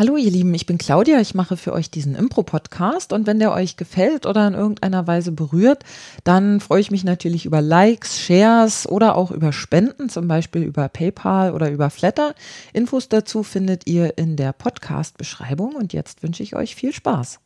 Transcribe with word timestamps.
Hallo 0.00 0.16
ihr 0.16 0.30
Lieben, 0.30 0.54
ich 0.54 0.64
bin 0.64 0.78
Claudia, 0.78 1.20
ich 1.20 1.34
mache 1.34 1.58
für 1.58 1.74
euch 1.74 1.90
diesen 1.90 2.14
Impro-Podcast. 2.14 3.12
Und 3.12 3.26
wenn 3.26 3.38
der 3.38 3.52
euch 3.52 3.76
gefällt 3.76 4.24
oder 4.24 4.48
in 4.48 4.54
irgendeiner 4.54 5.06
Weise 5.06 5.30
berührt, 5.30 5.84
dann 6.24 6.60
freue 6.60 6.80
ich 6.80 6.90
mich 6.90 7.04
natürlich 7.04 7.44
über 7.44 7.60
Likes, 7.60 8.18
Shares 8.18 8.88
oder 8.88 9.14
auch 9.14 9.30
über 9.30 9.52
Spenden, 9.52 10.08
zum 10.08 10.26
Beispiel 10.26 10.62
über 10.62 10.88
PayPal 10.88 11.52
oder 11.52 11.70
über 11.70 11.90
Flatter. 11.90 12.34
Infos 12.72 13.10
dazu 13.10 13.42
findet 13.42 13.86
ihr 13.86 14.16
in 14.16 14.36
der 14.36 14.54
Podcast-Beschreibung. 14.54 15.74
Und 15.74 15.92
jetzt 15.92 16.22
wünsche 16.22 16.42
ich 16.42 16.56
euch 16.56 16.76
viel 16.76 16.94
Spaß. 16.94 17.38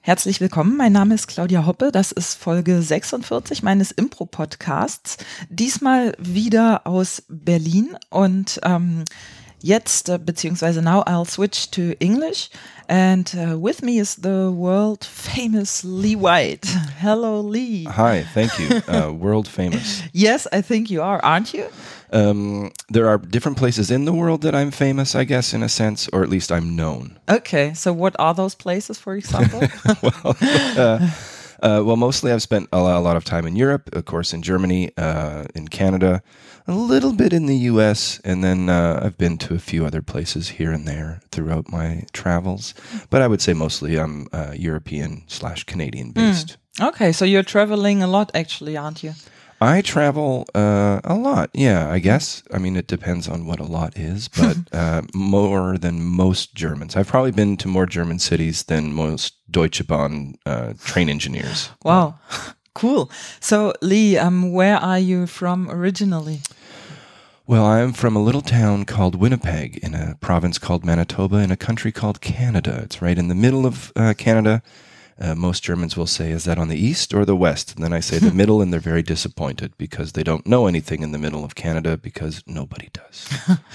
Herzlich 0.00 0.40
willkommen, 0.40 0.76
mein 0.76 0.90
Name 0.90 1.14
ist 1.14 1.28
Claudia 1.28 1.64
Hoppe, 1.66 1.92
das 1.92 2.10
ist 2.10 2.34
Folge 2.34 2.82
46 2.82 3.62
meines 3.62 3.92
Impro-Podcasts, 3.92 5.18
diesmal 5.48 6.16
wieder 6.18 6.88
aus 6.88 7.22
Berlin. 7.28 7.96
Und 8.10 8.58
ähm, 8.64 9.04
Jetzt, 9.62 10.10
uh, 10.10 10.18
beziehungsweise 10.18 10.82
now 10.82 11.04
I'll 11.06 11.24
switch 11.24 11.70
to 11.70 11.94
English. 12.00 12.50
And 12.88 13.32
uh, 13.34 13.58
with 13.58 13.82
me 13.82 13.98
is 13.98 14.16
the 14.16 14.50
world 14.50 15.04
famous 15.04 15.84
Lee 15.84 16.16
White. 16.16 16.66
Hello, 17.00 17.40
Lee. 17.40 17.84
Hi, 17.84 18.24
thank 18.34 18.58
you. 18.58 18.82
Uh, 18.88 19.12
world 19.12 19.48
famous. 19.48 20.02
Yes, 20.12 20.46
I 20.52 20.62
think 20.62 20.90
you 20.90 21.00
are, 21.00 21.24
aren't 21.24 21.54
you? 21.54 21.68
Um, 22.12 22.72
there 22.90 23.08
are 23.08 23.18
different 23.18 23.56
places 23.56 23.90
in 23.90 24.04
the 24.04 24.12
world 24.12 24.42
that 24.42 24.54
I'm 24.54 24.70
famous, 24.70 25.14
I 25.14 25.24
guess, 25.24 25.54
in 25.54 25.62
a 25.62 25.68
sense, 25.68 26.08
or 26.12 26.22
at 26.22 26.28
least 26.28 26.52
I'm 26.52 26.76
known. 26.76 27.18
Okay, 27.28 27.72
so 27.72 27.92
what 27.92 28.14
are 28.18 28.34
those 28.34 28.54
places, 28.54 28.98
for 28.98 29.14
example? 29.14 29.60
well, 30.02 30.36
uh, 30.76 31.10
uh, 31.62 31.80
well, 31.84 31.96
mostly 31.96 32.32
I've 32.32 32.42
spent 32.42 32.68
a 32.72 32.82
lot, 32.82 32.96
a 32.96 33.00
lot, 33.00 33.16
of 33.16 33.24
time 33.24 33.46
in 33.46 33.56
Europe, 33.56 33.88
of 33.94 34.04
course, 34.04 34.34
in 34.34 34.42
Germany, 34.42 34.90
uh, 34.98 35.44
in 35.54 35.68
Canada, 35.68 36.22
a 36.66 36.74
little 36.74 37.12
bit 37.12 37.32
in 37.32 37.46
the 37.46 37.56
U.S., 37.56 38.20
and 38.24 38.42
then 38.42 38.68
uh, 38.68 39.00
I've 39.02 39.18
been 39.18 39.38
to 39.38 39.54
a 39.54 39.58
few 39.58 39.84
other 39.84 40.02
places 40.02 40.50
here 40.50 40.72
and 40.72 40.86
there 40.86 41.20
throughout 41.30 41.70
my 41.70 42.04
travels. 42.12 42.74
But 43.10 43.22
I 43.22 43.28
would 43.28 43.40
say 43.40 43.52
mostly 43.52 43.96
I'm 43.96 44.28
uh, 44.32 44.54
European 44.56 45.24
slash 45.26 45.64
Canadian 45.64 46.08
hmm. 46.08 46.12
based. 46.12 46.56
Mm. 46.78 46.88
Okay, 46.88 47.12
so 47.12 47.24
you're 47.24 47.42
traveling 47.42 48.02
a 48.02 48.06
lot, 48.06 48.30
actually, 48.34 48.76
aren't 48.76 49.02
you? 49.02 49.12
I 49.62 49.80
travel 49.80 50.46
uh, 50.54 51.00
a 51.04 51.14
lot. 51.14 51.50
Yeah, 51.54 51.88
I 51.88 52.00
guess. 52.00 52.42
I 52.52 52.58
mean, 52.58 52.76
it 52.76 52.88
depends 52.88 53.28
on 53.28 53.46
what 53.46 53.60
a 53.60 53.64
lot 53.64 53.96
is, 53.96 54.28
but 54.40 54.56
uh, 54.72 55.02
more 55.14 55.78
than 55.78 56.02
most 56.02 56.54
Germans. 56.54 56.96
I've 56.96 57.06
probably 57.06 57.30
been 57.30 57.56
to 57.58 57.68
more 57.68 57.86
German 57.86 58.18
cities 58.18 58.64
than 58.64 58.92
most 58.92 59.34
Deutsche 59.50 59.86
Bahn 59.86 60.34
uh, 60.46 60.72
train 60.82 61.08
engineers. 61.08 61.70
Wow, 61.84 62.18
cool. 62.74 63.10
So, 63.40 63.72
Lee, 63.80 64.16
um, 64.16 64.52
where 64.52 64.76
are 64.76 64.98
you 64.98 65.26
from 65.26 65.70
originally? 65.70 66.40
Well, 67.46 67.66
I'm 67.66 67.92
from 67.92 68.14
a 68.14 68.22
little 68.22 68.40
town 68.40 68.84
called 68.84 69.16
Winnipeg 69.16 69.78
in 69.78 69.94
a 69.94 70.16
province 70.20 70.58
called 70.58 70.84
Manitoba 70.84 71.36
in 71.38 71.50
a 71.50 71.56
country 71.56 71.90
called 71.90 72.20
Canada. 72.20 72.80
It's 72.84 73.02
right 73.02 73.18
in 73.18 73.28
the 73.28 73.34
middle 73.34 73.66
of 73.66 73.92
uh, 73.96 74.14
Canada 74.16 74.62
uh, 75.18 75.34
most 75.34 75.62
Germans 75.62 75.96
will 75.96 76.06
say, 76.06 76.30
is 76.30 76.44
that 76.44 76.58
on 76.58 76.68
the 76.68 76.76
east 76.76 77.14
or 77.14 77.24
the 77.24 77.36
west? 77.36 77.74
And 77.74 77.84
then 77.84 77.92
I 77.92 78.00
say 78.00 78.18
the 78.18 78.34
middle, 78.34 78.60
and 78.60 78.72
they're 78.72 78.80
very 78.80 79.02
disappointed 79.02 79.76
because 79.78 80.12
they 80.12 80.22
don't 80.22 80.46
know 80.46 80.66
anything 80.66 81.02
in 81.02 81.12
the 81.12 81.18
middle 81.18 81.44
of 81.44 81.54
Canada 81.54 81.96
because 81.96 82.42
nobody 82.46 82.88
does. 82.92 83.28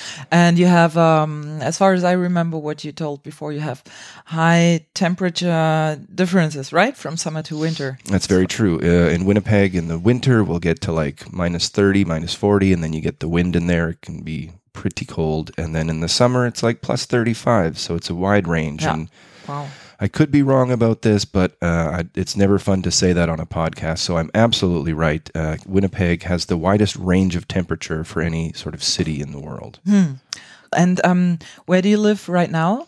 and 0.31 0.57
you 0.57 0.65
have, 0.65 0.97
um, 0.97 1.61
as 1.61 1.77
far 1.77 1.93
as 1.93 2.03
I 2.03 2.13
remember 2.13 2.57
what 2.57 2.83
you 2.83 2.91
told 2.91 3.23
before, 3.23 3.53
you 3.53 3.59
have 3.59 3.83
high 4.25 4.85
temperature 4.93 5.99
differences, 6.13 6.73
right? 6.73 6.95
From 6.95 7.17
summer 7.17 7.43
to 7.43 7.57
winter. 7.57 7.99
That's 8.05 8.27
very 8.27 8.47
true. 8.47 8.79
Uh, 8.81 9.09
in 9.09 9.25
Winnipeg, 9.25 9.75
in 9.75 9.87
the 9.87 9.99
winter, 9.99 10.43
we'll 10.43 10.59
get 10.59 10.81
to 10.81 10.91
like 10.91 11.31
minus 11.31 11.69
30, 11.69 12.05
minus 12.05 12.33
40, 12.33 12.73
and 12.73 12.83
then 12.83 12.93
you 12.93 13.01
get 13.01 13.19
the 13.19 13.29
wind 13.29 13.55
in 13.55 13.67
there. 13.67 13.89
It 13.89 14.01
can 14.01 14.21
be 14.21 14.51
pretty 14.73 15.05
cold. 15.05 15.51
And 15.57 15.75
then 15.75 15.89
in 15.89 16.01
the 16.01 16.09
summer, 16.09 16.45
it's 16.45 16.61
like 16.61 16.81
plus 16.81 17.05
35. 17.05 17.79
So 17.79 17.95
it's 17.95 18.09
a 18.09 18.15
wide 18.15 18.47
range. 18.47 18.83
Yeah. 18.83 18.93
And 18.93 19.09
wow 19.47 19.67
I 19.99 20.07
could 20.07 20.31
be 20.31 20.43
wrong 20.43 20.71
about 20.71 21.01
this, 21.01 21.25
but 21.25 21.57
uh, 21.61 22.03
it's 22.15 22.35
never 22.35 22.59
fun 22.59 22.81
to 22.83 22.91
say 22.91 23.13
that 23.13 23.29
on 23.29 23.39
a 23.39 23.45
podcast. 23.45 23.99
So 23.99 24.17
I'm 24.17 24.29
absolutely 24.35 24.93
right. 24.93 25.29
Uh, 25.33 25.57
Winnipeg 25.65 26.23
has 26.23 26.45
the 26.45 26.57
widest 26.57 26.95
range 26.95 27.35
of 27.35 27.47
temperature 27.47 28.03
for 28.03 28.21
any 28.21 28.53
sort 28.53 28.75
of 28.75 28.83
city 28.83 29.21
in 29.21 29.31
the 29.31 29.39
world. 29.39 29.79
Hmm. 29.85 30.13
And 30.75 31.03
um, 31.03 31.39
where 31.65 31.81
do 31.81 31.89
you 31.89 31.97
live 31.97 32.29
right 32.29 32.51
now? 32.51 32.87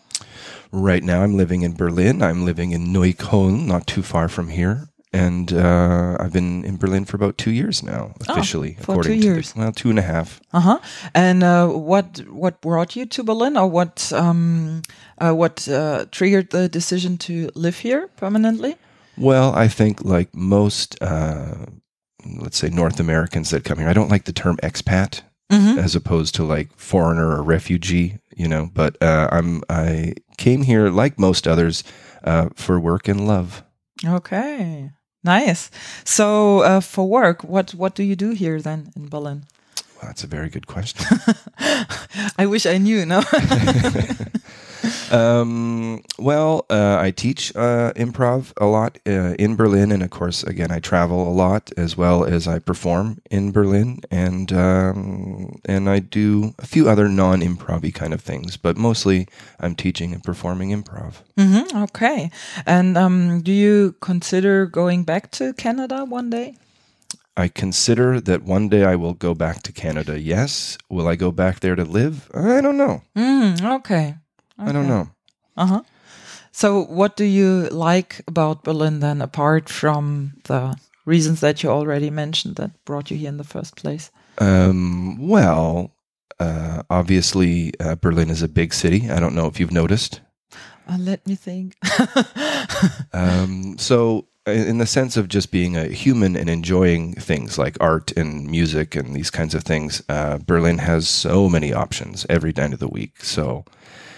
Right 0.70 1.02
now, 1.02 1.22
I'm 1.22 1.36
living 1.36 1.62
in 1.62 1.74
Berlin. 1.74 2.22
I'm 2.22 2.44
living 2.44 2.70
in 2.70 2.86
Neukölln, 2.88 3.66
not 3.66 3.88
too 3.88 4.02
far 4.02 4.28
from 4.28 4.48
here 4.48 4.90
and 5.12 5.52
uh, 5.52 6.16
I've 6.20 6.32
been 6.32 6.64
in 6.64 6.76
Berlin 6.76 7.04
for 7.04 7.16
about 7.16 7.36
two 7.36 7.50
years 7.50 7.82
now, 7.82 8.14
oh, 8.14 8.32
officially. 8.32 8.76
Oh, 8.80 8.94
for 8.94 9.02
two 9.02 9.14
years. 9.14 9.52
The, 9.52 9.60
well, 9.60 9.72
two 9.72 9.90
and 9.90 9.98
a 9.98 10.02
half. 10.02 10.40
Uh-huh. 10.52 10.78
And 11.14 11.42
uh, 11.42 11.68
what 11.68 12.18
what 12.28 12.60
brought 12.60 12.94
you 12.94 13.06
to 13.06 13.24
Berlin, 13.24 13.56
or 13.56 13.66
what 13.66 14.12
um, 14.12 14.82
uh, 15.20 15.32
what 15.32 15.68
uh, 15.68 16.06
triggered 16.10 16.50
the 16.50 16.68
decision 16.68 17.18
to 17.18 17.50
live 17.54 17.78
here 17.78 18.08
permanently? 18.16 18.76
Well, 19.16 19.54
I 19.54 19.68
think 19.68 20.04
like 20.04 20.34
most, 20.34 21.00
uh, 21.02 21.66
let's 22.38 22.58
say 22.58 22.68
North 22.68 23.00
Americans 23.00 23.50
that 23.50 23.64
come 23.64 23.78
here, 23.78 23.88
I 23.88 23.92
don't 23.92 24.10
like 24.10 24.24
the 24.24 24.32
term 24.32 24.56
expat. 24.62 25.22
Mm-hmm. 25.50 25.80
As 25.80 25.96
opposed 25.96 26.36
to 26.36 26.44
like 26.44 26.70
foreigner 26.76 27.26
or 27.26 27.42
refugee, 27.42 28.20
you 28.36 28.46
know. 28.46 28.70
But 28.72 28.96
uh, 29.02 29.28
I'm 29.32 29.62
I 29.68 30.14
came 30.38 30.62
here 30.62 30.90
like 30.90 31.18
most 31.18 31.48
others 31.48 31.82
for 32.54 32.78
work 32.78 33.08
and 33.08 33.26
love. 33.26 33.64
Okay. 34.04 34.92
Nice. 35.22 35.70
So, 36.04 36.60
uh, 36.60 36.80
for 36.80 37.08
work, 37.08 37.44
what 37.44 37.74
what 37.74 37.94
do 37.94 38.02
you 38.02 38.16
do 38.16 38.30
here 38.30 38.60
then 38.60 38.90
in 38.96 39.08
Berlin? 39.08 39.44
Well, 39.96 40.08
that's 40.08 40.24
a 40.24 40.26
very 40.26 40.48
good 40.48 40.66
question. 40.66 41.04
I 42.38 42.46
wish 42.46 42.64
I 42.64 42.78
knew. 42.78 43.04
No. 43.04 43.22
um, 45.10 46.02
well, 46.18 46.66
uh, 46.70 46.98
I 47.00 47.10
teach 47.10 47.54
uh, 47.56 47.92
improv 47.94 48.52
a 48.56 48.66
lot 48.66 48.98
uh, 49.06 49.34
in 49.38 49.56
Berlin, 49.56 49.92
and 49.92 50.02
of 50.02 50.10
course, 50.10 50.42
again, 50.42 50.70
I 50.70 50.78
travel 50.78 51.28
a 51.28 51.32
lot 51.32 51.72
as 51.76 51.96
well 51.96 52.24
as 52.24 52.46
I 52.46 52.58
perform 52.58 53.20
in 53.30 53.52
Berlin, 53.52 54.00
and 54.10 54.52
um, 54.52 55.60
and 55.64 55.88
I 55.88 55.98
do 56.00 56.54
a 56.58 56.66
few 56.66 56.88
other 56.88 57.08
non-improv 57.08 57.92
kind 57.94 58.12
of 58.12 58.20
things, 58.20 58.56
but 58.56 58.76
mostly 58.76 59.26
I'm 59.58 59.74
teaching 59.74 60.12
and 60.12 60.22
performing 60.22 60.70
improv. 60.70 61.22
Mm-hmm, 61.36 61.76
okay, 61.84 62.30
and 62.66 62.96
um, 62.96 63.42
do 63.42 63.52
you 63.52 63.94
consider 64.00 64.66
going 64.66 65.04
back 65.04 65.30
to 65.32 65.52
Canada 65.54 66.04
one 66.04 66.30
day? 66.30 66.56
I 67.36 67.48
consider 67.48 68.20
that 68.20 68.42
one 68.42 68.68
day 68.68 68.84
I 68.84 68.96
will 68.96 69.14
go 69.14 69.34
back 69.34 69.62
to 69.62 69.72
Canada. 69.72 70.20
Yes. 70.20 70.76
Will 70.90 71.08
I 71.08 71.16
go 71.16 71.30
back 71.30 71.60
there 71.60 71.74
to 71.74 71.84
live? 71.84 72.28
I 72.34 72.60
don't 72.60 72.76
know. 72.76 73.02
Mm, 73.16 73.78
okay. 73.78 74.16
Okay. 74.60 74.68
I 74.68 74.72
don't 74.72 74.88
know. 74.88 75.08
Uh 75.56 75.66
huh. 75.66 75.82
So, 76.52 76.84
what 76.84 77.16
do 77.16 77.24
you 77.24 77.68
like 77.70 78.22
about 78.26 78.64
Berlin 78.64 79.00
then, 79.00 79.22
apart 79.22 79.68
from 79.68 80.34
the 80.44 80.76
reasons 81.06 81.40
that 81.40 81.62
you 81.62 81.70
already 81.70 82.10
mentioned 82.10 82.56
that 82.56 82.84
brought 82.84 83.10
you 83.10 83.16
here 83.16 83.28
in 83.28 83.36
the 83.36 83.44
first 83.44 83.76
place? 83.76 84.10
Um, 84.38 85.28
well, 85.28 85.92
uh, 86.38 86.82
obviously, 86.90 87.72
uh, 87.78 87.94
Berlin 87.94 88.30
is 88.30 88.42
a 88.42 88.48
big 88.48 88.74
city. 88.74 89.10
I 89.10 89.20
don't 89.20 89.34
know 89.34 89.46
if 89.46 89.60
you've 89.60 89.72
noticed. 89.72 90.20
Uh, 90.88 90.98
let 90.98 91.26
me 91.26 91.36
think. 91.36 91.76
um, 93.12 93.76
so, 93.78 94.26
in 94.46 94.78
the 94.78 94.86
sense 94.86 95.16
of 95.16 95.28
just 95.28 95.52
being 95.52 95.76
a 95.76 95.86
human 95.86 96.34
and 96.34 96.50
enjoying 96.50 97.14
things 97.14 97.58
like 97.58 97.76
art 97.80 98.10
and 98.16 98.50
music 98.50 98.96
and 98.96 99.14
these 99.14 99.30
kinds 99.30 99.54
of 99.54 99.62
things, 99.62 100.02
uh, 100.08 100.38
Berlin 100.38 100.78
has 100.78 101.08
so 101.08 101.48
many 101.48 101.72
options 101.72 102.26
every 102.28 102.52
night 102.56 102.72
of 102.72 102.80
the 102.80 102.88
week. 102.88 103.22
So, 103.22 103.64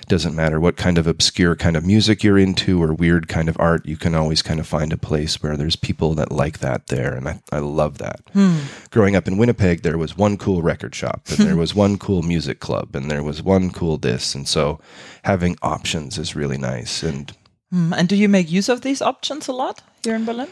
doesn't 0.07 0.35
matter 0.35 0.61
what 0.61 0.77
kind 0.77 0.99
of 0.99 1.07
obscure 1.07 1.57
kind 1.57 1.77
of 1.77 1.85
music 1.85 2.23
you're 2.23 2.39
into 2.39 2.83
or 2.83 2.93
weird 2.93 3.29
kind 3.29 3.49
of 3.49 3.57
art, 3.59 3.87
you 3.87 3.97
can 3.97 4.15
always 4.15 4.43
kind 4.43 4.61
of 4.61 4.67
find 4.67 4.93
a 4.93 4.97
place 4.97 5.43
where 5.43 5.57
there's 5.57 5.77
people 5.77 6.15
that 6.15 6.33
like 6.33 6.59
that 6.61 6.89
there. 6.89 7.15
And 7.15 7.29
I, 7.29 7.41
I 7.51 7.59
love 7.59 7.99
that. 7.99 8.21
Hmm. 8.33 8.61
Growing 8.91 9.17
up 9.17 9.29
in 9.29 9.39
Winnipeg, 9.39 9.83
there 9.83 9.99
was 9.99 10.17
one 10.17 10.37
cool 10.37 10.63
record 10.63 10.95
shop 10.95 11.23
and 11.29 11.39
there 11.39 11.57
was 11.65 11.75
one 11.75 11.99
cool 11.99 12.23
music 12.23 12.61
club 12.61 12.95
and 12.95 13.11
there 13.11 13.23
was 13.23 13.43
one 13.43 13.71
cool 13.71 13.97
this. 13.99 14.35
And 14.35 14.49
so 14.49 14.81
having 15.25 15.57
options 15.63 16.19
is 16.19 16.37
really 16.37 16.59
nice. 16.59 17.03
And, 17.03 17.33
hmm. 17.71 17.93
and 17.93 18.09
do 18.09 18.17
you 18.17 18.29
make 18.29 18.51
use 18.51 18.69
of 18.69 18.83
these 18.83 19.03
options 19.03 19.49
a 19.49 19.53
lot 19.53 19.83
here 20.05 20.15
in 20.15 20.25
Berlin? 20.25 20.49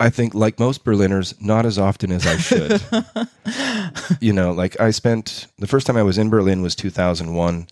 I 0.00 0.10
think, 0.10 0.34
like 0.34 0.58
most 0.58 0.84
Berliners, 0.84 1.34
not 1.40 1.64
as 1.64 1.78
often 1.78 2.10
as 2.10 2.26
I 2.26 2.36
should. 2.36 2.82
you 4.20 4.32
know, 4.32 4.50
like 4.50 4.78
I 4.80 4.90
spent 4.90 5.46
the 5.58 5.68
first 5.68 5.86
time 5.86 5.96
I 5.96 6.02
was 6.02 6.18
in 6.18 6.30
Berlin 6.30 6.62
was 6.62 6.74
2001 6.74 7.68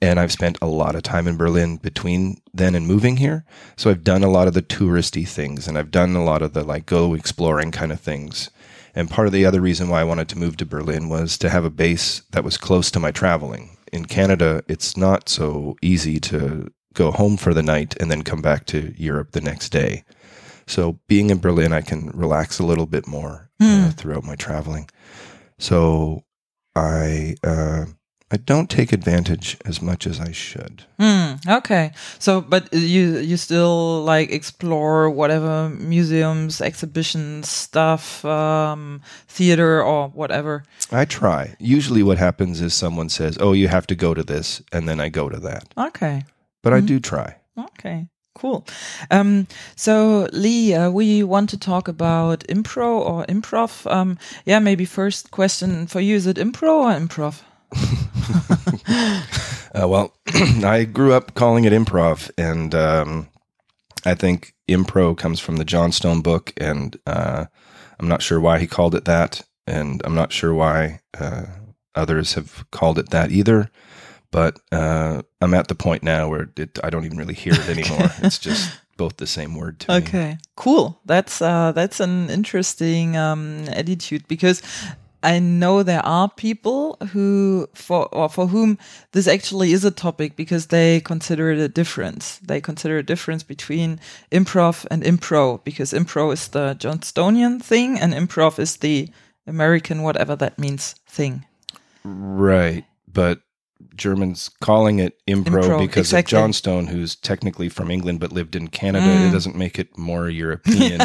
and 0.00 0.20
I've 0.20 0.32
spent 0.32 0.58
a 0.60 0.66
lot 0.66 0.94
of 0.94 1.02
time 1.02 1.26
in 1.26 1.36
Berlin 1.36 1.76
between 1.76 2.40
then 2.52 2.74
and 2.74 2.86
moving 2.86 3.16
here. 3.16 3.44
So 3.76 3.90
I've 3.90 4.04
done 4.04 4.22
a 4.22 4.30
lot 4.30 4.48
of 4.48 4.54
the 4.54 4.62
touristy 4.62 5.26
things 5.26 5.66
and 5.66 5.78
I've 5.78 5.90
done 5.90 6.14
a 6.14 6.24
lot 6.24 6.42
of 6.42 6.52
the 6.52 6.62
like 6.62 6.86
go 6.86 7.14
exploring 7.14 7.70
kind 7.70 7.92
of 7.92 8.00
things. 8.00 8.50
And 8.94 9.10
part 9.10 9.26
of 9.26 9.32
the 9.32 9.44
other 9.44 9.60
reason 9.60 9.88
why 9.88 10.00
I 10.00 10.04
wanted 10.04 10.28
to 10.30 10.38
move 10.38 10.56
to 10.58 10.66
Berlin 10.66 11.08
was 11.08 11.36
to 11.38 11.50
have 11.50 11.64
a 11.64 11.70
base 11.70 12.22
that 12.30 12.44
was 12.44 12.56
close 12.56 12.90
to 12.92 13.00
my 13.00 13.10
traveling. 13.10 13.76
In 13.92 14.06
Canada, 14.06 14.62
it's 14.68 14.96
not 14.96 15.28
so 15.28 15.76
easy 15.82 16.18
to 16.20 16.72
go 16.94 17.10
home 17.10 17.36
for 17.36 17.52
the 17.52 17.62
night 17.62 17.94
and 18.00 18.10
then 18.10 18.22
come 18.22 18.40
back 18.40 18.64
to 18.66 18.94
Europe 18.96 19.32
the 19.32 19.40
next 19.40 19.68
day. 19.68 20.04
So 20.66 20.98
being 21.08 21.30
in 21.30 21.38
Berlin, 21.38 21.72
I 21.72 21.82
can 21.82 22.08
relax 22.08 22.58
a 22.58 22.64
little 22.64 22.86
bit 22.86 23.06
more 23.06 23.50
mm. 23.60 23.66
uh, 23.66 23.84
hmm. 23.84 23.90
throughout 23.90 24.24
my 24.24 24.34
traveling. 24.34 24.88
So 25.58 26.24
I 26.74 27.36
uh, 27.44 27.86
I 28.28 28.38
don't 28.38 28.68
take 28.68 28.92
advantage 28.92 29.56
as 29.64 29.80
much 29.80 30.04
as 30.04 30.18
I 30.18 30.32
should. 30.32 30.82
Hmm, 30.98 31.34
okay. 31.48 31.92
So, 32.18 32.40
but 32.40 32.72
you 32.74 33.18
you 33.18 33.36
still 33.36 34.02
like 34.02 34.32
explore 34.32 35.08
whatever 35.08 35.68
museums, 35.68 36.60
exhibitions, 36.60 37.48
stuff, 37.48 38.24
um, 38.24 39.00
theater, 39.28 39.80
or 39.80 40.08
whatever. 40.08 40.64
I 40.90 41.04
try. 41.04 41.54
Usually, 41.60 42.02
what 42.02 42.18
happens 42.18 42.60
is 42.60 42.74
someone 42.74 43.10
says, 43.10 43.38
"Oh, 43.40 43.52
you 43.52 43.68
have 43.68 43.86
to 43.86 43.94
go 43.94 44.12
to 44.12 44.24
this," 44.24 44.60
and 44.72 44.88
then 44.88 44.98
I 44.98 45.08
go 45.08 45.28
to 45.28 45.38
that. 45.38 45.72
Okay. 45.78 46.24
But 46.62 46.72
I 46.72 46.80
do 46.80 46.98
try. 46.98 47.36
Okay. 47.56 48.08
Cool. 48.34 48.66
Um, 49.10 49.46
so, 49.76 50.28
Lee, 50.32 50.74
uh, 50.74 50.90
we 50.90 51.22
want 51.22 51.48
to 51.50 51.56
talk 51.56 51.88
about 51.88 52.40
impro 52.48 53.00
or 53.00 53.24
improv. 53.26 53.86
Um, 53.90 54.18
yeah, 54.44 54.58
maybe 54.58 54.84
first 54.84 55.30
question 55.30 55.86
for 55.86 56.00
you: 56.00 56.16
Is 56.16 56.26
it 56.26 56.38
impro 56.38 56.84
or 56.84 56.92
improv? 56.92 57.42
Uh, 59.76 59.86
well, 59.86 60.14
I 60.64 60.84
grew 60.84 61.12
up 61.12 61.34
calling 61.34 61.64
it 61.64 61.72
improv, 61.72 62.30
and 62.38 62.74
um, 62.74 63.28
I 64.06 64.14
think 64.14 64.54
impro 64.68 65.16
comes 65.16 65.38
from 65.38 65.56
the 65.56 65.66
Johnstone 65.66 66.22
book, 66.22 66.54
and 66.56 66.96
uh, 67.06 67.44
I'm 68.00 68.08
not 68.08 68.22
sure 68.22 68.40
why 68.40 68.58
he 68.58 68.66
called 68.66 68.94
it 68.94 69.04
that, 69.04 69.42
and 69.66 70.00
I'm 70.04 70.14
not 70.14 70.32
sure 70.32 70.54
why 70.54 71.00
uh, 71.18 71.46
others 71.94 72.34
have 72.34 72.64
called 72.70 72.98
it 72.98 73.10
that 73.10 73.30
either. 73.30 73.70
But 74.30 74.58
uh, 74.72 75.22
I'm 75.42 75.54
at 75.54 75.68
the 75.68 75.74
point 75.74 76.02
now 76.02 76.28
where 76.28 76.50
it, 76.56 76.78
I 76.82 76.88
don't 76.90 77.04
even 77.04 77.18
really 77.18 77.34
hear 77.34 77.54
it 77.54 77.68
anymore. 77.68 78.10
it's 78.22 78.38
just 78.38 78.78
both 78.96 79.18
the 79.18 79.26
same 79.26 79.54
word 79.54 79.80
to 79.80 79.92
me. 79.92 79.96
Okay, 79.98 80.38
cool. 80.56 80.98
That's 81.04 81.42
uh, 81.42 81.72
that's 81.72 82.00
an 82.00 82.30
interesting 82.30 83.16
um, 83.16 83.64
attitude 83.68 84.26
because 84.26 84.62
I 85.22 85.38
know 85.38 85.82
there 85.82 86.04
are 86.04 86.28
people 86.28 86.98
who 87.12 87.68
for 87.74 88.06
or 88.14 88.28
for 88.28 88.48
whom 88.48 88.78
this 89.12 89.26
actually 89.26 89.72
is 89.72 89.84
a 89.84 89.90
topic 89.90 90.36
because 90.36 90.66
they 90.66 91.00
consider 91.00 91.50
it 91.50 91.58
a 91.58 91.68
difference. 91.68 92.38
They 92.38 92.60
consider 92.60 92.98
a 92.98 93.02
difference 93.02 93.42
between 93.42 93.98
improv 94.30 94.86
and 94.90 95.02
impro 95.02 95.62
because 95.64 95.92
impro 95.92 96.32
is 96.32 96.48
the 96.48 96.76
Johnstonian 96.78 97.62
thing 97.62 97.98
and 97.98 98.12
improv 98.12 98.58
is 98.58 98.76
the 98.76 99.08
American 99.46 100.02
whatever 100.02 100.36
that 100.36 100.58
means 100.58 100.94
thing. 101.08 101.44
Right. 102.04 102.84
But 103.12 103.40
Germans 103.94 104.50
calling 104.60 104.98
it 104.98 105.18
impro, 105.26 105.62
Impro, 105.62 105.78
because 105.78 106.08
exactly. 106.08 106.36
of 106.36 106.42
Johnstone, 106.42 106.86
who's 106.86 107.16
technically 107.16 107.68
from 107.68 107.90
England 107.90 108.20
but 108.20 108.32
lived 108.32 108.54
in 108.54 108.68
Canada. 108.68 109.06
Mm. 109.06 109.28
It 109.28 109.32
doesn't 109.32 109.56
make 109.56 109.78
it 109.78 109.96
more 109.96 110.28
European. 110.28 111.00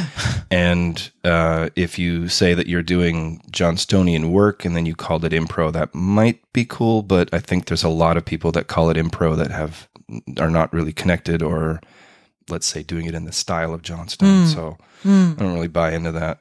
and 0.50 1.10
uh, 1.24 1.70
if 1.76 1.98
you 1.98 2.28
say 2.28 2.54
that 2.54 2.66
you're 2.66 2.82
doing 2.82 3.40
Johnstonian 3.50 4.30
work 4.30 4.64
and 4.64 4.76
then 4.76 4.86
you 4.86 4.94
called 4.94 5.24
it 5.24 5.32
impro, 5.32 5.72
that 5.72 5.94
might 5.94 6.40
be 6.52 6.64
cool. 6.64 7.02
But 7.02 7.32
I 7.32 7.38
think 7.38 7.66
there's 7.66 7.84
a 7.84 7.88
lot 7.88 8.16
of 8.16 8.24
people 8.24 8.52
that 8.52 8.66
call 8.66 8.90
it 8.90 8.96
impro 8.96 9.36
that 9.36 9.50
have 9.50 9.88
are 10.38 10.50
not 10.50 10.72
really 10.72 10.92
connected 10.92 11.42
or 11.42 11.80
let's 12.50 12.66
say 12.66 12.82
doing 12.82 13.06
it 13.06 13.14
in 13.14 13.24
the 13.24 13.32
style 13.32 13.72
of 13.72 13.82
Johnstone. 13.82 14.46
So 14.46 14.76
I 15.04 15.34
don't 15.38 15.54
really 15.54 15.68
buy 15.68 15.92
into 15.92 16.12
that. 16.12 16.40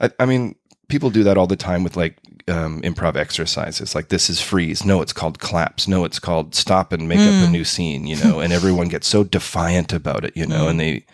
I, 0.00 0.10
I 0.18 0.26
mean, 0.26 0.56
people 0.88 1.10
do 1.10 1.22
that 1.24 1.38
all 1.38 1.46
the 1.46 1.56
time 1.56 1.84
with 1.84 1.96
like 1.96 2.18
um, 2.48 2.80
improv 2.82 3.16
exercises. 3.16 3.94
Like 3.94 4.08
this 4.08 4.30
is 4.30 4.40
freeze. 4.40 4.84
No, 4.84 5.02
it's 5.02 5.12
called 5.12 5.38
claps. 5.38 5.86
No, 5.88 6.04
it's 6.04 6.18
called 6.18 6.54
stop 6.54 6.92
and 6.92 7.08
make 7.08 7.18
up 7.18 7.26
a 7.26 7.46
mm. 7.46 7.52
new 7.52 7.64
scene. 7.64 8.06
You 8.06 8.16
know, 8.16 8.40
and 8.40 8.52
everyone 8.52 8.88
gets 8.88 9.08
so 9.08 9.24
defiant 9.24 9.92
about 9.92 10.24
it. 10.24 10.36
You 10.36 10.46
know, 10.46 10.68
and 10.68 10.78
mm. 10.78 10.82
they, 10.82 11.06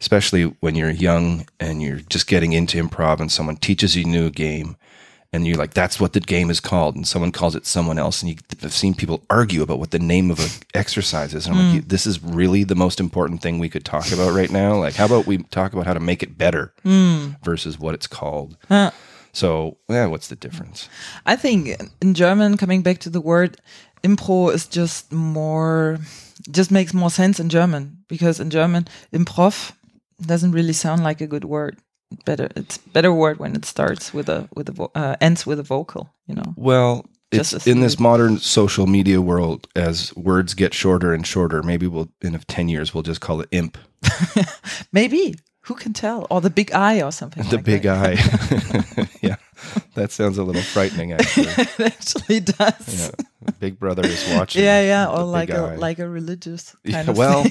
especially 0.00 0.44
when 0.60 0.74
you're 0.74 0.90
young 0.90 1.46
and 1.60 1.82
you're 1.82 2.00
just 2.08 2.26
getting 2.26 2.52
into 2.52 2.82
improv, 2.82 3.20
and 3.20 3.30
someone 3.30 3.56
teaches 3.56 3.96
you 3.96 4.04
a 4.04 4.08
new 4.08 4.30
game. 4.30 4.76
And 5.34 5.46
you're 5.46 5.56
like, 5.56 5.72
that's 5.72 5.98
what 5.98 6.12
the 6.12 6.20
game 6.20 6.50
is 6.50 6.60
called, 6.60 6.94
and 6.94 7.08
someone 7.08 7.32
calls 7.32 7.56
it 7.56 7.64
someone 7.64 7.98
else. 7.98 8.20
And 8.20 8.32
you, 8.32 8.36
I've 8.62 8.74
seen 8.74 8.92
people 8.92 9.24
argue 9.30 9.62
about 9.62 9.78
what 9.78 9.90
the 9.90 9.98
name 9.98 10.30
of 10.30 10.38
an 10.38 10.50
exercise 10.74 11.32
is. 11.32 11.46
And 11.46 11.56
I'm 11.56 11.72
like, 11.72 11.84
mm. 11.84 11.88
this 11.88 12.06
is 12.06 12.22
really 12.22 12.64
the 12.64 12.74
most 12.74 13.00
important 13.00 13.40
thing 13.40 13.58
we 13.58 13.70
could 13.70 13.82
talk 13.82 14.12
about 14.12 14.34
right 14.34 14.50
now. 14.50 14.74
Like, 14.74 14.94
how 14.94 15.06
about 15.06 15.26
we 15.26 15.38
talk 15.44 15.72
about 15.72 15.86
how 15.86 15.94
to 15.94 16.00
make 16.00 16.22
it 16.22 16.36
better 16.36 16.74
versus 16.84 17.78
what 17.78 17.94
it's 17.94 18.06
called? 18.06 18.58
Huh. 18.68 18.90
So, 19.32 19.78
yeah, 19.88 20.06
what's 20.06 20.28
the 20.28 20.36
difference? 20.36 20.88
I 21.26 21.36
think 21.36 21.80
in 22.00 22.14
German, 22.14 22.56
coming 22.56 22.82
back 22.82 22.98
to 23.00 23.10
the 23.10 23.20
word, 23.20 23.56
impro 24.02 24.52
is 24.52 24.66
just 24.66 25.10
more, 25.12 25.98
just 26.50 26.70
makes 26.70 26.92
more 26.92 27.10
sense 27.10 27.40
in 27.40 27.48
German 27.48 28.04
because 28.08 28.40
in 28.40 28.50
German, 28.50 28.88
improv 29.12 29.72
doesn't 30.20 30.52
really 30.52 30.74
sound 30.74 31.02
like 31.02 31.20
a 31.20 31.26
good 31.26 31.44
word. 31.44 31.78
Better, 32.26 32.50
it's 32.56 32.76
better 32.78 33.12
word 33.12 33.38
when 33.38 33.56
it 33.56 33.64
starts 33.64 34.12
with 34.12 34.28
a 34.28 34.46
with 34.54 34.68
a 34.68 34.72
vo- 34.72 34.92
uh, 34.94 35.16
ends 35.22 35.46
with 35.46 35.58
a 35.58 35.62
vocal. 35.62 36.10
You 36.26 36.34
know. 36.34 36.54
Well, 36.56 37.06
it's 37.32 37.66
in 37.66 37.80
this 37.80 37.98
modern 37.98 38.38
social 38.38 38.86
media 38.86 39.20
world, 39.22 39.66
as 39.74 40.14
words 40.14 40.52
get 40.52 40.74
shorter 40.74 41.14
and 41.14 41.26
shorter, 41.26 41.62
maybe 41.62 41.86
we'll, 41.86 42.10
in 42.20 42.38
10 42.38 42.68
years, 42.68 42.92
we'll 42.92 43.02
just 43.02 43.22
call 43.22 43.40
it 43.40 43.48
imp, 43.50 43.78
Maybe 44.92 45.36
who 45.62 45.74
can 45.74 45.92
tell? 45.92 46.26
Or 46.30 46.40
the 46.40 46.50
big 46.50 46.72
eye 46.72 47.02
or 47.02 47.12
something. 47.12 47.42
the 47.48 47.56
like 47.56 47.64
big 47.64 47.82
that. 47.82 48.18
eye. 48.98 49.08
yeah, 49.22 49.36
that 49.94 50.10
sounds 50.12 50.38
a 50.38 50.42
little 50.44 50.62
frightening, 50.62 51.12
actually. 51.16 51.46
it 51.48 51.80
actually 51.80 52.40
does. 52.40 53.10
Yeah. 53.16 53.24
Big 53.60 53.78
Brother 53.78 54.04
is 54.06 54.24
watching. 54.34 54.62
Yeah, 54.64 54.82
yeah, 54.82 55.08
or 55.10 55.24
like 55.24 55.50
a 55.50 55.76
like 55.78 55.98
a 55.98 56.08
religious 56.08 56.74
kind 56.84 57.06
Yeah, 57.06 57.10
of 57.10 57.16
well, 57.16 57.44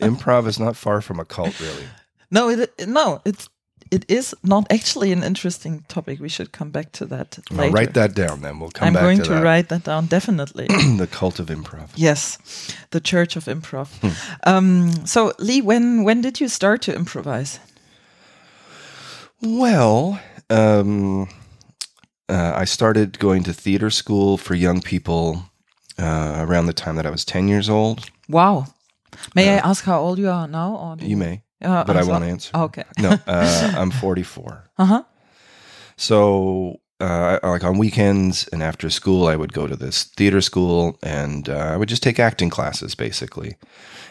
improv 0.00 0.46
is 0.46 0.58
not 0.58 0.76
far 0.76 1.00
from 1.00 1.20
a 1.20 1.24
cult, 1.24 1.58
really. 1.60 1.86
No, 2.30 2.48
it 2.50 2.88
no, 2.88 3.20
it's 3.24 3.48
it 3.90 4.04
is 4.08 4.34
not 4.42 4.66
actually 4.70 5.12
an 5.12 5.22
interesting 5.22 5.84
topic. 5.88 6.20
We 6.20 6.28
should 6.28 6.52
come 6.52 6.70
back 6.70 6.92
to 6.92 7.06
that 7.06 7.38
later. 7.50 7.72
write 7.72 7.94
that 7.94 8.14
down, 8.14 8.40
then 8.40 8.58
we'll 8.58 8.70
come 8.70 8.92
back 8.92 9.00
to 9.00 9.06
the. 9.06 9.10
I'm 9.10 9.16
going 9.16 9.28
to, 9.28 9.34
to 9.34 9.42
write 9.42 9.68
that 9.68 9.84
down 9.84 10.06
definitely. 10.06 10.66
the 10.96 11.08
cult 11.10 11.38
of 11.38 11.46
improv. 11.46 11.90
yes, 11.96 12.38
the 12.90 13.00
Church 13.00 13.36
of 13.36 13.44
Improv. 13.44 13.88
Hmm. 14.00 14.48
Um, 14.50 15.06
so, 15.06 15.32
Lee, 15.38 15.62
when 15.62 16.04
when 16.04 16.20
did 16.20 16.40
you 16.40 16.48
start 16.48 16.82
to 16.82 16.94
improvise? 16.94 17.60
Well, 19.42 20.20
um, 20.50 21.28
uh, 22.28 22.52
I 22.54 22.64
started 22.64 23.18
going 23.18 23.42
to 23.44 23.52
theater 23.52 23.90
school 23.90 24.38
for 24.38 24.54
young 24.54 24.80
people 24.80 25.42
uh, 25.98 26.36
around 26.38 26.66
the 26.66 26.72
time 26.72 26.96
that 26.96 27.06
I 27.06 27.10
was 27.10 27.24
10 27.24 27.48
years 27.48 27.68
old. 27.68 28.10
Wow. 28.28 28.66
May 29.34 29.50
I 29.50 29.56
ask 29.58 29.84
how 29.84 30.00
old 30.00 30.18
you 30.18 30.28
are 30.28 30.48
now? 30.48 30.74
Or 30.76 30.96
You 31.00 31.16
may, 31.16 31.42
Uh, 31.62 31.84
but 31.84 31.96
I 31.96 32.00
as 32.00 32.06
won't 32.06 32.20
well? 32.22 32.30
answer. 32.30 32.50
Okay. 32.56 32.84
No, 32.98 33.10
uh, 33.26 33.72
I'm 33.76 33.90
44. 33.90 34.64
Uh 34.78 34.84
huh. 34.84 35.02
So, 35.96 36.80
uh, 37.00 37.38
like 37.42 37.64
on 37.64 37.78
weekends 37.78 38.48
and 38.48 38.62
after 38.62 38.90
school, 38.90 39.26
I 39.26 39.36
would 39.36 39.52
go 39.52 39.66
to 39.66 39.76
this 39.76 40.04
theater 40.04 40.40
school 40.40 40.98
and 41.02 41.48
uh, 41.48 41.56
I 41.56 41.76
would 41.76 41.88
just 41.88 42.02
take 42.02 42.18
acting 42.18 42.50
classes 42.50 42.94
basically. 42.94 43.56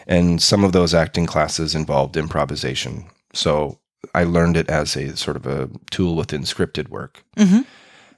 And 0.06 0.40
some 0.42 0.64
of 0.64 0.72
those 0.72 0.94
acting 0.94 1.26
classes 1.26 1.74
involved 1.74 2.16
improvisation. 2.16 3.06
So 3.32 3.78
I 4.14 4.24
learned 4.24 4.56
it 4.56 4.68
as 4.68 4.96
a 4.96 5.16
sort 5.16 5.36
of 5.36 5.46
a 5.46 5.68
tool 5.90 6.14
within 6.16 6.42
scripted 6.42 6.88
work. 6.88 7.24
Mhm. 7.36 7.64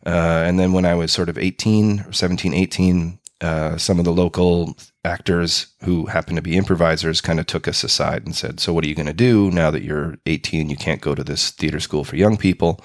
Uh, 0.07 0.45
and 0.47 0.59
then 0.59 0.73
when 0.73 0.85
I 0.85 0.95
was 0.95 1.13
sort 1.13 1.29
of 1.29 1.37
18 1.39 2.01
or 2.07 2.13
17, 2.13 2.55
18, 2.55 3.19
uh, 3.41 3.77
some 3.77 3.99
of 3.99 4.05
the 4.05 4.13
local 4.13 4.77
actors 5.05 5.69
who 5.85 6.07
happened 6.07 6.37
to 6.37 6.43
be 6.43 6.57
improvisers 6.57 7.21
kind 7.21 7.39
of 7.39 7.47
took 7.47 7.69
us 7.69 7.85
aside 7.85 8.25
and 8.25 8.35
said, 8.35 8.59
So, 8.59 8.73
what 8.73 8.85
are 8.85 8.89
you 8.89 8.95
going 8.95 9.07
to 9.07 9.13
do 9.13 9.51
now 9.51 9.71
that 9.71 9.83
you're 9.83 10.19
18? 10.27 10.69
You 10.69 10.77
can't 10.77 11.01
go 11.01 11.15
to 11.15 11.23
this 11.23 11.51
theater 11.51 11.79
school 11.79 12.05
for 12.05 12.17
young 12.17 12.37
people. 12.37 12.81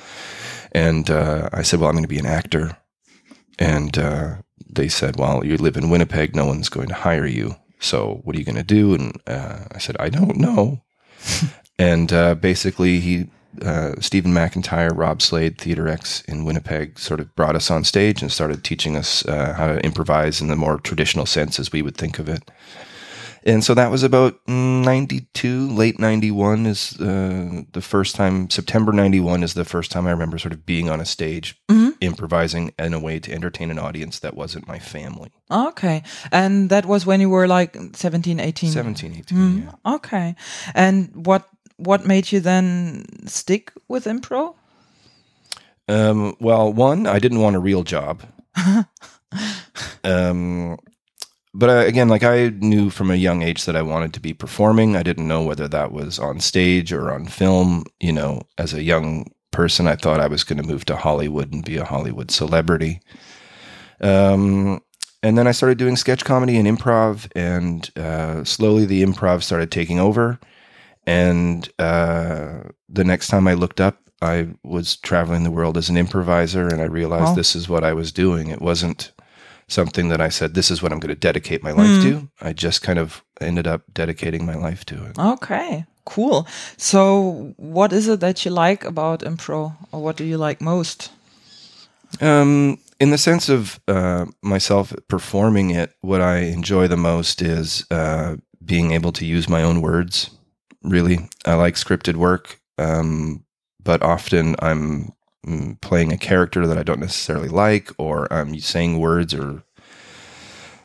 And 0.72 1.10
uh, 1.10 1.50
I 1.52 1.64
said, 1.64 1.80
Well, 1.80 1.90
I'm 1.90 1.96
going 1.96 2.04
to 2.04 2.08
be 2.08 2.20
an 2.20 2.26
actor. 2.26 2.78
And 3.58 3.98
uh, 3.98 4.36
they 4.70 4.90
said, 4.90 5.18
Well, 5.18 5.44
you 5.44 5.58
live 5.58 5.78
in 5.78 5.90
Winnipeg. 5.90 6.36
No 6.36 6.46
one's 6.46 6.70
going 6.70 6.90
to 6.90 6.96
hire 6.96 7.26
you. 7.26 7.56
So, 7.80 8.22
what 8.24 8.36
are 8.36 8.40
you 8.40 8.46
going 8.46 8.56
to 8.56 8.64
do? 8.64 8.94
And 8.94 9.20
uh, 9.26 9.60
I 9.72 9.80
said, 9.80 9.98
I 10.00 10.10
don't 10.10 10.38
know. 10.38 10.82
and 11.80 12.14
uh, 12.14 12.36
basically, 12.36 13.00
he, 13.00 13.28
uh, 13.62 13.94
Stephen 14.00 14.34
McIntyre, 14.34 14.96
Rob 14.96 15.22
Slade, 15.22 15.58
Theater 15.58 15.88
X 15.88 16.22
in 16.22 16.46
Winnipeg, 16.46 17.00
sort 17.00 17.20
of 17.20 17.34
brought 17.36 17.56
us 17.56 17.70
on 17.70 17.84
stage 17.84 18.22
and 18.22 18.32
started 18.32 18.64
teaching 18.64 18.96
us 18.96 19.26
uh, 19.26 19.54
how 19.54 19.68
to 19.68 19.80
improvise 19.86 20.42
in 20.42 20.48
the 20.48 20.56
more 20.56 20.78
traditional 20.80 21.26
sense 21.26 21.60
as 21.60 21.72
we 21.72 21.82
would 21.82 21.98
think 21.98 22.20
of 22.20 22.28
it. 22.30 22.50
And 23.46 23.62
so 23.62 23.74
that 23.74 23.92
was 23.92 24.04
about 24.04 24.40
92, 24.48 25.70
late 25.70 26.00
91 26.00 26.66
is 26.66 27.00
uh, 27.02 27.64
the 27.74 27.82
first 27.82 28.16
time, 28.16 28.50
September 28.50 28.94
91 28.94 29.44
is 29.44 29.54
the 29.54 29.66
first 29.66 29.92
time 29.92 30.08
I 30.08 30.12
remember 30.12 30.38
sort 30.38 30.54
of 30.54 30.66
being 30.66 30.90
on 30.90 31.02
a 31.02 31.06
stage, 31.06 31.62
improvising 32.00 32.74
in 32.80 32.94
a 32.94 33.00
way 33.00 33.20
to 33.20 33.32
entertain 33.34 33.70
an 33.70 33.80
audience 33.80 34.20
that 34.20 34.36
wasn't 34.36 34.68
my 34.68 34.80
family. 34.80 35.32
Okay. 35.52 36.04
And 36.32 36.70
that 36.70 36.86
was 36.86 37.06
when 37.06 37.20
you 37.20 37.30
were 37.30 37.48
like 37.48 37.76
17, 37.94 38.40
18? 38.40 38.72
17, 38.72 39.16
18, 39.18 39.38
Mm, 39.38 39.66
yeah. 39.66 39.96
Okay. 39.96 40.36
And 40.74 41.12
what 41.26 41.50
what 41.86 42.06
made 42.06 42.32
you 42.32 42.40
then 42.40 43.06
stick 43.28 43.72
with 43.88 44.06
impro? 44.06 44.56
Um, 45.88 46.36
well, 46.40 46.72
one, 46.72 47.08
I 47.08 47.20
didn't 47.20 47.42
want 47.42 47.56
a 47.56 47.60
real 47.60 47.84
job. 47.84 48.24
um, 50.04 50.78
but 51.54 51.70
uh, 51.70 51.86
again, 51.86 52.10
like 52.10 52.24
I 52.24 52.50
knew 52.50 52.90
from 52.90 53.12
a 53.12 53.16
young 53.16 53.44
age 53.44 53.66
that 53.66 53.76
I 53.76 53.82
wanted 53.82 54.14
to 54.14 54.20
be 54.20 54.34
performing. 54.34 54.96
I 54.96 55.04
didn't 55.04 55.28
know 55.28 55.44
whether 55.44 55.68
that 55.68 55.92
was 55.92 56.20
on 56.20 56.40
stage 56.40 56.92
or 56.92 57.12
on 57.12 57.26
film. 57.26 57.86
You 58.00 58.12
know, 58.12 58.42
as 58.58 58.74
a 58.74 58.82
young 58.82 59.32
person, 59.52 59.88
I 59.88 59.96
thought 59.96 60.20
I 60.20 60.28
was 60.28 60.44
going 60.44 60.62
to 60.62 60.68
move 60.68 60.86
to 60.86 60.96
Hollywood 60.96 61.54
and 61.54 61.64
be 61.64 61.78
a 61.78 61.86
Hollywood 61.86 62.32
celebrity. 62.32 63.02
Um, 64.02 64.82
and 65.22 65.38
then 65.38 65.48
I 65.48 65.52
started 65.52 65.78
doing 65.78 65.96
sketch 65.96 66.26
comedy 66.26 66.58
and 66.58 66.68
improv, 66.68 67.32
and 67.36 67.90
uh, 67.98 68.44
slowly 68.44 68.86
the 68.86 69.04
improv 69.04 69.44
started 69.44 69.72
taking 69.72 70.00
over. 70.00 70.40
And 71.06 71.68
uh, 71.80 72.70
the 72.90 73.04
next 73.04 73.28
time 73.28 73.48
I 73.48 73.54
looked 73.54 73.82
up, 73.82 73.98
I 74.22 74.48
was 74.64 74.96
traveling 74.96 75.44
the 75.44 75.52
world 75.52 75.78
as 75.78 75.90
an 75.90 75.98
improviser, 75.98 76.68
and 76.68 76.82
I 76.82 76.86
realized 76.86 77.30
Wow. 77.32 77.36
this 77.36 77.56
is 77.56 77.68
what 77.68 77.84
I 77.84 77.94
was 77.94 78.12
doing. 78.14 78.48
It 78.48 78.62
wasn't 78.62 79.12
something 79.68 80.10
that 80.10 80.22
I 80.22 80.30
said, 80.30 80.54
"This 80.54 80.72
is 80.72 80.82
what 80.82 80.92
I'm 80.94 81.00
going 81.00 81.14
to 81.16 81.20
dedicate 81.28 81.62
my 81.64 81.72
life 81.72 82.02
to." 82.04 82.30
I 82.42 82.54
just 82.54 82.82
kind 82.82 83.00
of 83.00 83.22
ended 83.42 83.68
up 83.68 83.82
dedicating 83.94 84.46
my 84.46 84.56
life 84.56 84.86
to 84.86 85.04
it. 85.06 85.20
Okay, 85.20 85.86
cool. 86.06 86.48
So, 86.78 87.54
what 87.58 87.92
is 87.92 88.08
it 88.08 88.20
that 88.22 88.46
you 88.46 88.52
like 88.52 88.86
about 88.86 89.24
impro, 89.26 89.74
or 89.92 90.02
what 90.02 90.16
do 90.16 90.24
you 90.24 90.38
like 90.38 90.62
most? 90.62 91.12
Um, 92.22 92.78
in 93.00 93.10
the 93.10 93.18
sense 93.18 93.50
of 93.50 93.80
uh, 93.88 94.26
myself 94.42 94.94
performing 95.08 95.72
it, 95.72 95.92
what 96.02 96.22
I 96.22 96.38
enjoy 96.54 96.88
the 96.88 96.98
most 96.98 97.42
is 97.42 97.86
uh, 97.92 98.38
being 98.64 98.92
able 98.92 99.12
to 99.14 99.26
use 99.26 99.50
my 99.50 99.64
own 99.64 99.82
words. 99.82 100.30
Really, 100.84 101.30
I 101.46 101.54
like 101.56 101.76
scripted 101.76 102.16
work, 102.16 102.60
um, 102.78 103.46
but 103.82 104.02
often 104.02 104.56
I'm 104.60 105.14
mm, 105.46 105.80
playing 105.82 106.12
a 106.12 106.18
character 106.18 106.68
that 106.68 106.78
I 106.78 106.84
don't 106.84 107.00
necessarily 107.00 107.50
like, 107.50 107.92
or 107.98 108.32
I'm 108.32 108.60
saying 108.60 109.00
words 109.00 109.34
or 109.34 109.64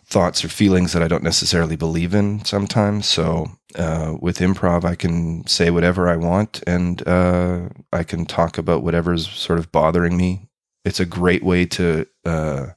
thoughts 0.09 0.43
or 0.43 0.49
feelings 0.49 0.93
that 0.93 1.02
I 1.02 1.09
don't 1.09 1.23
necessarily 1.23 1.76
believe 1.76 2.14
in 2.14 2.45
sometimes. 2.45 3.07
So 3.07 3.50
uh, 3.76 4.17
with 4.19 4.38
improv, 4.38 4.85
I 4.85 4.95
can 4.95 5.47
say 5.47 5.71
whatever 5.71 6.09
I 6.09 6.17
want 6.17 6.62
and 6.67 7.07
uh, 7.07 7.69
I 7.93 8.05
can 8.05 8.25
talk 8.25 8.57
about 8.57 8.83
whatever's 8.83 9.28
sort 9.28 9.59
of 9.59 9.71
bothering 9.71 10.17
me. 10.17 10.49
It's 10.85 11.00
a 11.00 11.05
great 11.05 11.43
way 11.43 11.67
to 11.67 12.07
uh, 12.25 12.69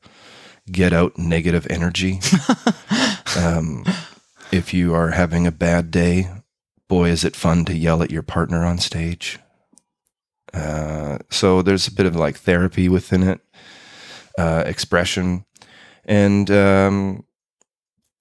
get 0.69 0.91
out 0.91 1.17
negative 1.17 1.65
energy. 1.69 2.19
um, 3.37 3.85
if 4.51 4.73
you 4.73 4.93
are 4.93 5.11
having 5.11 5.47
a 5.47 5.51
bad 5.51 5.89
day, 5.89 6.29
boy, 6.91 7.09
is 7.09 7.23
it 7.23 7.37
fun 7.37 7.63
to 7.63 7.73
yell 7.73 8.03
at 8.03 8.11
your 8.11 8.21
partner 8.21 8.65
on 8.65 8.77
stage. 8.77 9.39
Uh, 10.53 11.19
so 11.29 11.61
there's 11.61 11.87
a 11.87 11.93
bit 11.93 12.05
of 12.05 12.17
like 12.17 12.35
therapy 12.35 12.89
within 12.89 13.23
it, 13.23 13.39
uh, 14.37 14.63
expression, 14.65 15.45
and 16.03 16.51
um, 16.51 17.23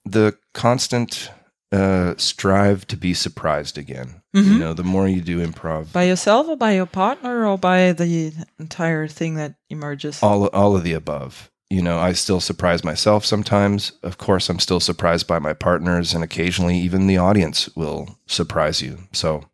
the 0.04 0.38
constant 0.54 1.32
uh, 1.72 2.14
strive 2.16 2.86
to 2.86 2.96
be 2.96 3.12
surprised 3.12 3.76
again. 3.76 4.22
You 4.32 4.60
know, 4.60 4.74
the 4.74 4.84
more 4.84 5.08
you 5.08 5.20
do 5.20 5.44
improv, 5.44 5.92
By 5.92 6.04
yourself, 6.04 6.46
or 6.46 6.56
by 6.56 6.70
your 6.74 6.86
partner, 6.86 7.44
or 7.44 7.58
by 7.58 7.90
the 7.90 8.32
entire 8.60 9.08
thing 9.08 9.34
that 9.34 9.56
emerges? 9.68 10.22
all 10.22 10.46
all 10.46 10.76
of 10.76 10.84
the 10.84 10.92
above. 10.92 11.50
You 11.70 11.82
know, 11.82 11.98
I 11.98 12.12
still 12.12 12.40
surprise 12.40 12.82
myself 12.82 13.24
sometimes. 13.24 13.92
Of 14.02 14.18
course, 14.18 14.48
I'm 14.50 14.58
still 14.58 14.80
surprised 14.80 15.28
by 15.28 15.38
my 15.38 15.52
partners, 15.52 16.12
and 16.12 16.24
occasionally 16.24 16.76
even 16.78 17.06
the 17.06 17.16
audience 17.16 17.74
will 17.76 18.18
surprise 18.26 18.82
you. 18.82 18.98
So, 19.12 19.44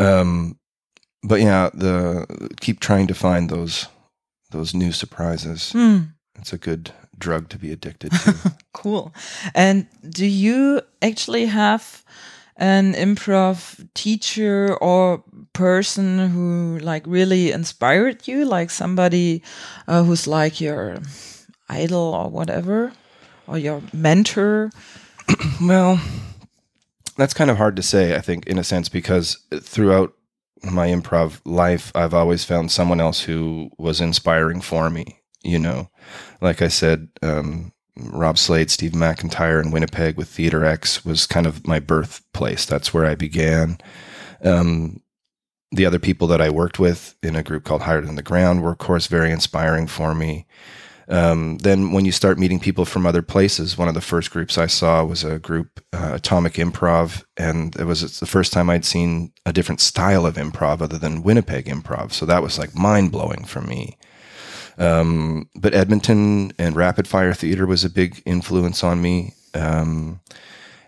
um, 0.00 0.58
but 1.22 1.40
yeah, 1.40 1.70
the 1.72 2.50
keep 2.60 2.80
trying 2.80 3.06
to 3.06 3.14
find 3.14 3.48
those 3.48 3.86
those 4.50 4.74
new 4.74 4.90
surprises. 4.90 5.72
Hmm. 5.72 5.98
It's 6.38 6.52
a 6.52 6.58
good 6.58 6.90
drug 7.18 7.48
to 7.50 7.58
be 7.58 7.72
addicted 7.72 8.12
to. 8.12 8.52
Cool. 8.72 9.14
And 9.54 9.86
do 10.08 10.26
you 10.26 10.80
actually 11.02 11.46
have 11.46 12.02
an 12.56 12.94
improv 12.94 13.86
teacher 13.94 14.76
or 14.80 15.22
person 15.52 16.30
who 16.30 16.78
like 16.80 17.04
really 17.06 17.50
inspired 17.50 18.26
you, 18.26 18.44
like 18.44 18.70
somebody 18.70 19.42
uh, 19.86 20.02
who's 20.02 20.26
like 20.26 20.60
your 20.60 20.98
idol 21.68 22.14
or 22.14 22.30
whatever, 22.30 22.92
or 23.46 23.58
your 23.58 23.82
mentor? 23.92 24.70
Well, 25.60 26.00
that's 27.16 27.34
kind 27.34 27.50
of 27.50 27.56
hard 27.56 27.76
to 27.76 27.82
say, 27.82 28.16
I 28.16 28.20
think, 28.20 28.46
in 28.46 28.58
a 28.58 28.64
sense, 28.64 28.88
because 28.88 29.38
throughout 29.60 30.12
my 30.62 30.88
improv 30.88 31.40
life, 31.44 31.92
I've 31.94 32.14
always 32.14 32.44
found 32.44 32.70
someone 32.70 33.00
else 33.00 33.22
who 33.22 33.70
was 33.78 34.00
inspiring 34.00 34.60
for 34.60 34.90
me. 34.90 35.20
You 35.44 35.58
know, 35.58 35.90
like 36.40 36.62
I 36.62 36.68
said, 36.68 37.08
um, 37.22 37.72
Rob 37.96 38.38
Slade, 38.38 38.70
Steve 38.70 38.92
McIntyre 38.92 39.62
in 39.62 39.70
Winnipeg 39.70 40.16
with 40.16 40.28
Theater 40.28 40.64
X 40.64 41.04
was 41.04 41.26
kind 41.26 41.46
of 41.46 41.66
my 41.66 41.80
birthplace. 41.80 42.64
That's 42.64 42.94
where 42.94 43.04
I 43.04 43.14
began. 43.14 43.78
Um, 44.44 45.01
the 45.72 45.86
other 45.86 45.98
people 45.98 46.26
that 46.28 46.40
I 46.40 46.50
worked 46.50 46.78
with 46.78 47.16
in 47.22 47.34
a 47.34 47.42
group 47.42 47.64
called 47.64 47.82
Higher 47.82 48.02
Than 48.02 48.16
the 48.16 48.22
Ground 48.22 48.62
were, 48.62 48.72
of 48.72 48.78
course, 48.78 49.06
very 49.06 49.30
inspiring 49.30 49.86
for 49.86 50.14
me. 50.14 50.46
Um, 51.08 51.58
then 51.58 51.92
when 51.92 52.04
you 52.04 52.12
start 52.12 52.38
meeting 52.38 52.60
people 52.60 52.84
from 52.84 53.06
other 53.06 53.22
places, 53.22 53.76
one 53.76 53.88
of 53.88 53.94
the 53.94 54.00
first 54.00 54.30
groups 54.30 54.56
I 54.56 54.66
saw 54.66 55.04
was 55.04 55.24
a 55.24 55.38
group, 55.38 55.80
uh, 55.92 56.12
Atomic 56.14 56.54
Improv, 56.54 57.24
and 57.36 57.74
it 57.76 57.84
was 57.84 58.20
the 58.20 58.26
first 58.26 58.52
time 58.52 58.70
I'd 58.70 58.84
seen 58.84 59.32
a 59.44 59.52
different 59.52 59.80
style 59.80 60.24
of 60.24 60.36
improv 60.36 60.80
other 60.80 60.98
than 60.98 61.22
Winnipeg 61.22 61.66
improv. 61.66 62.12
So 62.12 62.24
that 62.26 62.42
was 62.42 62.58
like 62.58 62.74
mind 62.74 63.10
blowing 63.10 63.44
for 63.44 63.60
me. 63.60 63.98
Um, 64.78 65.48
but 65.54 65.74
Edmonton 65.74 66.52
and 66.58 66.76
Rapid 66.76 67.08
Fire 67.08 67.34
Theater 67.34 67.66
was 67.66 67.84
a 67.84 67.90
big 67.90 68.22
influence 68.24 68.84
on 68.84 69.02
me. 69.02 69.34
Um, 69.54 70.20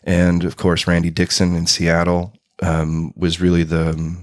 and 0.05 0.45
of 0.45 0.57
course, 0.57 0.87
Randy 0.87 1.11
Dixon 1.11 1.55
in 1.55 1.67
Seattle 1.67 2.33
um, 2.63 3.13
was 3.17 3.41
really 3.41 3.63
the 3.63 4.17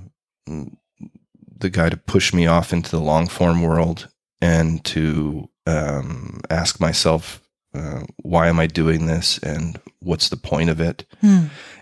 the 0.45 1.69
guy 1.69 1.89
to 1.89 1.97
push 1.97 2.33
me 2.33 2.47
off 2.47 2.73
into 2.73 2.91
the 2.91 2.99
long 2.99 3.27
form 3.27 3.61
world 3.61 4.09
and 4.41 4.83
to 4.85 5.49
um, 5.67 6.41
ask 6.49 6.79
myself, 6.79 7.41
uh, 7.73 8.01
why 8.17 8.47
am 8.47 8.59
I 8.59 8.67
doing 8.67 9.05
this 9.05 9.37
and 9.39 9.79
what's 9.99 10.29
the 10.29 10.37
point 10.37 10.69
of 10.69 10.81
it? 10.81 11.05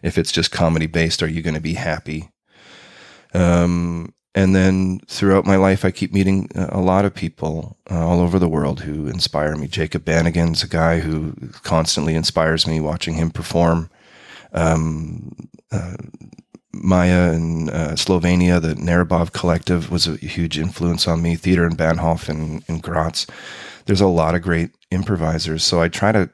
If 0.03 0.17
it's 0.17 0.31
just 0.31 0.51
comedy 0.51 0.85
based, 0.85 1.23
are 1.23 1.27
you 1.27 1.41
going 1.41 1.55
to 1.55 1.61
be 1.61 1.73
happy? 1.73 2.29
Um, 3.33 4.13
and 4.35 4.55
then 4.55 4.99
throughout 5.07 5.45
my 5.45 5.55
life, 5.55 5.83
I 5.83 5.91
keep 5.91 6.13
meeting 6.13 6.49
a 6.53 6.79
lot 6.79 7.05
of 7.05 7.15
people 7.15 7.77
uh, 7.89 8.05
all 8.05 8.19
over 8.21 8.37
the 8.37 8.47
world 8.47 8.81
who 8.81 9.07
inspire 9.07 9.55
me. 9.55 9.67
Jacob 9.67 10.05
Banigan's 10.05 10.63
a 10.63 10.67
guy 10.67 10.99
who 10.99 11.33
constantly 11.63 12.13
inspires 12.13 12.67
me 12.67 12.79
watching 12.79 13.15
him 13.15 13.31
perform. 13.31 13.89
Um, 14.53 15.49
uh, 15.71 15.97
Maya 16.71 17.31
in 17.33 17.69
uh, 17.69 17.95
Slovenia, 17.95 18.61
the 18.61 18.75
Narobov 18.75 19.33
Collective 19.33 19.91
was 19.91 20.07
a 20.07 20.17
huge 20.17 20.57
influence 20.57 21.07
on 21.07 21.21
me. 21.21 21.35
Theater 21.35 21.65
in 21.65 21.75
Bahnhof 21.75 22.29
and 22.29 22.63
in 22.67 22.79
Graz. 22.79 23.25
There's 23.85 24.01
a 24.01 24.07
lot 24.07 24.35
of 24.35 24.41
great 24.41 24.71
improvisers. 24.91 25.63
So 25.63 25.81
I 25.81 25.87
try 25.89 26.11
to 26.11 26.29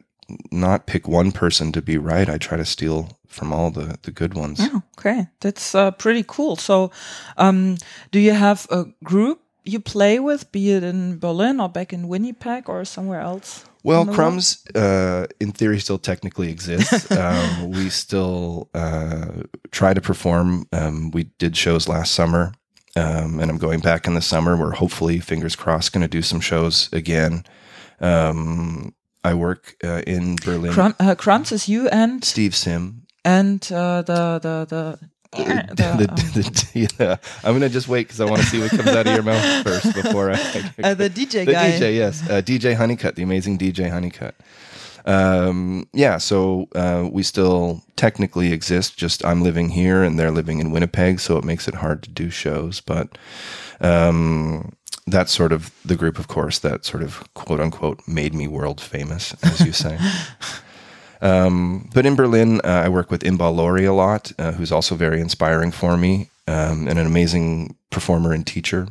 not 0.51 0.87
pick 0.87 1.07
one 1.07 1.31
person 1.31 1.71
to 1.71 1.81
be 1.81 1.97
right. 1.97 2.29
I 2.29 2.37
try 2.37 2.57
to 2.57 2.65
steal 2.65 3.17
from 3.27 3.53
all 3.53 3.71
the, 3.71 3.97
the 4.01 4.11
good 4.11 4.33
ones. 4.33 4.59
Oh, 4.61 4.81
okay, 4.97 5.27
that's 5.41 5.75
uh, 5.75 5.91
pretty 5.91 6.23
cool. 6.27 6.55
So, 6.55 6.91
um, 7.37 7.77
do 8.11 8.19
you 8.19 8.31
have 8.31 8.67
a 8.71 8.85
group 9.03 9.41
you 9.63 9.79
play 9.79 10.19
with, 10.19 10.51
be 10.51 10.71
it 10.71 10.83
in 10.83 11.19
Berlin 11.19 11.59
or 11.59 11.69
back 11.69 11.91
in 11.93 12.07
Winnipeg 12.07 12.69
or 12.69 12.85
somewhere 12.85 13.19
else? 13.19 13.65
Well? 13.85 14.07
Crumbs, 14.07 14.65
uh, 14.73 15.27
in 15.39 15.51
theory, 15.51 15.79
still 15.79 15.99
technically 15.99 16.49
exists. 16.49 17.11
um, 17.15 17.69
we 17.69 17.89
still 17.89 18.67
uh, 18.73 19.43
try 19.69 19.93
to 19.93 20.01
perform. 20.01 20.67
Um, 20.71 21.11
we 21.11 21.25
did 21.37 21.55
shows 21.55 21.87
last 21.87 22.13
summer, 22.13 22.53
um, 22.95 23.39
and 23.39 23.51
I'm 23.51 23.59
going 23.59 23.81
back 23.81 24.07
in 24.07 24.15
the 24.15 24.21
summer. 24.21 24.57
We're 24.57 24.71
hopefully, 24.71 25.19
fingers 25.19 25.55
crossed, 25.55 25.93
going 25.93 26.01
to 26.01 26.07
do 26.07 26.23
some 26.23 26.39
shows 26.39 26.89
again. 26.91 27.43
Um, 27.99 28.95
I 29.23 29.35
work 29.35 29.75
uh, 29.83 30.01
in 30.07 30.37
Berlin. 30.37 30.73
Crum- 30.73 30.95
uh, 30.99 31.13
Crumbs 31.13 31.51
is 31.51 31.69
you 31.69 31.87
and 31.89 32.23
Steve 32.23 32.55
Sim. 32.55 33.03
and 33.23 33.61
uh, 33.71 34.01
the 34.01 34.39
the 34.39 34.65
the. 34.67 35.09
the, 35.75 36.07
The- 36.33 36.41
the- 36.41 36.95
yeah. 36.99 37.15
I'm 37.43 37.51
going 37.51 37.61
to 37.61 37.69
just 37.69 37.87
wait 37.87 38.07
because 38.07 38.21
I 38.21 38.25
want 38.25 38.41
to 38.41 38.47
see 38.47 38.59
what 38.59 38.71
comes 38.71 38.87
out 38.89 39.07
of 39.07 39.13
your 39.13 39.23
mouth 39.23 39.63
first 39.63 39.93
before 39.95 40.31
I. 40.31 40.35
uh, 40.83 40.93
the 40.93 41.09
DJ 41.09 41.45
the 41.45 41.51
guy. 41.53 41.71
DJ, 41.71 41.95
yes, 41.95 42.27
uh, 42.29 42.41
DJ 42.41 42.75
Honeycutt, 42.75 43.15
the 43.15 43.23
amazing 43.23 43.57
DJ 43.57 43.89
Honeycutt. 43.89 44.35
Um, 45.05 45.87
yeah, 45.93 46.17
so 46.17 46.67
uh, 46.73 47.07
we 47.11 47.21
still 47.23 47.83
technically 47.95 48.51
exist. 48.51 48.97
Just 48.97 49.23
I'm 49.23 49.43
living 49.43 49.69
here 49.69 50.03
and 50.03 50.17
they're 50.17 50.31
living 50.31 50.59
in 50.59 50.71
Winnipeg, 50.71 51.19
so 51.19 51.37
it 51.37 51.43
makes 51.43 51.67
it 51.67 51.75
hard 51.75 52.01
to 52.03 52.09
do 52.09 52.29
shows. 52.31 52.81
But 52.81 53.17
um, 53.81 54.73
that's 55.05 55.31
sort 55.31 55.51
of 55.51 55.69
the 55.85 55.95
group, 55.95 56.17
of 56.17 56.27
course, 56.27 56.57
that 56.59 56.85
sort 56.85 57.03
of 57.03 57.31
quote 57.35 57.59
unquote 57.59 58.01
made 58.07 58.33
me 58.33 58.47
world 58.47 58.81
famous, 58.81 59.35
as 59.43 59.61
you 59.61 59.73
say. 59.73 59.99
Um, 61.25 61.89
but 61.91 62.05
in 62.05 62.15
Berlin, 62.15 62.61
uh, 62.63 62.83
I 62.85 62.89
work 62.89 63.09
with 63.09 63.23
Inbal 63.23 63.55
Lori 63.55 63.83
a 63.85 63.93
lot, 63.93 64.31
uh, 64.37 64.51
who's 64.51 64.71
also 64.71 64.93
very 64.93 65.19
inspiring 65.19 65.71
for 65.71 65.97
me 65.97 66.29
um, 66.47 66.87
and 66.87 66.99
an 66.99 67.07
amazing 67.07 67.75
performer 67.89 68.31
and 68.31 68.45
teacher. 68.45 68.89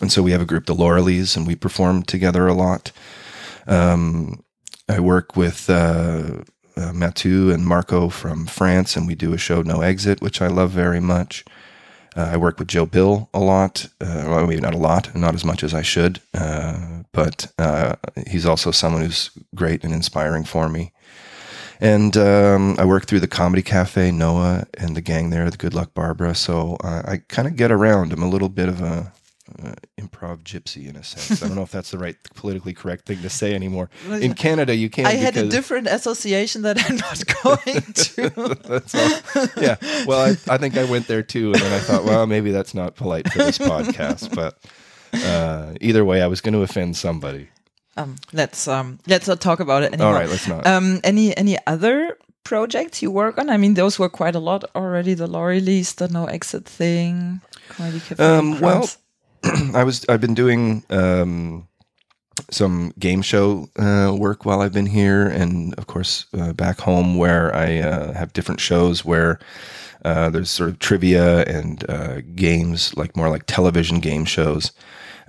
And 0.00 0.10
so 0.10 0.22
we 0.22 0.30
have 0.30 0.40
a 0.40 0.46
group, 0.46 0.64
the 0.64 0.74
Laurelies, 0.74 1.36
and 1.36 1.46
we 1.46 1.54
perform 1.54 2.02
together 2.02 2.46
a 2.46 2.54
lot. 2.54 2.92
Um, 3.66 4.42
I 4.88 5.00
work 5.00 5.36
with 5.36 5.68
uh, 5.68 6.44
uh, 6.78 6.92
Mathieu 6.94 7.50
and 7.50 7.66
Marco 7.66 8.08
from 8.08 8.46
France, 8.46 8.96
and 8.96 9.06
we 9.06 9.14
do 9.14 9.34
a 9.34 9.38
show, 9.38 9.60
No 9.60 9.82
Exit, 9.82 10.22
which 10.22 10.40
I 10.40 10.46
love 10.46 10.70
very 10.70 11.00
much. 11.00 11.44
Uh, 12.16 12.30
I 12.32 12.36
work 12.38 12.58
with 12.58 12.68
Joe 12.68 12.86
Bill 12.86 13.28
a 13.34 13.40
lot. 13.40 13.86
Uh, 14.00 14.24
well, 14.28 14.46
maybe 14.46 14.62
not 14.62 14.74
a 14.74 14.78
lot, 14.78 15.14
not 15.14 15.34
as 15.34 15.44
much 15.44 15.62
as 15.62 15.74
I 15.74 15.82
should, 15.82 16.22
but 16.32 17.52
he's 18.26 18.46
also 18.46 18.70
someone 18.70 19.02
who's 19.02 19.30
great 19.54 19.84
and 19.84 19.92
inspiring 19.92 20.44
for 20.44 20.70
me. 20.70 20.92
And 21.80 22.16
um, 22.16 22.76
I 22.78 22.84
work 22.84 23.06
through 23.06 23.20
the 23.20 23.28
Comedy 23.28 23.62
Cafe, 23.62 24.10
Noah, 24.10 24.66
and 24.74 24.96
the 24.96 25.00
gang 25.00 25.30
there, 25.30 25.48
the 25.50 25.56
Good 25.56 25.74
Luck 25.74 25.94
Barbara. 25.94 26.34
So 26.34 26.76
uh, 26.82 27.02
I 27.04 27.18
kind 27.28 27.46
of 27.46 27.56
get 27.56 27.70
around. 27.70 28.12
I'm 28.12 28.22
a 28.22 28.28
little 28.28 28.48
bit 28.48 28.68
of 28.68 28.80
a 28.80 29.12
uh, 29.62 29.72
improv 29.98 30.42
gypsy 30.42 30.88
in 30.88 30.96
a 30.96 31.04
sense. 31.04 31.42
I 31.42 31.46
don't 31.46 31.56
know 31.56 31.62
if 31.62 31.70
that's 31.70 31.90
the 31.90 31.98
right 31.98 32.16
politically 32.34 32.74
correct 32.74 33.06
thing 33.06 33.22
to 33.22 33.30
say 33.30 33.54
anymore. 33.54 33.90
In 34.08 34.34
Canada, 34.34 34.74
you 34.74 34.90
can't. 34.90 35.08
I 35.08 35.12
had 35.12 35.36
a 35.36 35.48
different 35.48 35.86
association 35.86 36.62
that 36.62 36.78
I'm 36.88 36.96
not 36.96 37.22
going 37.42 37.82
to. 37.92 38.56
that's 38.64 38.94
all. 38.94 39.46
Yeah. 39.62 39.76
Well, 40.06 40.20
I, 40.20 40.52
I 40.52 40.58
think 40.58 40.76
I 40.76 40.84
went 40.84 41.06
there 41.06 41.22
too, 41.22 41.52
and 41.52 41.62
then 41.62 41.72
I 41.72 41.78
thought, 41.78 42.04
well, 42.04 42.26
maybe 42.26 42.50
that's 42.50 42.74
not 42.74 42.96
polite 42.96 43.30
for 43.32 43.38
this 43.38 43.58
podcast. 43.58 44.34
But 44.34 44.58
uh, 45.14 45.74
either 45.80 46.04
way, 46.04 46.22
I 46.22 46.26
was 46.26 46.40
going 46.40 46.54
to 46.54 46.62
offend 46.62 46.96
somebody. 46.96 47.48
Um, 47.98 48.16
let's 48.32 48.68
um, 48.68 48.98
let's 49.06 49.26
not 49.26 49.40
talk 49.40 49.60
about 49.60 49.82
it 49.82 49.92
anymore. 49.92 50.14
All 50.14 50.20
right, 50.20 50.28
let's 50.28 50.46
not. 50.46 50.66
Um, 50.66 51.00
any 51.02 51.36
any 51.36 51.58
other 51.66 52.16
projects 52.44 53.02
you 53.02 53.10
work 53.10 53.38
on? 53.38 53.50
I 53.50 53.56
mean, 53.56 53.74
those 53.74 53.98
were 53.98 54.08
quite 54.08 54.34
a 54.36 54.38
lot 54.38 54.64
already. 54.74 55.14
The 55.14 55.26
Laurie 55.26 55.60
Lease, 55.60 55.92
the 55.92 56.08
No 56.08 56.26
Exit 56.26 56.64
thing, 56.64 57.40
Um, 58.20 58.60
well, 58.60 58.88
I 59.74 59.82
was 59.84 60.04
I've 60.08 60.20
been 60.20 60.34
doing 60.34 60.84
um, 60.90 61.66
some 62.50 62.92
game 62.98 63.22
show 63.22 63.68
uh, 63.76 64.14
work 64.16 64.44
while 64.44 64.60
I've 64.60 64.72
been 64.72 64.86
here, 64.86 65.26
and 65.26 65.74
of 65.74 65.86
course 65.86 66.26
uh, 66.38 66.52
back 66.52 66.80
home 66.80 67.16
where 67.16 67.54
I 67.54 67.78
uh, 67.80 68.12
have 68.12 68.32
different 68.32 68.60
shows 68.60 69.04
where 69.04 69.40
uh, 70.04 70.30
there's 70.30 70.50
sort 70.50 70.70
of 70.70 70.78
trivia 70.78 71.42
and 71.44 71.84
uh, 71.90 72.20
games, 72.36 72.96
like 72.96 73.16
more 73.16 73.28
like 73.28 73.44
television 73.46 73.98
game 73.98 74.24
shows 74.24 74.70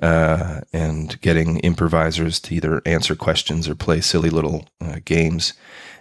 uh, 0.02 0.62
and 0.72 1.20
getting 1.22 1.60
improvisers 1.60 2.40
to 2.40 2.56
either 2.56 2.82
answer 2.86 3.16
questions 3.16 3.68
or 3.68 3.76
play 3.76 4.02
silly 4.02 4.30
little 4.30 4.68
uh, 4.82 5.00
games. 5.04 5.54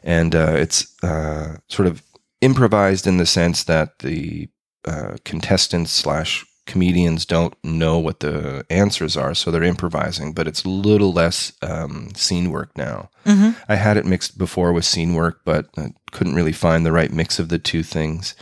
And 0.02 0.34
uh, 0.34 0.54
it's 0.56 0.94
uh, 1.02 1.56
sort 1.68 1.88
of 1.88 2.02
improvised 2.40 3.06
in 3.06 3.16
the 3.16 3.26
sense 3.26 3.64
that 3.64 3.98
the 3.98 4.48
uh, 4.84 5.16
contestants 5.24 5.90
slash 5.90 6.44
comedians 6.66 7.24
don't 7.24 7.54
know 7.64 7.98
what 7.98 8.20
the 8.20 8.64
answers 8.70 9.16
are, 9.16 9.34
so 9.34 9.50
they're 9.50 9.62
improvising. 9.64 10.32
But 10.32 10.46
it's 10.46 10.64
a 10.64 10.68
little 10.68 11.12
less 11.12 11.52
um, 11.62 12.14
scene 12.14 12.50
work 12.50 12.76
now. 12.76 13.10
Mm-hmm. 13.24 13.58
I 13.68 13.74
had 13.76 13.96
it 13.96 14.06
mixed 14.06 14.38
before 14.38 14.72
with 14.72 14.84
scene 14.84 15.14
work, 15.14 15.40
but 15.44 15.66
I 15.76 15.92
couldn't 16.12 16.34
really 16.34 16.52
find 16.52 16.86
the 16.86 16.92
right 16.92 17.12
mix 17.12 17.38
of 17.38 17.48
the 17.48 17.58
two 17.58 17.82
things. 17.82 18.36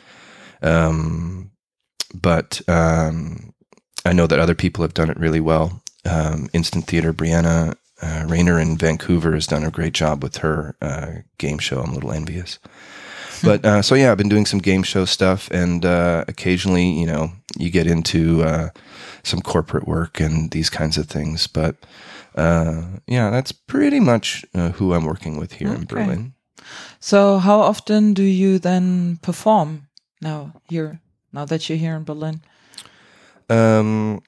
Um, 0.61 1.53
but 2.15 2.61
um, 2.69 3.55
I 4.07 4.13
know 4.13 4.27
that 4.27 4.39
other 4.39 4.55
people 4.55 4.83
have 4.83 4.95
done 4.95 5.11
it 5.11 5.19
really 5.19 5.41
well. 5.41 5.83
Um, 6.05 6.49
Instant 6.53 6.87
Theater, 6.87 7.13
Brianna 7.13 7.77
uh, 8.03 8.25
Rayner 8.27 8.59
in 8.61 8.77
Vancouver 8.77 9.33
has 9.33 9.47
done 9.47 9.65
a 9.65 9.71
great 9.71 9.95
job 9.95 10.23
with 10.23 10.39
her 10.39 10.77
uh, 10.83 11.13
game 11.39 11.59
show. 11.59 11.81
I'm 11.81 11.91
a 11.91 11.95
little 11.95 12.13
envious. 12.13 12.59
but 13.43 13.65
uh, 13.65 13.83
so 13.83 13.95
yeah, 13.95 14.11
I've 14.13 14.19
been 14.19 14.29
doing 14.29 14.47
some 14.47 14.61
game 14.61 14.83
show 14.83 15.05
stuff, 15.05 15.51
and 15.51 15.85
uh, 15.85 16.25
occasionally, 16.29 16.89
you 16.89 17.07
know, 17.07 17.33
you 17.57 17.71
get 17.71 17.87
into 17.87 18.43
uh, 18.43 18.71
some 19.23 19.41
corporate 19.41 19.87
work 19.87 20.21
and 20.21 20.51
these 20.51 20.71
kinds 20.71 20.99
of 20.99 21.09
things. 21.09 21.47
But 21.47 21.77
uh, 22.35 22.83
yeah, 23.07 23.31
that's 23.31 23.53
pretty 23.53 24.01
much 24.01 24.45
who 24.75 24.93
I'm 24.93 25.05
working 25.05 25.39
with 25.39 25.55
here 25.55 25.69
okay. 25.69 25.79
in 25.79 25.87
Berlin. 25.87 26.35
So, 27.01 27.39
how 27.39 27.61
often 27.61 28.13
do 28.15 28.23
you 28.23 28.59
then 28.59 29.19
perform 29.23 29.89
now 30.21 30.53
here? 30.69 31.01
Now 31.33 31.45
that 31.45 31.69
you're 31.69 31.79
here 31.79 31.97
in 31.97 32.05
Berlin? 32.05 32.41
Um, 33.49 34.23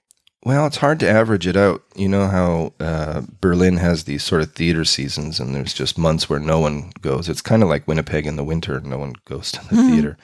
well, 0.45 0.67
it's 0.67 0.77
hard 0.77 1.01
to 1.01 1.09
average 1.09 1.47
it 1.47 1.57
out. 1.57 1.83
You 1.97 2.09
know 2.09 2.27
how 2.27 2.73
uh, 2.81 3.23
Berlin 3.41 3.77
has 3.79 4.05
these 4.05 4.23
sort 4.23 4.41
of 4.41 4.53
theater 4.53 4.85
seasons, 4.85 5.41
and 5.41 5.55
there's 5.55 5.75
just 5.75 5.99
months 5.99 6.31
where 6.31 6.39
no 6.39 6.61
one 6.61 6.93
goes. 7.01 7.29
It's 7.29 7.43
kind 7.43 7.63
of 7.63 7.69
like 7.69 7.89
Winnipeg 7.89 8.27
in 8.27 8.37
the 8.37 8.45
winter; 8.45 8.81
no 8.81 8.99
one 8.99 9.15
goes 9.25 9.53
to 9.53 9.61
the 9.69 9.75
mm-hmm. 9.75 9.91
theater. 9.91 10.17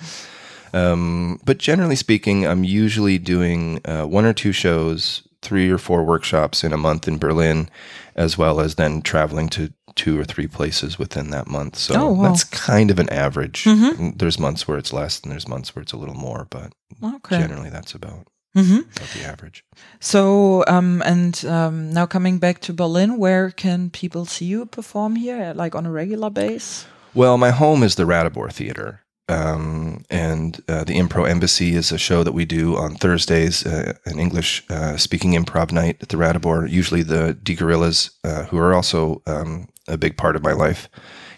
Um, 0.72 1.40
but 1.44 1.58
generally 1.58 1.96
speaking, 1.96 2.46
I'm 2.46 2.64
usually 2.64 3.18
doing 3.18 3.80
uh, 3.84 4.04
one 4.04 4.24
or 4.24 4.32
two 4.32 4.52
shows, 4.52 5.26
three 5.42 5.68
or 5.70 5.78
four 5.78 6.04
workshops 6.04 6.64
in 6.64 6.72
a 6.72 6.76
month 6.76 7.06
in 7.06 7.18
Berlin, 7.18 7.68
as 8.16 8.38
well 8.38 8.60
as 8.60 8.76
then 8.76 9.02
traveling 9.02 9.48
to 9.50 9.72
two 9.94 10.18
or 10.18 10.24
three 10.24 10.46
places 10.48 10.98
within 10.98 11.30
that 11.30 11.46
month. 11.46 11.76
So 11.76 11.94
oh, 11.94 12.12
wow. 12.12 12.22
that's 12.24 12.44
kind 12.44 12.90
of 12.90 12.98
an 12.98 13.08
average. 13.10 13.64
Mm-hmm. 13.64 14.16
There's 14.16 14.38
months 14.38 14.66
where 14.66 14.78
it's 14.78 14.92
less, 14.92 15.20
and 15.20 15.30
there's 15.30 15.46
months 15.48 15.74
where 15.74 15.82
it's 15.82 15.92
a 15.92 15.96
little 15.96 16.16
more, 16.16 16.46
but 16.50 16.72
okay. 17.02 17.38
generally 17.38 17.70
that's 17.70 17.94
about 17.94 18.26
Mm-hmm. 18.54 18.80
About 18.96 19.08
the 19.14 19.24
average. 19.24 19.64
So, 20.00 20.64
um, 20.66 21.02
and 21.04 21.44
um, 21.44 21.92
now 21.92 22.06
coming 22.06 22.38
back 22.38 22.60
to 22.60 22.72
Berlin, 22.72 23.18
where 23.18 23.50
can 23.50 23.90
people 23.90 24.26
see 24.26 24.44
you 24.44 24.66
perform 24.66 25.16
here, 25.16 25.52
like 25.56 25.74
on 25.74 25.86
a 25.86 25.90
regular 25.90 26.30
base? 26.30 26.86
Well, 27.14 27.36
my 27.36 27.50
home 27.50 27.82
is 27.82 27.94
the 27.94 28.04
Ratibor 28.04 28.52
Theater. 28.52 29.00
Um, 29.26 30.04
and 30.10 30.62
uh, 30.68 30.84
the 30.84 30.98
Impro 30.98 31.28
Embassy 31.28 31.74
is 31.74 31.90
a 31.90 31.98
show 31.98 32.24
that 32.24 32.32
we 32.32 32.44
do 32.44 32.76
on 32.76 32.94
Thursdays, 32.94 33.64
uh, 33.64 33.94
an 34.04 34.18
English 34.18 34.62
uh, 34.68 34.96
speaking 34.98 35.32
improv 35.32 35.72
night 35.72 35.96
at 36.02 36.10
the 36.10 36.18
Ratibor. 36.18 36.68
Usually, 36.70 37.02
the 37.02 37.32
Die 37.42 37.54
Gorillas, 37.54 38.10
uh, 38.22 38.44
who 38.44 38.58
are 38.58 38.74
also 38.74 39.22
um, 39.26 39.68
a 39.88 39.96
big 39.96 40.16
part 40.16 40.36
of 40.36 40.42
my 40.42 40.52
life 40.52 40.90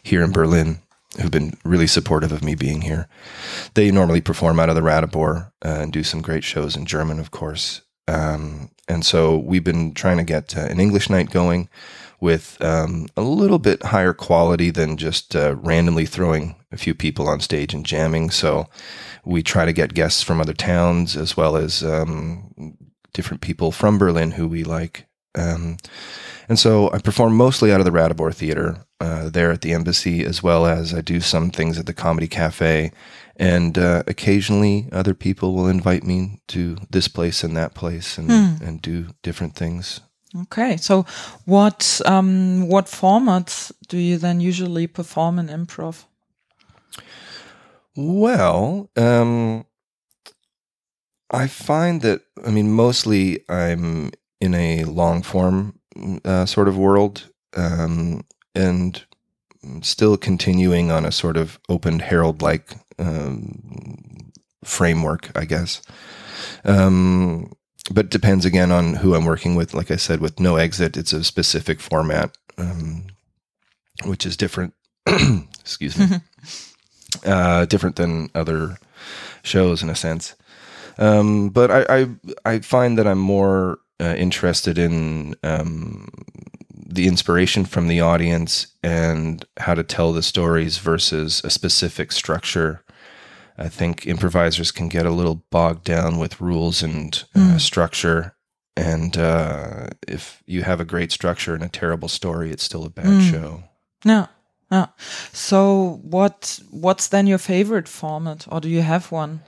here 0.03 0.25
in 0.25 0.33
Berlin, 0.33 0.81
who've 1.21 1.31
been 1.31 1.55
really 1.65 1.87
supportive 1.87 2.33
of 2.33 2.45
me 2.45 2.55
being 2.55 2.83
here. 2.83 3.09
They 3.75 3.91
normally 3.91 4.21
perform 4.21 4.61
out 4.61 4.69
of 4.69 4.75
the 4.75 4.83
Ratibor 4.83 5.53
uh, 5.65 5.69
and 5.81 5.93
do 5.93 6.03
some 6.03 6.23
great 6.23 6.45
shows 6.45 6.77
in 6.77 6.87
German, 6.87 7.19
of 7.19 7.31
course. 7.31 7.83
Um, 8.09 8.71
and 8.89 9.05
so 9.05 9.37
we've 9.37 9.65
been 9.65 9.95
trying 9.95 10.19
to 10.19 10.25
get 10.25 10.57
uh, 10.57 10.61
an 10.61 10.79
English 10.79 11.11
night 11.11 11.31
going 11.31 11.69
with 12.21 12.57
um, 12.63 13.09
a 13.17 13.23
little 13.23 13.59
bit 13.59 13.83
higher 13.83 14.13
quality 14.13 14.71
than 14.71 14.97
just 14.97 15.37
uh, 15.37 15.55
randomly 15.57 16.07
throwing 16.07 16.57
a 16.73 16.77
few 16.77 16.95
people 16.95 17.29
on 17.29 17.41
stage 17.41 17.75
and 17.75 17.85
jamming. 17.85 18.31
So 18.31 18.67
we 19.25 19.43
try 19.43 19.65
to 19.65 19.73
get 19.73 19.95
guests 19.95 20.23
from 20.23 20.41
other 20.41 20.55
towns 20.55 21.17
as 21.17 21.37
well 21.37 21.57
as 21.57 21.83
um, 21.83 22.77
different 23.13 23.43
people 23.43 23.73
from 23.73 23.99
Berlin 23.99 24.33
who 24.33 24.49
we 24.49 24.65
like. 24.65 25.07
Um, 25.35 25.77
and 26.49 26.59
so 26.59 26.91
I 26.93 26.99
perform 26.99 27.37
mostly 27.37 27.73
out 27.73 27.81
of 27.81 27.85
the 27.87 27.93
Ratibor 27.93 28.33
Theater 28.33 28.79
uh, 29.01 29.29
there 29.31 29.51
at 29.51 29.63
the 29.63 29.73
embassy, 29.73 30.25
as 30.25 30.43
well 30.43 30.67
as 30.67 30.95
I 30.95 31.01
do 31.01 31.21
some 31.21 31.51
things 31.51 31.79
at 31.79 31.87
the 31.87 31.95
Comedy 31.95 32.29
Cafe. 32.29 32.93
And 33.37 33.77
uh, 33.77 34.03
occasionally, 34.07 34.89
other 34.93 35.15
people 35.15 35.55
will 35.55 35.69
invite 35.69 36.05
me 36.05 36.41
to 36.49 36.77
this 36.91 37.09
place 37.09 37.45
and 37.45 37.57
that 37.57 37.75
place 37.75 38.17
and, 38.17 38.31
mm. 38.31 38.61
and 38.61 38.81
do 38.81 39.09
different 39.23 39.55
things. 39.55 40.01
Okay, 40.43 40.77
so 40.77 41.07
what 41.45 42.01
um, 42.05 42.69
what 42.69 42.87
formats 42.87 43.73
do 43.89 43.97
you 43.97 44.19
then 44.19 44.41
usually 44.41 44.87
perform 44.87 45.39
in 45.39 45.49
improv? 45.49 46.05
Well, 47.97 48.91
um, 48.97 49.65
I 51.31 51.47
find 51.47 52.03
that 52.03 52.23
I 52.45 52.51
mean 52.51 52.73
mostly 52.73 53.45
I'm 53.49 54.11
in 54.41 54.55
a 54.55 54.85
long 54.85 55.23
form 55.23 55.76
uh, 56.25 56.47
sort 56.47 56.69
of 56.69 56.77
world, 56.77 57.31
um, 57.57 58.25
and 58.55 59.05
still 59.83 60.17
continuing 60.17 60.91
on 60.91 61.05
a 61.05 61.13
sort 61.13 61.37
of 61.37 61.59
open 61.69 61.99
Harold 61.99 62.43
like 62.43 62.77
um, 62.99 64.33
framework, 64.65 65.31
I 65.35 65.45
guess. 65.45 65.83
Um, 66.65 67.53
but 67.91 68.11
depends 68.11 68.45
again 68.45 68.73
on 68.73 68.95
who 68.95 69.15
I'm 69.15 69.25
working 69.25 69.55
with. 69.55 69.75
Like 69.75 69.91
I 69.91 69.97
said, 69.97 70.21
with 70.21 70.41
no 70.41 70.57
exit, 70.57 70.97
it's 70.97 71.13
a 71.13 71.25
specific 71.25 71.81
format, 71.81 72.37
um, 72.59 73.07
which 74.05 74.27
is 74.27 74.37
different. 74.37 74.75
excuse 75.61 75.97
me, 75.99 76.07
uh, 77.27 77.65
different 77.67 77.97
than 77.97 78.31
other 78.35 78.77
shows 79.43 79.83
in 79.83 79.91
a 79.91 79.95
sense. 79.95 80.35
Um, 80.99 81.51
but 81.51 81.71
I, 81.71 81.85
I, 81.89 82.09
I 82.45 82.59
find 82.61 82.99
that 82.99 83.07
I'm 83.07 83.19
more 83.19 83.79
uh, 84.01 84.15
interested 84.17 84.79
in 84.79 85.35
um, 85.43 86.09
the 86.75 87.07
inspiration 87.07 87.65
from 87.65 87.89
the 87.89 88.01
audience 88.01 88.69
and 88.83 89.45
how 89.59 89.75
to 89.75 89.83
tell 89.83 90.13
the 90.13 90.23
stories 90.23 90.79
versus 90.79 91.43
a 91.45 91.51
specific 91.51 92.13
structure. 92.13 92.85
I 93.59 93.69
think 93.69 94.07
improvisers 94.07 94.71
can 94.71 94.89
get 94.89 95.07
a 95.07 95.11
little 95.11 95.45
bogged 95.51 95.85
down 95.85 96.19
with 96.19 96.41
rules 96.41 96.83
and 96.83 97.23
uh, 97.35 97.39
mm. 97.39 97.61
structure. 97.61 98.37
And 98.77 99.17
uh, 99.17 99.89
if 100.07 100.43
you 100.47 100.63
have 100.63 100.81
a 100.81 100.85
great 100.85 101.11
structure 101.11 101.55
and 101.55 101.65
a 101.65 101.69
terrible 101.69 102.09
story, 102.09 102.51
it's 102.51 102.63
still 102.63 102.85
a 102.85 102.91
bad 102.91 103.07
mm. 103.07 103.31
show. 103.31 103.65
No, 104.05 104.29
no. 104.71 104.89
So, 105.33 106.01
what 106.03 106.61
what's 106.71 107.09
then 107.09 107.27
your 107.27 107.39
favorite 107.39 107.89
format, 107.89 108.47
or 108.51 108.61
do 108.61 108.69
you 108.69 108.83
have 108.83 109.11
one? 109.11 109.41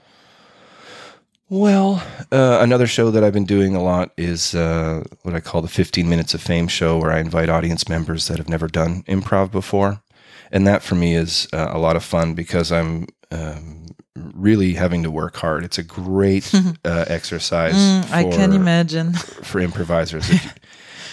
Well, 1.49 2.03
uh, 2.31 2.59
another 2.61 2.85
show 2.85 3.09
that 3.09 3.23
I've 3.23 3.33
been 3.33 3.45
doing 3.45 3.75
a 3.75 3.81
lot 3.81 4.11
is 4.17 4.53
uh, 4.53 5.03
what 5.23 5.33
I 5.33 5.39
call 5.39 5.63
the 5.63 5.67
15 5.67 6.07
Minutes 6.07 6.35
of 6.35 6.41
Fame 6.41 6.67
show, 6.67 6.99
where 6.99 7.11
I 7.11 7.19
invite 7.19 7.49
audience 7.49 7.89
members 7.89 8.27
that 8.27 8.37
have 8.37 8.49
never 8.49 8.67
done 8.67 9.01
improv 9.03 9.51
before. 9.51 10.01
And 10.51 10.67
that 10.67 10.83
for 10.83 10.93
me 10.93 11.15
is 11.15 11.47
uh, 11.51 11.69
a 11.71 11.79
lot 11.79 11.95
of 11.95 12.03
fun 12.03 12.35
because 12.35 12.71
I'm 12.71 13.07
um, 13.31 13.87
really 14.15 14.73
having 14.73 15.01
to 15.03 15.11
work 15.11 15.37
hard. 15.37 15.63
It's 15.63 15.79
a 15.79 15.83
great 15.83 16.51
uh, 16.85 17.05
exercise. 17.07 17.73
Mm, 17.73 18.11
I 18.11 18.23
can 18.25 18.53
imagine. 18.53 19.13
for 19.13 19.59
improvisers. 19.59 20.29
If 20.29 20.43
you, 20.43 20.51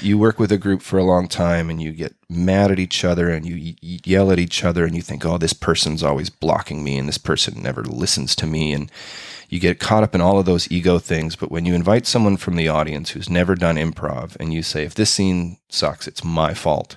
you 0.03 0.19
work 0.19 0.39
with 0.39 0.53
a 0.53 0.59
group 0.59 0.83
for 0.83 0.99
a 0.99 1.05
long 1.05 1.29
time 1.29 1.71
and 1.71 1.81
you 1.83 1.93
get 1.93 2.15
mad 2.29 2.71
at 2.71 2.79
each 2.79 3.05
other 3.05 3.31
and 3.31 3.47
you, 3.47 3.75
y 3.83 4.01
yell 4.05 4.31
at 4.31 4.39
each 4.39 4.65
other 4.65 4.85
and 4.85 4.95
you 4.95 5.01
think, 5.01 5.25
oh, 5.25 5.39
this 5.39 5.55
person's 5.55 6.03
always 6.03 6.29
blocking 6.29 6.85
me 6.85 6.99
and 6.99 7.09
this 7.09 7.19
person 7.19 7.63
never 7.63 7.83
listens 7.83 8.37
to 8.37 8.47
me. 8.47 8.75
And 8.75 8.91
you 9.49 9.61
get 9.61 9.79
caught 9.79 10.03
up 10.03 10.15
in 10.15 10.21
all 10.21 10.39
of 10.39 10.47
those 10.47 10.71
ego 10.71 10.99
things. 10.99 11.37
But 11.37 11.51
when 11.51 11.67
you 11.67 11.75
invite 11.75 12.07
someone 12.07 12.37
from 12.37 12.57
the 12.57 12.69
audience 12.69 13.11
who's 13.11 13.31
never 13.31 13.55
done 13.55 13.77
improv 13.77 14.37
and 14.41 14.53
you 14.53 14.63
say, 14.63 14.85
if 14.85 14.95
this 14.95 15.11
scene 15.11 15.59
sucks, 15.69 16.07
it's 16.09 16.25
my 16.25 16.55
fault, 16.55 16.95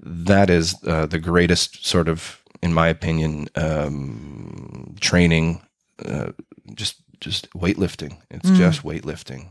that 0.00 0.50
is 0.50 0.74
uh, 0.86 1.06
the 1.06 1.18
greatest 1.18 1.84
sort 1.86 2.08
of, 2.08 2.40
in 2.62 2.72
my 2.72 2.88
opinion, 2.88 3.48
um, 3.56 4.94
training. 5.00 5.60
Uh, 6.04 6.32
just 6.74 6.96
just 7.20 7.48
weightlifting. 7.50 8.18
It's 8.30 8.50
just 8.58 8.82
weightlifting. 8.82 9.46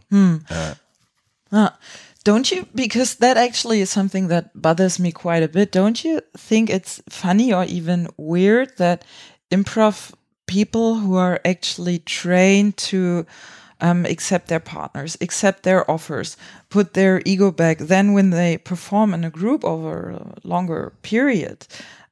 Ah, 1.51 1.77
don't 2.23 2.51
you? 2.51 2.67
Because 2.75 3.15
that 3.15 3.37
actually 3.37 3.81
is 3.81 3.89
something 3.89 4.27
that 4.27 4.49
bothers 4.53 4.99
me 4.99 5.11
quite 5.11 5.43
a 5.43 5.47
bit. 5.47 5.71
Don't 5.71 6.03
you 6.03 6.21
think 6.37 6.69
it's 6.69 7.01
funny 7.09 7.53
or 7.53 7.63
even 7.65 8.07
weird 8.17 8.77
that 8.77 9.05
improv 9.51 10.13
people 10.47 10.95
who 10.95 11.15
are 11.15 11.39
actually 11.45 11.99
trained 11.99 12.77
to 12.77 13.25
um, 13.82 14.06
accept 14.06 14.47
their 14.47 14.60
partners, 14.60 15.17
accept 15.19 15.63
their 15.63 15.89
offers, 15.89 16.38
put 16.69 16.93
their 16.93 17.21
ego 17.25 17.51
back, 17.51 17.79
then 17.79 18.13
when 18.13 18.29
they 18.29 18.58
perform 18.58 19.13
in 19.13 19.23
a 19.23 19.29
group 19.29 19.65
over 19.65 20.12
a 20.12 20.47
longer 20.47 20.93
period, 21.01 21.67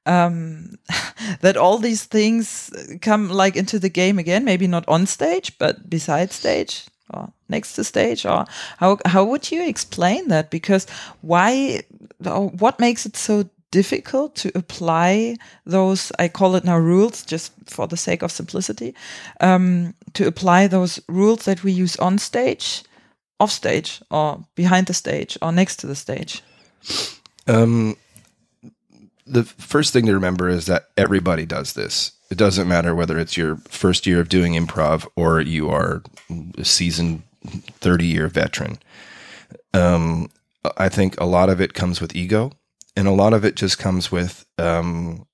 um, 0.05 0.75
that 1.41 1.57
all 1.57 1.77
these 1.77 2.03
things 2.03 2.71
come 3.01 3.29
like 3.29 3.55
into 3.55 3.79
the 3.79 3.89
game 3.89 4.19
again, 4.19 4.43
maybe 4.43 4.67
not 4.67 4.87
on 4.87 5.05
stage, 5.05 5.57
but 5.57 5.89
beside 5.89 6.31
stage 6.31 6.87
or 7.13 7.31
next 7.49 7.73
to 7.73 7.83
stage 7.83 8.25
or 8.25 8.45
how 8.77 8.97
how 9.05 9.23
would 9.23 9.51
you 9.51 9.63
explain 9.65 10.27
that? 10.29 10.49
Because 10.49 10.87
why 11.21 11.81
or 12.25 12.49
what 12.49 12.79
makes 12.79 13.05
it 13.05 13.15
so 13.15 13.49
difficult 13.71 14.35
to 14.35 14.51
apply 14.55 15.35
those 15.65 16.11
i 16.19 16.27
call 16.27 16.55
it 16.55 16.63
now 16.63 16.77
rules 16.77 17.23
just 17.23 17.53
for 17.65 17.87
the 17.87 17.97
sake 17.97 18.21
of 18.21 18.31
simplicity 18.31 18.93
um, 19.39 19.93
to 20.13 20.27
apply 20.27 20.67
those 20.67 20.99
rules 21.07 21.45
that 21.45 21.63
we 21.63 21.71
use 21.71 21.95
on 21.97 22.17
stage 22.17 22.83
off 23.39 23.51
stage 23.51 24.01
or 24.11 24.43
behind 24.55 24.87
the 24.87 24.93
stage 24.93 25.37
or 25.41 25.51
next 25.51 25.77
to 25.77 25.87
the 25.87 25.95
stage 25.95 26.43
Um, 27.47 27.95
the 29.25 29.43
first 29.43 29.93
thing 29.93 30.05
to 30.05 30.13
remember 30.13 30.49
is 30.49 30.65
that 30.65 30.89
everybody 30.97 31.45
does 31.45 31.73
this. 31.73 32.11
It 32.29 32.37
doesn't 32.37 32.67
matter 32.67 32.95
whether 32.95 33.17
it's 33.17 33.37
your 33.37 33.57
first 33.67 34.05
year 34.05 34.19
of 34.19 34.29
doing 34.29 34.53
improv 34.53 35.07
or 35.15 35.41
you 35.41 35.69
are 35.69 36.03
a 36.57 36.65
seasoned 36.65 37.23
30 37.45 38.05
year 38.05 38.27
veteran. 38.27 38.79
Um, 39.73 40.29
I 40.77 40.89
think 40.89 41.19
a 41.19 41.25
lot 41.25 41.49
of 41.49 41.59
it 41.59 41.73
comes 41.73 41.99
with 42.01 42.15
ego, 42.15 42.51
and 42.95 43.07
a 43.07 43.11
lot 43.11 43.33
of 43.33 43.45
it 43.45 43.55
just 43.55 43.77
comes 43.77 44.11
with 44.11 44.45
um, 44.57 45.25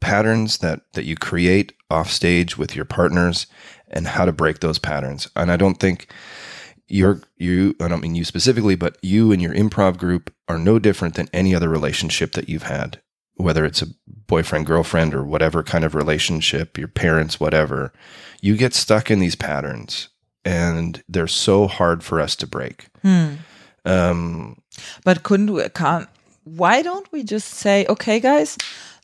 patterns 0.00 0.58
that, 0.58 0.82
that 0.94 1.04
you 1.04 1.16
create 1.16 1.72
off 1.90 2.10
stage 2.10 2.56
with 2.58 2.74
your 2.74 2.84
partners 2.84 3.46
and 3.88 4.06
how 4.06 4.24
to 4.24 4.32
break 4.32 4.60
those 4.60 4.78
patterns. 4.78 5.28
And 5.36 5.50
I 5.52 5.56
don't 5.56 5.78
think 5.78 6.08
you're 6.88 7.20
you 7.36 7.74
I 7.80 7.88
don't 7.88 8.02
mean 8.02 8.14
you 8.14 8.24
specifically, 8.24 8.74
but 8.74 8.98
you 9.02 9.32
and 9.32 9.40
your 9.40 9.54
improv 9.54 9.96
group 9.96 10.32
are 10.48 10.58
no 10.58 10.78
different 10.78 11.14
than 11.14 11.28
any 11.32 11.54
other 11.54 11.68
relationship 11.68 12.32
that 12.32 12.48
you've 12.48 12.64
had, 12.64 13.00
whether 13.36 13.64
it's 13.64 13.82
a 13.82 13.86
boyfriend, 14.26 14.66
girlfriend, 14.66 15.14
or 15.14 15.24
whatever 15.24 15.62
kind 15.62 15.84
of 15.84 15.94
relationship, 15.94 16.76
your 16.76 16.88
parents, 16.88 17.38
whatever. 17.38 17.92
You 18.40 18.56
get 18.56 18.74
stuck 18.74 19.10
in 19.10 19.20
these 19.20 19.36
patterns 19.36 20.08
and 20.44 21.02
they're 21.08 21.28
so 21.28 21.66
hard 21.66 22.02
for 22.02 22.20
us 22.20 22.34
to 22.36 22.46
break. 22.46 22.88
Um, 23.84 24.60
But 25.04 25.22
couldn't 25.22 25.52
we 25.52 25.68
can't 25.70 26.08
why 26.44 26.82
don't 26.82 27.10
we 27.12 27.22
just 27.22 27.48
say, 27.48 27.86
okay 27.88 28.20
guys, 28.20 28.56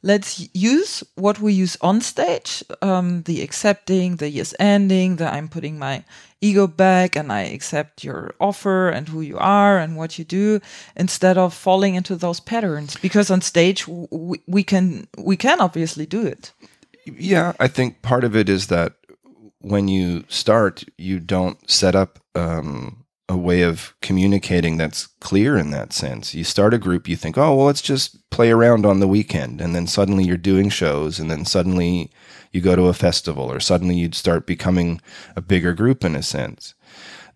let's 0.02 0.48
use 0.54 1.02
what 1.14 1.40
we 1.40 1.52
use 1.52 1.76
on 1.80 2.00
stage, 2.00 2.62
um, 2.82 3.22
the 3.22 3.42
accepting, 3.42 4.16
the 4.16 4.28
yes 4.28 4.54
ending, 4.58 5.16
the 5.16 5.32
I'm 5.32 5.48
putting 5.48 5.78
my 5.78 6.04
ego 6.40 6.66
back 6.66 7.16
and 7.16 7.32
I 7.32 7.42
accept 7.42 8.04
your 8.04 8.34
offer 8.40 8.88
and 8.88 9.08
who 9.08 9.20
you 9.20 9.38
are 9.38 9.78
and 9.78 9.96
what 9.96 10.18
you 10.18 10.24
do 10.24 10.60
instead 10.96 11.36
of 11.36 11.52
falling 11.52 11.94
into 11.94 12.14
those 12.14 12.38
patterns 12.38 12.96
because 12.96 13.30
on 13.30 13.40
stage 13.40 13.88
we, 13.88 14.40
we 14.46 14.62
can 14.62 15.08
we 15.18 15.36
can 15.36 15.60
obviously 15.60 16.06
do 16.06 16.24
it. 16.24 16.52
Yeah, 17.04 17.54
I 17.58 17.68
think 17.68 18.02
part 18.02 18.24
of 18.24 18.36
it 18.36 18.48
is 18.48 18.66
that 18.68 18.92
when 19.60 19.88
you 19.88 20.24
start, 20.28 20.84
you 20.96 21.18
don't 21.18 21.68
set 21.68 21.96
up 21.96 22.18
um, 22.34 22.97
a 23.28 23.36
way 23.36 23.62
of 23.62 23.94
communicating 24.00 24.78
that's 24.78 25.06
clear 25.20 25.58
in 25.58 25.70
that 25.70 25.92
sense. 25.92 26.34
You 26.34 26.44
start 26.44 26.72
a 26.72 26.78
group, 26.78 27.06
you 27.08 27.16
think, 27.16 27.36
oh, 27.36 27.54
well, 27.54 27.66
let's 27.66 27.82
just 27.82 28.28
play 28.30 28.50
around 28.50 28.86
on 28.86 29.00
the 29.00 29.08
weekend. 29.08 29.60
And 29.60 29.74
then 29.74 29.86
suddenly 29.86 30.24
you're 30.24 30.38
doing 30.38 30.70
shows, 30.70 31.20
and 31.20 31.30
then 31.30 31.44
suddenly 31.44 32.10
you 32.52 32.62
go 32.62 32.74
to 32.74 32.86
a 32.86 32.94
festival, 32.94 33.50
or 33.52 33.60
suddenly 33.60 33.96
you'd 33.96 34.14
start 34.14 34.46
becoming 34.46 35.00
a 35.36 35.42
bigger 35.42 35.74
group 35.74 36.04
in 36.04 36.16
a 36.16 36.22
sense. 36.22 36.74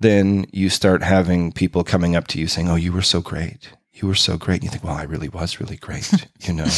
Then 0.01 0.47
you 0.51 0.71
start 0.71 1.03
having 1.03 1.53
people 1.53 1.85
coming 1.85 2.17
up 2.17 2.27
to 2.29 2.41
you 2.41 2.49
saying, 2.49 2.69
oh, 2.69 2.77
you 2.77 2.93
were 2.93 3.03
so 3.03 3.21
great. 3.21 3.71
You 3.93 4.09
were 4.09 4.15
so 4.15 4.39
great. 4.39 4.57
And 4.57 4.65
you 4.65 4.71
think, 4.71 4.85
well, 4.85 4.97
I 4.97 5.05
really 5.05 5.29
was 5.29 5.61
really 5.61 5.77
great, 5.77 6.11
you 6.41 6.55
know? 6.55 6.69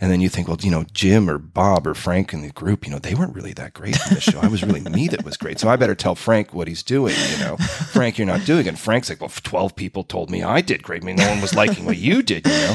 And 0.00 0.12
then 0.12 0.20
you 0.20 0.28
think, 0.28 0.46
well, 0.46 0.58
you 0.60 0.70
know, 0.70 0.84
Jim 0.92 1.28
or 1.28 1.38
Bob 1.38 1.86
or 1.86 1.94
Frank 1.94 2.32
in 2.32 2.42
the 2.42 2.50
group, 2.50 2.86
you 2.86 2.92
know, 2.92 2.98
they 2.98 3.14
weren't 3.14 3.34
really 3.34 3.52
that 3.54 3.74
great 3.74 3.96
in 4.08 4.14
the 4.14 4.20
show. 4.20 4.38
I 4.40 4.48
was 4.48 4.62
really 4.62 4.80
me 4.80 5.08
that 5.08 5.24
was 5.24 5.36
great. 5.36 5.58
So 5.58 5.68
I 5.68 5.76
better 5.76 5.94
tell 5.94 6.14
Frank 6.14 6.54
what 6.54 6.68
he's 6.68 6.82
doing, 6.82 7.14
you 7.32 7.44
know. 7.44 7.56
Frank, 7.56 8.16
you're 8.16 8.26
not 8.26 8.44
doing 8.44 8.66
it. 8.66 8.68
And 8.68 8.78
Frank's 8.78 9.08
like, 9.08 9.20
well, 9.20 9.30
12 9.30 9.74
people 9.74 10.04
told 10.04 10.30
me 10.30 10.42
I 10.42 10.60
did 10.60 10.82
great. 10.82 11.02
I 11.02 11.06
mean, 11.06 11.16
no 11.16 11.28
one 11.28 11.40
was 11.40 11.54
liking 11.54 11.84
what 11.84 11.96
you 11.96 12.22
did, 12.22 12.46
you 12.46 12.52
know. 12.52 12.74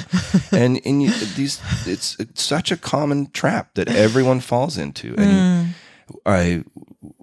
And 0.51 0.81
and 0.85 1.01
you, 1.01 1.11
these, 1.35 1.61
it's, 1.85 2.19
it's 2.19 2.43
such 2.43 2.71
a 2.71 2.77
common 2.77 3.31
trap 3.31 3.73
that 3.75 3.87
everyone 3.87 4.39
falls 4.39 4.77
into. 4.77 5.15
And 5.17 5.75
I, 6.25 6.63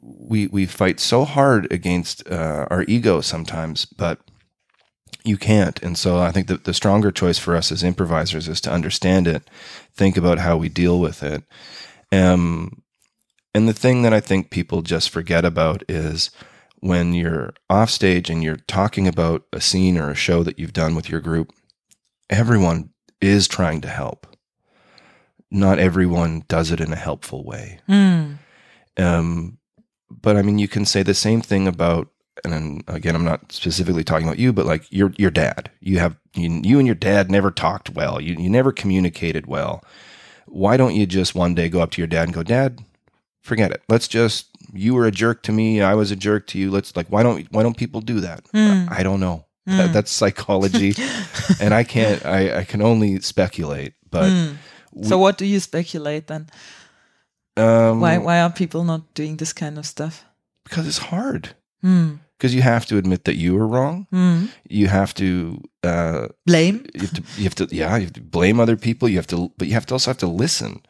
we 0.01 0.47
we 0.47 0.67
fight 0.67 1.01
so 1.01 1.25
hard 1.25 1.71
against 1.73 2.27
uh, 2.29 2.67
our 2.71 2.85
ego 2.85 3.21
sometimes, 3.21 3.85
but 3.85 4.21
you 5.25 5.37
can't. 5.37 5.83
And 5.83 5.97
so 5.99 6.19
I 6.19 6.31
think 6.31 6.47
that 6.49 6.65
the 6.65 6.75
stronger 6.75 7.11
choice 7.11 7.39
for 7.39 7.55
us 7.57 7.71
as 7.71 7.83
improvisers 7.83 8.49
is 8.49 8.61
to 8.63 8.73
understand 8.73 9.27
it, 9.27 9.49
think 9.95 10.17
about 10.17 10.39
how 10.39 10.57
we 10.57 10.69
deal 10.69 10.99
with 11.01 11.23
it. 11.23 11.45
Um, 12.13 12.83
and 13.55 13.69
the 13.69 13.75
thing 13.75 14.03
that 14.03 14.13
I 14.13 14.21
think 14.21 14.51
people 14.51 14.83
just 14.83 15.11
forget 15.11 15.45
about 15.45 15.83
is 15.89 16.31
when 16.81 17.13
you're 17.13 17.53
off 17.69 17.91
stage 17.91 18.31
and 18.31 18.43
you're 18.43 18.57
talking 18.57 19.07
about 19.07 19.45
a 19.53 19.61
scene 19.61 19.99
or 19.99 20.11
a 20.11 20.15
show 20.15 20.43
that 20.43 20.59
you've 20.59 20.73
done 20.73 20.95
with 20.95 21.11
your 21.11 21.21
group, 21.21 21.53
everyone 22.31 22.91
is 23.21 23.47
trying 23.47 23.81
to 23.83 23.89
help. 23.89 24.27
Not 25.51 25.79
everyone 25.79 26.45
does 26.49 26.71
it 26.71 26.81
in 26.81 26.93
a 26.93 26.97
helpful 26.97 27.45
way. 27.45 27.81
Um, 28.97 29.59
but 30.11 30.37
I 30.37 30.43
mean, 30.43 30.59
you 30.59 30.69
can 30.69 30.85
say 30.85 31.03
the 31.03 31.15
same 31.15 31.41
thing 31.41 31.67
about, 31.69 32.09
and 32.45 32.53
then, 32.53 32.81
again, 32.89 33.15
I'm 33.15 33.25
not 33.25 33.53
specifically 33.53 34.05
talking 34.05 34.27
about 34.27 34.39
you, 34.39 34.53
but 34.53 34.67
like 34.67 34.91
your 34.91 35.13
your 35.19 35.31
dad. 35.31 35.71
You 35.81 35.99
have 35.99 36.17
you, 36.35 36.61
you 36.63 36.79
and 36.79 36.87
your 36.87 36.95
dad 36.95 37.31
never 37.31 37.51
talked 37.51 37.91
well. 37.91 38.21
You 38.21 38.35
you 38.39 38.49
never 38.51 38.73
communicated 38.73 39.47
well. 39.47 39.85
Why 40.47 40.77
don't 40.77 40.95
you 40.95 41.07
just 41.07 41.35
one 41.35 41.55
day 41.55 41.69
go 41.69 41.81
up 41.81 41.91
to 41.93 42.01
your 42.01 42.09
dad 42.09 42.25
and 42.25 42.35
go, 42.35 42.43
Dad, 42.43 42.81
forget 43.41 43.71
it. 43.71 43.83
Let's 43.89 44.09
just 44.09 44.49
you 44.73 44.95
were 44.95 45.07
a 45.07 45.11
jerk 45.13 45.43
to 45.45 45.53
me. 45.53 45.81
I 45.81 45.95
was 45.95 46.11
a 46.11 46.17
jerk 46.17 46.47
to 46.49 46.59
you. 46.59 46.71
Let's 46.71 46.97
like 46.97 47.09
why 47.09 47.23
don't 47.23 47.47
why 47.53 47.63
don't 47.63 47.77
people 47.77 48.01
do 48.01 48.21
that? 48.21 48.43
Hmm. 48.53 48.87
I 48.89 49.03
don't 49.03 49.21
know. 49.21 49.47
Hmm. 49.67 49.77
That, 49.77 49.93
that's 49.93 50.11
psychology, 50.11 50.95
and 51.61 51.75
I 51.75 51.85
can't. 51.85 52.25
I 52.25 52.61
I 52.61 52.65
can 52.65 52.81
only 52.83 53.21
speculate. 53.21 53.93
But 54.11 54.31
hmm. 54.31 55.03
So 55.03 55.19
what 55.19 55.39
do 55.39 55.45
you 55.45 55.61
speculate 55.61 56.27
then? 56.27 56.49
um, 57.57 58.01
Why 58.01 58.19
why 58.19 58.41
are 58.41 58.51
people 58.51 58.85
not 58.85 59.15
doing 59.15 59.37
this 59.37 59.53
kind 59.53 59.79
of 59.79 59.87
stuff? 59.87 60.25
because 60.65 60.87
it's 60.87 60.99
hard. 61.11 61.55
Because 61.83 62.55
you 62.55 62.63
have 62.63 62.87
to 62.87 62.97
admit 62.97 63.25
that 63.25 63.37
you 63.37 63.55
were 63.55 63.67
wrong. 63.67 64.07
You 64.69 64.87
have 64.89 65.13
to, 65.15 65.61
uh, 65.83 66.29
Blame? 66.47 66.87
you 66.95 67.01
have 67.03 67.13
to, 67.15 67.23
you 67.37 67.45
have 67.45 67.55
to, 67.57 67.69
yeah, 67.71 67.97
you 67.97 68.05
have 68.05 68.13
to 68.15 68.21
blame 68.23 68.61
other 68.61 68.77
people. 68.77 69.09
You 69.09 69.17
have 69.17 69.27
to, 69.29 69.53
but 69.59 69.69
you 69.69 69.75
have 69.75 69.87
to 69.87 69.95
also 69.95 70.11
have 70.11 70.19
to 70.19 70.27
listen. 70.27 70.81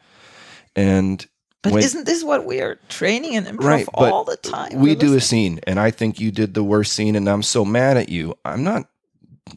And 0.75 1.25
But 1.63 1.73
when- 1.73 1.83
isn't 1.83 2.05
this 2.05 2.23
what 2.23 2.45
we 2.45 2.61
are 2.61 2.79
training 2.89 3.33
in 3.33 3.43
improv 3.45 3.63
right, 3.65 3.87
all 3.93 4.23
the 4.23 4.37
time? 4.37 4.79
we 4.79 4.95
do 4.95 5.15
a 5.15 5.21
scene, 5.21 5.59
and 5.67 5.79
I 5.79 5.91
think 5.91 6.19
you 6.19 6.31
did 6.31 6.53
the 6.53 6.63
worst 6.63 6.93
scene, 6.93 7.15
and 7.15 7.27
I'm 7.29 7.43
so 7.43 7.65
mad 7.65 7.97
at 7.97 8.09
you. 8.09 8.33
I'm 8.45 8.63
not. 8.63 8.87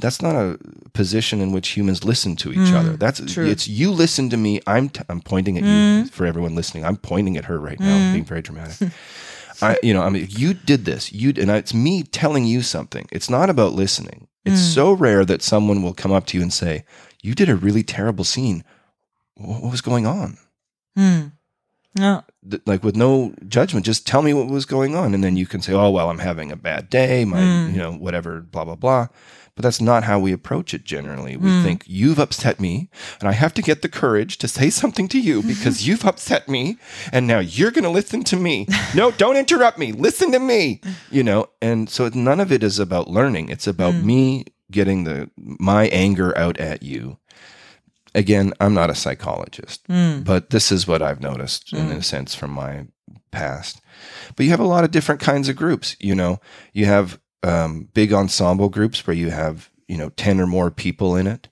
That's 0.01 0.21
not 0.21 0.35
a 0.35 0.59
position 0.93 1.41
in 1.41 1.53
which 1.53 1.69
humans 1.77 2.03
listen 2.05 2.35
to 2.37 2.53
each 2.53 2.73
other. 2.73 2.97
That's 2.97 3.21
Mm, 3.21 3.33
true. 3.33 3.47
Mm. 3.47 3.51
it's 3.53 3.69
you 3.69 3.93
listen 3.93 4.29
to 4.31 4.37
me. 4.37 4.61
I'm 4.67 4.89
t- 4.89 5.03
I'm 5.09 5.21
pointing 5.21 5.57
at 5.57 5.63
you 5.65 6.07
for 6.11 6.27
everyone 6.27 6.57
listening. 6.57 6.85
I'm 6.85 6.97
pointing 6.97 7.37
at 7.37 7.45
her 7.45 7.61
right 7.61 7.79
now, 7.79 8.13
being 8.13 8.25
very 8.25 8.43
dramatic. 8.43 8.91
I 9.63 9.79
you 9.83 9.95
know 9.95 10.03
I 10.03 10.09
mean 10.11 10.27
you 10.31 10.55
did 10.55 10.85
this. 10.85 11.13
You 11.13 11.33
and 11.37 11.51
it's 11.51 11.75
me 11.75 12.03
telling 12.03 12.45
you 12.47 12.63
something. 12.63 13.07
It's 13.13 13.31
not 13.31 13.51
about 13.51 13.73
listening. 13.73 14.29
It's 14.45 14.61
Mm. 14.61 14.75
so 14.75 14.93
rare 14.93 15.25
that 15.25 15.43
someone 15.43 15.83
will 15.83 15.95
come 15.95 16.13
up 16.13 16.27
to 16.27 16.37
you 16.37 16.43
and 16.43 16.53
say, 16.53 16.85
"You 17.23 17.35
did 17.35 17.49
a 17.49 17.57
really 17.57 17.83
terrible 17.83 18.25
scene. 18.25 18.63
What 19.37 19.63
what 19.63 19.71
was 19.73 19.81
going 19.81 20.07
on?" 20.07 20.37
Yeah. 21.97 22.23
th- 22.51 22.63
like 22.67 22.83
with 22.83 22.97
no 22.97 23.33
judgment 23.47 23.87
just 23.87 24.05
tell 24.05 24.21
me 24.23 24.35
what 24.35 24.49
was 24.49 24.65
going 24.67 24.97
on 24.97 25.15
and 25.15 25.23
then 25.23 25.37
you 25.37 25.47
can 25.47 25.63
say 25.63 25.73
oh 25.73 25.91
well 25.91 26.11
i'm 26.11 26.19
having 26.19 26.51
a 26.51 26.57
bad 26.57 26.91
day 26.91 27.25
my 27.25 27.41
you 27.69 27.77
know 27.79 27.93
whatever 27.93 28.41
blah 28.41 28.65
blah 28.65 28.75
blah 28.75 29.07
but 29.55 29.63
that's 29.63 29.81
not 29.81 30.05
how 30.05 30.19
we 30.19 30.33
approach 30.33 30.75
it 30.75 30.85
generally. 30.85 31.37
We 31.37 31.51
hmm. 31.51 31.63
think 31.63 31.85
you've 31.87 32.19
upset 32.19 32.61
me 32.61 32.89
and 33.21 33.29
i 33.29 33.33
have 33.33 33.55
to 33.55 33.63
get 33.63 33.83
the 33.83 33.89
courage 33.89 34.39
to 34.39 34.49
say 34.49 34.71
something 34.71 35.09
to 35.09 35.21
you 35.21 35.43
because 35.47 35.87
you've 35.87 36.05
upset 36.05 36.49
me 36.49 36.79
and 37.13 37.27
now 37.27 37.39
you're 37.39 37.71
going 37.71 37.85
to 37.85 37.91
listen 37.91 38.25
to 38.25 38.37
me. 38.37 38.67
No 38.95 39.11
don't 39.11 39.37
interrupt 39.37 39.79
me. 39.79 39.93
Listen 39.93 40.31
to 40.33 40.39
me. 40.39 40.81
You 41.11 41.25
know 41.25 41.49
and 41.61 41.89
so 41.91 42.11
none 42.15 42.41
of 42.41 42.53
it 42.53 42.63
is 42.63 42.79
about 42.79 43.09
learning. 43.09 43.49
It's 43.49 43.67
about 43.67 43.95
hmm. 43.95 44.07
me 44.07 44.45
getting 44.71 45.05
the 45.05 45.31
my 45.37 45.87
anger 45.89 46.37
out 46.37 46.59
at 46.59 46.83
you. 46.83 47.19
Again, 48.15 48.53
I'm 48.61 48.75
not 48.75 48.91
a 48.91 48.95
psychologist, 48.95 49.83
hmm. 49.89 50.21
but 50.21 50.51
this 50.51 50.71
is 50.71 50.87
what 50.87 51.03
I've 51.03 51.21
noticed 51.21 51.73
in 51.73 51.91
a 51.91 52.03
sense 52.03 52.35
from 52.35 52.53
my 52.53 52.87
past. 53.33 53.81
But 54.37 54.45
you 54.45 54.51
have 54.51 54.61
a 54.61 54.67
lot 54.67 54.85
of 54.85 54.93
different 54.93 55.21
kinds 55.21 55.49
of 55.49 55.57
groups. 55.57 55.97
You 55.99 56.15
know, 56.15 56.41
you 56.73 56.87
have 56.87 57.19
um, 57.45 57.89
big 57.95 58.13
ensemble 58.13 58.69
groups 58.69 59.07
where 59.07 59.17
you 59.17 59.31
have 59.31 59.71
you 59.87 59.97
know 59.97 60.09
ten 60.11 60.41
or 60.41 60.47
more 60.47 60.71
people 60.71 61.15
in 61.17 61.27
it. 61.27 61.49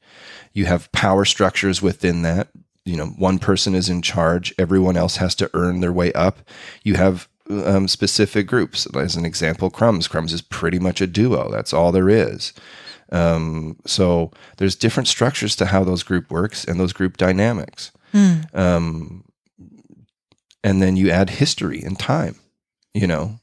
You 0.52 0.64
have 0.66 0.90
power 0.92 1.24
structures 1.24 1.80
within 1.80 2.22
that. 2.22 2.48
You 2.84 2.96
know, 2.96 3.06
one 3.06 3.38
person 3.38 3.74
is 3.74 3.88
in 3.88 4.02
charge. 4.02 4.52
Everyone 4.58 4.96
else 4.96 5.16
has 5.16 5.34
to 5.36 5.50
earn 5.54 5.80
their 5.80 5.92
way 5.92 6.12
up. 6.14 6.38
You 6.82 6.94
have 6.94 7.28
um, 7.48 7.86
specific 7.86 8.46
groups. 8.46 8.86
As 8.96 9.14
an 9.14 9.24
example, 9.24 9.70
Crumbs. 9.70 10.08
Crumbs 10.08 10.32
is 10.32 10.42
pretty 10.42 10.78
much 10.78 11.00
a 11.00 11.06
duo. 11.06 11.50
That's 11.50 11.72
all 11.72 11.92
there 11.92 12.08
is. 12.08 12.52
Um, 13.12 13.76
so 13.86 14.30
there's 14.56 14.74
different 14.74 15.06
structures 15.06 15.54
to 15.56 15.66
how 15.66 15.84
those 15.84 16.02
group 16.02 16.30
works 16.30 16.64
and 16.64 16.80
those 16.80 16.92
group 16.94 17.18
dynamics. 17.18 17.92
Um, 18.54 19.24
and 20.64 20.80
then 20.80 20.96
you 20.96 21.10
add 21.10 21.30
history 21.30 21.82
and 21.82 21.98
time. 21.98 22.36
You 22.94 23.06
know, 23.06 23.38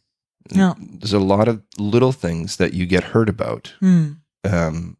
Yeah. 0.51 0.73
there's 0.79 1.13
a 1.13 1.19
lot 1.19 1.47
of 1.47 1.61
little 1.77 2.11
things 2.11 2.57
that 2.57 2.73
you 2.73 2.85
get 2.85 3.03
heard 3.05 3.29
about. 3.29 3.73
Hmm. 3.79 4.11
Um, 4.43 4.97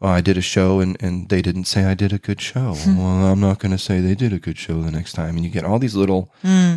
well, 0.00 0.12
I 0.12 0.20
did 0.20 0.36
a 0.36 0.42
show 0.42 0.80
and, 0.80 0.96
and 1.00 1.28
they 1.30 1.40
didn't 1.40 1.64
say 1.64 1.84
I 1.84 1.94
did 1.94 2.12
a 2.12 2.18
good 2.18 2.40
show. 2.40 2.74
well, 2.86 3.32
I'm 3.32 3.40
not 3.40 3.60
going 3.60 3.72
to 3.72 3.78
say 3.78 4.00
they 4.00 4.14
did 4.14 4.32
a 4.32 4.38
good 4.38 4.58
show 4.58 4.82
the 4.82 4.90
next 4.90 5.14
time. 5.14 5.36
And 5.36 5.44
you 5.44 5.50
get 5.50 5.64
all 5.64 5.78
these 5.78 5.94
little 5.94 6.30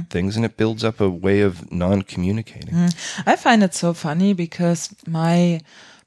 things 0.09 0.37
and 0.37 0.45
it 0.45 0.55
builds 0.55 0.83
up 0.85 1.01
a 1.01 1.09
way 1.09 1.41
of 1.41 1.69
non 1.71 2.03
communicating. 2.03 2.89
I 3.25 3.35
find 3.35 3.61
it 3.61 3.73
so 3.73 3.93
funny 3.93 4.31
because 4.33 4.95
my 5.05 5.59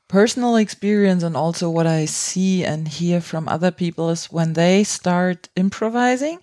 personal 0.09 0.57
experience 0.57 1.23
and 1.23 1.37
also 1.37 1.69
what 1.69 1.87
I 1.87 2.07
see 2.07 2.65
and 2.65 2.89
hear 2.89 3.21
from 3.21 3.47
other 3.47 3.71
people 3.71 4.09
is 4.11 4.33
when 4.33 4.55
they 4.55 4.83
start 4.83 5.51
improvising, 5.55 6.39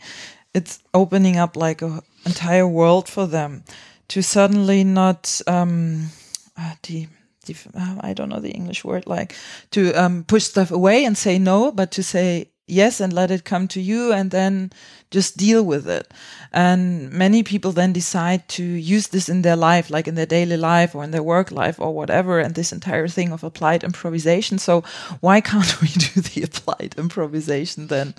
it's 0.53 0.79
opening 0.93 1.37
up 1.37 1.55
like 1.55 1.81
a 1.81 2.01
entire 2.25 2.67
world 2.67 3.07
for 3.07 3.25
them 3.25 3.63
to 4.09 4.21
suddenly 4.21 4.83
not 4.83 5.41
um 5.47 6.09
uh, 6.57 6.75
the 6.83 7.07
uh, 7.73 7.95
I 8.01 8.13
don't 8.13 8.29
know 8.29 8.39
the 8.39 8.51
English 8.51 8.83
word 8.83 9.07
like 9.07 9.35
to 9.71 9.93
um, 9.93 10.23
push 10.23 10.43
stuff 10.43 10.71
away 10.71 11.05
and 11.05 11.17
say 11.17 11.39
no, 11.39 11.71
but 11.71 11.91
to 11.91 12.03
say 12.03 12.51
yes 12.69 12.99
and 12.99 13.13
let 13.13 13.31
it 13.31 13.43
come 13.43 13.67
to 13.69 13.81
you 13.81 14.11
and 14.11 14.31
then 14.31 14.71
just 15.11 15.37
deal 15.37 15.63
with 15.63 15.87
it. 15.87 16.11
And 16.51 17.11
many 17.11 17.43
people 17.43 17.71
then 17.71 17.93
decide 17.93 18.47
to 18.49 18.63
use 18.63 19.07
this 19.07 19.29
in 19.29 19.41
their 19.41 19.55
life, 19.55 19.89
like 19.89 20.07
in 20.07 20.15
their 20.15 20.25
daily 20.25 20.57
life 20.57 20.95
or 20.95 21.03
in 21.03 21.11
their 21.11 21.23
work 21.23 21.51
life 21.51 21.79
or 21.79 21.93
whatever, 21.93 22.39
and 22.39 22.55
this 22.55 22.71
entire 22.71 23.07
thing 23.07 23.31
of 23.31 23.43
applied 23.43 23.83
improvisation. 23.83 24.57
So 24.59 24.83
why 25.19 25.41
can't 25.41 25.81
we 25.81 25.87
do 25.87 26.21
the 26.21 26.43
applied 26.43 26.95
improvisation 26.97 27.87
then, 27.87 28.13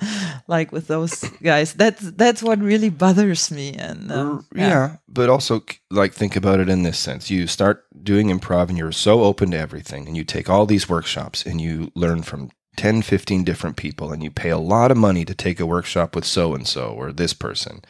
like 0.46 0.72
with 0.72 0.86
those 0.88 1.24
guys? 1.42 1.74
That's 1.74 2.10
that's 2.12 2.42
what 2.42 2.60
really 2.60 2.90
bothers 2.90 3.50
me. 3.50 3.74
And 3.74 4.12
um, 4.12 4.46
yeah. 4.54 4.96
but 5.08 5.28
also 5.28 5.62
like 5.90 6.12
think 6.12 6.36
about 6.36 6.60
it 6.60 6.68
in 6.68 6.82
this 6.82 6.98
sense. 6.98 7.30
You 7.30 7.46
start 7.46 7.84
doing 8.02 8.28
improv 8.28 8.68
and 8.68 8.78
you're 8.78 8.92
so 8.92 9.22
open 9.22 9.50
to 9.52 9.58
everything 9.58 10.06
and 10.06 10.16
you 10.16 10.24
take 10.24 10.48
all 10.48 10.66
these 10.66 10.88
workshops 10.88 11.44
and 11.44 11.60
you 11.60 11.90
learn 11.94 12.22
from 12.22 12.50
10, 12.76 13.02
15 13.02 13.44
different 13.44 13.76
people 13.76 14.12
and 14.12 14.22
you 14.22 14.30
pay 14.30 14.50
a 14.50 14.58
lot 14.58 14.90
of 14.90 14.96
money 14.96 15.24
to 15.24 15.34
take 15.34 15.60
a 15.60 15.66
workshop 15.66 16.14
with 16.14 16.24
so 16.24 16.54
and 16.54 16.66
so 16.66 16.88
or 16.90 17.12
this 17.12 17.32
person. 17.34 17.82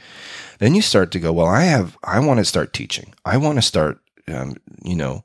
Then 0.58 0.74
you 0.74 0.82
start 0.82 1.10
to 1.12 1.20
go, 1.20 1.32
well, 1.32 1.46
I 1.46 1.62
have, 1.62 1.96
I 2.02 2.18
want 2.20 2.38
to 2.38 2.44
start 2.44 2.72
teaching. 2.72 3.14
I 3.24 3.36
want 3.36 3.56
to 3.56 3.62
start, 3.62 4.00
um, 4.28 4.56
you 4.82 4.96
know, 4.96 5.24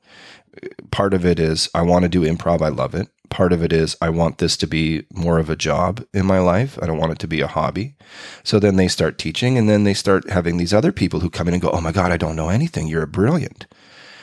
part 0.90 1.14
of 1.14 1.24
it 1.24 1.38
is 1.38 1.68
I 1.74 1.82
want 1.82 2.04
to 2.04 2.08
do 2.08 2.22
improv. 2.22 2.62
I 2.62 2.68
love 2.68 2.94
it. 2.94 3.08
Part 3.28 3.52
of 3.52 3.62
it 3.62 3.72
is 3.72 3.96
I 4.00 4.08
want 4.10 4.38
this 4.38 4.56
to 4.58 4.66
be 4.66 5.04
more 5.12 5.38
of 5.38 5.50
a 5.50 5.56
job 5.56 6.04
in 6.14 6.26
my 6.26 6.38
life. 6.38 6.78
I 6.80 6.86
don't 6.86 6.98
want 6.98 7.12
it 7.12 7.18
to 7.20 7.28
be 7.28 7.40
a 7.40 7.46
hobby. 7.46 7.96
So 8.44 8.58
then 8.58 8.76
they 8.76 8.88
start 8.88 9.18
teaching, 9.18 9.58
and 9.58 9.68
then 9.68 9.84
they 9.84 9.94
start 9.94 10.30
having 10.30 10.56
these 10.56 10.72
other 10.72 10.92
people 10.92 11.20
who 11.20 11.30
come 11.30 11.48
in 11.48 11.54
and 11.54 11.62
go, 11.62 11.70
"Oh 11.70 11.80
my 11.80 11.92
God, 11.92 12.12
I 12.12 12.16
don't 12.16 12.36
know 12.36 12.48
anything. 12.48 12.86
You're 12.86 13.02
a 13.02 13.08
brilliant." 13.08 13.66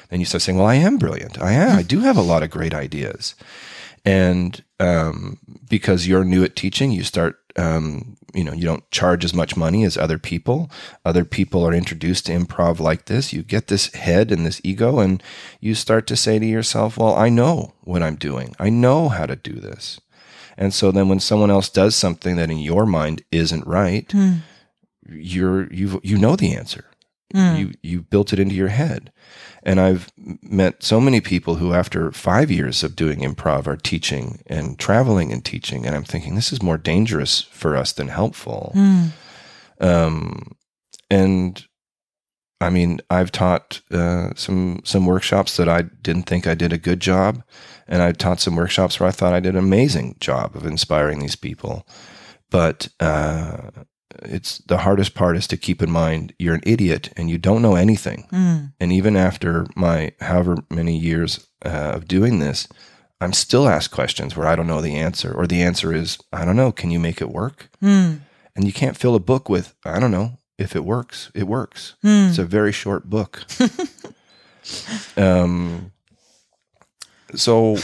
Then 0.10 0.20
you 0.20 0.26
start 0.26 0.42
saying, 0.42 0.58
"Well, 0.58 0.68
I 0.68 0.76
am 0.76 0.98
brilliant. 0.98 1.42
I 1.42 1.52
am. 1.52 1.78
I 1.78 1.84
do 1.84 2.00
have 2.00 2.18
a 2.18 2.22
lot 2.22 2.44
of 2.44 2.50
great 2.50 2.74
ideas." 2.74 3.36
And 4.06 4.64
um, 4.80 5.40
because 5.70 6.08
you're 6.08 6.26
new 6.26 6.44
at 6.44 6.56
teaching, 6.56 6.92
you 6.92 7.04
start, 7.04 7.40
um, 7.56 8.18
you 8.34 8.44
know, 8.44 8.52
you 8.52 8.66
don't 8.66 8.90
charge 8.92 9.24
as 9.24 9.34
much 9.34 9.56
money 9.56 9.84
as 9.84 9.98
other 9.98 10.18
people. 10.18 10.70
Other 11.06 11.24
people 11.24 11.66
are 11.66 11.74
introduced 11.74 12.26
to 12.26 12.34
improv 12.34 12.80
like 12.80 13.06
this. 13.06 13.32
You 13.32 13.44
get 13.44 13.68
this 13.68 13.94
head 13.94 14.32
and 14.32 14.46
this 14.46 14.60
ego, 14.64 15.00
and 15.00 15.24
you 15.62 15.74
start 15.76 16.06
to 16.08 16.16
say 16.18 16.38
to 16.38 16.46
yourself, 16.46 16.98
well, 16.98 17.16
I 17.16 17.30
know 17.30 17.74
what 17.82 18.04
I'm 18.04 18.16
doing, 18.16 18.56
I 18.60 18.70
know 18.70 19.10
how 19.10 19.26
to 19.26 19.36
do 19.36 19.54
this. 19.54 20.00
And 20.58 20.74
so 20.74 20.92
then 20.92 21.08
when 21.08 21.20
someone 21.20 21.50
else 21.50 21.70
does 21.70 21.96
something 21.96 22.36
that 22.36 22.52
in 22.52 22.60
your 22.60 22.86
mind 22.86 23.24
isn't 23.32 23.66
right, 23.66 24.12
you're 25.10 25.72
you 25.74 26.00
you 26.04 26.18
know 26.18 26.36
the 26.36 26.56
answer. 26.56 26.86
You 27.34 27.74
you 27.82 28.02
built 28.02 28.32
it 28.34 28.40
into 28.40 28.56
your 28.56 28.70
head. 28.70 29.12
And 29.64 29.80
I've 29.80 30.12
met 30.42 30.84
so 30.84 31.00
many 31.00 31.22
people 31.22 31.56
who 31.56 31.74
after 31.74 32.12
5 32.12 32.52
years 32.52 32.84
of 32.84 32.96
doing 32.96 33.20
improv 33.20 33.66
are 33.66 33.78
teaching 33.78 34.44
and 34.48 34.78
traveling 34.78 35.32
and 35.32 35.44
teaching 35.44 35.86
and 35.86 35.96
I'm 35.96 36.04
thinking 36.04 36.36
this 36.36 36.52
is 36.54 36.62
more 36.62 36.78
dangerous 36.78 37.42
for 37.42 37.76
us 37.78 37.92
than 37.94 38.10
helpful. 38.10 38.72
Um 39.80 40.56
and 41.10 41.66
I 42.62 42.70
mean, 42.70 43.02
I've 43.10 43.32
taught 43.32 43.82
uh, 43.92 44.30
some 44.36 44.80
some 44.86 45.06
workshops 45.06 45.58
that 45.58 45.68
I 45.68 45.82
didn't 46.02 46.24
think 46.24 46.48
I 46.48 46.56
did 46.56 46.72
a 46.72 46.78
good 46.78 47.02
job, 47.02 47.44
and 47.88 48.02
I've 48.02 48.18
taught 48.18 48.40
some 48.40 48.56
workshops 48.56 49.00
where 49.00 49.10
I 49.10 49.12
thought 49.12 49.34
I 49.34 49.42
did 49.42 49.56
an 49.56 49.64
amazing 49.64 50.16
job 50.22 50.56
of 50.56 50.66
inspiring 50.66 51.20
these 51.20 51.36
people. 51.36 51.86
But 52.50 52.88
uh, 53.02 53.72
it's 54.22 54.60
the 54.60 54.80
hardest 54.80 55.14
part 55.16 55.38
is 55.38 55.48
to 55.48 55.58
keep 55.58 55.82
in 55.82 55.92
mind 55.92 56.34
you're 56.40 56.56
an 56.56 56.64
idiot 56.66 57.12
and 57.18 57.30
you 57.30 57.38
don't 57.38 57.62
know 57.62 57.76
anything. 57.76 58.28
And 58.80 58.92
even 58.92 59.16
after 59.16 59.66
my 59.76 60.12
however 60.22 60.58
many 60.70 60.98
years 60.98 61.48
uh, 61.66 61.94
of 61.96 62.08
doing 62.08 62.40
this, 62.40 62.68
I'm 63.22 63.34
still 63.34 63.68
asked 63.70 63.92
questions 63.92 64.36
where 64.36 64.48
I 64.48 64.56
don't 64.56 64.68
know 64.68 64.82
the 64.82 64.96
answer, 64.96 65.34
or 65.34 65.48
the 65.48 65.62
answer 65.62 65.94
is 65.94 66.18
I 66.34 66.44
don't 66.46 66.58
know. 66.58 66.72
Can 66.72 66.92
you 66.92 67.00
make 67.00 67.22
it 67.22 67.30
work? 67.30 67.70
And 68.56 68.66
you 68.68 68.74
can't 68.74 68.98
fill 68.98 69.16
a 69.16 69.20
book 69.20 69.50
with 69.50 69.74
I 69.86 70.00
don't 70.00 70.12
know. 70.12 70.40
If 70.58 70.76
it 70.76 70.84
works, 70.86 71.32
it 71.34 71.48
works. 71.48 71.96
It's 72.30 72.38
a 72.38 72.46
very 72.46 72.72
short 72.72 73.10
book. 73.10 73.44
um, 75.18 75.92
so 77.36 77.78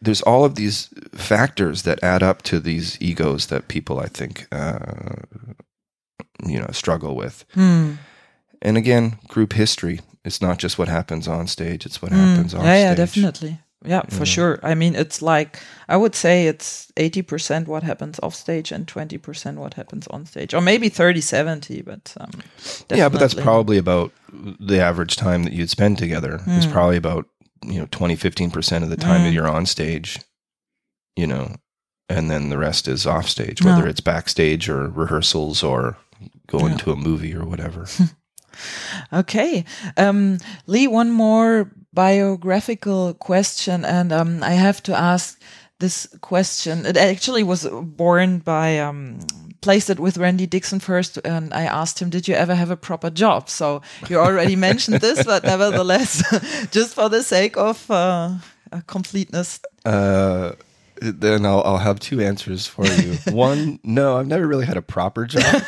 there's 0.00 0.22
all 0.22 0.44
of 0.44 0.54
these 0.54 0.88
factors 1.12 1.82
that 1.82 2.02
add 2.02 2.22
up 2.22 2.42
to 2.42 2.60
these 2.60 3.00
egos 3.00 3.46
that 3.46 3.68
people, 3.68 3.98
I 3.98 4.06
think, 4.06 4.46
uh, 4.52 5.14
you 6.46 6.58
know, 6.58 6.68
struggle 6.72 7.14
with. 7.16 7.44
And 7.56 8.76
again, 8.76 9.18
group 9.28 9.52
history. 9.52 10.00
It's 10.24 10.40
not 10.40 10.58
just 10.58 10.78
what 10.78 10.88
happens 10.88 11.28
on 11.28 11.46
stage; 11.46 11.84
it's 11.84 12.00
what 12.00 12.12
happens 12.12 12.54
on 12.54 12.64
yeah, 12.64 12.76
yeah, 12.76 12.94
definitely. 12.94 13.58
Yeah, 13.86 14.02
for 14.08 14.24
sure. 14.24 14.58
I 14.62 14.74
mean, 14.74 14.94
it's 14.94 15.20
like 15.20 15.58
I 15.90 15.98
would 15.98 16.14
say 16.14 16.46
it's 16.46 16.90
80% 16.96 17.66
what 17.66 17.82
happens 17.82 18.18
off 18.22 18.34
stage 18.34 18.72
and 18.72 18.86
20% 18.86 19.56
what 19.56 19.74
happens 19.74 20.06
on 20.06 20.24
stage. 20.24 20.54
Or 20.54 20.62
maybe 20.62 20.88
30 20.88 21.20
70, 21.20 21.82
but 21.82 22.14
um 22.18 22.30
Yeah, 22.88 23.10
but 23.10 23.20
that's 23.20 23.34
probably 23.34 23.76
about 23.76 24.12
the 24.58 24.80
average 24.80 25.16
time 25.16 25.44
that 25.44 25.52
you'd 25.52 25.68
spend 25.68 25.98
together. 25.98 26.40
It's 26.46 26.66
probably 26.66 26.96
about, 26.96 27.26
you 27.64 27.80
know, 27.80 27.88
20, 27.90 28.16
15% 28.16 28.82
of 28.82 28.90
the 28.90 28.96
time 28.96 29.22
that 29.24 29.32
you're 29.32 29.48
on 29.48 29.66
stage, 29.66 30.18
you 31.16 31.26
know, 31.26 31.56
and 32.08 32.30
then 32.30 32.48
the 32.50 32.58
rest 32.58 32.86
is 32.88 33.06
off 33.06 33.28
stage, 33.28 33.62
whether 33.62 33.86
it's 33.86 34.00
backstage 34.00 34.68
or 34.68 34.88
rehearsals 34.88 35.62
or 35.62 35.96
going 36.46 36.72
Yeah. 36.72 36.78
to 36.78 36.92
a 36.92 36.96
movie 36.96 37.34
or 37.34 37.44
whatever. 37.44 37.86
Okay. 39.12 39.64
Um, 39.96 40.38
Lee, 40.68 40.86
one 40.86 41.10
more 41.10 41.72
biographical 41.92 43.14
question, 43.14 43.84
and 43.84 44.12
um, 44.12 44.42
I 44.44 44.52
have 44.52 44.80
to 44.84 44.94
ask 44.96 45.40
this 45.80 46.06
question. 46.20 46.86
It 46.86 46.96
actually 46.96 47.42
was 47.42 47.66
born 47.66 48.38
by 48.38 48.78
um, 48.78 49.18
placed 49.64 49.88
it 49.90 49.98
with 49.98 50.16
Randy 50.18 50.46
Dixon 50.46 50.80
first, 50.80 51.18
and 51.24 51.52
I 51.54 51.64
asked 51.64 51.98
him, 52.02 52.10
"Did 52.10 52.28
you 52.28 52.34
ever 52.36 52.54
have 52.54 52.70
a 52.72 52.76
proper 52.76 53.10
job?" 53.10 53.48
So 53.48 53.80
you 54.08 54.18
already 54.20 54.56
mentioned 54.56 55.00
this, 55.00 55.24
but 55.24 55.42
nevertheless, 55.52 56.22
just 56.70 56.94
for 56.94 57.08
the 57.08 57.22
sake 57.22 57.56
of 57.56 57.90
uh, 57.90 58.30
uh, 58.72 58.80
completeness. 58.86 59.60
uh, 59.86 60.52
then 61.00 61.44
I'll, 61.44 61.62
I'll 61.64 61.78
have 61.82 61.98
two 61.98 62.20
answers 62.20 62.66
for 62.68 62.86
you. 62.86 63.18
One, 63.34 63.78
no, 63.82 64.16
I've 64.16 64.28
never 64.28 64.46
really 64.46 64.66
had 64.66 64.76
a 64.76 64.82
proper 64.82 65.26
job, 65.26 65.62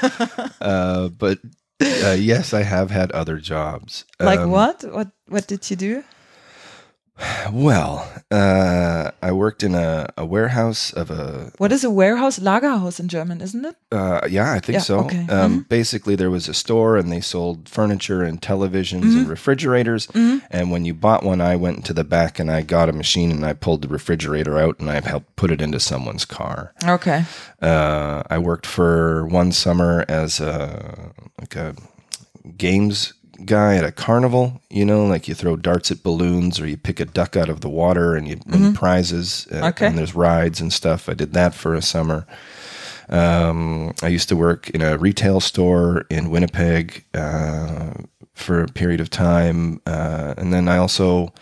uh, 0.60 1.08
but 1.08 1.38
uh, 1.82 2.16
yes, 2.18 2.54
I 2.54 2.62
have 2.62 2.90
had 2.90 3.10
other 3.12 3.38
jobs. 3.40 4.04
Like 4.20 4.40
Um, 4.40 4.50
what? 4.50 4.84
What 4.84 5.08
what 5.28 5.46
did 5.48 5.68
you 5.70 5.76
do? 5.76 6.04
Well, 7.52 8.06
uh, 8.32 9.12
I 9.22 9.30
worked 9.32 9.62
in 9.62 9.74
a, 9.76 10.08
a 10.18 10.26
warehouse 10.26 10.92
of 10.92 11.10
a 11.12 11.52
What 11.58 11.70
is 11.72 11.84
a 11.84 11.90
warehouse? 11.90 12.40
Lagerhaus 12.40 12.98
in 12.98 13.06
German, 13.08 13.40
isn't 13.40 13.64
it? 13.64 13.76
Uh, 13.92 14.20
yeah, 14.28 14.52
I 14.52 14.58
think 14.58 14.74
Yeah, 14.74 14.80
so. 14.80 14.98
okay. 15.04 15.26
Um, 15.28 15.64
Basically, 15.68 16.16
there 16.16 16.28
was 16.30 16.48
a 16.48 16.54
store 16.54 16.96
and 16.96 17.10
they 17.12 17.20
sold 17.20 17.68
furniture 17.68 18.22
and 18.22 18.42
televisions 18.42 19.02
Mm-hmm. 19.04 19.18
and 19.18 19.28
refrigerators. 19.28 20.08
And 20.50 20.70
when 20.72 20.84
you 20.84 20.92
bought 20.92 21.22
one, 21.22 21.40
I 21.40 21.54
went 21.56 21.76
into 21.78 21.92
the 21.92 22.04
back 22.04 22.38
and 22.40 22.50
I 22.50 22.62
got 22.62 22.88
a 22.88 22.92
machine 22.92 23.30
and 23.30 23.46
I 23.46 23.52
pulled 23.52 23.82
the 23.82 23.88
refrigerator 23.88 24.58
out 24.58 24.80
and 24.80 24.90
I 24.90 25.00
helped 25.00 25.36
put 25.36 25.50
it 25.52 25.60
into 25.62 25.78
someone's 25.80 26.24
car. 26.24 26.72
Okay. 26.84 27.24
Uh, 27.62 28.24
I 28.28 28.38
worked 28.38 28.66
for 28.66 29.24
one 29.26 29.52
summer 29.52 30.04
as 30.08 30.40
a 30.40 31.12
like 31.40 31.54
a 31.56 31.74
games 32.56 33.12
guy 33.44 33.76
at 33.76 33.84
a 33.84 33.92
carnival. 33.92 34.60
You 34.70 34.84
know, 34.84 35.06
like 35.06 35.28
you 35.28 35.34
throw 35.34 35.56
darts 35.56 35.90
at 35.90 36.02
balloons 36.02 36.58
or 36.60 36.66
you 36.66 36.76
pick 36.76 37.00
a 37.00 37.04
duck 37.04 37.36
out 37.36 37.48
of 37.48 37.60
the 37.60 37.68
water 37.68 38.14
and 38.16 38.26
you 38.28 38.40
win 38.46 38.72
prizes. 38.74 39.46
uh, 39.52 39.66
Okay. 39.68 39.86
And 39.86 39.98
there's 39.98 40.14
rides 40.14 40.60
and 40.60 40.72
stuff. 40.72 41.08
I 41.08 41.14
did 41.14 41.32
that 41.34 41.54
for 41.54 41.74
a 41.74 41.82
summer. 41.82 42.26
Um, 43.08 43.92
I 44.02 44.08
used 44.08 44.28
to 44.30 44.36
work 44.36 44.68
in 44.70 44.82
a 44.82 44.98
retail 44.98 45.40
store 45.40 46.04
in 46.10 46.30
Winnipeg 46.30 47.04
uh, 47.14 47.92
for 48.34 48.62
a 48.62 48.66
period 48.68 49.00
of 49.00 49.10
time, 49.10 49.80
uh, 49.86 50.34
and 50.36 50.52
then 50.52 50.68
I 50.68 50.76
also 50.78 51.32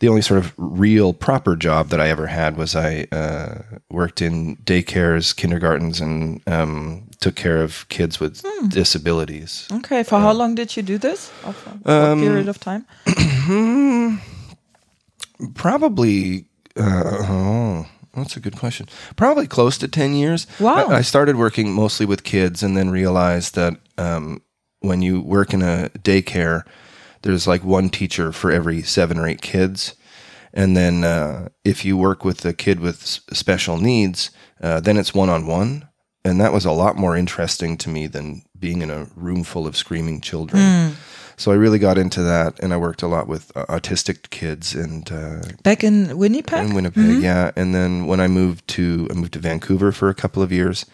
the 0.00 0.08
only 0.08 0.20
sort 0.20 0.38
of 0.44 0.52
real 0.58 1.14
proper 1.14 1.56
job 1.56 1.88
that 1.88 2.02
I 2.02 2.10
ever 2.10 2.26
had 2.26 2.58
was 2.58 2.76
I 2.76 3.06
uh, 3.12 3.62
worked 3.90 4.20
in 4.20 4.56
daycares, 4.58 5.34
kindergartens, 5.34 6.02
and 6.02 6.42
um, 6.46 7.05
took 7.20 7.34
care 7.34 7.62
of 7.62 7.86
kids 7.88 8.20
with 8.20 8.42
disabilities. 8.68 9.66
Okay. 9.72 10.02
For 10.02 10.18
how 10.20 10.32
long 10.32 10.54
did 10.54 10.76
you 10.76 10.82
do 10.82 10.98
this? 10.98 11.30
Of 11.44 11.56
what 11.66 11.92
Um, 11.92 12.20
period 12.20 12.48
of 12.48 12.58
time? 12.58 12.84
Probably. 15.54 16.46
Uh, 16.76 17.02
oh, 17.28 17.86
that's 18.14 18.36
a 18.36 18.40
good 18.40 18.56
question. 18.56 18.86
Probably 19.16 19.46
close 19.46 19.78
to 19.78 19.88
10 19.88 20.14
years. 20.14 20.46
Wow. 20.60 20.86
I, 20.88 20.98
I 20.98 21.02
started 21.02 21.36
working 21.36 21.72
mostly 21.72 22.06
with 22.06 22.22
kids 22.24 22.62
and 22.62 22.76
then 22.76 22.90
realized 22.90 23.54
that 23.54 23.74
um, 23.98 24.42
when 24.80 25.02
you 25.02 25.20
work 25.20 25.54
in 25.54 25.62
a 25.62 25.90
daycare, 25.98 26.62
there's 27.22 27.46
like 27.46 27.64
one 27.64 27.88
teacher 27.88 28.32
for 28.32 28.50
every 28.50 28.82
seven 28.82 29.18
or 29.18 29.26
eight 29.26 29.40
kids. 29.42 29.94
And 30.52 30.76
then 30.76 31.04
uh, 31.04 31.48
if 31.64 31.84
you 31.84 31.96
work 31.96 32.24
with 32.24 32.44
a 32.44 32.52
kid 32.52 32.80
with 32.80 33.02
special 33.32 33.78
needs, 33.78 34.30
uh, 34.62 34.80
then 34.80 34.96
it's 34.96 35.14
one 35.14 35.28
on 35.28 35.46
one. 35.46 35.88
And 36.26 36.40
that 36.40 36.52
was 36.52 36.64
a 36.64 36.72
lot 36.72 36.96
more 36.96 37.16
interesting 37.16 37.76
to 37.78 37.88
me 37.88 38.08
than 38.08 38.42
being 38.58 38.82
in 38.82 38.90
a 38.90 39.06
room 39.14 39.44
full 39.44 39.64
of 39.64 39.76
screaming 39.76 40.20
children. 40.20 40.60
So 41.36 41.52
I 41.52 41.54
really 41.54 41.78
got 41.78 41.98
into 41.98 42.22
that, 42.22 42.58
and 42.60 42.72
I 42.72 42.78
worked 42.78 43.02
a 43.02 43.06
lot 43.06 43.28
with 43.28 43.52
uh, 43.54 43.66
autistic 43.66 44.30
kids 44.30 44.74
and 44.74 45.12
uh, 45.12 45.42
Back 45.62 45.84
in 45.84 46.16
Winnipeg? 46.16 46.70
in 46.70 46.74
Winnipeg, 46.74 47.22
yeah. 47.22 47.52
And 47.54 47.74
then 47.74 48.06
when 48.06 48.20
I 48.20 48.26
moved 48.26 48.66
to 48.68 49.06
I 49.10 49.14
moved 49.14 49.34
to 49.34 49.38
Vancouver 49.38 49.92
for 49.92 50.08
a 50.08 50.14
couple 50.14 50.42
of 50.42 50.50
years, 50.50 50.86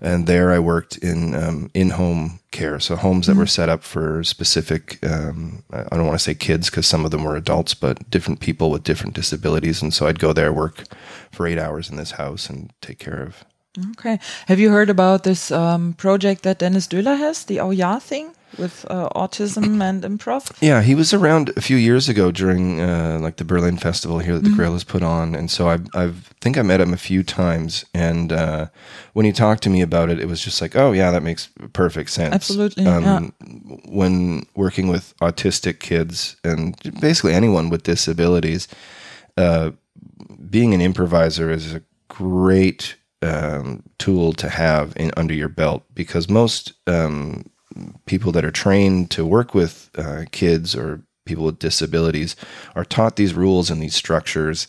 and 0.00 0.26
there 0.26 0.50
I 0.50 0.58
worked 0.58 0.98
in 0.98 1.34
um, 1.36 1.70
in 1.72 1.90
home 1.90 2.40
care, 2.50 2.80
so 2.80 2.96
homes 2.96 3.28
that 3.28 3.36
were 3.36 3.46
set 3.46 3.68
up 3.68 3.82
for 3.84 4.24
specific. 4.24 4.98
Um, 5.06 5.62
I 5.72 5.84
I 5.90 5.96
don't 5.96 6.06
want 6.06 6.18
to 6.18 6.24
say 6.24 6.34
kids 6.34 6.68
because 6.68 6.86
some 6.86 7.04
of 7.04 7.12
them 7.12 7.24
were 7.24 7.36
adults, 7.36 7.74
but 7.74 8.10
different 8.10 8.40
people 8.40 8.70
with 8.70 8.82
different 8.82 9.14
disabilities. 9.14 9.82
And 9.82 9.94
so 9.94 10.06
I'd 10.06 10.18
go 10.18 10.32
there, 10.32 10.52
work 10.52 10.82
for 11.30 11.46
eight 11.46 11.58
hours 11.58 11.88
in 11.90 11.96
this 11.96 12.12
house, 12.12 12.50
and 12.50 12.72
take 12.80 12.98
care 12.98 13.22
of. 13.22 13.44
Okay. 13.92 14.18
Have 14.46 14.58
you 14.58 14.70
heard 14.70 14.90
about 14.90 15.24
this 15.24 15.50
um, 15.50 15.92
project 15.94 16.42
that 16.42 16.58
Dennis 16.58 16.86
Döhler 16.86 17.18
has, 17.18 17.44
the 17.44 17.60
Oh 17.60 17.70
Ja 17.70 17.98
thing 17.98 18.32
with 18.58 18.86
uh, 18.88 19.08
autism 19.10 19.82
and 19.88 20.02
improv? 20.02 20.50
Yeah, 20.60 20.82
he 20.82 20.94
was 20.94 21.12
around 21.12 21.52
a 21.56 21.60
few 21.60 21.76
years 21.76 22.08
ago 22.08 22.30
during 22.30 22.80
uh, 22.80 23.18
like 23.20 23.36
the 23.36 23.44
Berlin 23.44 23.76
Festival 23.76 24.18
here 24.18 24.34
that 24.34 24.44
the 24.44 24.56
Gorillas 24.56 24.84
put 24.84 25.02
on, 25.02 25.34
and 25.34 25.50
so 25.50 25.68
I 25.68 25.78
I 25.94 26.12
think 26.40 26.56
I 26.56 26.62
met 26.62 26.80
him 26.80 26.92
a 26.92 26.98
few 26.98 27.22
times, 27.22 27.84
and 27.92 28.32
uh, 28.32 28.66
when 29.12 29.26
he 29.26 29.32
talked 29.32 29.62
to 29.64 29.70
me 29.70 29.82
about 29.82 30.10
it, 30.10 30.20
it 30.20 30.26
was 30.26 30.40
just 30.40 30.60
like, 30.62 30.76
oh 30.76 30.92
yeah, 30.92 31.10
that 31.10 31.22
makes 31.22 31.50
perfect 31.72 32.10
sense. 32.10 32.34
Absolutely, 32.34 32.84
yeah. 32.84 33.28
When 33.88 34.46
working 34.54 34.88
with 34.88 35.14
autistic 35.20 35.80
kids 35.80 36.36
and 36.44 36.76
basically 37.00 37.34
anyone 37.34 37.68
with 37.70 37.82
disabilities, 37.82 38.68
uh, 39.36 39.72
being 40.48 40.72
an 40.74 40.80
improviser 40.80 41.50
is 41.50 41.74
a 41.74 41.82
great 42.08 42.96
um, 43.26 43.82
tool 43.98 44.32
to 44.34 44.48
have 44.48 44.94
in 44.96 45.10
under 45.16 45.34
your 45.34 45.48
belt 45.48 45.84
because 45.94 46.28
most 46.28 46.72
um, 46.86 47.50
people 48.06 48.32
that 48.32 48.44
are 48.44 48.50
trained 48.50 49.10
to 49.10 49.24
work 49.24 49.54
with 49.54 49.90
uh, 49.96 50.24
kids 50.30 50.74
or 50.74 51.02
people 51.24 51.44
with 51.44 51.58
disabilities 51.58 52.36
are 52.74 52.84
taught 52.84 53.16
these 53.16 53.34
rules 53.34 53.70
and 53.70 53.82
these 53.82 53.94
structures 53.94 54.68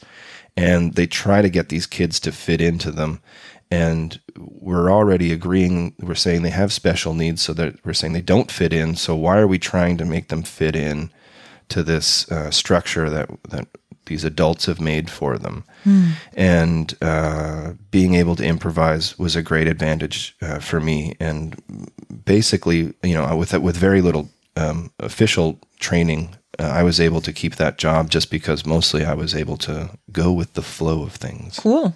and 0.57 0.95
they 0.95 1.05
try 1.05 1.41
to 1.41 1.49
get 1.49 1.69
these 1.69 1.85
kids 1.85 2.19
to 2.19 2.31
fit 2.31 2.59
into 2.59 2.91
them. 2.91 3.21
And 3.69 4.19
we're 4.37 4.91
already 4.91 5.31
agreeing 5.31 5.93
we're 5.99 6.15
saying 6.15 6.41
they 6.41 6.49
have 6.49 6.73
special 6.73 7.13
needs 7.13 7.41
so 7.41 7.53
that 7.53 7.85
we're 7.85 7.93
saying 7.93 8.13
they 8.13 8.21
don't 8.21 8.51
fit 8.51 8.73
in. 8.73 8.95
So 8.95 9.15
why 9.15 9.37
are 9.37 9.47
we 9.47 9.59
trying 9.59 9.97
to 9.97 10.05
make 10.05 10.29
them 10.29 10.41
fit 10.41 10.75
in 10.75 11.11
to 11.69 11.83
this 11.83 12.29
uh, 12.31 12.49
structure 12.49 13.09
that 13.09 13.29
that 13.49 13.67
these 14.07 14.23
adults 14.23 14.65
have 14.65 14.81
made 14.81 15.09
for 15.09 15.37
them 15.37 15.63
and 16.35 16.95
uh, 17.01 17.73
being 17.91 18.15
able 18.15 18.35
to 18.35 18.43
improvise 18.43 19.17
was 19.19 19.35
a 19.35 19.41
great 19.41 19.67
advantage 19.67 20.35
uh, 20.41 20.59
for 20.59 20.79
me 20.79 21.15
and 21.19 21.61
basically 22.25 22.93
you 23.03 23.13
know 23.13 23.35
with 23.37 23.53
with 23.53 23.77
very 23.77 24.01
little 24.01 24.29
um, 24.55 24.91
official 24.99 25.59
training 25.79 26.35
uh, 26.59 26.63
I 26.63 26.83
was 26.83 26.99
able 26.99 27.21
to 27.21 27.31
keep 27.31 27.55
that 27.55 27.77
job 27.77 28.09
just 28.09 28.31
because 28.31 28.65
mostly 28.65 29.05
I 29.05 29.13
was 29.13 29.35
able 29.35 29.57
to 29.57 29.91
go 30.11 30.33
with 30.33 30.53
the 30.53 30.63
flow 30.63 31.03
of 31.03 31.13
things 31.13 31.59
Cool. 31.59 31.93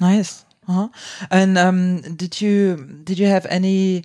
Nice. 0.00 0.44
Uh-huh. 0.68 0.88
And 1.30 1.56
um, 1.56 2.00
did 2.16 2.40
you 2.40 2.76
did 3.04 3.18
you 3.18 3.26
have 3.26 3.46
any? 3.46 4.04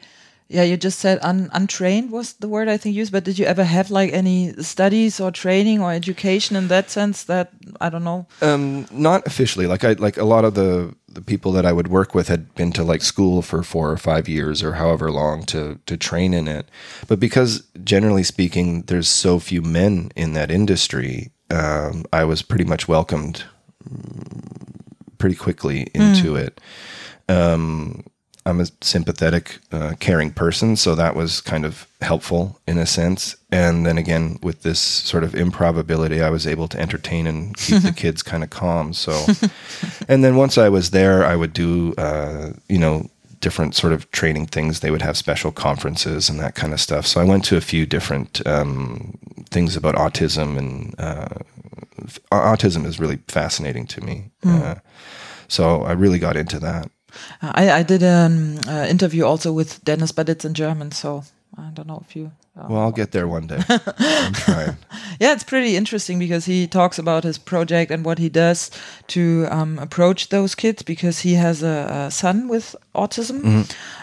Yeah, 0.52 0.64
you 0.64 0.76
just 0.76 1.00
said 1.00 1.18
un, 1.22 1.50
untrained 1.54 2.12
was 2.12 2.34
the 2.34 2.50
word 2.50 2.68
I 2.68 2.76
think 2.76 2.94
used. 2.94 3.14
But 3.14 3.24
did 3.24 3.40
you 3.40 3.46
ever 3.46 3.64
have 3.64 3.90
like 3.90 4.12
any 4.12 4.52
studies 4.62 5.20
or 5.20 5.32
training 5.32 5.82
or 5.82 5.94
education 5.94 6.58
in 6.58 6.68
that 6.68 6.90
sense? 6.90 7.24
That 7.24 7.52
I 7.80 7.90
don't 7.90 8.04
know. 8.04 8.28
Um, 8.42 8.86
not 8.92 9.26
officially. 9.26 9.66
Like 9.66 9.86
I 9.86 9.94
like 9.94 10.18
a 10.18 10.26
lot 10.26 10.44
of 10.44 10.56
the 10.56 10.94
the 11.08 11.22
people 11.22 11.54
that 11.54 11.66
I 11.66 11.72
would 11.72 11.88
work 11.88 12.14
with 12.14 12.28
had 12.28 12.54
been 12.56 12.74
to 12.74 12.84
like 12.84 13.02
school 13.02 13.42
for 13.42 13.64
four 13.64 13.92
or 13.92 13.98
five 13.98 14.28
years 14.28 14.62
or 14.62 14.74
however 14.74 15.10
long 15.10 15.46
to 15.46 15.80
to 15.86 15.96
train 15.96 16.34
in 16.34 16.50
it. 16.50 16.68
But 17.08 17.20
because 17.20 17.64
generally 17.84 18.24
speaking, 18.24 18.82
there's 18.84 19.08
so 19.08 19.40
few 19.40 19.62
men 19.62 20.12
in 20.18 20.34
that 20.34 20.52
industry, 20.52 21.32
um, 21.50 22.04
I 22.12 22.26
was 22.26 22.42
pretty 22.42 22.66
much 22.66 22.90
welcomed 22.90 23.46
mm, 23.90 25.18
pretty 25.18 25.36
quickly 25.36 25.88
into 25.94 26.36
it. 26.36 26.60
Um, 27.30 28.04
I'm 28.45 28.60
a 28.60 28.65
sympathetic, 28.82 29.60
uh, 29.71 29.93
caring 29.99 30.32
person, 30.32 30.75
so 30.75 30.95
that 30.95 31.15
was 31.15 31.41
kind 31.41 31.65
of 31.65 31.88
helpful 32.01 32.60
in 32.67 32.77
a 32.77 32.86
sense. 32.86 33.36
And 33.51 33.86
then 33.86 33.97
again, 33.97 34.39
with 34.41 34.63
this 34.63 34.80
sort 34.80 35.23
of 35.23 35.36
improbability, 35.36 36.21
I 36.21 36.30
was 36.32 36.47
able 36.47 36.67
to 36.69 36.80
entertain 36.80 37.27
and 37.27 37.56
keep 37.56 37.84
the 37.84 37.91
kids 37.95 38.23
kind 38.23 38.43
of 38.43 38.49
calm. 38.49 38.93
So, 38.93 39.27
and 40.08 40.23
then 40.23 40.36
once 40.36 40.58
I 40.58 40.69
was 40.69 40.89
there, 40.89 41.23
I 41.23 41.36
would 41.36 41.54
do, 41.54 41.93
uh, 41.97 42.54
you 42.67 42.80
know, 42.80 43.10
different 43.41 43.75
sort 43.75 43.93
of 43.93 44.10
training 44.12 44.47
things. 44.47 44.80
They 44.80 44.91
would 44.91 45.01
have 45.01 45.17
special 45.17 45.51
conferences 45.51 46.30
and 46.30 46.39
that 46.39 46.56
kind 46.56 46.73
of 46.73 46.80
stuff. 46.80 47.06
So 47.06 47.19
I 47.19 47.23
went 47.25 47.43
to 47.45 47.58
a 47.58 47.62
few 47.62 47.86
different 47.86 48.45
um, 48.47 49.17
things 49.49 49.75
about 49.75 49.95
autism, 49.95 50.58
and 50.58 50.95
uh, 50.97 51.27
f- 52.04 52.19
autism 52.32 52.86
is 52.86 52.99
really 52.99 53.19
fascinating 53.27 53.86
to 53.88 54.01
me. 54.01 54.32
Uh, 54.45 54.75
so 55.47 55.84
I 55.84 55.91
really 55.91 56.19
got 56.19 56.38
into 56.38 56.60
that. 56.60 56.89
I, 57.41 57.71
I 57.80 57.84
did 57.84 58.04
an 58.04 58.60
uh, 58.67 58.86
interview 58.89 59.26
also 59.26 59.52
with 59.54 59.84
Dennis, 59.84 60.12
but 60.12 60.30
it's 60.30 60.45
in 60.45 60.54
German, 60.54 60.91
so 60.91 61.24
I 61.58 61.69
don't 61.74 61.88
know 61.88 62.04
if 62.08 62.15
you. 62.15 62.32
Uh, 62.58 62.67
Well, 62.69 62.82
I'll 62.82 62.91
get 62.91 63.12
there 63.12 63.28
one 63.28 63.47
day. 63.47 63.62
I'm 63.97 64.34
trying. 64.34 64.78
yeah, 65.19 65.34
it's 65.34 65.43
pretty 65.43 65.76
interesting 65.78 66.19
because 66.19 66.45
he 66.45 66.67
talks 66.67 67.00
about 67.00 67.24
his 67.24 67.38
project 67.38 67.91
and 67.91 68.05
what 68.05 68.20
he 68.20 68.30
does 68.30 68.72
to 69.07 69.47
um, 69.49 69.80
approach 69.80 70.30
those 70.30 70.55
kids 70.55 70.84
because 70.84 71.20
he 71.20 71.36
has 71.36 71.64
a, 71.64 72.07
a 72.07 72.12
son 72.12 72.49
with 72.49 72.76
autism, 72.93 73.43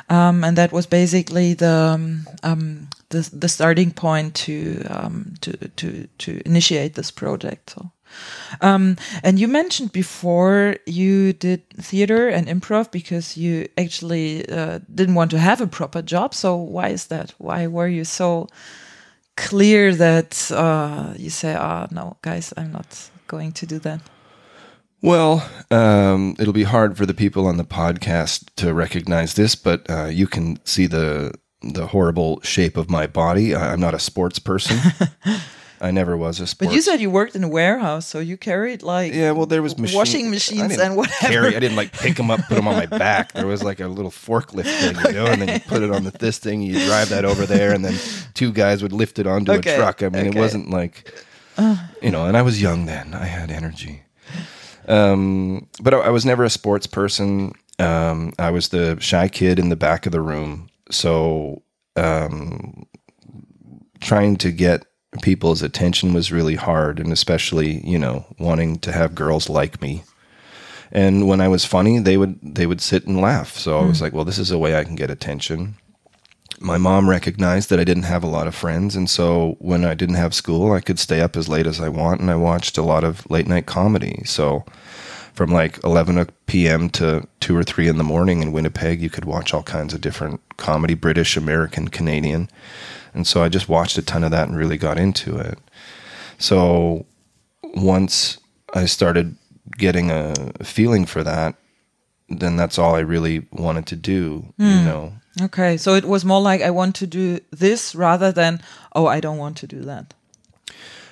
um, 0.09 0.44
and 0.44 0.56
that 0.56 0.72
was 0.72 0.86
basically 0.86 1.54
the 1.54 1.94
um, 1.94 2.26
um, 2.42 2.88
the, 3.11 3.28
the 3.32 3.48
starting 3.48 3.92
point 3.92 4.34
to 4.46 4.82
um, 4.88 5.34
to 5.40 5.52
to 5.76 6.09
to 6.18 6.40
initiate 6.46 6.94
this 6.94 7.11
project. 7.11 7.70
So. 7.70 7.90
Um, 8.60 8.96
and 9.22 9.38
you 9.38 9.48
mentioned 9.48 9.92
before 9.92 10.76
you 10.86 11.32
did 11.32 11.68
theater 11.70 12.28
and 12.28 12.46
improv 12.46 12.90
because 12.90 13.36
you 13.36 13.68
actually 13.76 14.48
uh, 14.48 14.80
didn't 14.94 15.14
want 15.14 15.30
to 15.32 15.38
have 15.38 15.60
a 15.60 15.66
proper 15.66 16.02
job. 16.02 16.34
So 16.34 16.56
why 16.56 16.88
is 16.88 17.06
that? 17.06 17.34
Why 17.38 17.66
were 17.66 17.88
you 17.88 18.04
so 18.04 18.48
clear 19.36 19.94
that 19.94 20.50
uh, 20.50 21.14
you 21.16 21.30
say, 21.30 21.54
"Ah, 21.54 21.86
no, 21.90 22.16
guys, 22.22 22.52
I'm 22.56 22.72
not 22.72 23.10
going 23.26 23.52
to 23.52 23.66
do 23.66 23.78
that"? 23.80 24.00
Well, 25.00 25.48
um, 25.70 26.34
it'll 26.40 26.52
be 26.52 26.64
hard 26.64 26.96
for 26.96 27.06
the 27.06 27.14
people 27.14 27.46
on 27.46 27.56
the 27.56 27.64
podcast 27.64 28.48
to 28.56 28.74
recognize 28.74 29.34
this, 29.34 29.54
but 29.54 29.88
uh, 29.88 30.06
you 30.06 30.26
can 30.26 30.58
see 30.64 30.86
the 30.86 31.32
the 31.60 31.88
horrible 31.88 32.40
shape 32.42 32.76
of 32.76 32.88
my 32.88 33.06
body. 33.06 33.54
I'm 33.54 33.80
not 33.80 33.94
a 33.94 33.98
sports 33.98 34.38
person. 34.38 34.78
I 35.80 35.90
never 35.90 36.16
was 36.16 36.40
a 36.40 36.46
sports. 36.46 36.68
But 36.68 36.74
you 36.74 36.82
said 36.82 37.00
you 37.00 37.10
worked 37.10 37.36
in 37.36 37.44
a 37.44 37.48
warehouse, 37.48 38.06
so 38.06 38.18
you 38.18 38.36
carried 38.36 38.82
like 38.82 39.12
yeah, 39.12 39.30
well, 39.30 39.46
there 39.46 39.62
was 39.62 39.78
machine, 39.78 39.96
washing 39.96 40.30
machines 40.30 40.76
and 40.78 40.96
whatever. 40.96 41.32
Carry, 41.32 41.56
I 41.56 41.60
didn't 41.60 41.76
like 41.76 41.92
pick 41.92 42.16
them 42.16 42.30
up, 42.30 42.40
put 42.48 42.56
them 42.56 42.66
on 42.66 42.76
my 42.76 42.86
back. 42.86 43.32
There 43.32 43.46
was 43.46 43.62
like 43.62 43.80
a 43.80 43.86
little 43.86 44.10
forklift 44.10 44.64
thing, 44.64 44.96
you 45.06 45.12
know, 45.12 45.26
and 45.26 45.42
then 45.42 45.54
you 45.54 45.60
put 45.60 45.82
it 45.82 45.90
on 45.90 46.04
the, 46.04 46.10
this 46.10 46.38
thing, 46.38 46.62
you 46.62 46.84
drive 46.86 47.10
that 47.10 47.24
over 47.24 47.46
there, 47.46 47.72
and 47.72 47.84
then 47.84 47.94
two 48.34 48.52
guys 48.52 48.82
would 48.82 48.92
lift 48.92 49.18
it 49.18 49.26
onto 49.26 49.52
Okay, 49.52 49.74
a 49.74 49.76
truck. 49.76 50.02
I 50.02 50.08
mean, 50.08 50.26
it 50.26 50.34
wasn't 50.34 50.70
like, 50.70 51.12
you 52.02 52.10
know, 52.10 52.26
and 52.26 52.36
I 52.36 52.42
was 52.42 52.60
young 52.60 52.86
then. 52.86 53.14
I 53.14 53.24
had 53.26 53.50
energy. 53.50 54.02
Um, 54.88 55.68
but 55.82 55.94
I, 55.94 55.98
I 55.98 56.08
was 56.10 56.24
never 56.24 56.44
a 56.44 56.50
sports 56.50 56.86
person. 56.86 57.52
Um, 57.78 58.32
I 58.38 58.50
was 58.50 58.70
the 58.70 58.98
shy 59.00 59.28
kid 59.28 59.58
in 59.58 59.68
the 59.68 59.76
back 59.76 60.06
of 60.06 60.12
the 60.12 60.20
room. 60.20 60.68
So, 60.90 61.62
um, 61.94 62.86
trying 64.00 64.36
to 64.36 64.50
get 64.50 64.86
people's 65.22 65.62
attention 65.62 66.12
was 66.12 66.32
really 66.32 66.54
hard, 66.54 66.98
and 66.98 67.12
especially, 67.12 67.86
you 67.86 67.98
know, 67.98 68.26
wanting 68.38 68.78
to 68.80 68.92
have 68.92 69.14
girls 69.14 69.48
like 69.48 69.80
me. 69.82 70.02
And 70.90 71.28
when 71.28 71.40
I 71.40 71.48
was 71.48 71.64
funny, 71.64 71.98
they 71.98 72.16
would 72.16 72.38
they 72.42 72.66
would 72.66 72.80
sit 72.80 73.06
and 73.06 73.20
laugh. 73.20 73.56
So 73.56 73.78
I 73.78 73.84
was 73.84 73.98
hmm. 73.98 74.04
like, 74.04 74.12
well, 74.12 74.24
this 74.24 74.38
is 74.38 74.50
a 74.50 74.58
way 74.58 74.76
I 74.76 74.84
can 74.84 74.94
get 74.94 75.10
attention. 75.10 75.74
My 76.60 76.78
mom 76.78 77.08
recognized 77.08 77.70
that 77.70 77.78
I 77.78 77.84
didn't 77.84 78.02
have 78.04 78.24
a 78.24 78.28
lot 78.28 78.48
of 78.48 78.54
friends, 78.54 78.96
and 78.96 79.08
so 79.08 79.56
when 79.60 79.84
I 79.84 79.94
didn't 79.94 80.16
have 80.16 80.34
school, 80.34 80.72
I 80.72 80.80
could 80.80 80.98
stay 80.98 81.20
up 81.20 81.36
as 81.36 81.48
late 81.48 81.66
as 81.66 81.80
I 81.80 81.88
want, 81.88 82.20
and 82.20 82.30
I 82.30 82.36
watched 82.36 82.78
a 82.78 82.82
lot 82.82 83.04
of 83.04 83.30
late 83.30 83.46
night 83.46 83.66
comedy. 83.66 84.22
So 84.24 84.64
from 85.34 85.52
like 85.52 85.78
11 85.84 86.26
p.m. 86.46 86.90
to 86.90 87.24
2 87.38 87.56
or 87.56 87.62
3 87.62 87.86
in 87.86 87.96
the 87.96 88.02
morning 88.02 88.42
in 88.42 88.50
Winnipeg, 88.50 89.00
you 89.00 89.08
could 89.08 89.24
watch 89.24 89.54
all 89.54 89.62
kinds 89.62 89.94
of 89.94 90.00
different 90.00 90.40
comedy, 90.56 90.94
British, 90.94 91.36
American, 91.36 91.86
Canadian. 91.86 92.50
And 93.18 93.26
so 93.26 93.42
I 93.42 93.48
just 93.48 93.68
watched 93.68 93.98
a 93.98 94.02
ton 94.02 94.22
of 94.22 94.30
that 94.30 94.46
and 94.46 94.56
really 94.56 94.78
got 94.78 94.96
into 94.96 95.36
it. 95.38 95.58
So 96.38 97.04
once 97.74 98.38
I 98.72 98.86
started 98.86 99.34
getting 99.76 100.12
a 100.12 100.34
feeling 100.62 101.04
for 101.04 101.24
that, 101.24 101.56
then 102.28 102.56
that's 102.56 102.78
all 102.78 102.94
I 102.94 103.00
really 103.00 103.44
wanted 103.50 103.88
to 103.88 103.96
do, 103.96 104.54
you 104.56 104.78
hmm. 104.78 104.84
know. 104.84 105.12
Okay, 105.42 105.76
so 105.76 105.94
it 105.94 106.04
was 106.04 106.24
more 106.24 106.40
like 106.40 106.62
I 106.62 106.70
want 106.70 106.94
to 106.96 107.08
do 107.08 107.40
this 107.50 107.92
rather 107.96 108.30
than 108.30 108.60
oh 108.94 109.06
I 109.06 109.18
don't 109.18 109.38
want 109.38 109.56
to 109.58 109.66
do 109.66 109.80
that. 109.80 110.14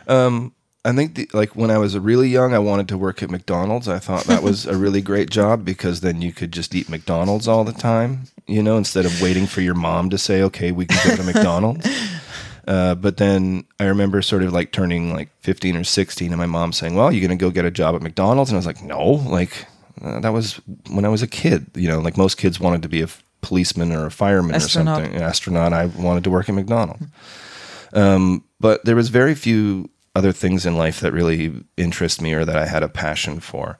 Um, 0.06 0.52
I 0.86 0.92
think 0.92 1.16
the, 1.16 1.28
like 1.32 1.56
when 1.56 1.70
I 1.70 1.78
was 1.78 1.98
really 1.98 2.28
young, 2.28 2.54
I 2.54 2.60
wanted 2.60 2.88
to 2.88 2.98
work 2.98 3.22
at 3.22 3.30
McDonald's. 3.30 3.88
I 3.88 3.98
thought 3.98 4.24
that 4.24 4.42
was 4.42 4.66
a 4.66 4.76
really 4.84 5.02
great 5.02 5.30
job 5.30 5.64
because 5.64 6.00
then 6.00 6.22
you 6.22 6.32
could 6.32 6.52
just 6.52 6.74
eat 6.74 6.88
McDonald's 6.88 7.48
all 7.48 7.64
the 7.64 7.72
time, 7.72 8.24
you 8.46 8.62
know, 8.62 8.76
instead 8.76 9.04
of 9.04 9.20
waiting 9.20 9.46
for 9.46 9.60
your 9.60 9.74
mom 9.74 10.10
to 10.10 10.18
say, 10.18 10.42
"Okay, 10.42 10.70
we 10.70 10.86
can 10.86 11.10
go 11.10 11.16
to 11.16 11.22
McDonald's." 11.24 11.86
Uh, 12.66 12.96
but 12.96 13.16
then 13.16 13.64
I 13.78 13.84
remember 13.84 14.20
sort 14.22 14.42
of 14.42 14.52
like 14.52 14.72
turning 14.72 15.14
like 15.14 15.28
15 15.42 15.76
or 15.76 15.84
16 15.84 16.32
and 16.32 16.36
my 16.36 16.46
mom 16.46 16.72
saying, 16.72 16.96
well, 16.96 17.12
you're 17.12 17.26
going 17.26 17.38
to 17.38 17.40
go 17.40 17.50
get 17.50 17.64
a 17.64 17.70
job 17.70 17.94
at 17.94 18.02
McDonald's. 18.02 18.50
And 18.50 18.56
I 18.56 18.58
was 18.58 18.66
like, 18.66 18.82
no, 18.82 19.04
like 19.04 19.66
uh, 20.02 20.18
that 20.18 20.32
was 20.32 20.60
when 20.90 21.04
I 21.04 21.08
was 21.08 21.22
a 21.22 21.28
kid, 21.28 21.70
you 21.76 21.88
know, 21.88 22.00
like 22.00 22.16
most 22.16 22.38
kids 22.38 22.58
wanted 22.58 22.82
to 22.82 22.88
be 22.88 23.02
a 23.02 23.04
f- 23.04 23.22
policeman 23.40 23.92
or 23.92 24.06
a 24.06 24.10
fireman 24.10 24.56
Astronaut. 24.56 25.00
or 25.00 25.04
something. 25.04 25.16
An 25.16 25.22
astronaut. 25.22 25.72
I 25.72 25.86
wanted 25.86 26.24
to 26.24 26.30
work 26.30 26.48
at 26.48 26.56
McDonald's. 26.56 27.06
Um, 27.92 28.42
but 28.58 28.84
there 28.84 28.96
was 28.96 29.10
very 29.10 29.36
few 29.36 29.88
other 30.16 30.32
things 30.32 30.64
in 30.64 30.76
life 30.76 31.00
that 31.00 31.12
really 31.12 31.52
interest 31.76 32.22
me 32.22 32.32
or 32.32 32.46
that 32.46 32.56
I 32.56 32.66
had 32.66 32.82
a 32.82 32.88
passion 32.88 33.38
for. 33.38 33.78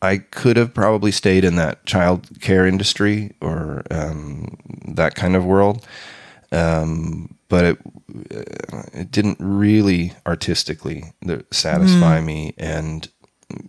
I 0.00 0.18
could 0.18 0.56
have 0.56 0.72
probably 0.72 1.12
stayed 1.12 1.44
in 1.44 1.56
that 1.56 1.84
child 1.84 2.40
care 2.40 2.66
industry 2.66 3.34
or 3.42 3.82
um, 3.90 4.56
that 4.88 5.14
kind 5.14 5.36
of 5.36 5.44
world, 5.44 5.86
um, 6.50 7.36
but 7.48 7.64
it 7.64 7.78
it 8.94 9.10
didn't 9.10 9.38
really 9.38 10.14
artistically 10.26 11.12
satisfy 11.50 12.20
me. 12.20 12.54
And 12.56 13.08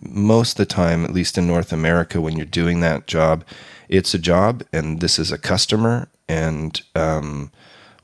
most 0.01 0.59
of 0.59 0.67
the 0.67 0.73
time, 0.73 1.03
at 1.03 1.13
least 1.13 1.37
in 1.37 1.45
North 1.45 1.73
America, 1.73 2.21
when 2.21 2.37
you're 2.37 2.45
doing 2.45 2.79
that 2.81 3.07
job, 3.07 3.43
it's 3.89 4.13
a 4.13 4.19
job, 4.19 4.63
and 4.71 5.01
this 5.01 5.19
is 5.19 5.31
a 5.31 5.37
customer, 5.37 6.07
and 6.27 6.81
um, 6.95 7.51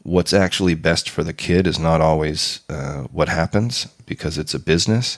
what's 0.03 0.33
actually 0.33 0.75
best 0.75 1.09
for 1.09 1.23
the 1.23 1.33
kid 1.33 1.67
is 1.67 1.79
not 1.79 2.01
always 2.01 2.61
uh, 2.69 3.03
what 3.03 3.29
happens 3.29 3.87
because 4.05 4.37
it's 4.37 4.53
a 4.53 4.59
business, 4.59 5.17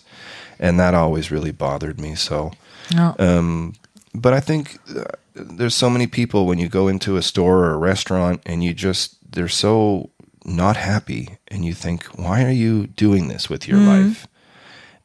and 0.60 0.80
that 0.80 0.94
always 0.94 1.32
really 1.32 1.52
bothered 1.52 2.00
me. 2.00 2.16
So. 2.16 2.52
No. 2.94 3.16
Um, 3.18 3.74
but 4.14 4.34
I 4.34 4.40
think 4.40 4.78
uh, 4.96 5.04
there's 5.36 5.76
so 5.76 5.90
many 5.90 6.08
people 6.08 6.46
when 6.46 6.58
you 6.58 6.70
go 6.70 6.88
into 6.88 7.18
a 7.18 7.22
store 7.22 7.66
or 7.66 7.74
a 7.74 7.78
restaurant 7.78 8.42
and 8.46 8.64
you 8.64 8.74
just 8.74 9.18
they're 9.30 9.48
so 9.48 10.10
not 10.46 10.78
happy 10.78 11.38
and 11.50 11.66
you 11.66 11.74
think 11.74 12.06
why 12.18 12.44
are 12.44 12.52
you 12.52 12.88
doing 12.88 13.28
this 13.28 13.50
with 13.50 13.68
your 13.68 13.80
life 13.80 14.28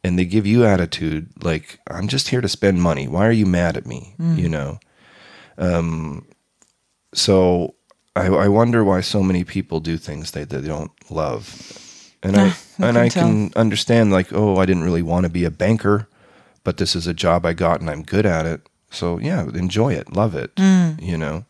and 0.05 0.19
they 0.19 0.25
give 0.25 0.47
you 0.47 0.65
attitude 0.65 1.31
like 1.43 1.81
i'm 1.91 2.09
just 2.09 2.29
here 2.29 2.43
to 2.43 2.49
spend 2.49 2.81
money 2.83 3.09
why 3.09 3.27
are 3.27 3.33
you 3.33 3.47
mad 3.47 3.77
at 3.77 3.87
me 3.87 4.15
you 4.39 4.49
know 4.49 4.79
um, 5.57 6.27
so 7.15 7.75
I, 8.21 8.27
I 8.27 8.49
wonder 8.49 8.85
why 8.85 9.01
so 9.03 9.23
many 9.23 9.45
people 9.45 9.81
do 9.81 9.97
things 9.99 10.31
they, 10.31 10.45
they 10.45 10.61
don't 10.61 10.93
love 11.11 11.43
and 12.23 12.37
i 12.37 12.49
Ah, 12.49 12.59
I 12.79 12.89
and 12.89 12.97
can 12.97 13.05
i 13.05 13.09
tell. 13.09 13.27
can 13.29 13.51
understand 13.57 14.13
like 14.13 14.33
oh 14.33 14.57
i 14.63 14.67
didn't 14.67 14.85
really 14.85 15.03
want 15.03 15.25
to 15.27 15.31
be 15.33 15.45
a 15.47 15.51
banker 15.51 16.07
but 16.65 16.77
this 16.77 16.95
is 16.95 17.07
a 17.07 17.15
job 17.15 17.47
I 17.47 17.55
got 17.55 17.81
and 17.81 17.89
I'm 17.89 18.03
good 18.03 18.27
at 18.27 18.45
it. 18.45 18.61
So 18.91 19.19
yeah, 19.19 19.45
enjoy 19.55 19.95
it, 19.95 20.13
love 20.13 20.35
it, 20.35 20.55
Mm. 20.57 21.01
you 21.01 21.17
know. 21.17 21.45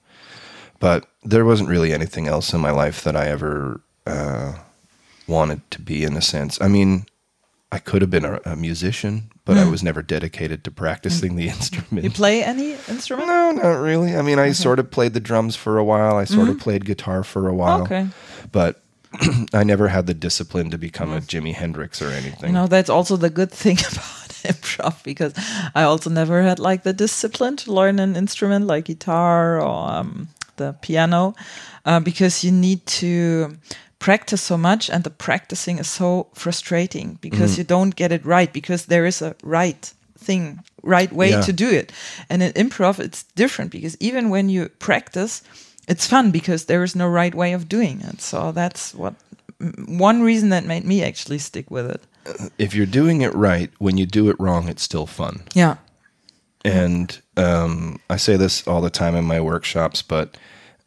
But 0.79 1.07
there 1.25 1.45
wasn't 1.45 1.69
really 1.69 1.93
anything 1.93 2.29
else 2.29 2.55
in 2.55 2.61
my 2.61 2.71
life 2.71 3.03
that 3.03 3.17
I 3.17 3.27
ever 3.27 3.81
uh, 4.07 4.53
wanted 5.27 5.61
to 5.73 5.81
be, 5.83 6.05
in 6.05 6.17
a 6.17 6.23
sense. 6.23 6.61
I 6.61 6.69
mean, 6.69 7.07
I 7.73 7.79
could 7.81 8.03
have 8.03 8.11
been 8.11 8.25
a, 8.25 8.41
a 8.45 8.55
musician, 8.55 9.31
but 9.51 9.59
I 9.59 9.69
was 9.69 9.83
never 9.83 10.01
dedicated 10.01 10.63
to 10.63 10.71
practicing 10.71 11.35
the 11.35 11.49
instrument. 11.55 12.05
You 12.05 12.11
play 12.11 12.45
any 12.45 12.73
instrument? 12.89 13.27
no, 13.27 13.51
not 13.51 13.81
really. 13.81 14.15
I 14.15 14.23
mean, 14.23 14.39
I 14.39 14.53
sort 14.53 14.79
of 14.79 14.93
played 14.93 15.13
the 15.13 15.19
drums 15.19 15.57
for 15.57 15.77
a 15.77 15.83
while. 15.83 16.17
I 16.17 16.25
sort 16.25 16.49
of 16.49 16.61
played 16.61 16.85
guitar 16.85 17.25
for 17.25 17.49
a 17.49 17.55
while. 17.55 17.83
Okay. 17.83 18.07
But 18.53 18.81
I 19.53 19.65
never 19.65 19.89
had 19.89 20.07
the 20.07 20.15
discipline 20.15 20.71
to 20.71 20.79
become 20.79 21.13
a 21.13 21.21
Jimi 21.21 21.53
Hendrix 21.53 22.01
or 22.01 22.11
anything. 22.11 22.51
You 22.51 22.55
know, 22.55 22.69
that's 22.69 22.89
also 22.89 23.17
the 23.17 23.29
good 23.29 23.51
thing 23.51 23.79
about 23.93 24.29
improv 24.45 25.03
because 25.03 25.35
I 25.75 25.83
also 25.83 26.11
never 26.11 26.43
had 26.43 26.61
like 26.61 26.85
the 26.85 26.93
discipline 26.93 27.57
to 27.57 27.73
learn 27.73 27.99
an 27.99 28.15
instrument 28.15 28.69
like 28.69 28.85
guitar 28.85 29.61
or 29.61 29.91
um, 29.91 30.29
the 30.57 30.77
piano 30.81 31.35
uh, 31.85 31.99
because 31.99 32.45
you 32.45 32.53
need 32.53 32.87
to 32.87 33.57
practice 34.01 34.43
so 34.43 34.57
much 34.57 34.91
and 34.91 35.05
the 35.05 35.11
practicing 35.11 35.79
is 35.79 35.87
so 35.89 36.27
frustrating 36.35 37.19
because 37.21 37.57
you 37.59 37.65
don't 37.65 37.95
get 37.97 38.11
it 38.13 38.25
right 38.25 38.53
because 38.53 38.87
there 38.87 39.07
is 39.07 39.23
a 39.23 39.35
right 39.45 39.95
thing 40.19 40.61
right 40.83 41.13
way 41.13 41.31
Yeah. 41.31 41.43
to 41.43 41.53
do 41.53 41.69
it. 41.71 41.93
And 42.29 42.43
in 42.43 42.53
improv 42.69 42.99
it's 42.99 43.25
different 43.37 43.71
because 43.71 43.97
even 44.01 44.31
when 44.31 44.49
you 44.51 44.69
practice 44.79 45.43
it's 45.89 46.07
fun 46.07 46.31
because 46.31 46.65
there 46.67 46.83
is 46.85 46.95
no 46.95 47.07
right 47.09 47.35
way 47.35 47.55
of 47.55 47.69
doing 47.69 48.01
it. 48.01 48.21
So 48.21 48.53
that's 48.53 48.95
what 48.95 49.15
one 49.89 50.23
reason 50.27 50.49
that 50.51 50.65
made 50.65 50.85
me 50.85 51.03
actually 51.05 51.39
stick 51.39 51.71
with 51.71 51.91
it. 51.91 52.01
If 52.59 52.75
you're 52.75 52.87
doing 53.03 53.23
it 53.23 53.35
right, 53.35 53.71
when 53.79 53.99
you 53.99 54.07
do 54.07 54.31
it 54.31 54.37
wrong, 54.39 54.69
it's 54.69 54.83
still 54.83 55.07
fun. 55.07 55.41
yeah. 55.55 55.77
And 56.65 57.19
um, 57.37 57.99
I 58.11 58.17
say 58.19 58.37
this 58.37 58.67
all 58.67 58.83
the 58.83 58.91
time 58.91 59.17
in 59.17 59.25
my 59.25 59.41
workshops, 59.41 60.03
but 60.03 60.37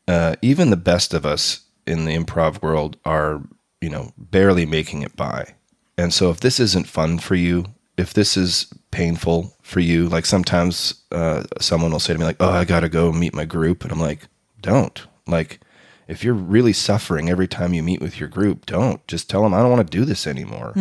uh, 0.07 0.35
even 0.41 0.69
the 0.69 0.77
best 0.77 1.13
of 1.13 1.25
us 1.25 1.61
in 1.85 2.05
the 2.05 2.17
improv 2.17 2.61
world 2.61 2.97
are, 3.05 3.41
you 3.81 3.89
know, 3.89 4.11
barely 4.17 4.65
making 4.65 5.01
it 5.01 5.15
by. 5.15 5.55
And 5.97 6.13
so 6.13 6.29
if 6.29 6.39
this 6.39 6.59
isn't 6.59 6.87
fun 6.87 7.19
for 7.19 7.35
you, 7.35 7.65
if 7.97 8.13
this 8.13 8.35
is 8.35 8.73
painful 8.91 9.55
for 9.61 9.79
you, 9.79 10.09
like 10.09 10.25
sometimes 10.25 11.03
uh, 11.11 11.43
someone 11.59 11.91
will 11.91 11.99
say 11.99 12.13
to 12.13 12.19
me, 12.19 12.25
like, 12.25 12.37
oh, 12.39 12.49
I 12.49 12.65
got 12.65 12.79
to 12.79 12.89
go 12.89 13.11
meet 13.11 13.35
my 13.35 13.45
group. 13.45 13.83
And 13.83 13.91
I'm 13.91 13.99
like, 13.99 14.27
don't. 14.61 15.05
Like, 15.27 15.59
if 16.07 16.23
you're 16.23 16.33
really 16.33 16.73
suffering 16.73 17.29
every 17.29 17.47
time 17.47 17.73
you 17.73 17.83
meet 17.83 18.01
with 18.01 18.19
your 18.19 18.29
group, 18.29 18.65
don't. 18.65 19.05
Just 19.07 19.29
tell 19.29 19.43
them, 19.43 19.53
I 19.53 19.61
don't 19.61 19.71
want 19.71 19.89
to 19.89 19.97
do 19.97 20.05
this 20.05 20.25
anymore. 20.25 20.73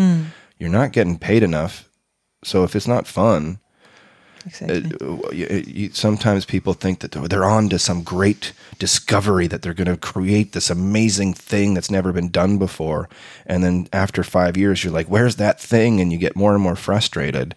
You're 0.59 0.71
not 0.71 0.93
getting 0.93 1.19
paid 1.19 1.43
enough. 1.43 1.89
So 2.45 2.65
if 2.65 2.75
it's 2.75 2.89
not 2.89 3.07
fun, 3.07 3.59
exactly. 4.47 4.97
Uh, 5.01 5.15
uh 5.15 5.31
you, 5.31 5.47
uh, 5.51 5.63
you, 5.67 5.91
sometimes 5.93 6.45
people 6.45 6.75
think 6.75 7.01
that 7.01 7.13
they're- 7.13 7.45
on 7.45 7.69
to 7.69 7.79
some 7.79 8.03
great 8.03 8.53
discovery 8.79 9.47
that 9.49 9.63
they're 9.63 9.75
going 9.75 9.89
to 9.89 9.97
create 9.97 10.53
this 10.53 10.71
amazing 10.71 11.35
thing 11.35 11.75
that's 11.75 11.91
never 11.91 12.13
been 12.13 12.29
done 12.29 12.57
before. 12.57 13.09
And 13.47 13.65
then 13.65 13.89
after 13.93 14.23
five 14.23 14.57
years 14.57 14.85
you're 14.85 14.93
like 14.93 15.09
where's 15.09 15.37
that 15.37 15.61
thing? 15.61 16.01
And 16.01 16.13
you 16.13 16.19
get 16.19 16.37
more 16.37 16.55
and 16.55 16.63
more 16.63 16.77
frustrated. 16.77 17.55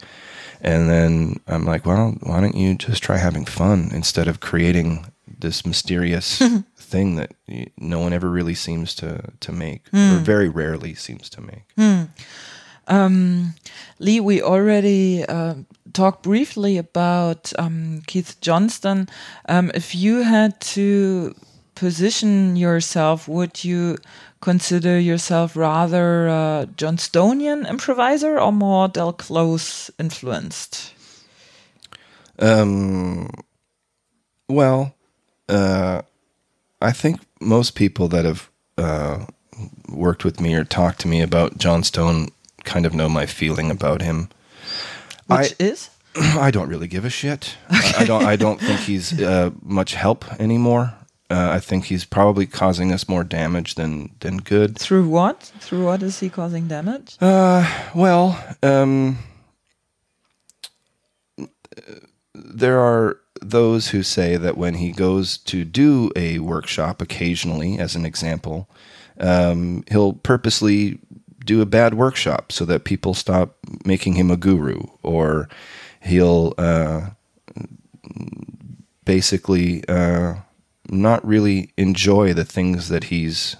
And 0.61 0.89
then 0.89 1.39
i'm 1.47 1.65
like 1.65 1.85
well 1.85 2.15
why 2.21 2.41
don't 2.41 2.55
you 2.55 2.75
just 2.75 3.03
try 3.03 3.17
having 3.17 3.45
fun 3.45 3.89
instead 3.93 4.27
of 4.27 4.39
creating 4.39 5.05
this 5.27 5.65
mysterious 5.65 6.41
thing 6.75 7.15
that 7.15 7.31
no 7.77 7.99
one 7.99 8.13
ever 8.13 8.29
really 8.29 8.55
seems 8.55 8.95
to 8.95 9.21
to 9.39 9.51
make 9.51 9.87
hmm. 9.89 10.15
or 10.15 10.17
very 10.17 10.49
rarely 10.49 10.93
seems 10.93 11.29
to 11.29 11.41
make. 11.41 11.65
Hmm. 11.77 12.03
Um, 12.87 13.55
Lee, 13.97 14.19
we 14.19 14.41
already 14.41 15.25
uh, 15.25 15.55
talk 15.95 16.21
briefly 16.21 16.77
about 16.77 17.51
um, 17.57 18.03
Keith 18.05 18.39
Johnstone. 18.41 19.07
Um, 19.49 19.71
if 19.73 19.95
you 19.95 20.21
had 20.21 20.59
to 20.75 21.33
position 21.73 22.55
yourself, 22.55 23.27
would 23.27 23.63
you 23.63 23.97
consider 24.41 24.99
yourself 24.99 25.55
rather 25.55 26.27
a 26.27 26.67
Johnstonian 26.75 27.67
improviser 27.67 28.39
or 28.39 28.51
more 28.51 28.87
Del 28.87 29.13
Close 29.13 29.89
influenced? 29.97 30.93
Um, 32.37 33.29
well, 34.49 34.93
uh, 35.49 36.01
I 36.81 36.91
think 36.91 37.21
most 37.39 37.75
people 37.75 38.07
that 38.09 38.25
have 38.25 38.49
uh, 38.77 39.25
worked 39.89 40.25
with 40.25 40.39
me 40.39 40.53
or 40.55 40.65
talked 40.65 40.99
to 41.01 41.07
me 41.07 41.21
about 41.21 41.57
Johnstone 41.57 42.29
kind 42.63 42.85
of 42.85 42.93
know 42.93 43.07
my 43.07 43.25
feeling 43.25 43.71
about 43.71 44.01
him. 44.01 44.29
Which 45.27 45.53
I, 45.59 45.63
is? 45.63 45.89
I 46.15 46.51
don't 46.51 46.69
really 46.69 46.87
give 46.87 47.05
a 47.05 47.09
shit. 47.09 47.55
Okay. 47.69 47.93
I, 47.97 48.01
I 48.01 48.05
don't. 48.05 48.23
I 48.25 48.35
don't 48.35 48.59
think 48.59 48.79
he's 48.81 49.19
uh, 49.21 49.51
much 49.61 49.93
help 49.93 50.25
anymore. 50.39 50.93
Uh, 51.29 51.49
I 51.53 51.59
think 51.59 51.85
he's 51.85 52.05
probably 52.05 52.45
causing 52.45 52.91
us 52.93 53.09
more 53.09 53.23
damage 53.23 53.75
than 53.75 54.11
than 54.19 54.37
good. 54.37 54.77
Through 54.77 55.09
what? 55.09 55.51
Through 55.59 55.85
what 55.85 56.03
is 56.03 56.19
he 56.19 56.29
causing 56.29 56.67
damage? 56.67 57.17
Uh, 57.19 57.67
well, 57.95 58.41
um, 58.61 59.17
there 62.33 62.79
are 62.79 63.17
those 63.41 63.89
who 63.89 64.03
say 64.03 64.37
that 64.37 64.57
when 64.57 64.75
he 64.75 64.91
goes 64.91 65.37
to 65.37 65.65
do 65.65 66.11
a 66.15 66.39
workshop 66.39 67.01
occasionally, 67.01 67.79
as 67.79 67.95
an 67.95 68.05
example, 68.05 68.69
um, 69.19 69.83
he'll 69.89 70.13
purposely 70.13 70.99
do 71.45 71.61
a 71.61 71.65
bad 71.65 71.93
workshop 71.93 72.51
so 72.51 72.65
that 72.65 72.83
people 72.83 73.13
stop 73.13 73.55
making 73.85 74.15
him 74.15 74.31
a 74.31 74.37
guru, 74.37 74.81
or 75.03 75.47
he'll 76.01 76.53
uh, 76.57 77.09
basically 79.05 79.87
uh, 79.87 80.35
not 80.89 81.25
really 81.25 81.71
enjoy 81.77 82.33
the 82.33 82.45
things 82.45 82.89
that 82.89 83.05
he's 83.05 83.55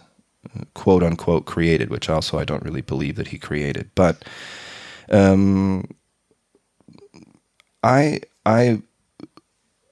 quote 0.74 1.04
unquote 1.04 1.46
created, 1.46 1.90
which 1.90 2.10
also 2.10 2.40
I 2.40 2.46
don't 2.46 2.64
really 2.64 2.82
believe 2.82 3.16
that 3.16 3.30
he 3.30 3.38
created. 3.38 3.90
But 3.96 4.26
um, 5.10 5.88
I 7.84 8.22
I 8.46 8.82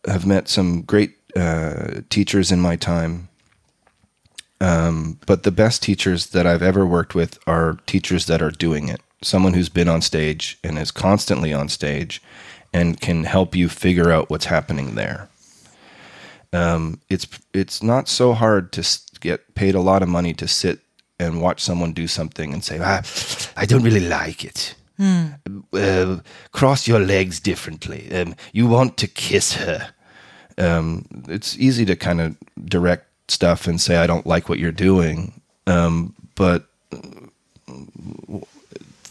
have 0.06 0.26
met 0.26 0.48
some 0.50 0.82
great 0.82 1.16
uh, 1.36 2.02
teachers 2.10 2.52
in 2.52 2.60
my 2.60 2.76
time. 2.76 3.30
Um, 4.64 5.20
but 5.26 5.44
the 5.44 5.52
best 5.52 5.84
teachers 5.84 6.28
that 6.28 6.48
I've 6.48 6.64
ever 6.64 6.86
worked 6.86 7.14
with 7.14 7.38
are 7.46 7.80
teachers 7.86 8.28
that 8.28 8.42
are 8.42 8.50
doing 8.50 8.88
it. 8.88 9.02
Someone 9.22 9.54
who's 9.54 9.68
been 9.68 9.90
on 9.90 10.02
stage 10.02 10.58
and 10.64 10.80
is 10.80 10.90
constantly 10.90 11.54
on 11.54 11.68
stage 11.68 12.22
and 12.74 13.00
can 13.00 13.26
help 13.26 13.56
you 13.56 13.68
figure 13.68 14.10
out 14.10 14.30
what's 14.30 14.46
happening 14.46 14.96
there. 14.96 15.28
Um, 16.54 17.02
it's 17.10 17.28
it's 17.54 17.84
not 17.84 18.08
so 18.08 18.34
hard 18.34 18.72
to 18.74 18.88
get 19.20 19.54
paid 19.56 19.76
a 19.76 19.82
lot 19.82 20.02
of 20.02 20.08
money 20.08 20.34
to 20.36 20.48
sit 20.48 20.80
and 21.20 21.42
watch 21.42 21.62
someone 21.62 21.92
do 21.92 22.08
something 22.08 22.54
and 22.54 22.64
say, 22.64 22.80
ah, 22.82 23.02
I 23.58 23.66
don't 23.66 23.84
really 23.84 24.08
like 24.08 24.46
it. 24.46 24.76
Hmm. 24.98 25.26
Uh, 25.74 26.20
cross 26.52 26.88
your 26.88 27.00
legs 27.00 27.40
differently. 27.42 28.10
Um, 28.14 28.36
you 28.54 28.68
want 28.68 28.96
to 28.98 29.08
kiss 29.08 29.54
her. 29.54 29.94
Um, 30.58 31.06
it's 31.28 31.58
easy 31.58 31.86
to 31.86 31.96
kind 31.96 32.22
of 32.22 32.38
direct 32.66 33.08
stuff 33.28 33.68
and 33.68 33.80
say, 33.80 33.98
I 33.98 34.08
don't 34.08 34.26
like 34.26 34.50
what 34.50 34.60
you're 34.60 34.72
doing. 34.72 35.42
Um, 35.68 36.14
but 36.36 36.66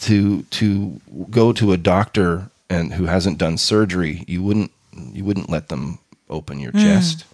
to 0.01 0.43
to 0.43 1.01
go 1.31 1.53
to 1.53 1.73
a 1.73 1.77
doctor 1.77 2.51
and 2.69 2.95
who 2.95 3.05
hasn't 3.07 3.39
done 3.39 3.57
surgery, 3.57 4.25
you 4.27 4.43
wouldn't 4.43 4.73
you 5.13 5.25
wouldn't 5.25 5.51
let 5.51 5.69
them 5.69 5.99
open 6.29 6.59
your 6.59 6.73
mm. 6.73 6.81
chest. 6.81 7.25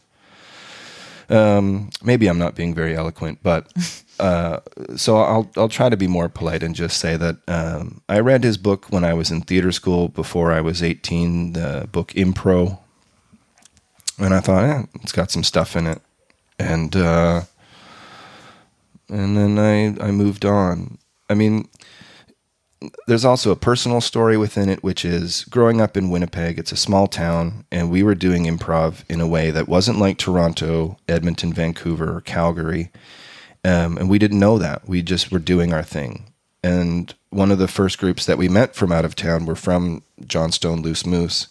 Um, 1.30 1.90
maybe 2.02 2.26
I'm 2.26 2.38
not 2.38 2.54
being 2.54 2.74
very 2.74 2.96
eloquent, 2.96 3.40
but 3.42 3.70
uh, 4.20 4.60
so 4.96 5.16
I'll 5.16 5.50
I'll 5.56 5.68
try 5.68 5.88
to 5.88 5.96
be 5.96 6.06
more 6.06 6.28
polite 6.28 6.62
and 6.62 6.74
just 6.74 6.98
say 6.98 7.16
that 7.16 7.36
um, 7.48 8.02
I 8.08 8.20
read 8.20 8.44
his 8.44 8.58
book 8.58 8.86
when 8.90 9.04
I 9.04 9.14
was 9.14 9.30
in 9.30 9.40
theater 9.42 9.72
school 9.72 10.08
before 10.08 10.52
I 10.52 10.60
was 10.60 10.82
18. 10.82 11.54
The 11.54 11.88
book 11.90 12.12
Impro, 12.12 12.78
and 14.18 14.34
I 14.34 14.40
thought, 14.40 14.62
yeah, 14.62 14.84
it's 15.02 15.12
got 15.12 15.30
some 15.30 15.44
stuff 15.44 15.76
in 15.76 15.86
it, 15.86 16.00
and 16.58 16.94
uh, 16.96 17.42
and 19.08 19.36
then 19.36 19.58
I 19.58 20.06
I 20.06 20.10
moved 20.10 20.44
on. 20.44 20.98
I 21.30 21.34
mean, 21.34 21.68
there's 23.06 23.24
also 23.24 23.50
a 23.50 23.56
personal 23.56 24.00
story 24.00 24.36
within 24.36 24.68
it, 24.68 24.82
which 24.82 25.04
is 25.04 25.44
growing 25.44 25.80
up 25.80 25.96
in 25.96 26.10
Winnipeg. 26.10 26.58
It's 26.58 26.72
a 26.72 26.76
small 26.76 27.06
town, 27.06 27.64
and 27.70 27.90
we 27.90 28.02
were 28.02 28.14
doing 28.14 28.44
improv 28.44 29.04
in 29.08 29.20
a 29.20 29.26
way 29.26 29.50
that 29.50 29.68
wasn't 29.68 29.98
like 29.98 30.18
Toronto, 30.18 30.98
Edmonton, 31.08 31.52
Vancouver, 31.52 32.16
or 32.16 32.20
Calgary. 32.20 32.90
Um, 33.64 33.98
and 33.98 34.08
we 34.08 34.18
didn't 34.18 34.38
know 34.38 34.58
that. 34.58 34.88
We 34.88 35.02
just 35.02 35.32
were 35.32 35.40
doing 35.40 35.72
our 35.72 35.82
thing. 35.82 36.32
And 36.62 37.14
one 37.30 37.50
of 37.50 37.58
the 37.58 37.68
first 37.68 37.98
groups 37.98 38.26
that 38.26 38.38
we 38.38 38.48
met 38.48 38.74
from 38.74 38.92
out 38.92 39.04
of 39.04 39.14
town 39.14 39.46
were 39.46 39.56
from 39.56 40.02
Johnstone 40.24 40.82
Loose 40.82 41.04
Moose. 41.04 41.48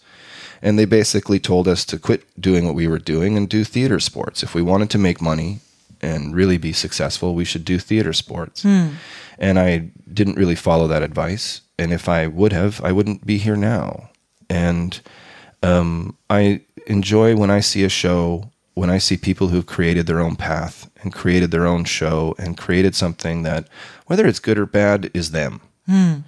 And 0.62 0.78
they 0.78 0.86
basically 0.86 1.40
told 1.40 1.68
us 1.68 1.86
to 1.86 2.00
quit 2.00 2.24
doing 2.40 2.66
what 2.66 2.76
we 2.76 2.88
were 2.88 3.00
doing 3.00 3.38
and 3.38 3.48
do 3.48 3.64
theater 3.64 4.00
sports. 4.00 4.44
If 4.44 4.56
we 4.56 4.62
wanted 4.62 4.90
to 4.92 4.98
make 4.98 5.22
money 5.22 5.60
and 6.02 6.36
really 6.36 6.58
be 6.58 6.74
successful, 6.74 7.36
we 7.36 7.46
should 7.46 7.66
do 7.66 7.80
theater 7.80 8.14
sports. 8.14 8.64
Hmm. 8.64 8.90
And 9.40 9.60
I 9.60 9.90
didn't 10.12 10.38
really 10.38 10.56
follow 10.56 10.88
that 10.88 11.04
advice. 11.04 11.62
And 11.78 11.94
if 11.94 12.10
I 12.10 12.28
would 12.28 12.54
have, 12.54 12.82
I 12.84 12.92
wouldn't 12.92 13.26
be 13.26 13.38
here 13.38 13.56
now. 13.56 14.10
And 14.50 15.00
um, 15.62 16.18
I 16.30 16.62
enjoy 16.88 17.36
when 17.36 17.52
I 17.52 17.60
see 17.60 17.84
a 17.84 17.90
show, 17.90 18.52
when 18.74 18.90
I 18.90 18.98
see 18.98 19.18
people 19.18 19.50
who've 19.50 19.66
created 19.66 20.08
their 20.08 20.20
own 20.20 20.36
path 20.36 20.90
and 21.02 21.14
created 21.14 21.52
their 21.52 21.68
own 21.68 21.84
show 21.84 22.36
and 22.40 22.58
created 22.58 22.96
something 22.96 23.44
that, 23.44 23.68
whether 24.08 24.26
it's 24.26 24.40
good 24.40 24.58
or 24.58 24.66
bad, 24.66 25.12
is 25.14 25.32
them. 25.32 25.62
Mm. 25.88 26.24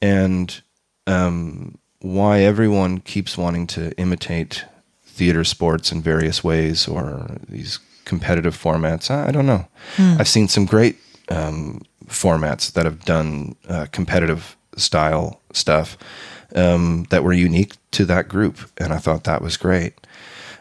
And 0.00 0.62
um, 1.06 1.78
why 2.02 2.40
everyone 2.40 2.98
keeps 2.98 3.38
wanting 3.38 3.66
to 3.68 3.96
imitate 3.96 4.64
theater 5.04 5.44
sports 5.44 5.92
in 5.92 6.02
various 6.02 6.42
ways 6.42 6.88
or 6.88 7.36
these 7.48 7.78
competitive 8.04 8.60
formats, 8.60 9.10
I, 9.10 9.30
don't 9.30 9.46
know. 9.46 9.66
Mm. 9.96 10.18
I've 10.18 10.28
seen 10.28 10.48
some 10.48 10.66
great 10.66 10.96
um, 11.28 11.82
formats 12.06 12.72
that 12.72 12.84
have 12.84 13.04
done 13.04 13.54
uh, 13.68 13.86
competitive 13.92 14.56
style 14.76 15.40
stuff 15.52 15.96
um, 16.56 17.06
that 17.10 17.22
were 17.22 17.32
unique 17.32 17.74
to 17.92 18.04
that 18.06 18.28
group, 18.28 18.58
and 18.78 18.92
I 18.92 18.98
thought 18.98 19.24
that 19.24 19.40
was 19.40 19.56
great. 19.56 19.94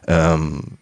Um, 0.07 0.77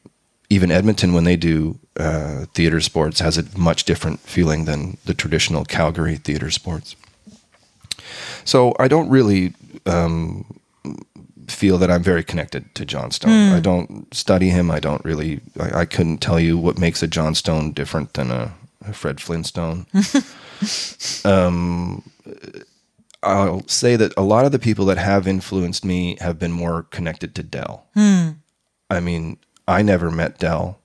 even 0.49 0.72
Edmonton, 0.72 1.14
when 1.14 1.24
they 1.24 1.38
do 1.38 1.80
uh, 1.97 2.45
theater 2.53 2.82
sports, 2.82 3.22
has 3.22 3.38
a 3.38 3.57
much 3.57 3.86
different 3.86 4.20
feeling 4.20 4.66
than 4.66 4.97
the 5.05 5.14
traditional 5.14 5.64
Calgary 5.64 6.18
theater 6.18 6.51
sports. 6.51 6.95
So 8.43 8.76
I 8.80 8.88
don't 8.88 9.10
really 9.10 9.53
um, 9.86 10.59
feel 11.47 11.77
that 11.77 11.91
I'm 11.91 12.03
very 12.03 12.23
connected 12.23 12.73
to 12.75 12.86
Johnstone. 12.86 13.32
Mm. 13.32 13.53
I 13.53 13.59
don't 13.59 14.13
study 14.13 14.49
him. 14.49 14.71
I 14.71 14.80
don't 14.80 15.03
really. 15.03 15.41
I, 15.59 15.82
I, 15.82 15.86
couldn't 15.86 16.19
tell 16.19 16.39
you 16.39 16.57
what 16.57 16.77
makes 16.77 17.03
a 17.03 17.07
Johnstone 17.07 17.71
different 17.71 18.13
than 18.13 18.32
a, 18.32 18.53
a 18.86 18.93
Fred 18.93 19.19
Flintstone. 19.19 19.86
um, 21.25 22.03
I'll 23.21 23.67
say 23.67 23.95
that 23.95 24.13
a 24.15 24.21
lot 24.21 24.45
of 24.45 24.51
the 24.51 24.59
people 24.59 24.86
that 24.86 24.97
have 24.97 25.27
influenced 25.27 25.84
me 25.84 26.17
have 26.21 26.39
been 26.39 26.51
more 26.51 26.84
connected 26.84 27.36
to 27.36 27.43
Del. 27.43 27.86
Hmm. 27.93 28.30
I 28.89 28.99
mean, 28.99 29.38
I 29.67 29.82
never 29.82 30.09
met 30.09 30.39
Del. 30.39 30.80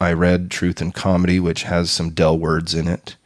I 0.00 0.12
read 0.12 0.50
Truth 0.50 0.80
and 0.80 0.94
Comedy, 0.94 1.38
which 1.38 1.64
has 1.64 1.90
some 1.90 2.10
Del 2.10 2.38
words 2.38 2.74
in 2.74 2.88
it. 2.88 3.16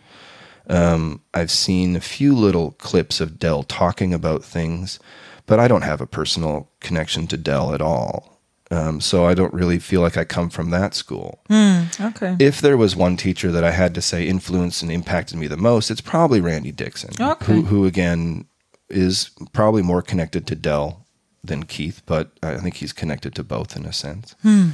Um, 0.68 1.22
I've 1.32 1.50
seen 1.50 1.96
a 1.96 2.00
few 2.00 2.34
little 2.34 2.72
clips 2.72 3.20
of 3.20 3.38
Del 3.38 3.62
talking 3.62 4.12
about 4.12 4.44
things, 4.44 4.98
but 5.46 5.60
I 5.60 5.68
don't 5.68 5.82
have 5.82 6.00
a 6.00 6.06
personal 6.06 6.70
connection 6.80 7.26
to 7.28 7.36
Del 7.36 7.72
at 7.74 7.80
all. 7.80 8.40
Um, 8.70 9.00
so 9.00 9.26
I 9.26 9.34
don't 9.34 9.54
really 9.54 9.78
feel 9.78 10.00
like 10.00 10.16
I 10.16 10.24
come 10.24 10.50
from 10.50 10.70
that 10.70 10.92
school. 10.94 11.40
Mm, 11.48 12.08
okay. 12.10 12.36
If 12.40 12.60
there 12.60 12.76
was 12.76 12.96
one 12.96 13.16
teacher 13.16 13.52
that 13.52 13.62
I 13.62 13.70
had 13.70 13.94
to 13.94 14.02
say 14.02 14.26
influenced 14.26 14.82
and 14.82 14.90
impacted 14.90 15.38
me 15.38 15.46
the 15.46 15.56
most, 15.56 15.88
it's 15.88 16.00
probably 16.00 16.40
Randy 16.40 16.72
Dixon, 16.72 17.10
okay. 17.20 17.44
who, 17.46 17.62
who 17.62 17.86
again 17.86 18.46
is 18.88 19.30
probably 19.52 19.82
more 19.82 20.02
connected 20.02 20.48
to 20.48 20.56
Del 20.56 21.06
than 21.44 21.64
Keith, 21.64 22.02
but 22.06 22.32
I 22.42 22.56
think 22.56 22.74
he's 22.74 22.92
connected 22.92 23.36
to 23.36 23.44
both 23.44 23.76
in 23.76 23.86
a 23.86 23.92
sense. 23.92 24.34
Hmm. 24.42 24.70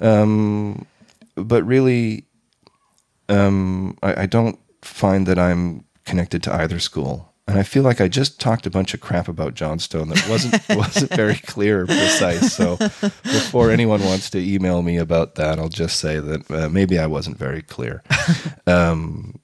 Um, 0.00 0.86
but 1.34 1.64
really, 1.64 2.24
um, 3.28 3.98
I, 4.02 4.22
I 4.22 4.26
don't 4.26 4.58
find 4.88 5.26
that 5.26 5.38
I'm 5.38 5.84
connected 6.04 6.42
to 6.44 6.54
either 6.54 6.78
school 6.78 7.28
and 7.48 7.58
I 7.58 7.62
feel 7.62 7.82
like 7.82 7.98
I 7.98 8.08
just 8.08 8.38
talked 8.38 8.66
a 8.66 8.70
bunch 8.70 8.92
of 8.92 9.00
crap 9.00 9.26
about 9.26 9.54
Johnstone 9.54 10.08
that 10.10 10.28
wasn't 10.28 10.62
wasn't 10.78 11.10
very 11.14 11.36
clear 11.36 11.80
or 11.80 11.86
precise. 11.86 12.52
So 12.52 12.76
before 12.76 13.70
anyone 13.70 14.04
wants 14.04 14.28
to 14.30 14.38
email 14.38 14.82
me 14.82 14.98
about 14.98 15.36
that, 15.36 15.58
I'll 15.58 15.70
just 15.70 15.98
say 15.98 16.20
that 16.20 16.50
uh, 16.50 16.68
maybe 16.68 16.98
I 16.98 17.06
wasn't 17.06 17.38
very 17.38 17.62
clear. 17.62 18.02
Um, 18.66 19.40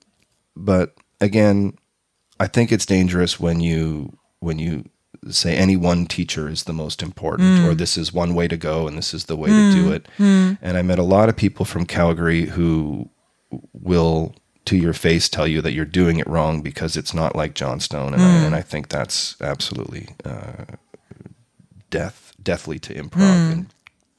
but 0.54 0.94
again, 1.22 1.78
I 2.38 2.46
think 2.46 2.70
it's 2.70 2.84
dangerous 2.84 3.40
when 3.40 3.60
you 3.60 4.18
when 4.40 4.58
you 4.58 4.84
say 5.30 5.56
any 5.56 5.78
one 5.78 6.04
teacher 6.04 6.46
is 6.46 6.64
the 6.64 6.74
most 6.74 7.02
important 7.02 7.66
or 7.66 7.74
this 7.74 7.96
is 7.96 8.12
one 8.12 8.34
way 8.34 8.46
to 8.48 8.58
go 8.58 8.86
and 8.86 8.98
this 8.98 9.14
is 9.14 9.24
the 9.24 9.36
way 9.36 9.48
to 9.48 9.72
do 9.72 9.92
it. 9.92 10.06
And 10.18 10.76
I 10.76 10.82
met 10.82 10.98
a 10.98 11.02
lot 11.02 11.30
of 11.30 11.36
people 11.36 11.64
from 11.64 11.86
Calgary 11.86 12.44
who 12.44 13.08
will 13.72 14.34
to 14.64 14.76
your 14.76 14.92
face 14.94 15.28
tell 15.28 15.46
you 15.46 15.60
that 15.62 15.72
you're 15.72 15.84
doing 15.84 16.18
it 16.18 16.26
wrong 16.26 16.62
because 16.62 16.96
it's 16.96 17.12
not 17.14 17.36
like 17.36 17.54
Johnstone 17.54 18.14
and, 18.14 18.22
I, 18.22 18.44
and 18.46 18.54
I 18.54 18.62
think 18.62 18.88
that's 18.88 19.36
absolutely 19.40 20.08
uh, 20.24 20.64
death 21.90 22.32
deathly 22.42 22.78
to 22.80 22.94
improv 22.94 23.52
and 23.52 23.66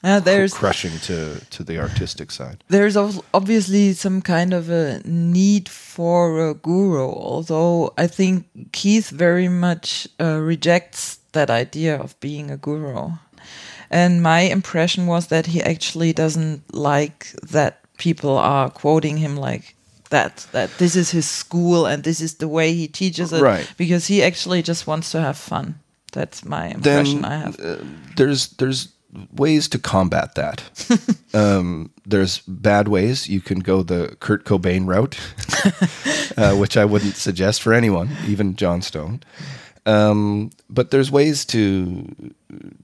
Uh, 0.03 0.19
there's 0.19 0.53
crushing 0.53 0.99
to 0.99 1.39
to 1.49 1.63
the 1.63 1.79
artistic 1.79 2.31
side. 2.31 2.57
there's 2.69 2.95
obviously 3.33 3.93
some 3.93 4.21
kind 4.21 4.53
of 4.53 4.69
a 4.69 5.01
need 5.05 5.67
for 5.69 6.49
a 6.49 6.53
guru, 6.53 7.09
although 7.09 7.91
I 7.97 8.07
think 8.07 8.45
Keith 8.71 9.09
very 9.09 9.49
much 9.49 10.07
uh, 10.19 10.37
rejects 10.47 11.19
that 11.31 11.49
idea 11.49 11.99
of 11.99 12.13
being 12.19 12.51
a 12.51 12.57
guru. 12.57 13.17
And 13.89 14.21
my 14.21 14.41
impression 14.51 15.07
was 15.07 15.27
that 15.27 15.45
he 15.47 15.61
actually 15.61 16.13
doesn't 16.13 16.61
like 16.73 17.31
that 17.51 17.73
people 17.97 18.37
are 18.37 18.69
quoting 18.69 19.17
him 19.17 19.37
like 19.37 19.74
that, 20.09 20.47
that 20.51 20.69
this 20.77 20.95
is 20.95 21.11
his 21.11 21.29
school 21.29 21.85
and 21.85 22.03
this 22.03 22.21
is 22.21 22.35
the 22.35 22.47
way 22.47 22.73
he 22.73 22.87
teaches 22.87 23.33
it. 23.33 23.41
Right. 23.41 23.71
Because 23.77 24.07
he 24.07 24.23
actually 24.23 24.61
just 24.61 24.87
wants 24.87 25.11
to 25.11 25.21
have 25.21 25.37
fun. 25.37 25.79
That's 26.11 26.45
my 26.45 26.67
impression 26.67 27.21
then 27.21 27.31
I 27.31 27.37
have. 27.37 27.59
uh, 27.59 27.77
there's 28.15 28.47
there's 28.51 28.93
ways 29.33 29.67
to 29.69 29.79
combat 29.79 30.35
that. 30.35 30.63
um, 31.33 31.91
there's 32.05 32.39
bad 32.47 32.87
ways. 32.87 33.27
You 33.27 33.41
can 33.41 33.59
go 33.59 33.83
the 33.83 34.15
Kurt 34.19 34.45
Cobain 34.45 34.87
route, 34.87 35.17
uh, 36.37 36.55
which 36.55 36.77
I 36.77 36.85
wouldn't 36.85 37.15
suggest 37.15 37.61
for 37.61 37.73
anyone, 37.73 38.15
even 38.27 38.55
Johnstone. 38.55 39.23
Um, 39.85 40.51
but 40.69 40.91
there's 40.91 41.11
ways 41.11 41.45
to 41.47 42.33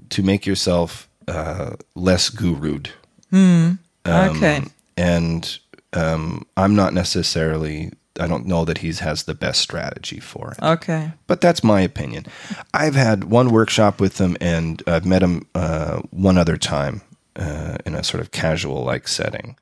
to 0.10 0.24
make 0.24 0.46
yourself 0.46 1.08
uh, 1.28 1.76
less 1.96 2.30
gurued. 2.30 2.90
Um, 3.32 3.80
okay. 4.06 4.64
And 4.98 5.58
um, 5.94 6.46
I'm 6.58 6.76
not 6.76 6.94
necessarily. 6.94 7.92
I 8.20 8.28
don't 8.28 8.46
know 8.46 8.66
that 8.66 8.80
he 8.80 8.92
has 8.92 9.24
the 9.24 9.34
best 9.34 9.62
strategy 9.62 10.20
for 10.20 10.52
it 10.52 10.62
Okay. 10.62 11.14
but 11.28 11.40
that's 11.40 11.64
my 11.64 11.80
opinion. 11.80 12.26
I've 12.74 12.94
had 12.96 13.24
one 13.24 13.52
workshop 13.52 14.02
with 14.02 14.20
him, 14.20 14.36
and 14.42 14.84
I've 14.86 15.06
met 15.06 15.24
him 15.24 15.48
uh, 15.56 16.02
one 16.12 16.38
other 16.38 16.58
time 16.58 17.02
uh, 17.38 17.78
in 17.86 17.96
a 17.96 18.04
sort 18.04 18.20
of 18.22 18.32
casual 18.32 18.84
like 18.84 19.08
setting. 19.08 19.56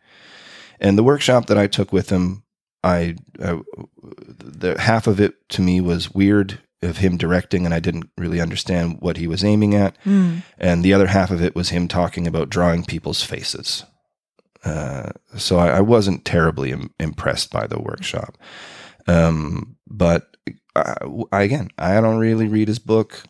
And 0.80 0.98
the 0.98 1.04
workshop 1.04 1.46
that 1.46 1.60
I 1.60 1.68
took 1.68 1.94
with 1.94 2.10
him, 2.10 2.42
I 2.84 3.18
uh, 3.40 3.58
the 4.02 4.80
half 4.80 5.06
of 5.06 5.20
it 5.20 5.48
to 5.50 5.62
me 5.62 5.80
was 5.80 6.12
weird 6.12 6.60
of 6.82 6.98
him 6.98 7.18
directing, 7.18 7.66
and 7.66 7.74
I 7.74 7.80
didn't 7.80 8.10
really 8.18 8.42
understand 8.42 8.98
what 9.00 9.18
he 9.18 9.28
was 9.28 9.44
aiming 9.44 9.76
at. 9.76 9.96
And 10.06 10.84
the 10.84 10.94
other 10.94 11.08
half 11.08 11.30
of 11.30 11.42
it 11.44 11.54
was 11.54 11.70
him 11.70 11.88
talking 11.88 12.26
about 12.26 12.50
drawing 12.50 12.84
people's 12.84 13.22
faces. 13.22 13.84
Uh, 14.64 15.12
so 15.38 15.58
I, 15.58 15.78
I 15.78 15.82
wasn't 15.82 16.26
terribly 16.26 16.72
Im- 16.72 16.94
impressed 17.00 17.52
by 17.52 17.68
the 17.68 17.80
workshop. 17.80 18.38
Um, 19.08 19.78
but 19.88 20.36
I, 20.76 20.96
I, 21.32 21.42
again, 21.44 21.70
I 21.78 22.00
don't 22.02 22.20
really 22.20 22.48
read 22.48 22.68
his 22.68 22.80
book. 22.80 23.24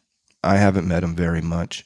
I 0.44 0.58
haven't 0.58 0.88
met 0.88 1.04
him 1.04 1.16
very 1.16 1.42
much. 1.42 1.86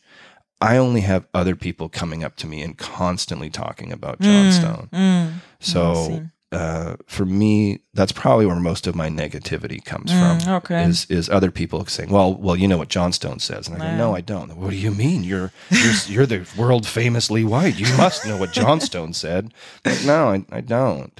I 0.61 0.77
only 0.77 1.01
have 1.01 1.27
other 1.33 1.55
people 1.57 1.89
coming 1.89 2.23
up 2.23 2.37
to 2.37 2.47
me 2.47 2.61
and 2.61 2.77
constantly 2.77 3.49
talking 3.49 3.91
about 3.91 4.21
Johnstone. 4.21 4.89
Mm. 4.93 5.33
So 5.59 6.23
uh, 6.53 6.95
for 7.07 7.25
me, 7.25 7.79
that's 7.93 8.11
probably 8.11 8.45
where 8.45 8.55
most 8.59 8.87
of 8.87 8.95
my 8.95 9.09
negativity 9.09 9.83
comes 9.83 10.11
Mm, 10.11 10.43
from. 10.43 10.53
okay. 10.55 10.83
Is 10.83 11.05
is 11.09 11.29
other 11.29 11.51
people 11.51 11.85
saying, 11.85 12.09
"Well, 12.09 12.33
well, 12.35 12.55
you 12.55 12.67
know 12.67 12.77
what 12.77 12.89
Johnstone 12.89 13.39
says," 13.39 13.67
and 13.67 13.75
I 13.81 13.91
go, 13.91 13.97
"No, 13.97 14.15
I 14.15 14.21
don't." 14.21 14.55
What 14.55 14.69
do 14.71 14.75
you 14.77 14.91
mean? 14.91 15.23
You're 15.23 15.51
you're, 15.71 15.93
you're 16.07 16.25
the 16.25 16.45
world 16.57 16.85
famous 16.87 17.29
Lee 17.31 17.43
White. 17.43 17.77
You 17.79 17.87
must 17.97 18.25
know 18.25 18.37
what 18.37 18.51
Johnstone 18.53 19.13
said. 19.13 19.53
But 19.83 20.03
no, 20.05 20.29
I, 20.29 20.45
I 20.51 20.61
don't. 20.61 21.11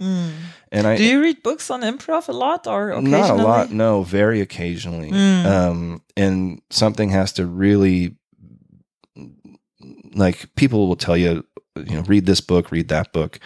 And 0.72 0.88
I 0.88 0.96
Mm. 0.96 0.98
Do 0.98 1.04
you 1.04 1.22
read 1.22 1.44
books 1.44 1.70
on 1.70 1.82
improv 1.82 2.28
a 2.30 2.32
lot 2.32 2.66
or 2.68 2.92
occasionally? 2.92 3.12
not 3.22 3.30
a 3.30 3.36
lot, 3.44 3.72
no, 3.72 4.04
very 4.04 4.42
occasionally. 4.42 5.12
Um, 5.46 6.02
and 6.18 6.62
something 6.70 7.10
has 7.12 7.32
to 7.34 7.46
really, 7.46 8.16
like, 10.14 10.54
people 10.56 10.88
will 10.88 10.96
tell 10.96 11.18
you, 11.18 11.46
you 11.76 11.96
know, 11.96 12.02
read 12.04 12.26
this 12.26 12.42
book, 12.42 12.72
read 12.72 12.88
that 12.90 13.14
book. 13.14 13.40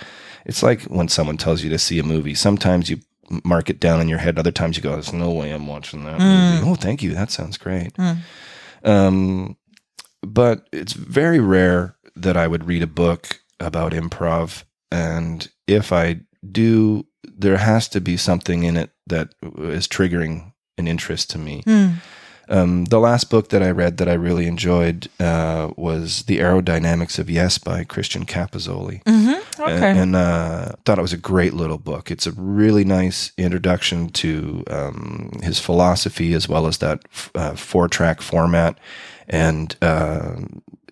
It's 0.48 0.64
like 0.64 0.82
when 0.84 1.10
someone 1.10 1.38
tells 1.38 1.62
you 1.62 1.70
to 1.70 1.78
see 1.78 2.00
a 2.00 2.04
movie. 2.04 2.34
Sometimes 2.34 2.90
you 2.90 3.02
mark 3.44 3.70
it 3.70 3.80
down 3.80 4.02
in 4.02 4.08
your 4.08 4.18
head. 4.18 4.40
Other 4.40 4.52
times 4.52 4.78
you 4.78 4.82
go, 4.82 4.94
"There's 4.94 5.14
no 5.14 5.32
way 5.32 5.52
I'm 5.52 5.68
watching 5.68 6.06
that 6.06 6.20
movie." 6.20 6.66
Mm. 6.66 6.72
Oh, 6.72 6.76
thank 6.76 7.04
you. 7.04 7.14
That 7.14 7.30
sounds 7.30 7.58
great. 7.58 7.94
Mm. 7.96 8.18
Um, 8.84 9.58
but 10.22 10.68
it's 10.72 10.94
very 10.94 11.40
rare 11.40 11.96
that 12.16 12.38
I 12.38 12.48
would 12.48 12.66
read 12.66 12.82
a 12.82 12.88
book 12.88 13.42
about 13.60 13.92
improv, 13.92 14.64
and 14.92 15.48
if 15.68 15.92
I 15.92 16.22
do, 16.50 17.06
there 17.24 17.58
has 17.58 17.90
to 17.90 18.02
be 18.02 18.18
something 18.18 18.64
in 18.64 18.78
it 18.78 18.92
that 19.06 19.34
is 19.60 19.88
triggering 19.88 20.54
an 20.78 20.88
interest 20.88 21.30
to 21.32 21.38
me. 21.38 21.62
Hmm. 21.66 21.90
Um, 22.50 22.86
the 22.86 23.00
last 23.00 23.30
book 23.30 23.50
that 23.50 23.62
I 23.62 23.72
read 23.72 23.98
that 23.98 24.08
I 24.08 24.14
really 24.14 24.48
enjoyed 24.48 25.10
uh, 25.20 25.72
was 25.76 26.24
The 26.24 26.40
Aerodynamics 26.40 27.20
of 27.20 27.30
Yes 27.30 27.58
by 27.58 27.84
Christian 27.84 28.26
Capozzoli. 28.26 29.02
Okay. 29.60 29.90
And, 29.90 30.00
and 30.00 30.16
uh, 30.16 30.72
thought 30.86 31.00
it 31.00 31.02
was 31.02 31.14
a 31.14 31.18
great 31.18 31.54
little 31.54 31.78
book. 31.78 32.12
It's 32.12 32.28
a 32.28 32.32
really 32.32 32.84
nice 32.84 33.32
introduction 33.38 34.10
to 34.10 34.64
um, 34.70 35.32
his 35.44 35.60
philosophy 35.60 36.34
as 36.34 36.48
well 36.48 36.68
as 36.68 36.78
that 36.78 37.02
f- 37.12 37.32
uh, 37.36 37.56
four 37.56 37.88
track 37.88 38.22
format. 38.22 38.78
And 39.28 39.76
uh, 39.82 40.36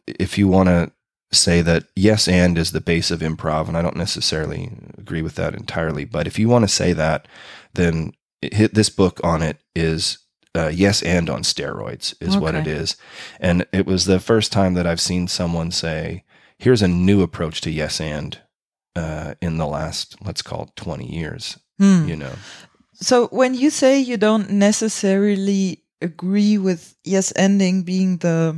if 0.07 0.37
you 0.37 0.47
want 0.47 0.69
to 0.69 0.91
say 1.31 1.61
that 1.61 1.85
yes 1.95 2.27
and 2.27 2.57
is 2.57 2.71
the 2.71 2.81
base 2.81 3.11
of 3.11 3.19
improv, 3.19 3.67
and 3.67 3.77
I 3.77 3.81
don't 3.81 3.95
necessarily 3.95 4.71
agree 4.97 5.21
with 5.21 5.35
that 5.35 5.53
entirely, 5.53 6.05
but 6.05 6.27
if 6.27 6.39
you 6.39 6.49
want 6.49 6.63
to 6.63 6.69
say 6.69 6.93
that, 6.93 7.27
then 7.73 8.13
it, 8.41 8.53
hit 8.53 8.73
this 8.73 8.89
book 8.89 9.19
on 9.23 9.41
it 9.41 9.57
is 9.75 10.17
uh, 10.55 10.67
yes 10.73 11.01
and 11.03 11.29
on 11.29 11.43
steroids 11.43 12.13
is 12.21 12.37
what 12.37 12.55
it 12.55 12.67
is 12.67 12.97
And 13.39 13.65
it 13.71 13.85
was 13.85 14.05
the 14.05 14.19
first 14.19 14.51
time 14.51 14.73
that 14.75 14.85
I've 14.87 15.01
seen 15.01 15.27
someone 15.27 15.71
say, 15.71 16.23
here's 16.57 16.81
a 16.81 16.87
new 16.87 17.21
approach 17.21 17.61
to 17.61 17.69
yes 17.69 17.99
and 18.01 18.39
uh, 18.95 19.33
in 19.41 19.57
the 19.57 19.67
last, 19.67 20.15
let's 20.25 20.41
call 20.41 20.63
it 20.63 20.75
20 20.75 21.05
years, 21.05 21.59
Hmm. 21.79 22.07
you 22.07 22.15
know. 22.15 22.33
So 22.93 23.27
when 23.31 23.53
you 23.53 23.69
say 23.69 23.99
you 23.99 24.17
don't 24.17 24.49
necessarily 24.51 25.83
agree 26.01 26.57
with 26.57 26.95
yes 27.03 27.33
ending 27.35 27.83
being 27.83 28.17
the 28.19 28.55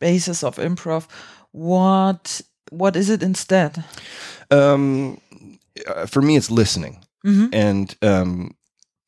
basis 0.00 0.44
of 0.44 0.56
improv, 0.58 1.06
what 1.52 2.42
what 2.70 2.96
is 2.96 3.08
it 3.10 3.22
instead? 3.22 3.82
Um, 4.50 5.18
uh, 5.86 6.06
for 6.06 6.22
me, 6.22 6.36
it's 6.36 6.50
listening. 6.50 7.04
Mhm. 7.24 7.48
And 7.52 7.94
um, 8.02 8.54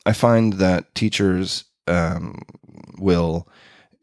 I 0.07 0.13
find 0.15 0.55
that 0.55 0.95
teachers 0.95 1.65
um, 1.87 2.39
will 2.99 3.49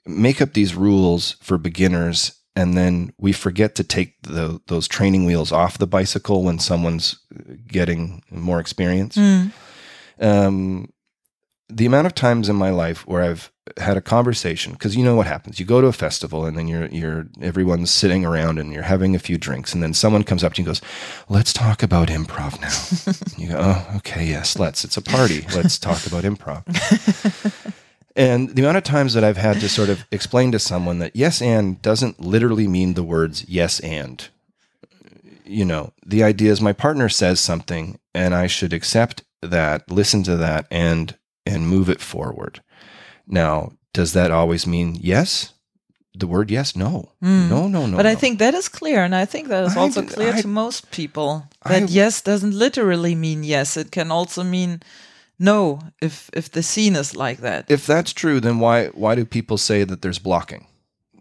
make 0.06 0.42
up 0.42 0.54
these 0.54 0.76
rules 0.76 1.34
for 1.42 1.58
beginners, 1.58 2.40
and 2.56 2.76
then 2.76 3.14
we 3.18 3.32
forget 3.32 3.76
to 3.76 3.84
take 3.84 4.22
the, 4.24 4.62
those 4.68 4.88
training 4.88 5.26
wheels 5.26 5.52
off 5.52 5.78
the 5.78 5.88
bicycle 5.88 6.44
when 6.44 6.60
someone's 6.60 7.20
getting 7.68 8.24
more 8.32 8.60
experience. 8.60 9.16
Mm. 9.16 9.52
Um, 10.20 10.92
the 11.70 11.86
amount 11.86 12.08
of 12.08 12.16
times 12.16 12.50
in 12.50 12.56
my 12.56 12.72
life 12.72 13.06
where 13.08 13.22
I've 13.22 13.52
had 13.78 13.98
a 13.98 14.02
conversation, 14.02 14.74
because 14.74 14.96
you 14.96 15.04
know 15.04 15.16
what 15.16 15.28
happens. 15.28 15.60
You 15.60 15.66
go 15.66 15.82
to 15.82 15.88
a 15.88 15.94
festival 15.94 16.46
and 16.46 16.58
then 16.58 16.68
you're 16.68 16.88
you're 16.88 17.28
everyone's 17.42 17.92
sitting 17.92 18.26
around 18.26 18.60
and 18.60 18.72
you're 18.74 18.84
having 18.84 19.16
a 19.16 19.20
few 19.20 19.38
drinks, 19.38 19.74
and 19.74 19.82
then 19.84 19.94
someone 19.94 20.24
comes 20.24 20.44
up 20.44 20.54
to 20.54 20.62
you 20.62 20.68
and 20.68 20.76
goes, 20.76 20.82
"Let's 21.30 21.54
talk 21.54 21.84
about 21.84 22.10
improv 22.10 22.60
now." 22.62 23.38
you 23.42 23.50
go, 23.50 23.58
"Oh, 23.60 23.98
okay, 23.98 24.26
yes, 24.26 24.58
let's. 24.58 24.84
It's 24.84 24.98
a 24.98 25.02
party. 25.02 25.46
Let's 25.56 25.78
talk 25.78 26.06
about 26.06 26.24
improv." 26.24 26.64
and 28.16 28.50
the 28.50 28.62
amount 28.62 28.78
of 28.78 28.84
times 28.84 29.14
that 29.14 29.24
I've 29.24 29.38
had 29.38 29.60
to 29.60 29.70
sort 29.70 29.90
of 29.90 30.06
explain 30.12 30.52
to 30.52 30.60
someone 30.60 31.00
that 31.00 31.16
yes 31.16 31.42
and 31.42 31.82
doesn't 31.82 32.20
literally 32.20 32.68
mean 32.68 32.94
the 32.94 33.04
words 33.04 33.46
yes 33.48 33.80
and. 33.80 34.28
You 35.46 35.66
know, 35.66 35.94
the 36.06 36.22
idea 36.22 36.52
is 36.52 36.62
my 36.62 36.74
partner 36.74 37.10
says 37.10 37.40
something 37.40 37.98
and 38.14 38.36
I 38.36 38.46
should 38.46 38.72
accept 38.72 39.24
that, 39.42 39.90
listen 39.90 40.22
to 40.24 40.38
that 40.38 40.68
and 40.70 41.16
and 41.46 41.68
move 41.68 41.90
it 41.90 42.02
forward. 42.02 42.62
Now, 43.30 43.72
does 43.94 44.12
that 44.14 44.32
always 44.32 44.66
mean 44.68 44.98
yes? 45.00 45.54
The 46.20 46.28
word 46.28 46.52
yes? 46.52 46.76
No. 46.76 47.12
No, 47.22 47.68
no, 47.68 47.86
no. 47.86 47.96
But 47.96 48.06
I 48.08 48.16
think 48.16 48.40
that 48.40 48.54
is 48.54 48.68
clear, 48.68 49.04
and 49.04 49.16
I 49.16 49.26
think 49.26 49.48
that 49.48 49.64
is 49.66 49.78
I 49.78 49.80
also 49.82 50.02
clear 50.02 50.34
I- 50.34 50.42
to 50.42 50.48
most 50.48 50.90
people 50.92 51.44
that 51.66 51.84
I- 51.84 51.86
yes 51.86 52.22
doesn't 52.22 52.54
literally 52.58 53.16
mean 53.16 53.44
yes. 53.44 53.78
It 53.78 53.92
can 53.92 54.12
also 54.12 54.44
mean 54.44 54.82
no 55.38 55.80
if 56.02 56.30
if 56.34 56.50
the 56.52 56.64
scene 56.64 56.96
is 57.00 57.16
like 57.16 57.42
that. 57.42 57.70
if 57.72 57.86
that's 57.86 58.14
true, 58.14 58.40
then 58.42 58.60
why 58.60 58.88
why 58.88 59.16
do 59.16 59.24
people 59.26 59.58
say 59.58 59.86
that 59.86 60.02
there's 60.02 60.20
blocking? 60.20 60.66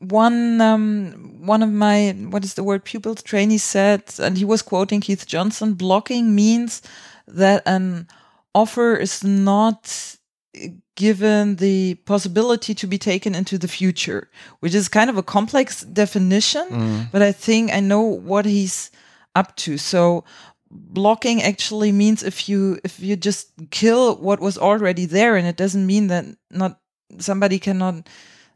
one 0.01 0.61
um 0.61 1.13
one 1.47 1.61
of 1.65 1.71
my 1.71 2.15
what 2.31 2.45
is 2.45 2.55
the 2.55 2.63
word 2.63 2.85
pupils 2.85 3.21
trainees 3.23 3.65
said 3.65 4.03
and 4.21 4.39
he 4.39 4.45
was 4.45 4.63
quoting 4.63 5.01
keith 5.01 5.27
johnstone 5.27 5.75
blocking 5.75 6.35
means 6.37 6.83
that 7.27 7.63
an 7.67 8.07
offer 8.55 8.95
is 8.95 9.25
not 9.25 10.17
given 10.97 11.57
the 11.57 11.95
possibility 12.07 12.75
to 12.75 12.87
be 12.87 12.99
taken 12.99 13.35
into 13.35 13.59
the 13.59 13.69
future, 13.69 14.29
which 14.61 14.75
is 14.75 14.89
kind 14.89 15.11
of 15.11 15.17
a 15.17 15.23
complex 15.23 15.83
definition, 15.85 16.67
Mm. 16.71 17.11
but 17.13 17.23
I 17.23 17.33
think 17.33 17.73
I 17.73 17.81
know 17.81 18.03
what 18.03 18.45
he's 18.47 18.91
up 19.35 19.55
to. 19.57 19.79
So 19.79 20.25
blocking 20.71 21.43
actually 21.43 21.93
means 21.93 22.23
if 22.23 22.49
you 22.49 22.79
if 22.85 23.01
you 23.01 23.17
just 23.17 23.53
kill 23.71 24.17
what 24.17 24.41
was 24.41 24.59
already 24.59 25.07
there 25.07 25.37
and 25.39 25.47
it 25.47 25.57
doesn't 25.57 25.87
mean 25.87 26.09
that 26.09 26.25
not 26.51 26.81
somebody 27.19 27.59
cannot 27.59 28.09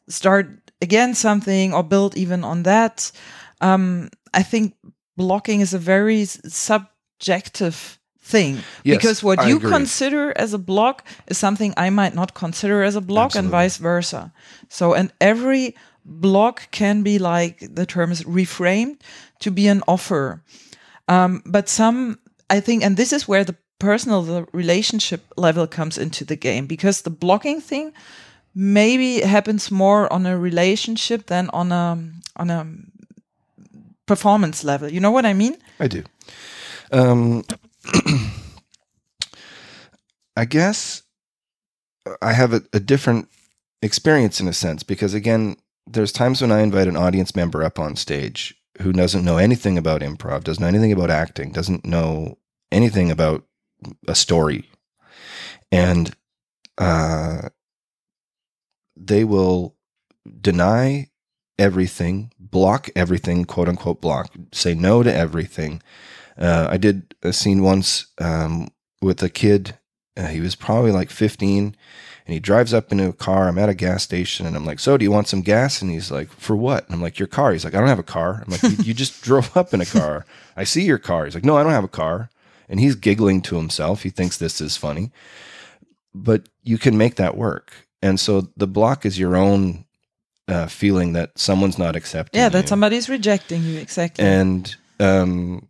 start 0.09 0.47
again 0.83 1.15
something 1.15 1.73
or 1.75 1.83
build 1.83 2.17
even 2.17 2.45
on 2.45 2.63
that. 2.65 3.13
Um, 3.61 4.09
I 4.35 4.43
think 4.43 4.75
blocking 5.17 5.61
is 5.63 5.73
a 5.75 5.79
very 5.79 6.27
subjective 6.27 7.99
thing 8.33 8.55
Yes, 8.85 8.97
because 8.97 9.23
what 9.23 9.39
I 9.39 9.49
you 9.49 9.57
agree. 9.57 9.71
consider 9.79 10.33
as 10.45 10.55
a 10.55 10.59
block 10.59 11.05
is 11.27 11.39
something 11.39 11.75
I 11.87 11.91
might 11.91 12.15
not 12.15 12.33
consider 12.35 12.83
as 12.83 12.97
a 12.97 13.01
block 13.01 13.35
and 13.37 13.51
vice 13.51 13.79
versa. 13.83 14.33
So, 14.69 14.95
and 14.95 15.13
every 15.21 15.75
block 16.05 16.57
can 16.71 17.03
be 17.03 17.19
like 17.19 17.57
the 17.75 17.87
term 17.87 18.11
is 18.13 18.25
reframed 18.25 18.97
to 19.39 19.51
be 19.51 19.69
an 19.69 19.83
offer. 19.87 20.43
Um, 21.09 21.43
but 21.45 21.69
some, 21.69 22.19
I 22.57 22.61
think, 22.61 22.85
and 22.85 22.97
this 22.97 23.13
is 23.13 23.29
where 23.29 23.45
the 23.45 23.57
personal, 23.79 24.23
the 24.23 24.47
relationship 24.53 25.21
level 25.37 25.67
comes 25.67 25.99
into 25.99 26.25
the 26.25 26.37
game 26.37 26.67
because 26.67 27.03
the 27.03 27.11
blocking 27.11 27.61
thing 27.61 27.93
maybe 28.55 29.21
happens 29.21 29.71
more 29.71 30.13
on 30.13 30.27
a 30.27 30.39
relationship 30.39 31.27
than 31.27 31.49
on 31.51 31.73
a 31.73 31.97
on 32.37 32.51
a 32.51 32.67
performance 34.07 34.65
level. 34.65 34.89
You 34.89 35.01
know 35.01 35.13
what 35.13 35.25
I 35.27 35.35
mean? 35.35 35.57
I 35.81 35.89
do. 35.89 36.03
Um, 36.93 37.45
I 40.37 40.45
guess 40.45 41.03
I 42.21 42.33
have 42.33 42.53
a, 42.53 42.63
a 42.73 42.81
different 42.81 43.29
experience 43.83 44.41
in 44.41 44.49
a 44.49 44.53
sense 44.53 44.83
because 44.83 45.15
again, 45.15 45.57
there's 45.87 46.13
times 46.13 46.41
when 46.41 46.53
I 46.53 46.61
invite 46.61 46.89
an 46.89 46.97
audience 46.97 47.35
member 47.35 47.63
up 47.63 47.79
on 47.79 47.97
stage 47.97 48.55
who 48.81 48.93
doesn't 48.93 49.25
know 49.25 49.37
anything 49.37 49.77
about 49.77 50.01
improv, 50.01 50.45
doesn't 50.45 50.63
know 50.63 50.69
anything 50.69 50.93
about 50.93 51.11
acting, 51.11 51.53
doesn't 51.53 51.85
know 51.85 52.39
anything 52.71 53.11
about 53.11 53.45
a 54.09 54.15
story, 54.15 54.71
and 55.71 56.15
uh, 56.79 57.49
they 58.97 59.25
will 59.25 59.77
deny 60.41 61.09
everything, 61.59 62.33
block 62.39 62.89
everything, 62.97 63.45
quote 63.45 63.69
unquote, 63.69 64.01
block, 64.01 64.33
say 64.53 64.75
no 64.75 65.03
to 65.03 65.13
everything. 65.13 65.83
Uh, 66.39 66.69
I 66.71 66.77
did 66.77 67.15
a 67.23 67.33
scene 67.33 67.63
once 67.63 68.07
um, 68.19 68.69
with 69.01 69.23
a 69.23 69.29
kid. 69.29 69.79
Uh, 70.17 70.27
he 70.27 70.41
was 70.41 70.55
probably 70.55 70.93
like 70.93 71.11
15, 71.11 71.77
and 72.27 72.35
he 72.35 72.41
drives 72.41 72.75
up 72.75 72.93
into 72.93 73.09
a 73.09 73.13
car. 73.13 73.49
I'm 73.49 73.59
at 73.59 73.69
a 73.69 73.75
gas 73.75 74.03
station, 74.03 74.47
and 74.47 74.55
I'm 74.55 74.67
like, 74.67 74.79
"So, 74.79 74.97
do 74.97 75.05
you 75.05 75.11
want 75.11 75.29
some 75.29 75.43
gas?" 75.43 75.81
And 75.81 75.91
he's 75.91 76.11
like, 76.11 76.31
"For 76.33 76.55
what?" 76.55 76.85
And 76.87 76.95
I'm 76.95 77.03
like, 77.03 77.19
"Your 77.19 77.29
car." 77.29 77.53
He's 77.53 77.65
like, 77.65 77.75
"I 77.75 77.79
don't 77.79 77.89
have 77.89 77.99
a 77.99 78.05
car." 78.05 78.43
I'm 78.45 78.53
like, 78.53 78.63
"You, 78.63 78.85
you 78.85 78.95
just 78.95 79.23
drove 79.25 79.57
up 79.57 79.73
in 79.73 79.81
a 79.81 79.87
car. 79.87 80.27
I 80.57 80.65
see 80.65 80.83
your 80.83 80.99
car." 80.99 81.25
He's 81.25 81.35
like, 81.35 81.45
"No, 81.45 81.57
I 81.57 81.63
don't 81.63 81.73
have 81.73 81.85
a 81.85 81.89
car." 81.89 82.31
And 82.69 82.81
he's 82.81 82.95
giggling 82.95 83.43
to 83.43 83.57
himself. 83.57 84.03
He 84.03 84.11
thinks 84.11 84.39
this 84.39 84.61
is 84.61 84.77
funny, 84.77 85.13
but 86.15 86.49
you 86.63 86.79
can 86.79 86.97
make 86.97 87.17
that 87.17 87.37
work. 87.37 87.73
And 88.03 88.19
so 88.19 88.49
the 88.57 88.67
block 88.67 89.05
is 89.05 89.19
your 89.19 89.37
own 89.37 89.85
uh, 90.49 90.67
feeling 90.67 91.13
that 91.13 91.39
someone's 91.39 91.79
not 91.79 91.97
accepting. 91.97 92.41
Yeah, 92.41 92.49
that 92.49 92.63
you. 92.63 92.69
somebody's 92.69 93.09
rejecting 93.09 93.63
you 93.63 93.79
exactly. 93.79 94.25
And 94.25 94.75
um, 95.01 95.69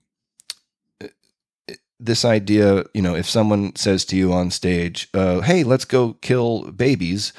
this 2.05 2.25
idea, 2.25 2.85
you 2.95 3.03
know, 3.03 3.15
if 3.15 3.29
someone 3.29 3.75
says 3.77 4.05
to 4.07 4.17
you 4.17 4.33
on 4.33 4.51
stage, 4.51 5.09
uh, 5.15 5.41
"Hey, 5.41 5.65
let's 5.65 5.85
go 5.85 6.15
kill 6.15 6.71
babies," 6.73 7.33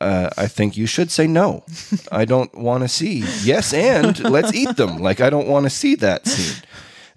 uh, 0.00 0.30
I 0.36 0.46
think 0.46 0.76
you 0.76 0.86
should 0.86 1.10
say 1.10 1.26
no. 1.26 1.64
I 2.12 2.24
don't 2.24 2.54
want 2.54 2.82
to 2.82 2.88
see. 2.88 3.24
Yes, 3.42 3.72
and 3.72 4.18
let's 4.24 4.54
eat 4.54 4.76
them. 4.76 4.98
Like 4.98 5.20
I 5.20 5.30
don't 5.30 5.48
want 5.48 5.64
to 5.64 5.70
see 5.70 5.94
that 5.96 6.26
scene. 6.26 6.62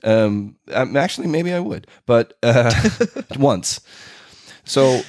Um, 0.04 0.56
um, 0.74 0.98
actually, 0.98 1.28
maybe 1.28 1.54
I 1.54 1.60
would, 1.60 1.88
but 2.06 2.38
uh, 2.44 2.74
once. 3.38 3.82
So 4.64 5.02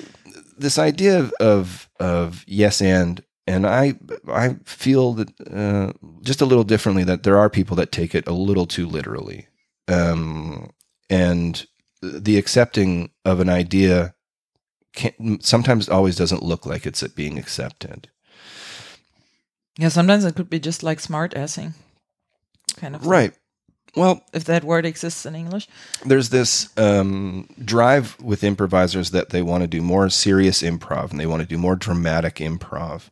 this 0.59 0.79
idea 0.79 1.19
of, 1.19 1.33
of 1.41 1.89
of 1.99 2.45
yes 2.47 2.81
and 2.83 3.23
and 3.47 3.67
I 3.67 3.95
I 4.29 4.57
feel 4.65 5.15
that 5.15 5.31
uh, 5.51 5.93
just 6.23 6.41
a 6.41 6.47
little 6.47 6.65
differently 6.65 7.05
that 7.05 7.23
there 7.23 7.39
are 7.39 7.51
people 7.51 7.77
that 7.77 7.93
take 7.93 8.15
it 8.15 8.27
a 8.29 8.33
little 8.33 8.67
too 8.67 8.87
literally, 8.87 9.49
um, 9.89 10.71
and 11.11 11.67
the 12.03 12.37
accepting 12.37 13.11
of 13.25 13.41
an 13.41 13.49
idea 13.49 14.15
can, 14.95 15.41
sometimes 15.41 15.89
always 15.89 16.17
doesn't 16.17 16.43
look 16.43 16.67
like 16.67 16.85
it's 16.85 17.03
being 17.09 17.39
accepted. 17.39 18.09
yeah, 19.79 19.89
sometimes 19.89 20.25
it 20.25 20.35
could 20.35 20.51
be 20.51 20.61
just 20.61 20.83
like 20.83 21.01
smart 21.01 21.33
assing. 21.35 21.73
Kind 22.77 22.95
of 22.95 23.03
thing, 23.03 23.11
Right. 23.11 23.33
Well, 23.95 24.23
If 24.33 24.45
that 24.45 24.65
word 24.65 24.87
exists 24.87 25.27
in 25.27 25.35
English. 25.35 25.69
there's 26.07 26.31
this 26.31 26.71
um, 26.79 27.47
drive 27.63 28.17
with 28.23 28.43
improvisers 28.43 29.11
that 29.11 29.29
they 29.31 29.43
want 29.43 29.63
to 29.63 29.67
do 29.67 29.83
more 29.83 30.09
serious 30.09 30.63
improv 30.63 31.11
and 31.11 31.21
they 31.21 31.27
want 31.27 31.43
to 31.43 31.49
do 31.49 31.59
more 31.59 31.77
dramatic 31.77 32.37
improv. 32.37 33.11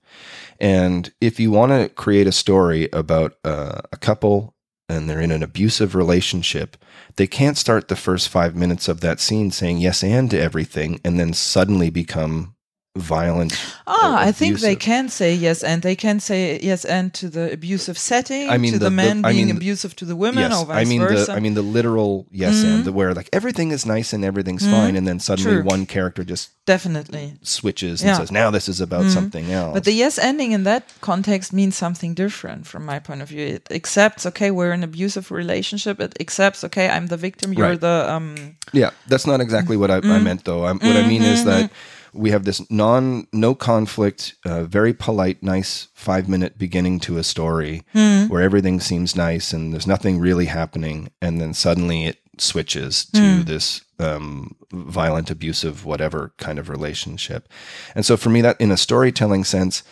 And 0.59 1.13
if 1.21 1.39
you 1.39 1.51
want 1.51 1.73
to 1.73 1.91
create 1.91 2.27
a 2.27 2.33
story 2.33 2.89
about 2.95 3.35
uh, 3.45 3.83
a 3.93 3.97
couple 3.99 4.55
and 4.91 5.09
they're 5.09 5.21
in 5.21 5.31
an 5.31 5.43
abusive 5.43 5.95
relationship, 5.95 6.77
they 7.17 7.27
can't 7.27 7.57
start 7.57 7.89
the 7.89 7.97
first 7.97 8.29
five 8.29 8.55
minutes 8.55 8.89
of 8.89 9.01
that 9.01 9.21
scene 9.21 9.51
saying 9.51 9.79
yes 9.79 10.03
and 10.03 10.31
to 10.31 10.41
everything 10.41 11.01
and 11.05 11.19
then 11.19 11.33
suddenly 11.33 11.91
become 11.91 12.55
violent. 12.97 13.53
Ah, 13.87 14.19
I 14.19 14.33
think 14.33 14.59
they 14.61 14.75
can 14.75 15.09
say 15.09 15.33
yes 15.35 15.63
and 15.63 15.81
they 15.83 15.95
can 15.95 16.19
say 16.19 16.59
yes 16.61 16.85
and 16.85 17.15
to 17.15 17.29
the 17.29 17.53
abusive 17.53 17.97
setting, 17.97 18.51
I 18.51 18.59
mean 18.59 18.73
to 18.73 18.79
the, 18.79 18.87
the- 18.87 18.91
the- 18.91 18.97
men 18.97 19.25
I 19.25 19.33
being 19.33 19.47
mean- 19.47 19.57
abusive 19.57 19.95
to 19.97 20.05
the 20.05 20.17
women 20.17 20.53
or 20.53 20.67
vice 20.67 20.87
I 20.87 20.89
mean 20.89 21.01
versa. 21.01 21.27
the 21.27 21.33
I 21.33 21.41
mean 21.41 21.55
the 21.55 21.63
literal 21.63 22.27
yes 22.33 22.57
Mhm. 22.57 22.65
and 22.65 22.85
the 22.85 22.93
where 22.93 23.15
like 23.15 23.29
everything 23.33 23.71
is 23.71 23.87
nice 23.87 24.13
and 24.13 24.25
everything's 24.25 24.65
Mhm. 24.65 24.71
fine 24.73 24.97
and 24.97 25.07
then 25.07 25.21
suddenly 25.21 25.53
True. 25.53 25.63
one 25.63 25.87
character 25.87 26.25
just 26.25 26.51
Definitely. 26.67 27.35
switches 27.43 28.01
and 28.03 28.09
Yeah. 28.11 28.19
says 28.19 28.31
now 28.33 28.51
this 28.51 28.69
is 28.69 28.81
about 28.81 29.05
Mhm. 29.05 29.15
something 29.15 29.53
else. 29.53 29.73
But 29.75 29.85
the 29.85 29.93
yes 29.93 30.19
ending 30.19 30.51
in 30.53 30.65
that 30.65 30.83
context 31.01 31.53
means 31.53 31.77
something 31.77 32.13
different 32.15 32.67
from 32.67 32.85
my 32.85 32.99
point 32.99 33.23
of 33.23 33.29
view. 33.29 33.47
It 33.47 33.69
accepts, 33.71 34.27
okay, 34.27 34.51
we're 34.51 34.73
in 34.73 34.81
an 34.83 34.85
abusive 34.85 35.31
relationship. 35.31 36.01
It 36.01 36.17
accepts, 36.21 36.65
okay, 36.65 36.89
I'm 36.89 37.07
the 37.07 37.17
victim, 37.17 37.53
you're 37.55 37.71
Right. 37.71 37.81
the 37.81 38.11
um 38.11 38.57
yeah, 38.73 38.91
that's 39.09 39.27
not 39.27 39.41
exactly 39.41 39.77
what 39.77 39.91
I, 39.91 39.97
I 39.99 40.01
Mm. 40.19 40.23
meant 40.23 40.45
though. 40.45 40.65
I'm, 40.67 40.79
what 40.81 40.97
I 40.97 41.07
mean 41.07 41.23
is 41.23 41.45
that 41.45 41.71
we 42.13 42.31
have 42.31 42.45
this 42.45 42.69
non 42.71 43.27
no 43.33 43.55
conflict, 43.55 44.35
uh, 44.45 44.65
very 44.65 44.93
polite, 44.93 45.43
nice 45.43 45.89
five 45.95 46.29
minute 46.29 46.59
beginning 46.59 47.01
to 47.01 47.19
a 47.19 47.25
story 47.25 47.83
hmm, 47.93 48.27
where 48.29 48.43
everything 48.43 48.81
seems 48.81 49.15
nice 49.17 49.53
and 49.53 49.73
there's 49.73 49.87
nothing 49.87 50.19
really 50.19 50.47
happening, 50.47 51.11
and 51.23 51.41
then 51.41 51.55
suddenly 51.55 52.07
it 52.07 52.19
switches 52.39 53.05
to 53.05 53.21
Mm. 53.21 53.45
this 53.47 53.83
um, 53.99 54.57
violent, 54.73 55.31
abusive, 55.31 55.85
whatever 55.85 56.33
kind 56.39 56.59
of 56.59 56.71
relationship. 56.71 57.49
And 57.95 58.07
so, 58.07 58.17
for 58.17 58.31
me, 58.31 58.41
that 58.41 58.59
in 58.59 58.71
a 58.71 58.77
storytelling 58.79 59.45
sense, 59.45 59.83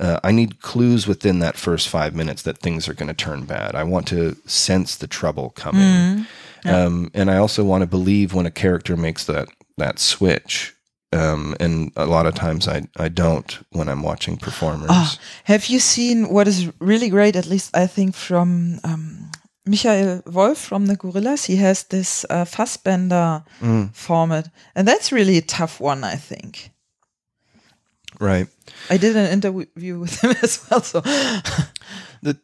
uh, 0.00 0.18
I 0.24 0.32
need 0.32 0.62
clues 0.62 1.06
within 1.06 1.40
that 1.40 1.56
first 1.56 1.88
five 1.88 2.14
minutes 2.14 2.42
that 2.42 2.58
things 2.58 2.88
are 2.88 2.94
going 2.94 3.08
to 3.08 3.24
turn 3.24 3.44
bad. 3.44 3.74
I 3.74 3.84
want 3.84 4.08
to 4.08 4.36
sense 4.46 4.96
the 4.96 5.06
trouble 5.06 5.50
coming, 5.50 5.82
hmm. 6.18 6.22
Yeah. 6.64 6.84
um, 6.84 7.10
and 7.14 7.30
I 7.30 7.36
also 7.36 7.62
want 7.62 7.82
to 7.82 7.86
believe 7.86 8.32
when 8.34 8.46
a 8.46 8.50
character 8.50 8.96
makes 8.96 9.24
that 9.24 9.48
that 9.76 9.98
switch. 9.98 10.74
Um, 11.12 11.54
and 11.60 11.90
a 11.96 12.04
lot 12.04 12.26
of 12.26 12.34
times 12.34 12.68
I, 12.68 12.82
I 12.98 13.08
don't 13.08 13.58
when 13.72 13.88
I'm 13.88 14.02
watching 14.02 14.36
performers. 14.36 14.90
Ah, 14.90 15.18
have 15.44 15.66
you 15.66 15.80
seen 15.80 16.28
what 16.28 16.46
is 16.46 16.70
really 16.80 17.08
great, 17.08 17.34
at 17.36 17.46
least 17.46 17.74
I 17.74 17.86
think 17.86 18.14
from 18.14 18.78
um, 18.84 19.30
Michael 19.64 20.22
Wolf 20.26 20.58
from 20.58 20.86
the 20.86 20.96
Gorillas? 20.96 21.46
He 21.46 21.56
has 21.56 21.84
this 21.84 22.26
uh, 22.30 22.44
Fassbinder 22.44 23.42
Mm, 23.60 23.94
format, 23.94 24.50
and 24.74 24.86
that's 24.86 25.10
really 25.10 25.38
a 25.38 25.42
tough 25.42 25.80
one, 25.80 26.04
I 26.04 26.16
think. 26.16 26.70
right. 28.20 28.48
I 28.90 28.98
did 28.98 29.16
an 29.16 29.30
interview 29.32 29.98
with 30.00 30.20
him 30.22 30.34
as 30.42 30.60
well, 30.70 30.82
so 30.82 31.00
the 32.22 32.36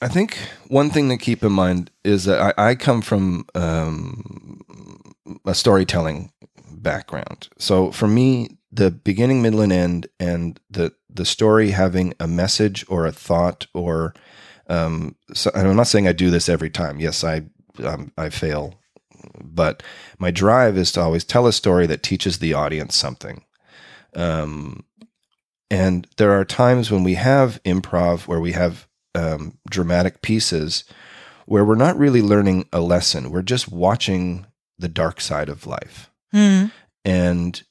I 0.00 0.08
think 0.08 0.36
one 0.68 0.90
thing 0.90 1.08
to 1.10 1.16
keep 1.16 1.44
in 1.44 1.52
mind 1.52 1.90
is 2.04 2.24
that 2.24 2.54
I, 2.58 2.70
I 2.70 2.74
come 2.74 3.02
from 3.02 3.44
um, 3.54 4.60
a 5.46 5.54
storytelling 5.54 6.32
background. 6.82 7.48
So 7.58 7.90
for 7.90 8.08
me, 8.08 8.58
the 8.70 8.90
beginning, 8.90 9.42
middle, 9.42 9.60
and 9.60 9.72
end, 9.72 10.08
and 10.18 10.60
the 10.70 10.92
the 11.08 11.24
story 11.24 11.70
having 11.70 12.14
a 12.18 12.26
message 12.26 12.84
or 12.88 13.06
a 13.06 13.12
thought 13.12 13.66
or 13.74 14.14
um, 14.68 15.16
so, 15.34 15.50
I'm 15.54 15.76
not 15.76 15.86
saying 15.86 16.08
I 16.08 16.12
do 16.12 16.30
this 16.30 16.48
every 16.48 16.70
time. 16.70 17.00
Yes, 17.00 17.24
I 17.24 17.42
um, 17.84 18.12
I 18.16 18.30
fail, 18.30 18.74
but 19.42 19.82
my 20.18 20.30
drive 20.30 20.76
is 20.78 20.92
to 20.92 21.00
always 21.00 21.24
tell 21.24 21.46
a 21.46 21.52
story 21.52 21.86
that 21.86 22.02
teaches 22.02 22.38
the 22.38 22.54
audience 22.54 22.96
something. 22.96 23.44
Um, 24.14 24.84
and 25.70 26.06
there 26.16 26.32
are 26.32 26.44
times 26.44 26.90
when 26.90 27.02
we 27.02 27.14
have 27.14 27.62
improv 27.64 28.26
where 28.26 28.40
we 28.40 28.52
have 28.52 28.86
um, 29.14 29.58
dramatic 29.68 30.22
pieces 30.22 30.84
where 31.46 31.64
we're 31.64 31.74
not 31.74 31.98
really 31.98 32.22
learning 32.22 32.68
a 32.72 32.80
lesson. 32.80 33.30
We're 33.30 33.42
just 33.42 33.70
watching 33.70 34.46
the 34.78 34.88
dark 34.88 35.20
side 35.20 35.48
of 35.48 35.66
life. 35.66 36.10
Hmm, 36.32 36.66
And 37.04 37.62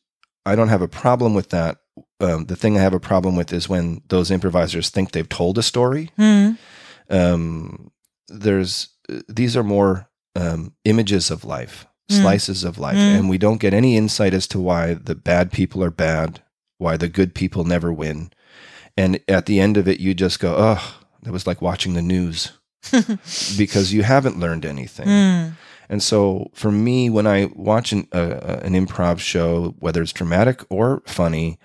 I 0.46 0.56
don't 0.56 0.70
have 0.70 0.82
a 0.82 0.88
problem 0.88 1.34
with 1.34 1.50
that. 1.50 1.78
Um, 2.20 2.46
the 2.46 2.56
thing 2.56 2.78
I 2.78 2.82
have 2.82 2.94
a 2.94 3.00
problem 3.00 3.36
with 3.36 3.52
is 3.54 3.68
when 3.70 4.02
those 4.10 4.32
improvisers 4.32 4.90
think 4.90 5.12
they've 5.12 5.28
told 5.28 5.58
a 5.58 5.64
story. 5.64 6.10
Hmm. 6.18 6.52
Um, 7.10 7.92
there's 8.28 8.90
these 9.28 9.58
are 9.58 9.64
more 9.64 10.08
um, 10.36 10.74
images 10.86 11.30
of 11.32 11.44
life, 11.44 11.86
slices 12.10 12.64
of 12.64 12.78
life, 12.78 12.96
Mm. 12.96 13.20
and 13.20 13.30
we 13.30 13.38
don't 13.38 13.60
get 13.60 13.74
any 13.74 13.98
insight 13.98 14.34
as 14.34 14.48
to 14.48 14.60
why 14.60 14.94
the 14.94 15.16
bad 15.16 15.52
people 15.52 15.84
are 15.84 15.92
bad, 15.92 16.42
why 16.78 16.96
the 16.98 17.10
good 17.10 17.34
people 17.36 17.64
never 17.66 17.92
win, 17.92 18.32
and 18.96 19.20
at 19.28 19.46
the 19.48 19.60
end 19.60 19.76
of 19.78 19.88
it, 19.88 20.00
you 20.00 20.14
just 20.14 20.40
go, 20.40 20.56
"Oh, 20.58 20.96
that 21.24 21.34
was 21.34 21.46
like 21.46 21.62
watching 21.62 21.94
the 21.94 22.02
news," 22.02 22.52
because 23.58 23.94
you 23.94 24.04
haven't 24.04 24.40
learned 24.40 24.66
anything. 24.66 25.08
Hmm. 25.92 25.94
And 25.94 26.04
so 26.04 26.50
for 26.54 26.72
me, 26.72 27.10
when 27.10 27.28
I 27.28 27.50
watch 27.56 27.92
an, 27.92 28.08
uh, 28.14 28.60
an 28.64 28.74
improv 28.74 29.20
show, 29.20 29.76
whether 29.80 30.02
it's 30.02 30.14
dramatic 30.14 30.64
or 30.70 31.04
funny, 31.06 31.60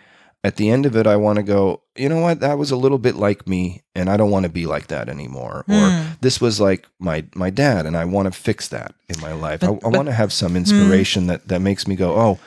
at 0.45 0.57
the 0.57 0.71
end 0.71 0.87
of 0.87 0.95
it, 0.95 1.07
I 1.09 1.17
want 1.17 1.37
to 1.39 1.43
go, 1.43 1.83
you 1.97 2.09
know 2.09 2.21
what? 2.21 2.39
That 2.41 2.59
was 2.59 2.71
a 2.71 2.77
little 2.77 2.99
bit 2.99 3.17
like 3.17 3.49
me, 3.49 3.83
and 3.97 4.09
I 4.09 4.17
don't 4.17 4.31
want 4.31 4.45
to 4.45 4.49
be 4.53 4.65
like 4.67 4.87
that 4.89 5.09
anymore. 5.09 5.65
Or 5.69 5.75
Mm. 5.75 6.21
this 6.21 6.41
was 6.41 6.61
like 6.61 6.87
my 7.01 7.25
my 7.35 7.51
dad, 7.51 7.85
and 7.87 7.97
I 7.97 8.05
want 8.05 8.33
to 8.33 8.41
fix 8.41 8.69
that 8.69 8.95
in 9.09 9.21
my 9.21 9.33
life. 9.33 9.65
I, 9.65 9.69
But- 9.73 9.85
I 9.85 9.89
Hmm. 9.89 9.97
want 9.97 10.07
to 10.09 10.15
have 10.15 10.33
some 10.33 10.55
inspiration 10.57 11.27
that 11.27 11.49
that 11.49 11.61
makes 11.63 11.89
me 11.89 11.97
go, 11.97 12.15
oh, 12.15 12.39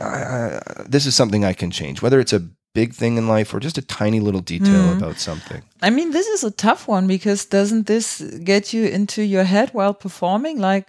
I, 0.00 0.12
I, 0.12 0.60
this 0.88 1.06
is 1.06 1.14
something 1.14 1.44
I 1.44 1.54
can 1.54 1.70
change. 1.70 2.02
Whether 2.02 2.20
it's 2.20 2.32
a 2.34 2.42
big 2.80 2.94
thing 2.94 3.16
in 3.18 3.26
life 3.36 3.54
or 3.54 3.60
just 3.60 3.78
a 3.78 3.82
tiny 4.00 4.20
little 4.20 4.44
detail 4.54 4.82
Hmm. 4.86 4.96
about 5.02 5.16
something. 5.18 5.62
I 5.82 5.90
mean, 5.90 6.10
this 6.12 6.26
is 6.34 6.44
a 6.44 6.50
tough 6.50 6.82
one 6.96 7.06
because 7.06 7.48
doesn't 7.48 7.86
this 7.86 8.22
get 8.44 8.72
you 8.74 8.84
into 8.98 9.22
your 9.22 9.44
head 9.44 9.68
while 9.72 9.94
performing? 9.94 10.60
Like 10.70 10.86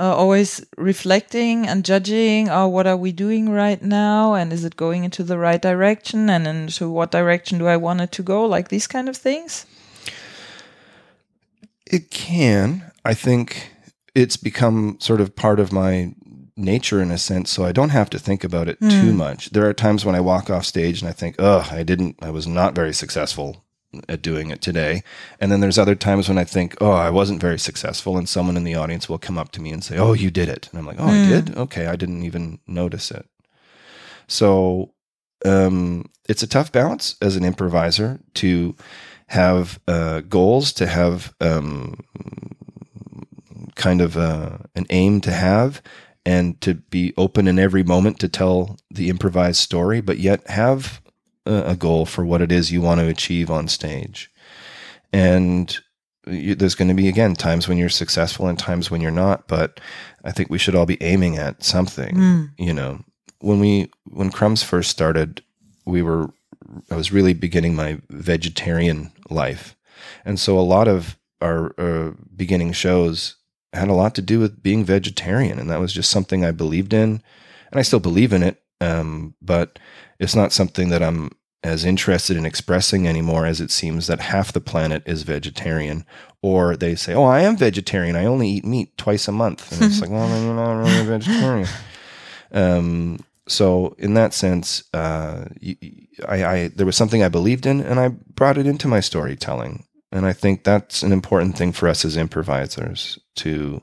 uh, 0.00 0.14
always 0.22 0.60
reflecting 0.76 1.66
and 1.68 1.84
judging, 1.88 2.48
oh, 2.48 2.68
what 2.68 2.86
are 2.86 2.96
we 3.04 3.12
doing 3.12 3.50
right 3.62 3.82
now? 3.82 4.34
And 4.34 4.52
is 4.52 4.64
it 4.64 4.76
going 4.76 5.04
into 5.04 5.24
the 5.24 5.36
right 5.38 5.62
direction? 5.62 6.30
And 6.30 6.46
into 6.46 6.88
what 6.90 7.10
direction 7.10 7.58
do 7.58 7.66
I 7.66 7.76
want 7.76 8.00
it 8.00 8.12
to 8.12 8.22
go? 8.22 8.46
Like 8.56 8.68
these 8.68 8.86
kind 8.88 9.08
of 9.08 9.16
things? 9.16 9.66
It 11.86 12.10
can. 12.10 12.82
I 13.04 13.14
think 13.14 13.72
it's 14.14 14.36
become 14.36 14.96
sort 15.00 15.20
of 15.20 15.34
part 15.34 15.60
of 15.60 15.72
my 15.72 16.14
nature 16.58 17.00
in 17.00 17.10
a 17.10 17.18
sense, 17.18 17.50
so 17.50 17.64
I 17.64 17.72
don't 17.72 17.90
have 17.90 18.10
to 18.10 18.18
think 18.18 18.44
about 18.44 18.68
it 18.68 18.78
too 18.80 19.12
much. 19.12 19.50
There 19.50 19.66
are 19.68 19.72
times 19.72 20.04
when 20.04 20.14
I 20.14 20.20
walk 20.20 20.50
off 20.50 20.64
stage 20.64 21.00
and 21.00 21.08
I 21.08 21.12
think, 21.12 21.36
"Oh, 21.38 21.68
I 21.70 21.82
didn't 21.82 22.16
I 22.20 22.30
was 22.30 22.46
not 22.46 22.74
very 22.74 22.92
successful 22.92 23.64
at 24.08 24.22
doing 24.22 24.50
it 24.50 24.60
today." 24.60 25.02
And 25.40 25.50
then 25.50 25.60
there's 25.60 25.78
other 25.78 25.94
times 25.94 26.28
when 26.28 26.38
I 26.38 26.44
think, 26.44 26.76
"Oh, 26.80 26.92
I 26.92 27.10
wasn't 27.10 27.40
very 27.40 27.58
successful," 27.58 28.18
and 28.18 28.28
someone 28.28 28.56
in 28.56 28.64
the 28.64 28.74
audience 28.74 29.08
will 29.08 29.18
come 29.18 29.38
up 29.38 29.52
to 29.52 29.62
me 29.62 29.70
and 29.70 29.82
say, 29.84 29.96
"Oh, 29.96 30.12
you 30.12 30.30
did 30.30 30.48
it." 30.48 30.68
And 30.70 30.78
I'm 30.78 30.86
like, 30.86 31.00
"Oh, 31.00 31.06
I 31.06 31.28
did? 31.28 31.56
Okay, 31.56 31.86
I 31.86 31.96
didn't 31.96 32.24
even 32.24 32.58
notice 32.66 33.10
it." 33.10 33.26
So, 34.26 34.92
um, 35.44 36.10
it's 36.28 36.42
a 36.42 36.46
tough 36.46 36.70
balance 36.72 37.16
as 37.22 37.36
an 37.36 37.44
improviser 37.44 38.20
to 38.34 38.74
have 39.28 39.78
uh, 39.86 40.20
goals, 40.20 40.72
to 40.74 40.86
have 40.86 41.34
um, 41.40 41.98
kind 43.74 44.00
of 44.00 44.16
uh, 44.16 44.58
an 44.74 44.86
aim 44.90 45.20
to 45.22 45.32
have, 45.32 45.80
and 46.28 46.60
to 46.60 46.74
be 46.74 47.14
open 47.16 47.48
in 47.48 47.58
every 47.58 47.82
moment 47.82 48.20
to 48.20 48.28
tell 48.28 48.76
the 48.90 49.08
improvised 49.08 49.58
story, 49.60 50.02
but 50.02 50.18
yet 50.18 50.46
have 50.50 51.00
a, 51.46 51.74
goal 51.74 52.04
for 52.04 52.22
what 52.22 52.42
it 52.42 52.52
is 52.52 52.70
you 52.70 52.82
want 52.82 53.00
to 53.00 53.08
achieve 53.08 53.50
on 53.50 53.66
stage. 53.66 54.30
And 55.10 55.74
you, 56.26 56.54
there's 56.54 56.74
going 56.74 56.88
to 56.88 56.94
be 56.94 57.08
again 57.08 57.34
times 57.34 57.66
when 57.66 57.78
you're 57.78 57.88
successful 57.88 58.46
and 58.46 58.58
times 58.58 58.90
when 58.90 59.00
you're 59.00 59.10
not, 59.10 59.48
but 59.48 59.80
I 60.22 60.30
think 60.30 60.50
we 60.50 60.58
should 60.58 60.74
all 60.74 60.84
be 60.84 61.02
aiming 61.02 61.38
at 61.38 61.64
something. 61.64 62.18
You 62.58 62.74
know, 62.74 63.00
when 63.38 63.58
we 63.58 63.90
when 64.04 64.30
Crumbs 64.30 64.62
first 64.62 64.90
started, 64.90 65.42
we 65.86 66.02
were 66.02 66.28
I 66.90 66.96
was 66.96 67.10
really 67.10 67.32
beginning 67.32 67.74
my 67.74 68.02
vegetarian 68.10 69.12
life, 69.30 69.76
and 70.26 70.38
so 70.38 70.58
a 70.58 70.60
lot 70.60 70.88
of 70.88 71.16
our 71.40 71.72
uh, 71.80 72.12
beginning 72.36 72.72
shows 72.72 73.37
had 73.72 73.88
a 73.88 73.94
lot 73.94 74.14
to 74.16 74.22
do 74.22 74.40
with 74.40 74.62
being 74.62 74.84
vegetarian, 74.84 75.58
and 75.58 75.70
that 75.70 75.80
was 75.80 75.92
just 75.92 76.10
something 76.10 76.44
I 76.44 76.52
believed 76.52 76.92
in, 76.92 77.22
and 77.70 77.78
I 77.78 77.82
still 77.82 78.00
believe 78.00 78.32
in 78.32 78.42
it. 78.42 78.62
Um, 78.80 79.34
but 79.42 79.78
it's 80.18 80.36
not 80.36 80.52
something 80.52 80.88
that 80.90 81.02
I'm 81.02 81.30
as 81.64 81.84
interested 81.84 82.36
in 82.36 82.46
expressing 82.46 83.08
anymore, 83.08 83.44
as 83.44 83.60
it 83.60 83.70
seems 83.70 84.06
that 84.06 84.20
half 84.20 84.52
the 84.52 84.60
planet 84.60 85.02
is 85.06 85.22
vegetarian, 85.24 86.04
or 86.42 86.76
they 86.76 86.94
say, 86.94 87.14
"Oh, 87.14 87.24
I 87.24 87.40
am 87.40 87.56
vegetarian. 87.56 88.16
I 88.16 88.24
only 88.24 88.48
eat 88.48 88.64
meat 88.64 88.96
twice 88.96 89.28
a 89.28 89.32
month," 89.32 89.72
and 89.72 89.82
it's 89.82 90.00
like, 90.00 90.10
"Well, 90.10 90.28
then 90.28 90.44
you're 90.44 90.54
not 90.54 90.78
really 90.78 91.00
a 91.00 91.04
vegetarian." 91.18 91.68
Um, 92.52 93.18
so 93.48 93.96
in 93.98 94.14
that 94.14 94.34
sense, 94.34 94.84
uh, 94.94 95.46
I, 96.28 96.44
I 96.44 96.68
there 96.68 96.86
was 96.86 96.96
something 96.96 97.22
I 97.22 97.28
believed 97.28 97.66
in, 97.66 97.80
and 97.80 97.98
I 97.98 98.08
brought 98.08 98.58
it 98.58 98.66
into 98.66 98.88
my 98.88 99.00
storytelling. 99.00 99.84
And 100.10 100.26
I 100.26 100.32
think 100.32 100.64
that's 100.64 101.02
an 101.02 101.12
important 101.12 101.56
thing 101.56 101.72
for 101.72 101.88
us 101.88 102.04
as 102.04 102.16
improvisers 102.16 103.18
to 103.36 103.82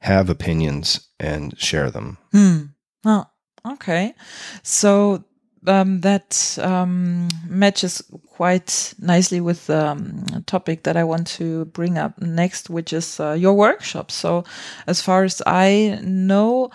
have 0.00 0.28
opinions 0.28 1.08
and 1.20 1.58
share 1.58 1.90
them. 1.90 2.18
Hmm. 2.32 2.62
Oh, 3.04 3.26
okay. 3.64 4.14
So 4.62 5.24
um, 5.66 6.00
that 6.00 6.58
um, 6.60 7.28
matches 7.46 8.02
quite 8.26 8.94
nicely 8.98 9.40
with 9.40 9.70
um, 9.70 10.24
topic 10.46 10.82
that 10.82 10.96
I 10.96 11.04
want 11.04 11.26
to 11.38 11.66
bring 11.66 11.98
up 11.98 12.20
next, 12.20 12.68
which 12.68 12.92
is 12.92 13.20
uh, 13.20 13.32
your 13.32 13.54
workshop. 13.54 14.10
So, 14.10 14.44
as 14.86 15.00
far 15.00 15.24
as 15.24 15.40
I 15.46 16.00
know, 16.02 16.70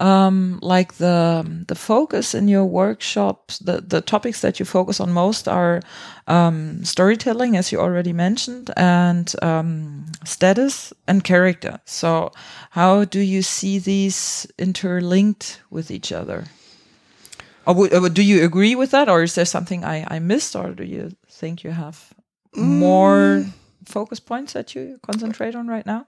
um, 0.00 0.58
like 0.62 0.94
the 0.94 1.64
the 1.66 1.74
focus 1.74 2.34
in 2.34 2.48
your 2.48 2.64
workshops, 2.64 3.58
the 3.58 3.80
the 3.80 4.00
topics 4.00 4.40
that 4.40 4.58
you 4.58 4.64
focus 4.64 5.00
on 5.00 5.12
most 5.12 5.48
are 5.48 5.80
um, 6.26 6.84
storytelling, 6.84 7.56
as 7.56 7.72
you 7.72 7.80
already 7.80 8.12
mentioned, 8.12 8.70
and 8.76 9.34
um, 9.42 10.06
status 10.24 10.92
and 11.06 11.24
character. 11.24 11.80
So, 11.84 12.32
how 12.70 13.04
do 13.04 13.20
you 13.20 13.42
see 13.42 13.78
these 13.78 14.46
interlinked 14.58 15.60
with 15.70 15.90
each 15.90 16.12
other? 16.12 16.44
Or 17.66 17.74
would, 17.74 17.92
uh, 17.92 18.08
do 18.08 18.22
you 18.22 18.44
agree 18.44 18.74
with 18.76 18.92
that, 18.92 19.08
or 19.08 19.22
is 19.22 19.34
there 19.34 19.44
something 19.44 19.84
I, 19.84 20.06
I 20.08 20.18
missed, 20.20 20.54
or 20.56 20.74
do 20.74 20.84
you 20.84 21.10
think 21.28 21.64
you 21.64 21.72
have 21.72 22.14
more 22.54 23.44
focus 23.84 24.20
points 24.20 24.52
that 24.52 24.74
you 24.74 24.98
concentrate 25.02 25.54
on 25.54 25.66
right 25.66 25.84
now? 25.84 26.06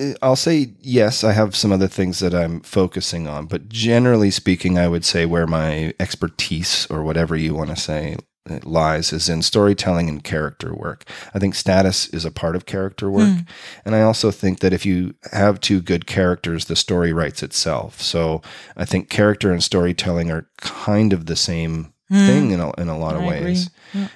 Uh, 0.00 0.14
I'll 0.22 0.36
say 0.36 0.72
yes, 0.80 1.22
I 1.22 1.32
have 1.32 1.54
some 1.54 1.72
other 1.72 1.88
things 1.88 2.20
that 2.20 2.34
I'm 2.34 2.60
focusing 2.60 3.28
on, 3.28 3.46
but 3.46 3.68
generally 3.68 4.30
speaking, 4.30 4.78
I 4.78 4.88
would 4.88 5.04
say 5.04 5.26
where 5.26 5.46
my 5.46 5.94
expertise 6.00 6.86
or 6.90 7.02
whatever 7.02 7.36
you 7.36 7.54
want 7.54 7.70
to 7.70 7.76
say 7.76 8.16
uh, 8.48 8.60
lies 8.62 9.12
is 9.12 9.28
in 9.28 9.42
storytelling 9.42 10.08
and 10.08 10.24
character 10.24 10.74
work. 10.74 11.04
I 11.34 11.38
think 11.38 11.54
status 11.54 12.08
is 12.08 12.24
a 12.24 12.30
part 12.30 12.56
of 12.56 12.66
character 12.66 13.10
work. 13.10 13.38
And 13.84 13.94
I 13.94 14.02
also 14.02 14.30
think 14.30 14.60
that 14.60 14.72
if 14.72 14.86
you 14.86 15.14
have 15.32 15.60
two 15.60 15.82
good 15.82 16.06
characters, 16.06 16.64
the 16.64 16.76
story 16.76 17.12
writes 17.12 17.42
itself. 17.42 18.00
So 18.00 18.40
I 18.76 18.86
think 18.86 19.10
character 19.10 19.52
and 19.52 19.62
storytelling 19.62 20.30
are 20.30 20.48
kind 20.56 21.12
of 21.12 21.26
the 21.26 21.36
same 21.36 21.92
thing 22.10 22.50
in 22.50 22.60
a, 22.60 22.72
in 22.80 22.88
a 22.88 22.98
lot 22.98 23.14
of 23.14 23.22
I 23.22 23.28
ways. 23.28 23.70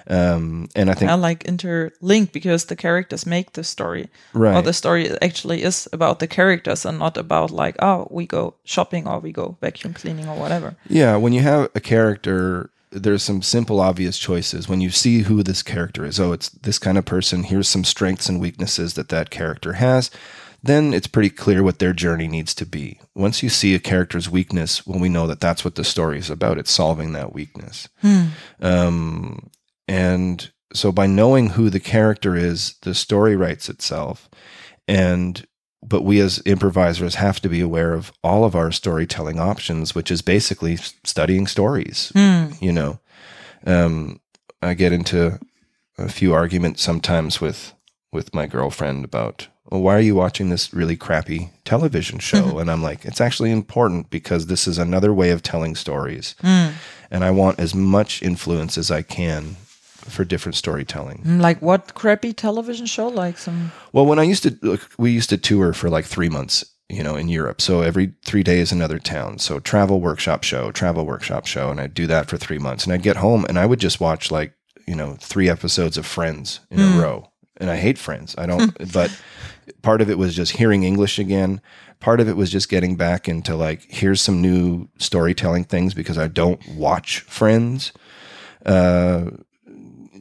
Um, 0.08 0.68
and 0.74 0.90
I 0.90 0.94
think, 0.94 1.10
I 1.10 1.14
like 1.14 1.44
interlink 1.44 2.32
because 2.32 2.66
the 2.66 2.76
characters 2.76 3.24
make 3.24 3.52
the 3.52 3.62
story. 3.62 4.08
right. 4.32 4.56
Or 4.56 4.62
the 4.62 4.72
story 4.72 5.10
actually 5.22 5.62
is 5.62 5.88
about 5.92 6.18
the 6.18 6.26
characters 6.26 6.84
and 6.84 6.98
not 6.98 7.16
about 7.16 7.50
like, 7.50 7.76
oh, 7.78 8.08
we 8.10 8.26
go 8.26 8.54
shopping 8.64 9.06
or 9.06 9.20
we 9.20 9.32
go 9.32 9.56
vacuum 9.60 9.94
cleaning 9.94 10.28
or 10.28 10.36
whatever. 10.36 10.74
Yeah, 10.88 11.16
when 11.16 11.32
you 11.32 11.40
have 11.42 11.70
a 11.74 11.80
character, 11.80 12.70
there's 12.90 13.22
some 13.22 13.42
simple, 13.42 13.80
obvious 13.80 14.18
choices. 14.18 14.68
When 14.68 14.80
you 14.80 14.90
see 14.90 15.22
who 15.22 15.42
this 15.42 15.62
character 15.62 16.04
is, 16.04 16.18
oh, 16.18 16.32
it's 16.32 16.48
this 16.48 16.78
kind 16.78 16.98
of 16.98 17.04
person. 17.04 17.44
Here's 17.44 17.68
some 17.68 17.84
strengths 17.84 18.28
and 18.28 18.40
weaknesses 18.40 18.94
that 18.94 19.08
that 19.08 19.30
character 19.30 19.74
has. 19.74 20.10
Then 20.64 20.94
it's 20.94 21.06
pretty 21.06 21.30
clear 21.30 21.62
what 21.62 21.78
their 21.78 21.92
journey 21.92 22.26
needs 22.26 22.54
to 22.54 22.64
be. 22.66 22.98
Once 23.14 23.42
you 23.42 23.50
see 23.50 23.74
a 23.74 23.78
character's 23.78 24.30
weakness, 24.30 24.86
well, 24.86 24.98
we 24.98 25.10
know 25.10 25.26
that 25.26 25.40
that's 25.40 25.64
what 25.64 25.74
the 25.74 25.84
story 25.84 26.18
is 26.18 26.30
about. 26.30 26.58
It's 26.58 26.70
solving 26.70 27.12
that 27.12 27.34
weakness. 27.34 27.88
Um, 28.60 29.50
and 29.86 30.50
so 30.72 30.90
by 30.90 31.06
knowing 31.06 31.50
who 31.50 31.68
the 31.68 31.80
character 31.80 32.34
is, 32.34 32.76
the 32.80 32.94
story 32.94 33.36
writes 33.36 33.68
itself. 33.68 34.28
And 34.88 35.46
but 35.86 36.02
we 36.02 36.18
as 36.20 36.42
improvisers 36.46 37.16
have 37.16 37.40
to 37.42 37.48
be 37.50 37.60
aware 37.60 37.92
of 37.92 38.10
all 38.22 38.44
of 38.44 38.54
our 38.54 38.72
storytelling 38.72 39.38
options, 39.38 39.94
which 39.94 40.10
is 40.10 40.22
basically 40.22 40.76
studying 41.04 41.46
stories. 41.46 42.10
You 42.60 42.72
know, 42.72 43.00
um, 43.66 44.20
I 44.62 44.72
get 44.72 44.92
into 44.92 45.38
a 45.98 46.08
few 46.08 46.32
arguments 46.32 46.82
sometimes 46.82 47.38
with 47.38 47.74
with 48.12 48.34
my 48.34 48.46
girlfriend 48.46 49.04
about, 49.04 49.48
well, 49.70 49.82
why 49.82 49.96
are 49.96 50.00
you 50.00 50.14
watching 50.14 50.50
this 50.50 50.72
really 50.74 50.96
crappy 50.96 51.50
television 51.64 52.18
show? 52.18 52.42
Mm-hmm. 52.42 52.58
and 52.58 52.70
I'm 52.70 52.82
like, 52.82 53.04
it's 53.04 53.20
actually 53.20 53.50
important 53.50 54.10
because 54.10 54.46
this 54.46 54.66
is 54.66 54.78
another 54.78 55.12
way 55.12 55.30
of 55.30 55.42
telling 55.42 55.74
stories, 55.74 56.34
mm. 56.42 56.72
and 57.10 57.24
I 57.24 57.30
want 57.30 57.58
as 57.58 57.74
much 57.74 58.22
influence 58.22 58.76
as 58.76 58.90
I 58.90 59.02
can 59.02 59.56
for 60.08 60.24
different 60.24 60.56
storytelling. 60.56 61.22
Mm, 61.24 61.40
Like 61.40 61.62
what 61.62 61.94
crappy 61.94 62.34
television 62.34 62.86
show? 62.86 63.08
Like 63.08 63.38
some. 63.38 63.72
Well, 63.92 64.06
when 64.06 64.18
I 64.18 64.24
used 64.24 64.42
to, 64.42 64.56
look, 64.60 64.90
we 64.98 65.10
used 65.10 65.30
to 65.30 65.38
tour 65.38 65.72
for 65.72 65.88
like 65.88 66.04
three 66.04 66.28
months 66.28 66.64
you 66.88 67.02
know, 67.02 67.16
in 67.16 67.28
Europe. 67.28 67.60
So 67.60 67.80
every 67.80 68.12
three 68.24 68.42
days, 68.42 68.70
another 68.70 68.98
town. 68.98 69.38
So 69.38 69.58
travel 69.58 70.00
workshop 70.00 70.44
show, 70.44 70.70
travel 70.70 71.06
workshop 71.06 71.46
show. 71.46 71.70
And 71.70 71.80
I'd 71.80 71.94
do 71.94 72.06
that 72.06 72.28
for 72.28 72.36
three 72.36 72.58
months. 72.58 72.84
And 72.84 72.92
I'd 72.92 73.02
get 73.02 73.16
home 73.16 73.44
and 73.48 73.58
I 73.58 73.66
would 73.66 73.80
just 73.80 74.00
watch 74.00 74.30
like, 74.30 74.52
you 74.86 74.94
know, 74.94 75.16
three 75.18 75.48
episodes 75.48 75.96
of 75.96 76.06
Friends 76.06 76.60
in 76.70 76.80
a 76.80 76.82
mm. 76.82 77.02
row. 77.02 77.30
And 77.56 77.70
I 77.70 77.76
hate 77.76 77.98
Friends. 77.98 78.34
I 78.36 78.46
don't, 78.46 78.76
but 78.92 79.18
part 79.82 80.00
of 80.00 80.10
it 80.10 80.18
was 80.18 80.34
just 80.34 80.52
hearing 80.52 80.82
English 80.82 81.18
again. 81.18 81.60
Part 82.00 82.20
of 82.20 82.28
it 82.28 82.36
was 82.36 82.50
just 82.50 82.68
getting 82.68 82.96
back 82.96 83.28
into 83.28 83.54
like, 83.54 83.86
here's 83.88 84.20
some 84.20 84.40
new 84.40 84.88
storytelling 84.98 85.64
things 85.64 85.94
because 85.94 86.18
I 86.18 86.28
don't 86.28 86.60
watch 86.68 87.20
Friends. 87.20 87.92
Uh, 88.64 89.30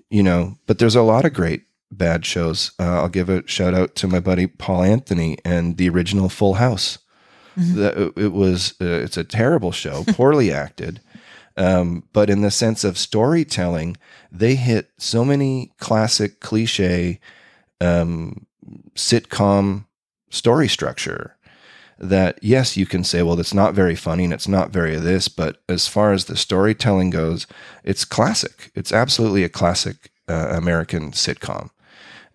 you 0.10 0.22
know, 0.24 0.56
but 0.68 0.80
there's 0.80 0.96
a 0.96 1.02
lot 1.02 1.26
of 1.26 1.34
great 1.34 1.64
bad 1.92 2.26
shows. 2.26 2.72
Uh, 2.80 3.02
I'll 3.02 3.10
give 3.10 3.30
a 3.30 3.48
shout 3.48 3.74
out 3.74 3.96
to 3.96 4.08
my 4.08 4.20
buddy 4.20 4.48
Paul 4.48 4.84
Anthony 4.84 5.38
and 5.44 5.78
the 5.78 5.90
original 5.90 6.30
Full 6.30 6.56
House. 6.56 7.00
That 7.56 8.14
it 8.18 8.34
was 8.34 8.74
uh, 8.82 8.86
it's 8.86 9.18
a 9.18 9.24
terrible 9.24 9.72
show, 9.72 10.04
poorly 10.08 10.52
acted, 10.52 11.02
um, 11.56 12.04
but 12.12 12.30
in 12.30 12.42
the 12.42 12.50
sense 12.50 12.84
of 12.84 12.98
storytelling, 12.98 13.98
they 14.32 14.56
hit 14.56 14.90
so 14.98 15.24
many 15.24 15.72
classic 15.78 16.40
cliche 16.40 17.20
um, 17.80 18.48
sitcom 18.96 19.86
story 20.30 20.68
structure 20.68 21.38
that 22.00 22.40
yes, 22.42 22.76
you 22.76 22.86
can 22.86 23.04
say, 23.04 23.22
well, 23.22 23.40
it's 23.40 23.54
not 23.54 23.74
very 23.74 23.96
funny 23.96 24.26
and 24.26 24.34
it's 24.34 24.48
not 24.48 24.72
very 24.72 24.96
this, 24.96 25.28
but 25.28 25.62
as 25.70 25.88
far 25.88 26.12
as 26.12 26.26
the 26.26 26.36
storytelling 26.36 27.10
goes, 27.10 27.48
it's 27.84 28.04
classic. 28.04 28.72
It's 28.76 28.92
absolutely 28.92 29.44
a 29.44 29.50
classic 29.50 30.12
uh, 30.28 30.50
American 30.52 31.12
sitcom 31.12 31.70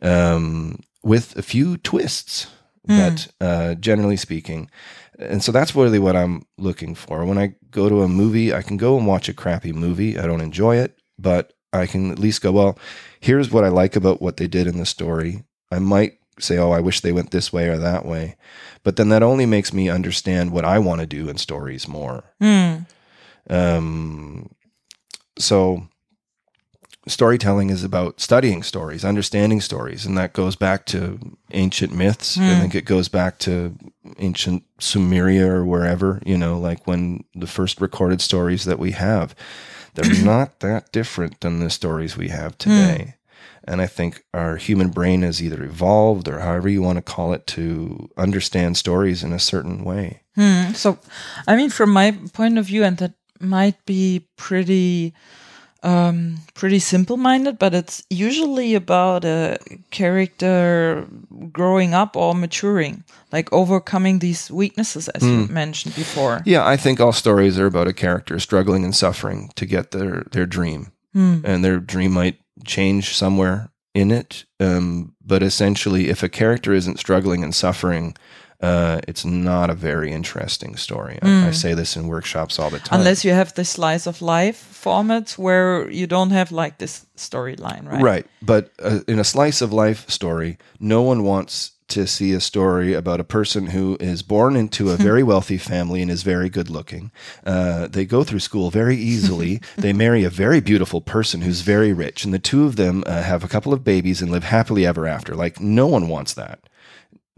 um, 0.01 0.81
with 1.03 1.37
a 1.37 1.43
few 1.43 1.77
twists, 1.77 2.47
but 2.85 3.29
uh, 3.41 3.75
generally 3.75 4.17
speaking. 4.17 4.71
And 5.19 5.43
so 5.43 5.53
that's 5.53 5.75
really 5.75 5.99
what 5.99 6.17
I'm 6.17 6.47
looking 6.57 6.95
for. 6.95 7.25
When 7.25 7.39
I 7.39 7.55
go 7.71 7.89
to 7.89 8.03
a 8.03 8.09
movie, 8.09 8.55
I 8.55 8.63
can 8.63 8.77
go 8.77 8.97
and 8.97 9.07
watch 9.07 9.29
a 9.29 9.35
crappy 9.35 9.73
movie. 9.73 10.19
I 10.19 10.27
don't 10.27 10.41
enjoy 10.41 10.77
it, 10.77 10.97
but 11.19 11.53
I 11.73 11.87
can 11.87 12.11
at 12.11 12.19
least 12.19 12.41
go, 12.41 12.53
well, 12.53 12.79
here's 13.21 13.51
what 13.51 13.65
I 13.65 13.69
like 13.69 13.97
about 13.97 14.23
what 14.23 14.37
they 14.37 14.47
did 14.47 14.67
in 14.67 14.79
the 14.79 14.87
story. 14.87 15.43
I 15.71 15.81
might 15.81 16.19
say, 16.41 16.59
oh, 16.59 16.71
I 16.71 16.81
wish 16.81 17.01
they 17.01 17.13
went 17.13 17.31
this 17.31 17.53
way 17.53 17.69
or 17.69 17.79
that 17.79 18.05
way. 18.05 18.37
But 18.85 18.97
then 18.97 19.09
that 19.11 19.23
only 19.23 19.47
makes 19.47 19.73
me 19.73 19.89
understand 19.89 20.53
what 20.53 20.65
I 20.65 20.79
want 20.79 21.01
to 21.01 21.07
do 21.07 21.29
in 21.29 21.37
stories 21.37 21.89
more. 21.89 22.25
Hmm. 22.41 22.77
Um, 23.51 24.51
so 25.39 25.89
storytelling 27.07 27.71
is 27.71 27.85
about 27.85 28.21
studying 28.21 28.63
stories, 28.63 29.05
understanding 29.05 29.61
stories, 29.61 30.07
and 30.07 30.17
that 30.19 30.33
goes 30.33 30.57
back 30.57 30.85
to 30.87 31.19
ancient 31.53 31.93
myths. 31.95 32.39
I 32.39 32.55
hmm. 32.55 32.61
think 32.61 32.75
it 32.75 32.85
goes 32.85 33.09
back 33.09 33.39
to 33.41 33.77
ancient 34.19 34.65
Sumeria 34.79 35.49
or 35.49 35.65
wherever, 35.65 36.21
you 36.25 36.37
know, 36.37 36.59
like 36.59 36.87
when 36.87 37.25
the 37.35 37.47
first 37.47 37.81
recorded 37.81 38.21
stories 38.21 38.65
that 38.65 38.79
we 38.79 38.93
have, 38.93 39.35
they're 39.95 40.23
not 40.25 40.61
that 40.61 40.93
different 40.93 41.41
than 41.41 41.61
the 41.61 41.71
stories 41.71 42.17
we 42.17 42.29
have 42.29 42.57
today. 42.59 43.03
Hmm. 43.05 43.18
And 43.69 43.83
I 43.83 43.87
think 43.87 44.25
our 44.33 44.57
human 44.57 44.89
brain 44.89 45.21
has 45.23 45.43
either 45.43 45.63
evolved 45.63 46.27
or 46.27 46.41
however 46.41 46.71
you 46.71 46.81
want 46.81 46.97
to 46.97 47.03
call 47.03 47.35
it 47.35 47.47
to 47.49 48.09
understand 48.17 48.79
stories 48.79 49.23
in 49.23 49.33
a 49.33 49.39
certain 49.39 49.85
way. 49.85 50.23
Hmm, 50.37 50.73
so, 50.73 50.99
I 51.47 51.55
mean, 51.55 51.69
from 51.69 51.91
my 51.91 52.17
point 52.33 52.57
of 52.57 52.65
view, 52.65 52.83
and 52.83 52.97
that 52.97 53.13
might 53.41 53.85
be 53.85 54.27
pretty, 54.37 55.13
um, 55.83 56.39
pretty 56.55 56.79
simple-minded, 56.79 57.59
but 57.59 57.75
it's 57.75 58.03
usually 58.09 58.75
about 58.75 59.27
a 59.27 59.59
character 59.91 61.07
growing 61.53 61.93
up 61.93 62.17
or 62.17 62.35
maturing, 62.35 63.05
like 63.33 63.53
overcoming 63.53 64.21
these 64.21 64.51
weaknesses, 64.51 65.09
as 65.11 65.23
you 65.23 65.45
hmm. 65.45 65.53
mentioned 65.53 65.95
before. 65.95 66.41
Yeah, 66.47 66.67
I 66.67 66.79
think 66.79 67.01
all 67.01 67.13
stories 67.13 67.59
are 67.59 67.67
about 67.67 67.87
a 67.87 67.93
character 67.93 68.39
struggling 68.39 68.83
and 68.83 68.97
suffering 68.97 69.51
to 69.57 69.67
get 69.67 69.91
their 69.91 70.25
their 70.33 70.47
dream, 70.47 70.93
hmm. 71.13 71.41
and 71.45 71.63
their 71.63 71.79
dream 71.79 72.13
might 72.13 72.39
change 72.65 73.15
somewhere 73.15 73.71
in 73.95 74.11
it. 74.11 74.45
Um, 74.61 75.15
but 75.25 75.43
essentially, 75.43 76.09
if 76.09 76.23
a 76.23 76.29
character 76.29 76.73
isn't 76.73 76.99
struggling 76.99 77.43
and 77.43 77.55
suffering, 77.55 78.17
uh, 78.61 79.01
it's 79.07 79.25
not 79.25 79.71
a 79.71 79.75
very 79.75 80.13
interesting 80.13 80.77
story. 80.77 81.19
I, 81.23 81.49
I 81.49 81.51
say 81.53 81.75
this 81.75 81.97
in 81.97 82.09
workshops 82.09 82.59
all 82.59 82.71
the 82.71 82.81
time. 82.81 83.01
Unless 83.01 83.25
you 83.25 83.33
have 83.33 83.55
the 83.55 83.65
slice 83.65 84.07
of 84.07 84.21
life 84.21 84.81
formats 84.85 85.39
where 85.39 85.89
you 85.91 86.07
don't 86.07 86.31
have 86.31 86.51
like 86.51 86.79
this 86.79 87.07
storyline, 87.17 87.87
right? 87.89 88.03
Right. 88.03 88.27
But 88.43 88.73
uh, 88.83 89.01
in 89.07 89.19
a 89.19 89.25
slice 89.25 89.61
of 89.61 89.73
life 89.73 90.09
story, 90.11 90.59
no 90.81 91.03
one 91.03 91.23
wants 91.23 91.73
to 91.89 92.07
see 92.07 92.33
a 92.33 92.41
story 92.41 92.93
about 92.95 93.21
a 93.21 93.25
person 93.25 93.67
who 93.69 93.97
is 94.01 94.23
born 94.23 94.57
into 94.57 94.91
a 94.91 94.97
very 94.97 95.23
wealthy 95.33 95.59
family 95.59 96.03
and 96.03 96.11
is 96.11 96.23
very 96.23 96.49
good 96.49 96.69
looking. 96.71 97.11
Uh, 97.45 97.87
they 97.87 98.05
go 98.05 98.25
through 98.25 98.41
school 98.41 98.71
very 98.71 98.97
easily. 98.97 99.61
they 99.77 99.93
marry 99.93 100.25
a 100.25 100.31
very 100.31 100.61
beautiful 100.61 101.01
person 101.01 101.41
who's 101.43 101.63
very 101.63 101.93
rich, 101.93 102.25
and 102.25 102.33
the 102.35 102.39
two 102.39 102.65
of 102.65 102.77
them 102.77 103.03
uh, 103.07 103.23
have 103.23 103.43
a 103.45 103.49
couple 103.49 103.73
of 103.73 103.85
babies 103.85 104.21
and 104.23 104.31
live 104.31 104.45
happily 104.45 104.85
ever 104.87 105.07
after. 105.07 105.35
Like, 105.35 105.61
no 105.61 105.87
one 105.87 106.09
wants 106.09 106.35
that. 106.35 106.61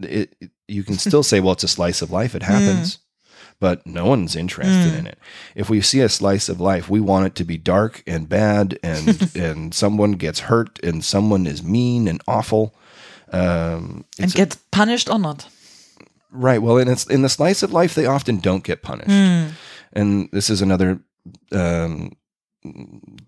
It, 0.01 0.35
it- 0.39 0.51
you 0.67 0.83
can 0.83 0.97
still 0.97 1.21
say, 1.23 1.41
well, 1.41 1.51
it's 1.51 1.65
a 1.65 1.67
slice 1.67 2.01
of 2.01 2.11
life. 2.11 2.33
It 2.33 2.43
happens. 2.55 2.99
But 3.59 3.85
no 3.85 4.05
one's 4.05 4.35
interested 4.37 4.95
in 4.97 5.05
it. 5.05 5.19
If 5.53 5.69
we 5.69 5.81
see 5.81 5.99
a 5.99 6.09
slice 6.09 6.47
of 6.49 6.59
life, 6.61 6.89
we 6.89 6.99
want 7.01 7.27
it 7.27 7.35
to 7.35 7.43
be 7.43 7.57
dark 7.57 8.01
and 8.07 8.27
bad, 8.27 8.79
and 8.81 9.29
and 9.35 9.73
someone 9.73 10.13
gets 10.13 10.39
hurt, 10.41 10.79
and 10.81 11.03
someone 11.03 11.45
is 11.45 11.61
mean 11.61 12.07
and 12.07 12.21
awful. 12.27 12.73
Um, 13.33 14.03
And 14.19 14.33
get 14.33 14.57
punished 14.71 15.09
or 15.09 15.19
not. 15.19 15.47
right. 16.31 16.61
Well, 16.61 16.77
in 16.77 16.87
it's 16.87 17.05
in 17.05 17.21
the 17.21 17.29
slice 17.29 17.63
of 17.63 17.71
life, 17.73 17.93
they 17.95 18.05
often 18.05 18.39
don't 18.39 18.63
get 18.63 18.81
punished. 18.81 19.09
And 19.93 20.29
this 20.31 20.49
is 20.49 20.61
another 20.61 20.99
um, 21.51 22.11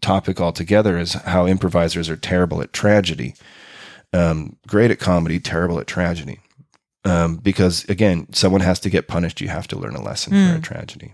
topic 0.01 0.39
altogether: 0.39 0.97
is 0.99 1.13
how 1.13 1.47
improvisers 1.47 2.09
are 2.09 2.17
terrible 2.17 2.61
at 2.61 2.71
tragedy, 2.73 3.35
um, 4.13 4.55
great 4.67 4.91
at 4.91 4.99
comedy, 4.99 5.39
terrible 5.39 5.79
at 5.79 5.87
tragedy. 5.87 6.39
Um, 7.05 7.35
because 7.35 7.83
again, 7.89 8.27
someone 8.33 8.61
has 8.61 8.79
to 8.79 8.89
get 8.89 9.07
punished. 9.07 9.41
You 9.41 9.49
have 9.49 9.67
to 9.67 9.77
learn 9.79 9.95
a 9.95 10.01
lesson 10.01 10.31
for 10.31 10.57
a 10.57 10.61
tragedy. 10.61 11.13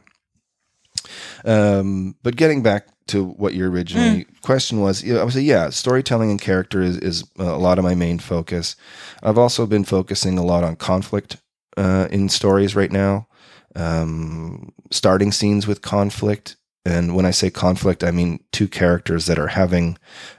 Um, 1.45 2.15
but 2.23 2.35
getting 2.35 2.61
back 2.61 2.87
to 3.07 3.25
what 3.25 3.53
your 3.53 3.69
original 3.69 4.23
question 4.41 4.81
was, 4.81 5.03
yeah, 5.03 5.17
I 5.17 5.23
would 5.23 5.33
say, 5.33 5.41
yeah, 5.41 5.69
storytelling 5.69 6.29
and 6.29 6.41
character 6.41 6.81
is, 6.81 6.97
is 6.97 7.23
a 7.37 7.57
lot 7.57 7.77
of 7.77 7.83
my 7.83 7.95
main 7.95 8.19
focus. 8.19 8.75
I've 9.23 9.37
also 9.37 9.65
been 9.65 9.83
focusing 9.83 10.37
a 10.37 10.45
lot 10.45 10.63
on 10.63 10.75
conflict 10.75 11.37
uh, 11.77 12.07
in 12.11 12.29
stories 12.29 12.75
right 12.75 12.91
now, 12.91 13.27
um, 13.75 14.71
starting 14.91 15.31
scenes 15.31 15.65
with 15.65 15.81
conflict. 15.81 16.55
And 16.85 17.15
when 17.15 17.25
I 17.25 17.31
say 17.31 17.49
conflict, 17.49 18.03
I 18.03 18.11
mean 18.11 18.39
two 18.51 18.67
characters 18.67 19.25
that 19.25 19.37
are 19.37 19.47
having 19.47 19.97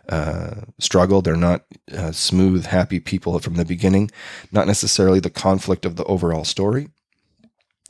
uh, 0.09 0.63
struggle. 0.79 1.23
They're 1.23 1.37
not 1.37 1.65
uh, 1.93 2.13
smooth, 2.13 2.67
happy 2.67 2.99
people 2.99 3.39
from 3.41 3.55
the 3.55 3.65
beginning, 3.65 4.11
not 4.51 4.67
necessarily 4.67 5.21
the 5.21 5.31
conflict 5.31 5.85
of 5.85 5.97
the 5.97 6.05
overall 6.05 6.45
story 6.45 6.89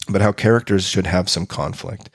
but 0.08 0.22
how 0.22 0.32
characters 0.32 0.84
should 0.84 1.06
have 1.06 1.28
some 1.28 1.46
conflict. 1.46 2.10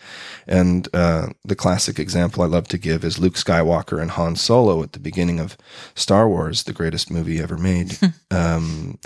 And 0.47 0.87
uh, 0.93 1.27
the 1.43 1.55
classic 1.55 1.99
example 1.99 2.43
I 2.43 2.47
love 2.47 2.67
to 2.69 2.77
give 2.77 3.03
is 3.03 3.19
Luke 3.19 3.35
Skywalker 3.35 4.01
and 4.01 4.11
Han 4.11 4.35
Solo 4.35 4.81
at 4.83 4.93
the 4.93 4.99
beginning 4.99 5.39
of 5.39 5.57
Star 5.93 6.27
Wars, 6.27 6.63
the 6.63 6.73
greatest 6.73 7.11
movie 7.11 7.39
ever 7.39 7.57
made. 7.57 7.97
um, 8.31 8.97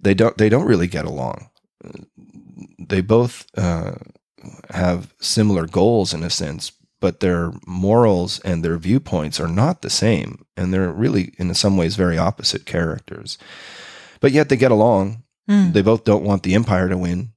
they 0.00 0.14
don't 0.14 0.36
they 0.38 0.48
don't 0.48 0.66
really 0.66 0.86
get 0.86 1.04
along. 1.04 1.50
They 2.78 3.00
both 3.00 3.46
uh, 3.56 3.92
have 4.70 5.14
similar 5.20 5.66
goals 5.66 6.14
in 6.14 6.22
a 6.22 6.30
sense, 6.30 6.72
but 7.00 7.20
their 7.20 7.52
morals 7.66 8.38
and 8.40 8.64
their 8.64 8.78
viewpoints 8.78 9.40
are 9.40 9.48
not 9.48 9.82
the 9.82 9.90
same, 9.90 10.44
and 10.56 10.72
they're 10.72 10.92
really 10.92 11.34
in 11.38 11.52
some 11.54 11.76
ways 11.76 11.96
very 11.96 12.16
opposite 12.16 12.64
characters. 12.64 13.36
But 14.20 14.32
yet 14.32 14.48
they 14.48 14.56
get 14.56 14.70
along. 14.70 15.24
They 15.72 15.82
both 15.82 16.04
don't 16.04 16.24
want 16.24 16.44
the 16.44 16.54
Empire 16.54 16.88
to 16.88 16.96
win 16.96 17.32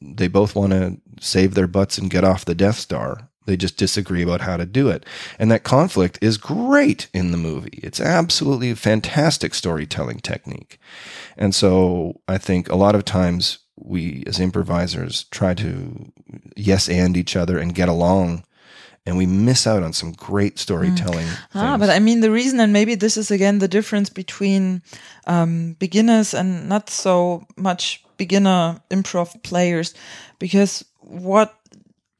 they 0.00 0.28
both 0.28 0.54
want 0.54 0.72
to 0.72 0.98
save 1.20 1.54
their 1.54 1.66
butts 1.66 1.98
and 1.98 2.10
get 2.10 2.24
off 2.24 2.44
the 2.44 2.54
Death 2.54 2.76
Star. 2.76 3.28
They 3.46 3.56
just 3.56 3.76
disagree 3.76 4.22
about 4.22 4.42
how 4.42 4.56
to 4.56 4.66
do 4.66 4.88
it. 4.88 5.04
And 5.38 5.50
that 5.50 5.64
conflict 5.64 6.18
is 6.20 6.36
great 6.36 7.08
in 7.12 7.32
the 7.32 7.36
movie. 7.36 7.80
It's 7.82 8.00
absolutely 8.00 8.70
a 8.70 8.76
fantastic 8.76 9.54
storytelling 9.54 10.20
technique. 10.20 10.78
And 11.36 11.54
so 11.54 12.20
I 12.28 12.38
think 12.38 12.68
a 12.68 12.76
lot 12.76 12.94
of 12.94 13.04
times 13.04 13.58
we 13.76 14.22
as 14.26 14.38
improvisers 14.38 15.24
try 15.24 15.54
to 15.54 16.12
yes 16.54 16.88
and 16.88 17.16
each 17.16 17.34
other 17.34 17.58
and 17.58 17.74
get 17.74 17.88
along 17.88 18.44
and 19.06 19.16
we 19.16 19.26
miss 19.26 19.66
out 19.66 19.82
on 19.82 19.92
some 19.92 20.12
great 20.12 20.58
storytelling. 20.58 21.26
Ah, 21.54 21.76
but 21.78 21.90
I 21.90 21.98
mean, 21.98 22.20
the 22.20 22.30
reason, 22.30 22.60
and 22.60 22.72
maybe 22.72 22.94
this 22.94 23.16
is 23.16 23.30
again 23.30 23.58
the 23.58 23.68
difference 23.68 24.10
between 24.10 24.82
um, 25.26 25.74
beginners 25.78 26.34
and 26.34 26.68
not 26.68 26.90
so 26.90 27.46
much 27.56 28.04
beginner 28.24 28.80
improv 28.88 29.28
players, 29.42 29.94
because 30.38 30.84
what 31.00 31.48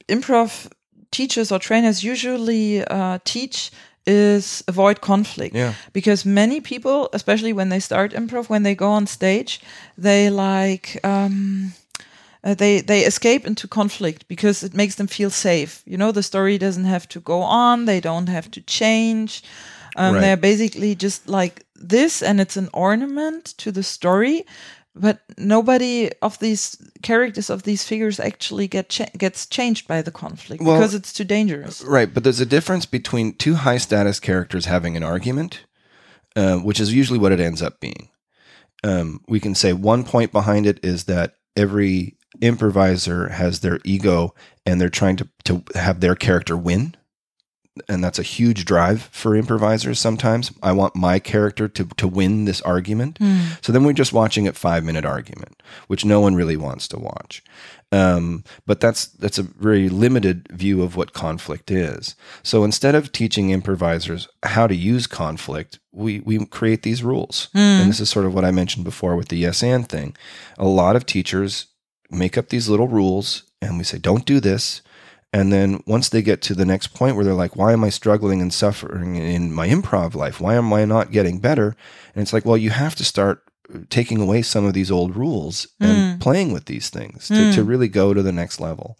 improv 0.08 0.68
teachers 1.10 1.52
or 1.52 1.58
trainers 1.58 2.02
usually 2.02 2.84
uh, 2.86 3.18
teach 3.24 3.70
is 4.06 4.64
avoid 4.66 5.00
conflict. 5.00 5.54
Yeah. 5.54 5.74
Because 5.92 6.28
many 6.28 6.60
people, 6.60 7.08
especially 7.12 7.52
when 7.52 7.68
they 7.70 7.80
start 7.80 8.14
improv, 8.14 8.48
when 8.48 8.62
they 8.62 8.74
go 8.74 8.90
on 8.90 9.06
stage, 9.06 9.60
they 9.98 10.30
like. 10.30 10.98
Um, 11.04 11.72
uh, 12.42 12.54
they 12.54 12.82
they 12.82 13.04
escape 13.06 13.46
into 13.46 13.68
conflict 13.68 14.24
because 14.28 14.66
it 14.66 14.74
makes 14.74 14.94
them 14.94 15.08
feel 15.08 15.30
safe. 15.30 15.82
You 15.84 15.98
know, 15.98 16.12
the 16.12 16.22
story 16.22 16.58
doesn't 16.58 16.86
have 16.86 17.06
to 17.08 17.20
go 17.20 17.42
on. 17.42 17.86
They 17.86 18.00
don't 18.00 18.28
have 18.28 18.48
to 18.50 18.60
change. 18.60 19.42
Um, 19.96 20.14
Right. 20.14 20.20
They're 20.20 20.40
basically 20.40 20.94
just 20.94 21.28
like 21.28 21.64
this, 21.88 22.22
and 22.22 22.40
it's 22.40 22.56
an 22.56 22.68
ornament 22.72 23.44
to 23.58 23.72
the 23.72 23.82
story. 23.82 24.44
But 24.94 25.20
nobody 25.38 26.10
of 26.20 26.38
these 26.40 26.76
characters 27.02 27.48
of 27.48 27.62
these 27.62 27.84
figures 27.84 28.18
actually 28.18 28.66
get 28.66 28.88
cha- 28.88 29.06
gets 29.16 29.46
changed 29.46 29.86
by 29.86 30.02
the 30.02 30.10
conflict 30.10 30.62
Well, 30.62 30.76
because 30.76 30.94
it's 30.94 31.12
too 31.12 31.24
dangerous. 31.24 31.82
Right, 31.82 32.12
but 32.12 32.24
there's 32.24 32.40
a 32.40 32.46
difference 32.46 32.86
between 32.86 33.34
two 33.34 33.54
high 33.54 33.78
status 33.78 34.18
characters 34.18 34.66
having 34.66 34.96
an 34.96 35.04
argument, 35.04 35.64
uh, 36.34 36.56
which 36.56 36.80
is 36.80 36.92
usually 36.92 37.20
what 37.20 37.32
it 37.32 37.40
ends 37.40 37.62
up 37.62 37.78
being. 37.78 38.08
Um, 38.82 39.20
we 39.28 39.38
can 39.38 39.54
say 39.54 39.72
one 39.72 40.04
point 40.04 40.32
behind 40.32 40.66
it 40.66 40.80
is 40.82 41.04
that 41.04 41.34
every 41.56 42.16
improviser 42.40 43.28
has 43.28 43.60
their 43.60 43.78
ego 43.84 44.34
and 44.64 44.80
they're 44.80 44.88
trying 44.88 45.16
to, 45.16 45.28
to 45.44 45.62
have 45.74 46.00
their 46.00 46.14
character 46.14 46.56
win. 46.56 46.94
And 47.88 48.02
that's 48.02 48.18
a 48.18 48.24
huge 48.24 48.64
drive 48.64 49.08
for 49.12 49.36
improvisers 49.36 49.98
sometimes. 49.98 50.52
I 50.62 50.72
want 50.72 50.96
my 50.96 51.18
character 51.18 51.68
to, 51.68 51.84
to 51.84 52.08
win 52.08 52.44
this 52.44 52.60
argument. 52.62 53.18
So 53.62 53.72
then 53.72 53.84
we're 53.84 53.92
just 53.92 54.12
watching 54.12 54.48
a 54.48 54.52
five 54.52 54.84
minute 54.84 55.04
argument, 55.04 55.62
which 55.86 56.04
no 56.04 56.20
one 56.20 56.34
really 56.34 56.56
wants 56.56 56.88
to 56.88 56.98
watch. 56.98 57.42
Um, 57.92 58.44
but 58.66 58.80
that's 58.80 59.06
that's 59.06 59.38
a 59.38 59.42
very 59.42 59.88
limited 59.88 60.48
view 60.52 60.82
of 60.82 60.96
what 60.96 61.12
conflict 61.12 61.70
is. 61.70 62.16
So 62.42 62.64
instead 62.64 62.94
of 62.94 63.12
teaching 63.12 63.50
improvisers 63.50 64.28
how 64.44 64.66
to 64.66 64.74
use 64.74 65.06
conflict, 65.06 65.78
we 65.92 66.20
we 66.20 66.44
create 66.46 66.82
these 66.82 67.02
rules. 67.02 67.48
And 67.54 67.90
this 67.90 68.00
is 68.00 68.08
sort 68.08 68.26
of 68.26 68.34
what 68.34 68.44
I 68.44 68.50
mentioned 68.50 68.84
before 68.84 69.16
with 69.16 69.28
the 69.28 69.38
yes 69.38 69.62
and 69.62 69.88
thing. 69.88 70.16
A 70.58 70.66
lot 70.68 70.96
of 70.96 71.06
teachers 71.06 71.66
make 72.10 72.36
up 72.36 72.48
these 72.48 72.68
little 72.68 72.88
rules 72.88 73.44
and 73.62 73.78
we 73.78 73.84
say, 73.84 73.98
don't 73.98 74.24
do 74.26 74.40
this. 74.40 74.82
And 75.32 75.52
then 75.52 75.82
once 75.86 76.08
they 76.08 76.22
get 76.22 76.42
to 76.42 76.54
the 76.54 76.64
next 76.64 76.88
point 76.88 77.14
where 77.14 77.24
they're 77.24 77.34
like, 77.34 77.54
why 77.54 77.72
am 77.72 77.84
I 77.84 77.90
struggling 77.90 78.40
and 78.42 78.52
suffering 78.52 79.14
in 79.14 79.52
my 79.52 79.68
improv 79.68 80.14
life? 80.14 80.40
Why 80.40 80.54
am 80.54 80.72
I 80.72 80.84
not 80.84 81.12
getting 81.12 81.38
better? 81.38 81.76
And 82.14 82.22
it's 82.22 82.32
like, 82.32 82.44
well, 82.44 82.56
you 82.56 82.70
have 82.70 82.96
to 82.96 83.04
start 83.04 83.44
taking 83.88 84.20
away 84.20 84.42
some 84.42 84.64
of 84.64 84.74
these 84.74 84.90
old 84.90 85.14
rules 85.14 85.68
and 85.78 86.20
playing 86.20 86.52
with 86.52 86.64
these 86.64 86.90
things 86.90 87.28
to, 87.28 87.52
to 87.52 87.62
really 87.62 87.86
go 87.86 88.12
to 88.12 88.22
the 88.22 88.32
next 88.32 88.58
level. 88.58 88.98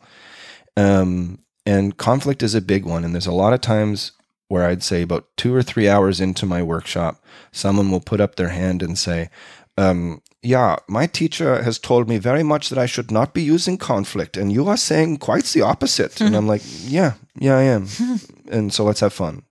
Um, 0.77 1.41
and 1.67 1.97
conflict 1.97 2.43
is 2.45 2.55
a 2.55 2.61
big 2.61 2.85
one. 2.85 3.05
And 3.05 3.13
there's 3.13 3.27
a 3.27 3.33
lot 3.33 3.53
of 3.53 3.61
times 3.61 4.13
where 4.47 4.65
I'd 4.65 4.85
say 4.85 5.03
about 5.03 5.27
two 5.37 5.53
or 5.55 5.63
three 5.63 5.89
hours 5.89 6.21
into 6.21 6.47
my 6.47 6.63
workshop, 6.63 7.25
someone 7.51 7.91
will 7.91 8.01
put 8.01 8.21
up 8.21 8.37
their 8.37 8.51
hand 8.51 8.83
and 8.83 8.97
say, 8.97 9.31
um, 9.77 10.23
yeah, 10.43 10.77
my 10.89 11.07
teacher 11.07 11.63
has 11.63 11.79
told 11.79 12.09
me 12.09 12.19
very 12.19 12.43
much 12.43 12.69
that 12.71 12.79
I 12.79 12.87
should 12.87 13.11
not 13.11 13.35
be 13.35 13.43
using 13.43 13.77
conflict, 13.79 14.37
and 14.37 14.51
you 14.53 14.69
are 14.69 14.77
saying 14.77 15.19
quite 15.19 15.45
the 15.45 15.63
opposite. 15.63 16.21
And 16.21 16.35
I'm 16.37 16.47
like, 16.47 16.63
yeah, 16.65 17.15
yeah, 17.39 17.57
I 17.59 17.63
am. 17.63 17.87
and 18.51 18.73
so 18.73 18.85
let's 18.85 19.01
have 19.01 19.13
fun. 19.13 19.43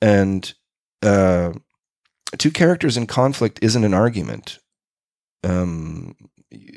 And 0.00 0.52
uh, 1.02 1.52
two 2.38 2.50
characters 2.50 2.96
in 2.96 3.06
conflict 3.06 3.58
isn't 3.62 3.84
an 3.84 3.94
argument. 3.94 4.58
Um, 5.42 6.14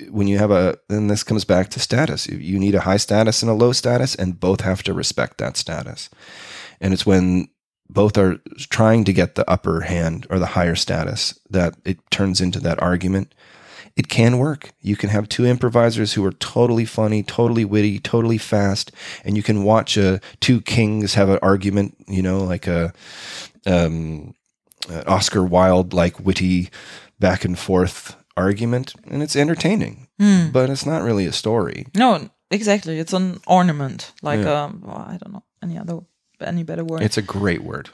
when 0.09 0.27
you 0.27 0.37
have 0.39 0.51
a, 0.51 0.77
then 0.89 1.07
this 1.07 1.23
comes 1.23 1.45
back 1.45 1.69
to 1.69 1.79
status. 1.79 2.27
You- 2.27 2.37
You 2.39 2.59
need 2.59 2.75
a 2.75 2.81
high 2.81 2.97
status 2.97 3.41
and 3.43 3.49
a 3.51 3.53
low 3.53 3.73
status, 3.73 4.15
and 4.15 4.39
both 4.39 4.61
have 4.61 4.81
to 4.83 4.93
respect 4.93 5.37
that 5.37 5.57
status. 5.57 6.09
And 6.81 6.93
it's 6.93 7.05
when 7.05 7.49
both 7.89 8.17
are 8.17 8.39
trying 8.69 9.03
to 9.05 9.13
get 9.13 9.35
the 9.35 9.49
upper 9.49 9.81
hand 9.81 10.27
or 10.29 10.39
the 10.39 10.47
higher 10.47 10.75
status 10.75 11.38
that 11.49 11.75
it 11.85 11.99
turns 12.11 12.41
into 12.41 12.59
that 12.59 12.81
argument. 12.81 13.33
It 13.95 14.09
can 14.09 14.38
work. 14.38 14.71
You 14.81 14.95
can 14.95 15.09
have 15.09 15.27
two 15.27 15.45
improvisers 15.45 16.13
who 16.13 16.23
are 16.23 16.31
totally 16.33 16.85
funny, 16.85 17.23
totally 17.23 17.65
witty, 17.65 17.97
totally 17.99 18.38
fast, 18.38 18.91
and 19.25 19.35
you 19.35 19.41
can 19.41 19.63
watch 19.63 19.97
uh, 19.97 20.19
two 20.39 20.61
kings 20.61 21.15
have 21.15 21.29
an 21.29 21.39
argument. 21.41 21.95
You 22.07 22.21
know, 22.21 22.43
like 22.43 22.67
a 22.67 22.93
um, 23.65 24.35
an 24.89 25.03
Oscar 25.07 25.43
Wilde 25.43 25.93
like 25.93 26.19
witty 26.19 26.69
back 27.19 27.43
and 27.45 27.57
forth 27.57 28.15
argument, 28.35 28.93
and 29.07 29.23
it's 29.23 29.35
entertaining, 29.35 30.07
but 30.53 30.69
it's 30.69 30.85
not 30.85 31.01
really 31.01 31.25
a 31.25 31.31
story. 31.31 31.88
No, 31.95 32.29
exactly. 32.51 32.99
It's 32.99 33.13
an 33.13 33.39
ornament, 33.47 34.13
like 34.21 34.41
Yeah. 34.41 34.63
um, 34.65 34.83
well, 34.85 34.97
I 35.09 35.17
don't 35.17 35.33
know 35.33 35.43
any 35.63 35.77
other 35.77 36.01
any 36.41 36.63
better 36.63 36.83
word. 36.83 37.01
It's 37.01 37.17
a 37.17 37.21
great 37.21 37.63
word. 37.63 37.89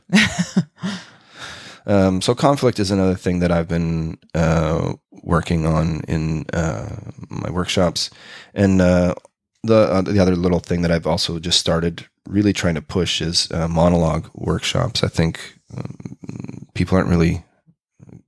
um, 1.86 2.22
so 2.22 2.36
conflict 2.36 2.80
is 2.80 2.92
another 2.92 3.16
thing 3.16 3.40
that 3.40 3.52
I've 3.52 3.68
been 3.68 4.18
uh, 4.34 4.94
working 5.24 5.66
on 5.66 6.02
in 6.08 6.46
uh, 6.54 6.96
my 7.30 7.50
workshops, 7.50 8.10
and 8.54 8.82
uh, 8.82 9.16
the 9.64 9.76
uh, 9.76 10.02
the 10.02 10.20
other 10.20 10.36
little 10.36 10.60
thing 10.60 10.82
that 10.82 10.92
I've 10.92 11.08
also 11.08 11.40
just 11.40 11.60
started 11.60 12.08
really 12.28 12.54
trying 12.54 12.76
to 12.76 12.82
push 12.82 13.22
is 13.22 13.52
uh, 13.52 13.68
monologue 13.68 14.30
workshops. 14.34 15.04
I 15.04 15.08
think 15.08 15.60
um, 15.76 16.68
people 16.74 16.98
aren't 16.98 17.10
really 17.10 17.44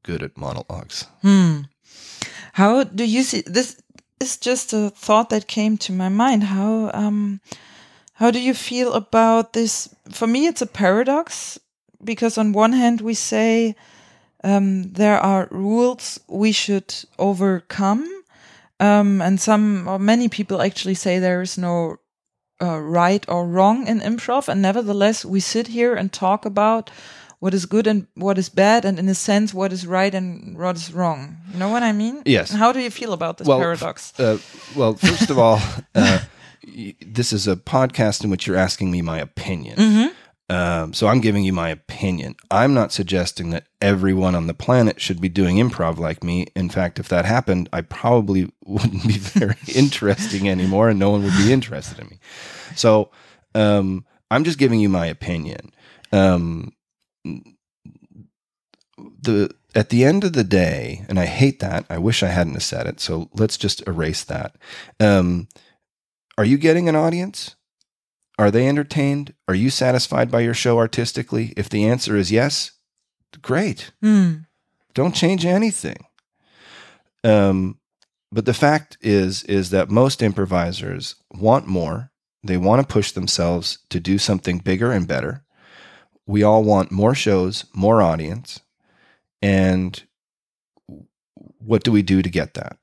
good 0.03 0.23
at 0.23 0.37
monologues. 0.37 1.05
Hmm. 1.21 1.61
How 2.53 2.83
do 2.83 3.03
you 3.03 3.23
see 3.23 3.43
this? 3.45 3.81
Is 4.21 4.37
just 4.37 4.71
a 4.71 4.91
thought 4.91 5.29
that 5.29 5.45
came 5.45 5.77
to 5.77 5.91
my 5.91 6.07
mind. 6.07 6.43
How 6.43 6.89
um, 6.93 7.41
how 8.15 8.31
do 8.31 8.39
you 8.39 8.53
feel 8.53 8.93
about 8.93 9.53
this? 9.53 9.89
For 10.09 10.27
me, 10.27 10.47
it's 10.47 10.61
a 10.61 10.67
paradox 10.67 11.59
because 12.03 12.37
on 12.37 12.53
one 12.53 12.73
hand 12.73 13.01
we 13.01 13.13
say 13.13 13.75
um, 14.43 14.93
there 14.93 15.19
are 15.19 15.47
rules 15.51 16.19
we 16.27 16.51
should 16.51 16.93
overcome, 17.17 18.07
um, 18.79 19.21
and 19.21 19.39
some 19.39 19.87
or 19.87 19.99
many 19.99 20.29
people 20.29 20.61
actually 20.61 20.95
say 20.95 21.19
there 21.19 21.41
is 21.41 21.57
no 21.57 21.97
uh, 22.61 22.79
right 22.79 23.25
or 23.27 23.45
wrong 23.47 23.87
in 23.87 23.99
improv, 23.99 24.47
and 24.47 24.61
nevertheless 24.61 25.25
we 25.25 25.39
sit 25.39 25.67
here 25.67 25.95
and 25.95 26.11
talk 26.11 26.45
about 26.45 26.91
what 27.39 27.53
is 27.53 27.65
good 27.65 27.87
and 27.87 28.07
what 28.15 28.37
is 28.37 28.49
bad, 28.49 28.85
and 28.85 28.97
in 28.99 29.09
a 29.09 29.15
sense 29.15 29.53
what 29.53 29.73
is 29.73 29.85
right 29.85 30.15
and 30.15 30.57
what 30.57 30.75
is 30.75 30.93
wrong. 30.93 31.37
You 31.51 31.59
know 31.59 31.69
what 31.69 31.83
I 31.83 31.91
mean? 31.91 32.21
Yes. 32.25 32.51
How 32.51 32.71
do 32.71 32.79
you 32.79 32.89
feel 32.89 33.13
about 33.13 33.37
this 33.37 33.47
Well, 33.47 33.59
paradox? 33.59 34.13
Uh, 34.19 34.37
well, 34.75 34.93
first 34.93 35.29
of 35.29 35.37
all, 35.37 35.59
uh, 35.95 36.19
this 37.01 37.31
is 37.31 37.47
a 37.47 37.55
podcast 37.55 38.23
in 38.23 38.29
which 38.29 38.47
you're 38.47 38.57
asking 38.57 38.91
me 38.91 39.01
my 39.01 39.19
opinion. 39.19 39.77
Mm-hmm. 39.77 40.07
Um, 40.47 40.93
so 40.93 41.07
I'm 41.07 41.21
giving 41.21 41.43
you 41.43 41.53
my 41.53 41.69
opinion. 41.69 42.35
I'm 42.51 42.75
not 42.75 42.91
suggesting 42.91 43.49
that 43.49 43.65
everyone 43.81 44.35
on 44.35 44.45
the 44.45 44.53
planet 44.53 45.01
should 45.01 45.19
be 45.19 45.29
doing 45.29 45.57
improv 45.57 45.97
like 45.97 46.23
me. 46.23 46.47
In 46.55 46.69
fact, 46.69 46.99
if 46.99 47.09
that 47.09 47.25
happened, 47.25 47.67
I 47.73 47.81
probably 47.81 48.51
wouldn't 48.65 49.07
be 49.07 49.17
very 49.17 49.57
interesting 49.75 50.47
anymore, 50.47 50.89
and 50.89 50.99
no 50.99 51.09
one 51.09 51.23
would 51.23 51.37
be 51.37 51.51
interested 51.51 51.99
in 51.99 52.07
me. 52.07 52.19
So 52.75 53.09
um, 53.55 54.05
I'm 54.29 54.43
just 54.43 54.59
giving 54.59 54.79
you 54.79 54.89
my 54.89 55.07
opinion. 55.07 55.71
Um, 56.11 56.73
the 59.21 59.49
at 59.73 59.89
the 59.89 60.05
end 60.05 60.23
of 60.23 60.33
the 60.33 60.43
day, 60.43 61.05
and 61.09 61.19
I 61.19 61.25
hate 61.25 61.59
that. 61.59 61.85
I 61.89 61.97
wish 61.97 62.23
I 62.23 62.27
hadn't 62.27 62.59
said 62.61 62.87
it. 62.87 62.99
So 62.99 63.29
let's 63.33 63.57
just 63.57 63.85
erase 63.87 64.23
that. 64.25 64.55
Um, 64.99 65.47
are 66.37 66.45
you 66.45 66.57
getting 66.57 66.89
an 66.89 66.95
audience? 66.95 67.55
Are 68.37 68.51
they 68.51 68.67
entertained? 68.67 69.33
Are 69.47 69.55
you 69.55 69.69
satisfied 69.69 70.29
by 70.29 70.41
your 70.41 70.53
show 70.53 70.77
artistically? 70.77 71.53
If 71.55 71.69
the 71.69 71.85
answer 71.85 72.17
is 72.17 72.31
yes, 72.31 72.71
great. 73.41 73.91
Hmm. 74.01 74.33
Don't 74.93 75.15
change 75.15 75.45
anything. 75.45 76.05
Um, 77.23 77.79
but 78.31 78.45
the 78.45 78.53
fact 78.53 78.97
is, 79.01 79.43
is 79.43 79.69
that 79.69 79.89
most 79.89 80.21
improvisers 80.21 81.15
want 81.31 81.67
more. 81.67 82.11
They 82.43 82.57
want 82.57 82.81
to 82.81 82.93
push 82.93 83.11
themselves 83.11 83.79
to 83.89 83.99
do 83.99 84.17
something 84.17 84.59
bigger 84.59 84.91
and 84.91 85.07
better. 85.07 85.43
We 86.27 86.43
all 86.43 86.63
want 86.63 86.91
more 86.91 87.15
shows, 87.15 87.65
more 87.73 88.01
audience. 88.01 88.59
And 89.41 90.01
what 91.59 91.83
do 91.83 91.91
we 91.91 92.01
do 92.01 92.21
to 92.21 92.29
get 92.29 92.53
that? 92.55 92.77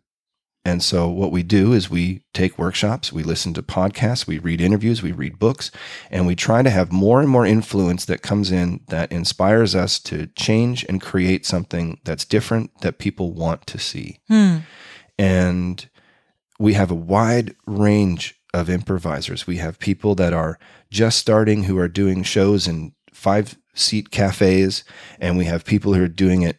And 0.64 0.82
so 0.82 1.08
what 1.08 1.32
we 1.32 1.42
do 1.42 1.72
is 1.72 1.90
we 1.90 2.22
take 2.32 2.58
workshops, 2.58 3.12
we 3.12 3.24
listen 3.24 3.52
to 3.54 3.62
podcasts, 3.62 4.28
we 4.28 4.38
read 4.38 4.60
interviews, 4.60 5.02
we 5.02 5.10
read 5.10 5.38
books, 5.38 5.72
and 6.08 6.24
we 6.24 6.36
try 6.36 6.62
to 6.62 6.70
have 6.70 6.92
more 6.92 7.20
and 7.20 7.28
more 7.28 7.44
influence 7.44 8.04
that 8.04 8.22
comes 8.22 8.52
in 8.52 8.80
that 8.88 9.10
inspires 9.10 9.74
us 9.74 9.98
to 10.00 10.28
change 10.28 10.84
and 10.88 11.00
create 11.00 11.44
something 11.44 11.98
that's 12.04 12.24
different 12.24 12.70
that 12.82 12.98
people 12.98 13.32
want 13.32 13.66
to 13.66 13.78
see. 13.78 14.20
Hmm. 14.28 14.58
And 15.18 15.88
we 16.60 16.74
have 16.74 16.92
a 16.92 16.96
wide 16.96 17.56
range 17.66 18.36
of 18.54 18.70
improvisers. 18.70 19.46
We 19.46 19.56
have 19.56 19.80
people 19.80 20.14
that 20.14 20.32
are 20.32 20.60
just 20.90 21.18
starting 21.18 21.64
who 21.64 21.76
are 21.78 21.88
doing 21.88 22.22
shows 22.22 22.68
in 22.68 22.92
five 23.12 23.58
seat 23.74 24.10
cafes, 24.10 24.84
and 25.18 25.36
we 25.36 25.46
have 25.46 25.64
people 25.64 25.94
who 25.94 26.04
are 26.04 26.08
doing 26.08 26.42
it 26.42 26.58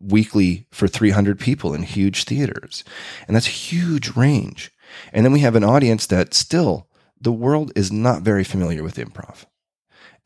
weekly 0.00 0.66
for 0.70 0.88
300 0.88 1.38
people 1.38 1.74
in 1.74 1.82
huge 1.82 2.24
theaters. 2.24 2.84
And 3.26 3.36
that's 3.36 3.46
a 3.46 3.50
huge 3.50 4.16
range. 4.16 4.70
And 5.12 5.24
then 5.24 5.32
we 5.32 5.40
have 5.40 5.56
an 5.56 5.64
audience 5.64 6.06
that 6.06 6.34
still, 6.34 6.88
the 7.20 7.32
world 7.32 7.72
is 7.76 7.92
not 7.92 8.22
very 8.22 8.44
familiar 8.44 8.82
with 8.82 8.96
improv. 8.96 9.44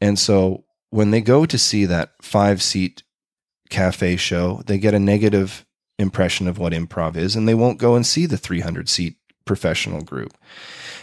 And 0.01 0.19
so 0.19 0.65
when 0.91 1.11
they 1.11 1.21
go 1.21 1.47
to 1.47 1.59
see 1.59 1.85
that 1.85 2.13
five 2.23 2.63
seat 2.63 3.03
cafe 3.69 4.17
show, 4.17 4.63
they 4.67 4.79
get 4.79 4.95
a 4.95 4.99
negative 4.99 5.67
impression 5.99 6.49
of 6.49 6.59
what 6.59 6.73
improv 6.73 7.17
is, 7.17 7.37
and 7.37 7.49
they 7.49 7.55
won't 7.55 7.79
go 7.79 7.95
and 7.95 8.07
see 8.07 8.27
the 8.27 8.37
300 8.37 8.89
seat 8.89 9.17
professional 9.45 10.03
group. 10.03 10.37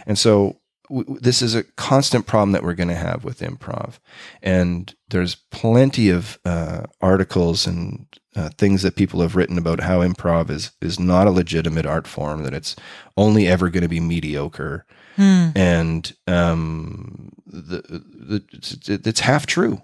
And 0.06 0.18
so 0.18 0.60
w- 0.96 1.20
this 1.20 1.42
is 1.42 1.56
a 1.56 1.64
constant 1.64 2.26
problem 2.28 2.52
that 2.52 2.64
we're 2.64 2.74
going 2.74 2.90
to 2.90 2.96
have 2.96 3.24
with 3.24 3.40
improv. 3.40 4.00
And 4.42 4.94
there's 5.10 5.36
plenty 5.52 6.10
of 6.10 6.40
uh, 6.46 6.84
articles 7.02 7.68
and 7.68 8.06
uh, 8.36 8.50
things 8.58 8.82
that 8.82 8.96
people 8.96 9.22
have 9.22 9.36
written 9.36 9.58
about 9.58 9.82
how 9.82 10.00
improv 10.00 10.50
is 10.50 10.72
is 10.82 11.00
not 11.00 11.28
a 11.28 11.32
legitimate 11.32 11.86
art 11.86 12.08
form, 12.08 12.44
that 12.44 12.54
it's 12.54 12.76
only 13.16 13.48
ever 13.48 13.70
going 13.70 13.84
to 13.84 13.90
be 13.90 14.00
mediocre, 14.00 14.86
and 15.56 16.14
um, 16.28 17.32
the, 17.46 17.82
the 17.82 18.44
it's, 18.54 18.90
it's 18.90 19.20
half 19.20 19.46
true 19.46 19.84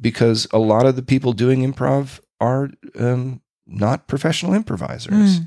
because 0.00 0.46
a 0.52 0.58
lot 0.58 0.86
of 0.86 0.94
the 0.94 1.02
people 1.02 1.32
doing 1.32 1.60
improv 1.72 2.20
are 2.40 2.70
um, 2.98 3.40
not 3.66 4.06
professional 4.06 4.54
improvisers. 4.54 5.40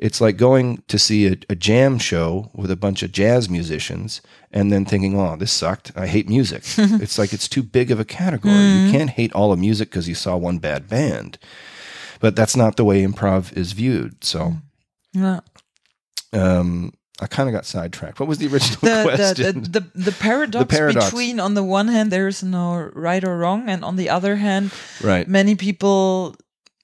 It's 0.00 0.18
like 0.18 0.38
going 0.38 0.82
to 0.88 0.98
see 0.98 1.26
a, 1.26 1.36
a 1.50 1.54
jam 1.54 1.98
show 1.98 2.50
with 2.54 2.70
a 2.70 2.76
bunch 2.76 3.02
of 3.02 3.12
jazz 3.12 3.50
musicians 3.50 4.22
and 4.50 4.72
then 4.72 4.86
thinking, 4.86 5.14
oh, 5.16 5.36
this 5.36 5.52
sucked. 5.52 5.92
I 5.94 6.06
hate 6.06 6.26
music. 6.26 6.62
it's 6.78 7.18
like 7.18 7.34
it's 7.34 7.46
too 7.48 7.62
big 7.62 7.90
of 7.90 8.00
a 8.00 8.04
category. 8.06 8.54
You 8.54 8.90
can't 8.90 9.10
hate 9.10 9.30
all 9.34 9.52
of 9.52 9.58
music 9.58 9.90
because 9.90 10.08
you 10.08 10.14
saw 10.14 10.38
one 10.38 10.56
bad 10.58 10.88
band. 10.88 11.38
But 12.18 12.34
that's 12.34 12.56
not 12.56 12.76
the 12.76 12.84
way 12.84 13.04
improv 13.04 13.54
is 13.54 13.72
viewed. 13.72 14.24
So 14.24 14.54
Yeah. 15.12 15.40
um, 16.32 16.94
I 17.20 17.26
kind 17.26 17.50
of 17.50 17.52
got 17.54 17.66
sidetracked. 17.66 18.18
What 18.20 18.28
was 18.28 18.38
the 18.38 18.46
original 18.46 18.78
The, 18.80 18.88
the, 18.96 19.16
question? 19.16 19.62
the, 19.64 19.80
the, 19.80 19.90
the 19.94 20.12
paradox 20.12 20.74
paradox. 20.74 21.04
between, 21.06 21.38
on 21.38 21.52
the 21.52 21.62
one 21.62 21.88
hand, 21.88 22.10
there's 22.10 22.42
no 22.42 22.90
right 22.94 23.22
or 23.22 23.36
wrong, 23.36 23.68
and 23.68 23.84
on 23.84 23.96
the 23.96 24.08
other 24.08 24.36
hand, 24.36 24.72
right. 25.02 25.28
many 25.28 25.54
people 25.54 26.36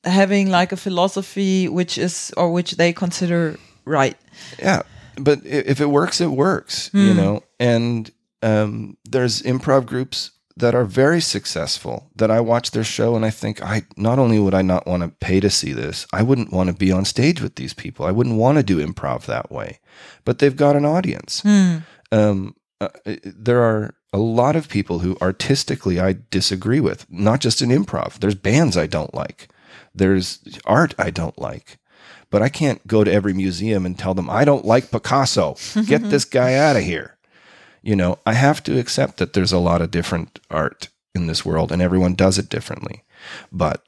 having 0.06 0.50
like 0.50 0.72
a 0.72 0.76
philosophy 0.76 1.68
which 1.68 1.98
is, 1.98 2.32
or 2.36 2.52
which 2.52 2.76
they 2.76 2.92
consider 2.92 3.58
right. 3.84 4.16
Yeah, 4.58 4.82
but 5.18 5.44
if 5.44 5.80
it 5.80 5.90
works, 5.90 6.20
it 6.20 6.30
works. 6.30 6.90
You 6.92 7.14
know, 7.14 7.42
and 7.60 8.10
um, 8.42 8.96
there's 9.04 9.42
improv 9.42 9.86
groups 9.86 10.30
that 10.58 10.74
are 10.74 10.84
very 10.84 11.20
successful 11.20 12.10
that 12.16 12.30
I 12.30 12.40
watch 12.40 12.70
their 12.70 12.84
show 12.84 13.14
and 13.14 13.26
I 13.26 13.30
think 13.30 13.62
I 13.62 13.82
not 13.96 14.18
only 14.18 14.38
would 14.38 14.54
I 14.54 14.62
not 14.62 14.86
want 14.86 15.02
to 15.02 15.08
pay 15.08 15.38
to 15.40 15.50
see 15.50 15.72
this, 15.72 16.06
I 16.12 16.22
wouldn't 16.22 16.52
want 16.52 16.68
to 16.68 16.74
be 16.74 16.90
on 16.90 17.04
stage 17.04 17.42
with 17.42 17.56
these 17.56 17.74
people. 17.74 18.06
I 18.06 18.10
wouldn't 18.10 18.36
want 18.36 18.56
to 18.56 18.62
do 18.64 18.84
improv 18.84 19.26
that 19.26 19.50
way, 19.52 19.80
but 20.24 20.38
they've 20.38 20.56
got 20.56 20.76
an 20.76 20.86
audience. 20.86 21.42
Um, 22.10 22.54
uh, 22.80 22.88
there 23.04 23.62
are 23.62 23.94
a 24.12 24.18
lot 24.18 24.56
of 24.56 24.68
people 24.68 25.00
who 25.00 25.16
artistically 25.20 26.00
I 26.00 26.16
disagree 26.30 26.80
with, 26.80 27.04
not 27.10 27.40
just 27.40 27.60
in 27.60 27.68
improv. 27.68 28.18
There's 28.20 28.34
bands 28.34 28.76
I 28.76 28.86
don't 28.86 29.14
like. 29.14 29.48
There's 29.96 30.40
art 30.64 30.94
I 30.98 31.10
don't 31.10 31.38
like. 31.38 31.78
But 32.30 32.42
I 32.42 32.48
can't 32.48 32.84
go 32.86 33.04
to 33.04 33.12
every 33.12 33.32
museum 33.32 33.86
and 33.86 33.98
tell 33.98 34.14
them 34.14 34.28
I 34.28 34.44
don't 34.44 34.64
like 34.64 34.90
Picasso. 34.90 35.56
Get 35.86 36.02
this 36.10 36.24
guy 36.24 36.54
out 36.54 36.76
of 36.76 36.82
here. 36.82 37.16
You 37.82 37.94
know, 37.94 38.18
I 38.26 38.32
have 38.32 38.62
to 38.64 38.78
accept 38.78 39.18
that 39.18 39.32
there's 39.32 39.52
a 39.52 39.58
lot 39.58 39.80
of 39.80 39.92
different 39.92 40.40
art 40.50 40.88
in 41.14 41.28
this 41.28 41.44
world 41.44 41.72
and 41.72 41.80
everyone 41.80 42.14
does 42.14 42.36
it 42.36 42.48
differently. 42.48 43.04
But 43.52 43.84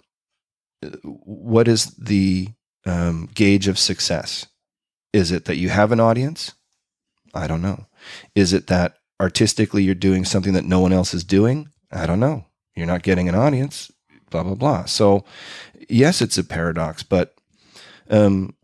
uh, 0.84 0.90
what 1.02 1.68
is 1.68 1.86
the 1.96 2.48
um, 2.86 3.28
gauge 3.34 3.68
of 3.68 3.78
success? 3.78 4.46
Is 5.12 5.32
it 5.32 5.46
that 5.46 5.56
you 5.56 5.68
have 5.68 5.92
an 5.92 6.00
audience? 6.00 6.54
I 7.34 7.46
don't 7.46 7.62
know. 7.62 7.86
Is 8.34 8.52
it 8.52 8.68
that 8.68 8.94
artistically 9.20 9.82
you're 9.82 9.94
doing 9.94 10.24
something 10.24 10.52
that 10.52 10.64
no 10.64 10.80
one 10.80 10.92
else 10.92 11.12
is 11.12 11.24
doing? 11.24 11.68
I 11.90 12.06
don't 12.06 12.20
know. 12.20 12.44
You're 12.74 12.86
not 12.86 13.02
getting 13.02 13.28
an 13.28 13.34
audience, 13.34 13.90
blah, 14.30 14.42
blah, 14.42 14.54
blah. 14.54 14.84
So, 14.84 15.24
yes, 15.88 16.20
it's 16.20 16.38
a 16.38 16.44
paradox, 16.44 17.02
but 17.02 17.34
um, 18.10 18.54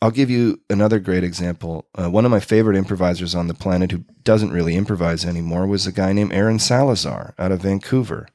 I'll 0.00 0.10
give 0.10 0.30
you 0.30 0.60
another 0.70 1.00
great 1.00 1.24
example. 1.24 1.86
Uh, 1.94 2.08
one 2.10 2.24
of 2.24 2.30
my 2.30 2.40
favorite 2.40 2.76
improvisers 2.76 3.34
on 3.34 3.48
the 3.48 3.54
planet 3.54 3.90
who 3.90 4.04
doesn't 4.22 4.52
really 4.52 4.76
improvise 4.76 5.24
anymore 5.24 5.66
was 5.66 5.86
a 5.86 5.92
guy 5.92 6.12
named 6.12 6.32
Aaron 6.32 6.58
Salazar 6.58 7.34
out 7.38 7.52
of 7.52 7.62
Vancouver. 7.62 8.28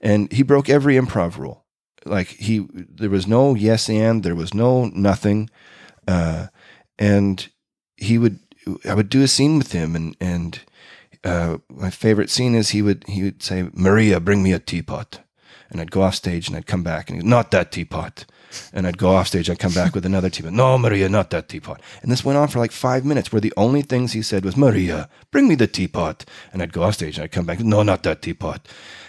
And 0.00 0.32
he 0.32 0.42
broke 0.42 0.68
every 0.68 0.94
improv 0.94 1.36
rule. 1.36 1.64
Like 2.06 2.28
he, 2.28 2.66
there 2.72 3.10
was 3.10 3.26
no 3.26 3.54
yes 3.54 3.88
and, 3.90 4.22
there 4.22 4.34
was 4.34 4.54
no 4.54 4.86
nothing. 4.86 5.50
Uh, 6.08 6.48
and 6.98 7.48
he 7.96 8.16
would, 8.16 8.38
I 8.84 8.94
would 8.94 9.10
do 9.10 9.22
a 9.22 9.28
scene 9.28 9.58
with 9.58 9.72
him 9.72 9.94
and, 9.94 10.16
and, 10.20 10.60
uh, 11.22 11.56
my 11.70 11.88
favorite 11.88 12.28
scene 12.28 12.54
is 12.54 12.70
he 12.70 12.82
would, 12.82 13.04
he 13.08 13.22
would 13.22 13.42
say, 13.42 13.70
Maria, 13.72 14.20
bring 14.20 14.42
me 14.42 14.52
a 14.52 14.58
teapot. 14.58 15.20
And 15.70 15.80
I'd 15.80 15.90
go 15.90 16.02
off 16.02 16.14
stage 16.14 16.48
and 16.48 16.56
I'd 16.56 16.66
come 16.66 16.82
back 16.82 17.10
and 17.10 17.22
not 17.24 17.50
that 17.50 17.72
teapot. 17.72 18.24
And 18.72 18.86
I'd 18.86 18.98
go 18.98 19.10
off 19.16 19.28
stage, 19.28 19.50
I'd 19.50 19.58
come 19.58 19.72
back 19.72 19.94
with 19.94 20.06
another 20.06 20.30
teapot. 20.30 20.52
No, 20.52 20.78
Maria, 20.78 21.08
not 21.08 21.30
that 21.30 21.48
teapot. 21.48 21.80
And 22.02 22.12
this 22.12 22.24
went 22.24 22.38
on 22.38 22.48
for 22.48 22.60
like 22.60 22.70
five 22.70 23.04
minutes 23.04 23.32
where 23.32 23.40
the 23.40 23.52
only 23.56 23.82
things 23.82 24.12
he 24.12 24.22
said 24.22 24.44
was, 24.44 24.56
Maria, 24.56 25.08
bring 25.32 25.48
me 25.48 25.56
the 25.56 25.66
teapot. 25.66 26.24
And 26.52 26.62
I'd 26.62 26.72
go 26.72 26.84
off 26.84 26.94
stage 26.94 27.16
and 27.16 27.24
I'd 27.24 27.32
come 27.32 27.46
back, 27.46 27.60
no, 27.60 27.82
not 27.82 28.04
that 28.04 28.22
teapot. 28.22 28.68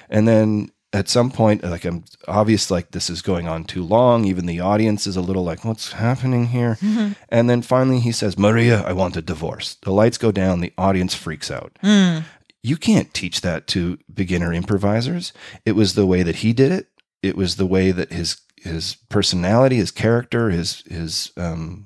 And 0.10 0.28
then 0.28 0.72
at 0.96 1.10
some 1.10 1.30
point, 1.30 1.62
like 1.64 1.84
I'm 1.84 2.06
obvious, 2.28 2.72
like 2.72 2.92
this 2.92 3.10
is 3.10 3.22
going 3.22 3.48
on 3.48 3.66
too 3.66 3.84
long. 3.84 4.24
Even 4.24 4.46
the 4.46 4.62
audience 4.62 5.06
is 5.06 5.18
a 5.18 5.22
little 5.22 5.44
like, 5.44 5.66
what's 5.66 5.92
happening 5.92 6.48
here? 6.48 6.78
Mm-hmm. 6.82 7.14
And 7.30 7.50
then 7.50 7.62
finally 7.62 8.00
he 8.00 8.14
says, 8.14 8.38
Maria, 8.38 8.82
I 8.82 8.94
want 8.94 9.18
a 9.18 9.22
divorce. 9.22 9.76
The 9.82 9.92
lights 9.92 10.18
go 10.18 10.32
down, 10.32 10.62
the 10.62 10.74
audience 10.78 11.14
freaks 11.14 11.52
out. 11.52 11.78
Mm. 11.84 12.24
You 12.66 12.78
can't 12.78 13.14
teach 13.14 13.42
that 13.42 13.68
to 13.68 14.00
beginner 14.12 14.52
improvisers. 14.52 15.34
It 15.66 15.74
was 15.74 15.94
the 15.94 16.08
way 16.08 16.24
that 16.24 16.38
he 16.38 16.52
did 16.52 16.72
it. 16.72 16.88
It 17.22 17.36
was 17.38 17.58
the 17.58 17.66
way 17.66 17.92
that 17.92 18.12
his 18.12 18.42
his 18.58 18.98
personality, 19.10 19.76
his 19.76 19.92
character, 19.92 20.50
his 20.50 20.82
his 20.88 21.32
um, 21.38 21.86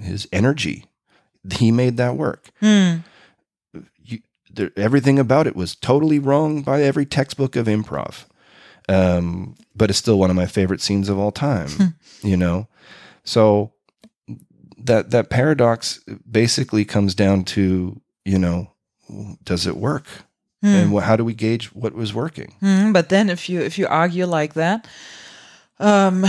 his 0.00 0.26
energy. 0.32 0.86
He 1.52 1.70
made 1.70 1.96
that 1.98 2.16
work. 2.16 2.50
You, 4.04 4.20
there, 4.52 4.72
everything 4.76 5.20
about 5.20 5.46
it 5.46 5.54
was 5.54 5.76
totally 5.76 6.18
wrong 6.18 6.62
by 6.62 6.82
every 6.82 7.06
textbook 7.06 7.54
of 7.54 7.66
improv. 7.66 8.24
Um, 8.88 9.54
but 9.76 9.88
it's 9.88 10.00
still 10.00 10.18
one 10.18 10.30
of 10.30 10.36
my 10.36 10.46
favorite 10.46 10.80
scenes 10.80 11.08
of 11.08 11.18
all 11.18 11.30
time. 11.32 11.68
You 12.22 12.36
know, 12.36 12.66
so 13.22 13.72
that 14.78 15.10
that 15.10 15.30
paradox 15.30 16.00
basically 16.28 16.84
comes 16.84 17.14
down 17.14 17.44
to 17.44 18.00
you 18.24 18.38
know, 18.38 18.71
does 19.44 19.66
it 19.66 19.76
work? 19.76 20.06
And 20.64 20.92
wh- 20.92 21.02
how 21.02 21.16
do 21.16 21.24
we 21.24 21.34
gauge 21.34 21.74
what 21.74 21.92
was 21.92 22.14
working? 22.14 22.54
Mm, 22.62 22.92
but 22.92 23.08
then 23.08 23.28
if 23.30 23.48
you 23.48 23.60
if 23.60 23.78
you 23.78 23.88
argue 23.88 24.26
like 24.26 24.54
that, 24.54 24.86
um, 25.80 26.24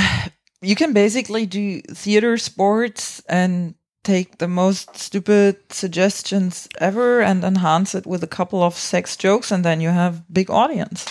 you 0.62 0.76
can 0.76 0.92
basically 0.94 1.46
do 1.46 1.82
theater, 1.82 2.38
sports, 2.38 3.22
and 3.30 3.76
take 4.04 4.38
the 4.40 4.48
most 4.48 4.98
stupid 4.98 5.58
suggestions 5.70 6.68
ever 6.80 7.22
and 7.22 7.44
enhance 7.44 7.94
it 7.94 8.06
with 8.06 8.24
a 8.24 8.28
couple 8.28 8.64
of 8.64 8.74
sex 8.76 9.16
jokes, 9.16 9.52
and 9.52 9.64
then 9.64 9.82
you 9.82 9.90
have 9.90 10.24
big 10.34 10.50
audience. 10.50 11.06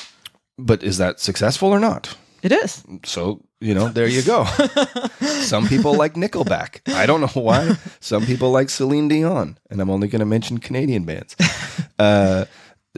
But 0.59 0.83
is 0.83 0.99
that 0.99 1.21
successful 1.21 1.69
or 1.69 1.81
not? 1.81 2.17
It 2.43 2.53
is. 2.53 2.83
So, 3.05 3.41
you 3.63 3.75
know, 3.75 3.89
there 3.89 4.09
you 4.09 4.23
go. 4.23 4.45
Some 5.21 5.69
people 5.69 5.95
like 5.95 6.15
Nickelback. 6.15 6.81
I 6.93 7.07
don't 7.07 7.21
know 7.21 7.41
why. 7.41 7.77
Some 8.01 8.27
people 8.27 8.51
like 8.51 8.69
Celine 8.69 9.07
Dion. 9.07 9.57
And 9.71 9.81
I'm 9.81 9.89
only 9.89 10.09
going 10.09 10.21
to 10.21 10.27
mention 10.27 10.59
Canadian 10.59 11.05
bands. 11.05 11.37
Uh, 11.99 12.47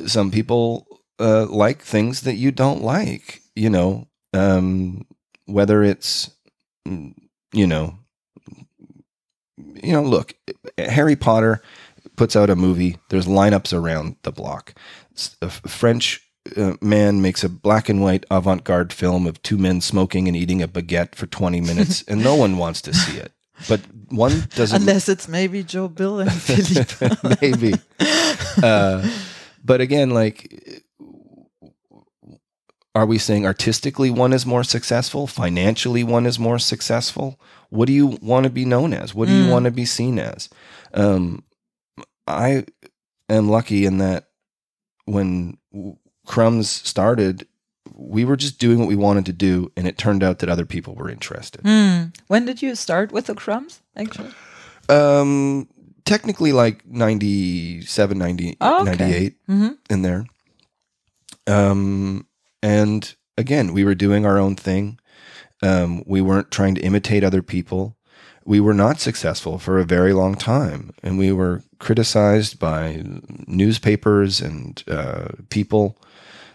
some 0.07 0.31
people 0.31 0.87
uh, 1.21 1.47
like 1.47 1.83
things 1.83 2.23
that 2.23 2.37
you 2.37 2.51
don't 2.51 2.83
like, 2.83 3.43
you 3.55 3.69
know, 3.69 4.09
um, 4.33 5.07
whether 5.45 5.83
it's, 5.85 6.31
mm, 6.89 7.15
you 7.53 7.67
know, 7.67 7.99
you 9.57 9.93
know, 9.93 10.03
look, 10.03 10.35
Harry 10.79 11.17
Potter 11.17 11.61
puts 12.17 12.37
out 12.37 12.51
a 12.51 12.57
movie. 12.57 12.97
There's 13.11 13.27
lineups 13.27 13.79
around 13.79 14.17
the 14.23 14.33
block. 14.33 14.75
F- 15.43 15.61
French 15.67 16.23
uh, 16.57 16.75
man 16.81 17.23
makes 17.23 17.43
a 17.43 17.49
black 17.49 17.89
and 17.89 18.03
white 18.03 18.25
avant-garde 18.31 18.93
film 18.93 19.27
of 19.27 19.43
two 19.43 19.59
men 19.59 19.81
smoking 19.81 20.29
and 20.29 20.37
eating 20.37 20.63
a 20.63 20.69
baguette 20.69 21.15
for 21.15 21.27
20 21.27 21.61
minutes, 21.61 22.03
and 22.09 22.23
no 22.23 22.35
one 22.35 22.59
wants 22.59 22.83
to 22.83 22.95
see 22.95 23.19
it. 23.19 23.33
But 23.69 23.81
one 24.09 24.45
doesn't. 24.55 24.83
Unless 24.83 25.09
it's 25.09 25.29
maybe 25.29 25.63
Joe 25.63 25.89
Bill 25.89 26.21
and 26.21 26.33
Philippe. 26.43 27.39
maybe. 27.41 27.75
Uh, 28.63 29.09
but 29.65 29.81
again, 29.81 30.11
like, 30.11 30.83
are 32.95 33.07
we 33.07 33.19
saying 33.19 33.47
artistically 33.47 34.11
one 34.11 34.33
is 34.33 34.45
more 34.45 34.65
successful? 34.65 35.27
Financially, 35.27 36.05
one 36.05 36.27
is 36.27 36.39
more 36.39 36.59
successful? 36.59 37.41
What 37.71 37.87
do 37.87 37.93
you 37.93 38.19
want 38.21 38.45
to 38.45 38.51
be 38.51 38.65
known 38.65 38.93
as? 38.93 39.15
What 39.15 39.29
do 39.29 39.35
you 39.35 39.51
want 39.51 39.65
to 39.65 39.71
be 39.71 39.85
seen 39.85 40.19
as? 40.19 40.49
Um, 40.93 41.43
I 42.27 42.67
am 43.29 43.49
lucky 43.49 43.85
in 43.87 43.99
that 43.99 44.29
when 45.07 45.59
Crumbs 46.27 46.69
started, 46.71 47.47
we 47.95 48.25
were 48.25 48.37
just 48.37 48.59
doing 48.59 48.79
what 48.79 48.89
we 48.89 48.97
wanted 48.97 49.27
to 49.27 49.33
do, 49.33 49.71
and 49.77 49.87
it 49.87 49.99
turned 49.99 50.23
out 50.23 50.39
that 50.41 50.49
other 50.49 50.65
people 50.67 50.95
were 50.95 51.11
interested. 51.11 51.61
Hmm. 51.63 52.05
When 52.29 52.45
did 52.45 52.63
you 52.63 52.75
start 52.75 53.13
with 53.13 53.27
the 53.27 53.35
crumbs, 53.35 53.81
actually? 53.97 54.31
Um, 54.89 55.69
technically 56.05 56.53
like 56.53 56.87
97, 56.87 58.19
90, 58.19 58.57
Oh, 58.61 58.83
okay. 58.83 58.91
98 58.91 59.37
Mhm. 59.49 59.77
in 59.91 60.03
there. 60.03 60.27
Um, 61.47 62.27
and 62.63 63.15
again, 63.37 63.73
we 63.73 63.85
were 63.85 63.95
doing 63.95 64.25
our 64.25 64.39
own 64.39 64.57
thing. 64.57 64.99
Um, 65.63 66.03
we 66.07 66.21
weren't 66.21 66.51
trying 66.51 66.75
to 66.77 66.81
imitate 66.83 67.25
other 67.25 67.43
people. 67.43 67.97
we 68.47 68.61
were 68.61 68.75
not 68.75 69.01
successful 69.01 69.59
for 69.59 69.79
a 69.79 69.87
very 69.87 70.13
long 70.13 70.35
time, 70.35 70.91
and 71.03 71.17
we 71.17 71.33
were 71.33 71.63
criticized 71.79 72.59
by 72.59 73.03
newspapers 73.47 74.43
and 74.43 74.85
uh, 74.87 75.29
people 75.49 75.97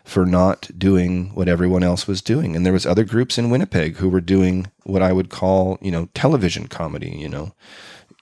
for 0.10 0.26
not 0.26 0.72
doing 0.76 1.30
what 1.36 1.48
everyone 1.48 1.84
else 1.84 2.08
was 2.08 2.20
doing. 2.22 2.56
And 2.56 2.66
there 2.66 2.74
was 2.74 2.86
other 2.86 3.04
groups 3.04 3.38
in 3.38 3.52
Winnipeg 3.52 3.98
who 3.98 4.10
were 4.10 4.20
doing 4.20 4.72
what 4.84 5.04
I 5.04 5.14
would 5.14 5.30
call, 5.30 5.78
you 5.82 5.92
know, 5.92 6.10
television 6.16 6.68
comedy, 6.68 7.12
you 7.12 7.30
know, 7.30 7.54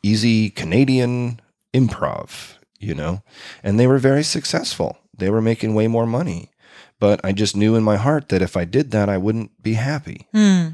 easy 0.04 0.50
Canadian 0.50 1.40
improv, 1.74 2.56
you 2.78 2.94
know, 2.94 3.24
and 3.64 3.80
they 3.80 3.88
were 3.88 4.00
very 4.00 4.24
successful. 4.24 4.98
They 5.18 5.30
were 5.30 5.42
making 5.42 5.76
way 5.76 5.88
more 5.88 6.06
money. 6.06 6.52
But 7.00 7.22
I 7.24 7.32
just 7.32 7.56
knew 7.56 7.76
in 7.76 7.84
my 7.84 7.96
heart 7.96 8.28
that 8.30 8.42
if 8.42 8.58
I 8.58 8.66
did 8.66 8.92
that, 8.92 9.08
I 9.08 9.18
wouldn't 9.18 9.64
be 9.64 9.74
happy. 9.74 10.28
Hmm. 10.34 10.70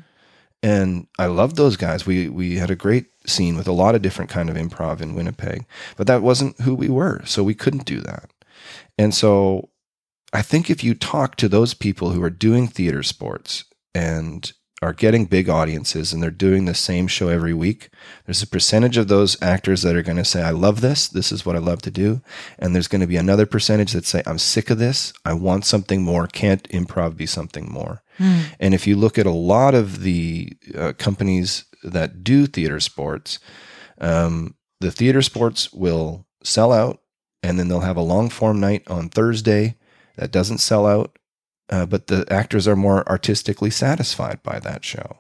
And 0.64 1.08
I 1.20 1.28
loved 1.28 1.58
those 1.58 1.78
guys. 1.78 2.08
We 2.08 2.28
we 2.28 2.56
had 2.56 2.72
a 2.72 2.76
great 2.76 3.08
scene 3.28 3.56
with 3.56 3.68
a 3.68 3.74
lot 3.74 3.94
of 3.94 4.02
different 4.02 4.32
kind 4.32 4.50
of 4.50 4.56
improv 4.56 5.02
in 5.02 5.14
Winnipeg, 5.14 5.66
but 5.96 6.08
that 6.08 6.24
wasn't 6.24 6.60
who 6.62 6.74
we 6.74 6.90
were, 6.90 7.22
so 7.26 7.44
we 7.44 7.54
couldn't 7.54 7.86
do 7.86 8.00
that. 8.00 8.32
And 8.98 9.14
so 9.14 9.70
I 10.34 10.42
think 10.42 10.70
if 10.70 10.84
you 10.84 10.96
talk 10.96 11.36
to 11.38 11.48
those 11.48 11.76
people 11.76 12.10
who 12.10 12.24
are 12.24 12.32
doing 12.32 12.68
theater 12.68 13.04
sports 13.04 13.66
and 13.94 14.52
are 14.82 14.92
getting 14.92 15.26
big 15.26 15.48
audiences 15.48 16.12
and 16.12 16.22
they're 16.22 16.32
doing 16.32 16.66
the 16.66 16.74
same 16.74 17.08
show 17.08 17.30
every 17.30 17.54
week, 17.54 17.90
there's 18.26 18.42
a 18.42 18.48
percentage 18.48 18.98
of 18.98 19.08
those 19.08 19.42
actors 19.42 19.84
that 19.84 19.96
are 19.96 20.02
going 20.02 20.18
to 20.18 20.26
say, 20.26 20.42
I 20.42 20.50
love 20.50 20.82
this. 20.82 21.08
This 21.08 21.32
is 21.32 21.46
what 21.46 21.56
I 21.56 21.60
love 21.60 21.82
to 21.84 21.92
do. 21.92 22.22
And 22.58 22.74
there's 22.74 22.90
going 22.90 23.00
to 23.00 23.08
be 23.08 23.16
another 23.16 23.46
percentage 23.46 23.94
that 23.94 24.06
say, 24.06 24.24
I'm 24.26 24.40
sick 24.40 24.72
of 24.72 24.80
this. 24.80 25.14
I 25.24 25.34
want 25.34 25.66
something 25.66 26.02
more. 26.02 26.28
Can't 26.28 26.68
improv 26.70 27.16
be 27.16 27.28
something 27.28 27.72
more? 27.72 28.02
And 28.60 28.74
if 28.74 28.86
you 28.86 28.98
look 28.98 29.18
at 29.18 29.28
a 29.28 29.32
lot 29.32 29.76
of 29.76 30.02
the 30.02 30.52
uh, 30.76 30.94
companies 30.98 31.66
that 31.84 32.24
do 32.24 32.48
theater 32.48 32.80
sports, 32.80 33.40
um, 34.02 34.56
the 34.82 34.92
theater 34.92 35.22
sports 35.22 35.72
will 35.72 36.26
sell 36.44 36.74
out 36.74 37.00
and 37.42 37.58
then 37.58 37.68
they'll 37.68 37.82
have 37.82 37.98
a 37.98 38.02
long 38.02 38.30
form 38.30 38.60
night 38.60 38.84
on 38.88 39.08
Thursday 39.10 39.78
that 40.16 40.32
doesn't 40.32 40.60
sell 40.60 40.86
out, 40.86 41.18
uh, 41.70 41.86
but 41.86 42.08
the 42.08 42.26
actors 42.30 42.68
are 42.68 42.76
more 42.76 43.08
artistically 43.10 43.70
satisfied 43.70 44.42
by 44.44 44.60
that 44.60 44.84
show. 44.84 45.18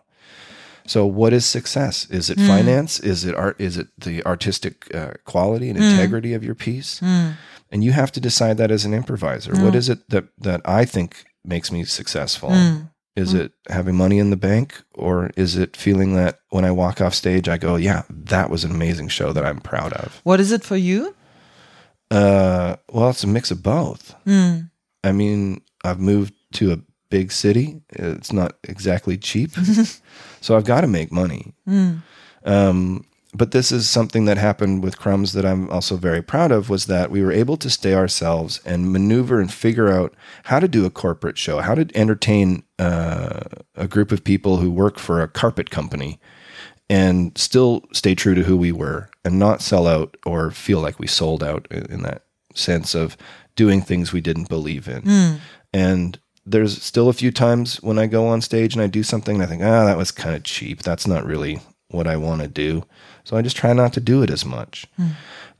So, 0.85 1.05
what 1.05 1.33
is 1.33 1.45
success? 1.45 2.09
Is 2.09 2.29
it 2.29 2.37
hmm. 2.37 2.47
finance? 2.47 2.99
Is 2.99 3.23
it 3.23 3.35
art? 3.35 3.59
Is 3.59 3.77
it 3.77 3.87
the 3.97 4.23
artistic 4.25 4.93
uh, 4.93 5.13
quality 5.25 5.69
and 5.69 5.77
hmm. 5.77 5.85
integrity 5.85 6.33
of 6.33 6.43
your 6.43 6.55
piece? 6.55 6.99
Hmm. 6.99 7.31
And 7.71 7.83
you 7.83 7.91
have 7.93 8.11
to 8.11 8.19
decide 8.19 8.57
that 8.57 8.69
as 8.69 8.85
an 8.85 8.93
improviser. 8.93 9.55
What 9.55 9.75
is 9.75 9.89
it 9.89 10.09
that 10.09 10.25
that 10.37 10.61
I 10.65 10.85
think 10.85 11.25
makes 11.43 11.71
me 11.71 11.85
successful? 11.85 12.51
Is 13.15 13.33
it 13.35 13.51
having 13.69 13.95
money 13.95 14.17
in 14.17 14.31
the 14.31 14.35
bank, 14.35 14.81
or 14.95 15.29
is 15.37 15.55
it 15.55 15.77
feeling 15.77 16.15
that 16.15 16.39
when 16.49 16.65
I 16.65 16.71
walk 16.71 16.99
off 16.99 17.13
stage, 17.13 17.47
I 17.47 17.57
go, 17.57 17.75
"Yeah, 17.75 18.03
that 18.09 18.49
was 18.49 18.63
an 18.63 18.71
amazing 18.71 19.09
show 19.09 19.31
that 19.33 19.45
I'm 19.45 19.59
proud 19.59 19.93
of." 19.93 20.19
What 20.23 20.39
is 20.39 20.51
it 20.51 20.63
for 20.63 20.75
you? 20.75 21.15
Uh, 22.09 22.75
well, 22.91 23.09
it's 23.09 23.23
a 23.23 23.27
mix 23.27 23.51
of 23.51 23.63
both. 23.63 24.15
I 25.03 25.11
mean, 25.11 25.61
I've 25.83 25.99
moved 25.99 26.33
to 26.53 26.71
a 26.71 26.79
big 27.09 27.31
city. 27.31 27.81
It's 27.89 28.33
not 28.33 28.57
exactly 28.63 29.17
cheap, 29.17 29.51
so 30.41 30.55
I've 30.55 30.65
got 30.65 30.81
to 30.81 30.87
make 30.87 31.11
money. 31.11 31.53
Um, 32.45 33.05
but 33.35 33.51
this 33.51 33.71
is 33.71 33.89
something 33.89 34.25
that 34.25 34.37
happened 34.37 34.83
with 34.83 34.99
Crumbs 34.99 35.33
that 35.33 35.45
I'm 35.45 35.69
also 35.71 35.97
very 35.97 36.21
proud 36.21 36.51
of 36.51 36.69
was 36.69 36.85
that 36.85 37.09
we 37.09 37.23
were 37.23 37.31
able 37.31 37.57
to 37.57 37.69
stay 37.69 37.95
ourselves 37.95 38.61
and 38.65 38.91
maneuver 38.91 39.39
and 39.39 39.51
figure 39.51 39.89
out 39.89 40.13
how 40.43 40.59
to 40.59 40.67
do 40.67 40.85
a 40.85 40.91
corporate 40.91 41.37
show, 41.37 41.59
how 41.59 41.73
to 41.73 41.87
entertain 41.95 42.63
uh, 42.77 43.39
a 43.75 43.87
group 43.87 44.11
of 44.11 44.23
people 44.23 44.57
who 44.57 44.69
work 44.69 44.99
for 44.99 45.21
a 45.21 45.27
carpet 45.27 45.71
company 45.71 46.19
and 46.89 47.35
still 47.37 47.83
stay 47.91 48.13
true 48.13 48.35
to 48.35 48.43
who 48.43 48.55
we 48.55 48.71
were 48.71 49.09
and 49.25 49.39
not 49.39 49.61
sell 49.61 49.87
out 49.87 50.15
or 50.25 50.51
feel 50.51 50.79
like 50.79 50.99
we 50.99 51.07
sold 51.07 51.43
out 51.43 51.67
in, 51.71 51.85
in 51.91 52.03
that 52.03 52.25
sense 52.53 52.93
of 52.93 53.17
doing 53.55 53.81
things 53.81 54.11
we 54.13 54.21
didn't 54.21 54.49
believe 54.49 54.87
in. 54.87 55.03
And 55.73 56.19
there's 56.45 56.81
still 56.81 57.09
a 57.09 57.13
few 57.13 57.31
times 57.31 57.77
when 57.81 57.97
I 57.97 58.05
go 58.07 58.27
on 58.27 58.41
stage 58.41 58.73
and 58.75 58.81
I 58.83 58.87
do 58.87 59.03
something 59.03 59.35
and 59.35 59.43
I 59.43 59.47
think, 59.47 59.61
ah, 59.63 59.85
that 59.85 59.97
was 59.97 60.11
kind 60.11 60.35
of 60.35 60.43
cheap. 60.43 60.81
That's 60.83 61.07
not 61.07 61.25
really 61.25 61.59
what 61.89 62.07
I 62.07 62.17
want 62.17 62.41
to 62.41 62.47
do. 62.47 62.83
So 63.23 63.37
I 63.37 63.41
just 63.41 63.55
try 63.55 63.71
not 63.73 63.93
to 63.93 63.99
do 64.01 64.21
it 64.23 64.29
as 64.29 64.43
much. 64.45 64.85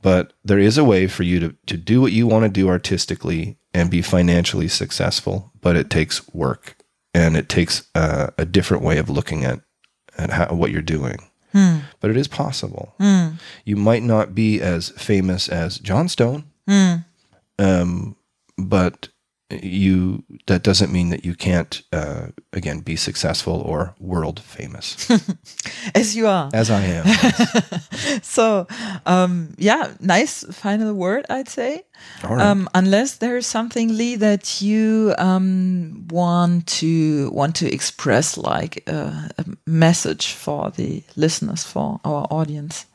But 0.02 0.34
there 0.44 0.58
is 0.58 0.76
a 0.76 0.84
way 0.84 1.06
for 1.06 1.22
you 1.22 1.40
to, 1.40 1.54
to 1.66 1.76
do 1.78 2.00
what 2.02 2.12
you 2.12 2.26
want 2.26 2.42
to 2.44 2.50
do 2.50 2.68
artistically 2.68 3.56
and 3.72 3.90
be 3.90 4.02
financially 4.02 4.68
successful, 4.68 5.50
but 5.62 5.76
it 5.76 5.88
takes 5.88 6.28
work 6.34 6.76
and 7.14 7.36
it 7.36 7.48
takes 7.48 7.88
uh, 7.94 8.28
a 8.36 8.44
different 8.44 8.82
way 8.82 8.98
of 8.98 9.08
looking 9.08 9.44
at, 9.44 9.60
at 10.18 10.30
how, 10.30 10.48
what 10.54 10.70
you're 10.70 10.82
doing. 10.82 11.16
But 12.00 12.10
it 12.10 12.16
is 12.18 12.28
possible. 12.28 12.94
You 13.64 13.76
might 13.76 14.02
not 14.02 14.34
be 14.34 14.60
as 14.60 14.90
famous 14.90 15.48
as 15.48 15.78
Johnstone, 15.78 16.44
um, 17.58 18.16
but 18.56 19.08
you 19.50 20.24
that 20.46 20.62
doesn't 20.62 20.90
mean 20.90 21.10
that 21.10 21.24
you 21.24 21.34
can't 21.34 21.82
uh, 21.92 22.28
again 22.52 22.80
be 22.80 22.96
successful 22.96 23.60
or 23.60 23.94
world 24.00 24.40
famous 24.40 25.08
As 25.94 26.16
you 26.16 26.26
are. 26.26 26.50
as 26.52 26.70
I 26.70 26.80
am. 26.80 27.04
So, 28.22 28.66
um, 29.06 29.54
yeah, 29.58 29.92
nice 30.00 30.44
final 30.52 30.92
word, 30.94 31.24
I'd 31.30 31.48
say. 31.48 31.82
Right. 32.22 32.40
Um, 32.40 32.68
unless 32.74 33.16
there's 33.16 33.46
something, 33.46 33.96
Lee, 33.96 34.16
that 34.16 34.60
you 34.60 35.14
um, 35.18 36.06
want 36.10 36.66
to 36.80 37.30
want 37.30 37.56
to 37.56 37.72
express, 37.72 38.36
like 38.36 38.82
uh, 38.86 39.28
a 39.38 39.44
message 39.66 40.32
for 40.32 40.70
the 40.70 41.02
listeners, 41.16 41.64
for 41.64 42.00
our 42.04 42.26
audience. 42.30 42.86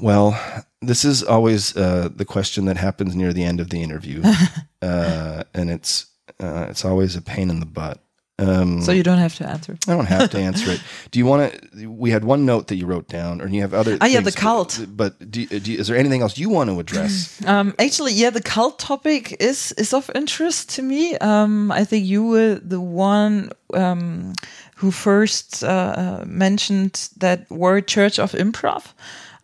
Well, 0.00 0.36
this 0.82 1.04
is 1.04 1.22
always 1.22 1.76
uh, 1.76 2.08
the 2.14 2.24
question 2.24 2.64
that 2.66 2.76
happens 2.76 3.14
near 3.14 3.32
the 3.32 3.44
end 3.44 3.60
of 3.60 3.68
the 3.68 3.82
interview, 3.82 4.22
uh, 4.82 5.44
and 5.54 5.70
it's 5.70 6.06
uh, 6.40 6.66
it's 6.70 6.84
always 6.84 7.16
a 7.16 7.22
pain 7.22 7.50
in 7.50 7.60
the 7.60 7.66
butt. 7.66 7.98
Um, 8.38 8.82
So 8.82 8.92
you 8.92 9.02
don't 9.02 9.18
have 9.18 9.34
to 9.36 9.46
answer. 9.48 9.76
I 9.86 9.94
don't 9.94 10.06
have 10.08 10.30
to 10.30 10.38
answer 10.48 10.72
it. 10.72 10.80
Do 11.10 11.18
you 11.18 11.26
want 11.26 11.52
to? 11.52 11.86
We 11.86 12.10
had 12.10 12.24
one 12.24 12.44
note 12.44 12.66
that 12.68 12.76
you 12.76 12.86
wrote 12.86 13.08
down, 13.08 13.40
or 13.40 13.46
do 13.46 13.54
you 13.54 13.60
have 13.62 13.74
other. 13.74 13.98
Ah, 14.00 14.06
yeah, 14.06 14.20
the 14.20 14.32
cult. 14.32 14.78
But, 14.78 15.18
but 15.18 15.30
do, 15.30 15.46
do, 15.46 15.72
is 15.72 15.86
there 15.86 15.96
anything 15.96 16.22
else 16.22 16.38
you 16.40 16.48
want 16.50 16.70
to 16.70 16.80
address? 16.80 17.40
Um, 17.52 17.74
actually, 17.78 18.12
yeah, 18.14 18.30
the 18.30 18.42
cult 18.42 18.78
topic 18.78 19.36
is 19.40 19.72
is 19.76 19.92
of 19.92 20.10
interest 20.14 20.74
to 20.76 20.82
me. 20.82 21.16
Um, 21.18 21.70
I 21.70 21.84
think 21.84 22.06
you 22.06 22.26
were 22.26 22.60
the 22.68 22.80
one 22.80 23.50
um, 23.74 24.32
who 24.76 24.90
first 24.90 25.62
uh, 25.62 25.68
uh, 25.68 26.24
mentioned 26.26 27.10
that 27.20 27.50
word 27.50 27.86
Church 27.86 28.18
of 28.18 28.32
Improv. 28.32 28.94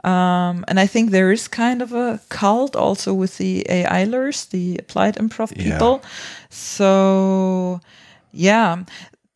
Um, 0.05 0.65
and 0.69 0.79
I 0.79 0.87
think 0.87 1.11
there 1.11 1.33
is 1.33 1.49
kind 1.49 1.83
of 1.83 1.93
a 1.93 2.21
cult 2.29 2.77
also 2.77 3.13
with 3.13 3.39
the 3.39 3.67
AIlers, 3.69 4.49
the 4.51 4.77
applied 4.79 5.17
improv 5.17 5.53
Yeah. 5.57 5.73
people. 5.73 6.03
So, 6.51 7.81
yeah, 8.33 8.85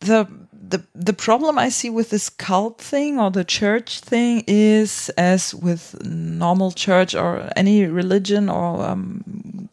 the 0.00 0.26
the 0.68 0.82
the 0.94 1.12
problem 1.12 1.58
I 1.58 1.68
see 1.70 1.90
with 1.90 2.10
this 2.10 2.30
cult 2.30 2.80
thing 2.80 3.18
or 3.20 3.30
the 3.30 3.44
church 3.44 4.00
thing 4.00 4.44
is, 4.46 5.10
as 5.16 5.54
with 5.54 5.96
normal 6.04 6.72
church 6.72 7.14
or 7.14 7.50
any 7.56 7.84
religion 7.86 8.48
or 8.48 8.84
um, 8.84 9.68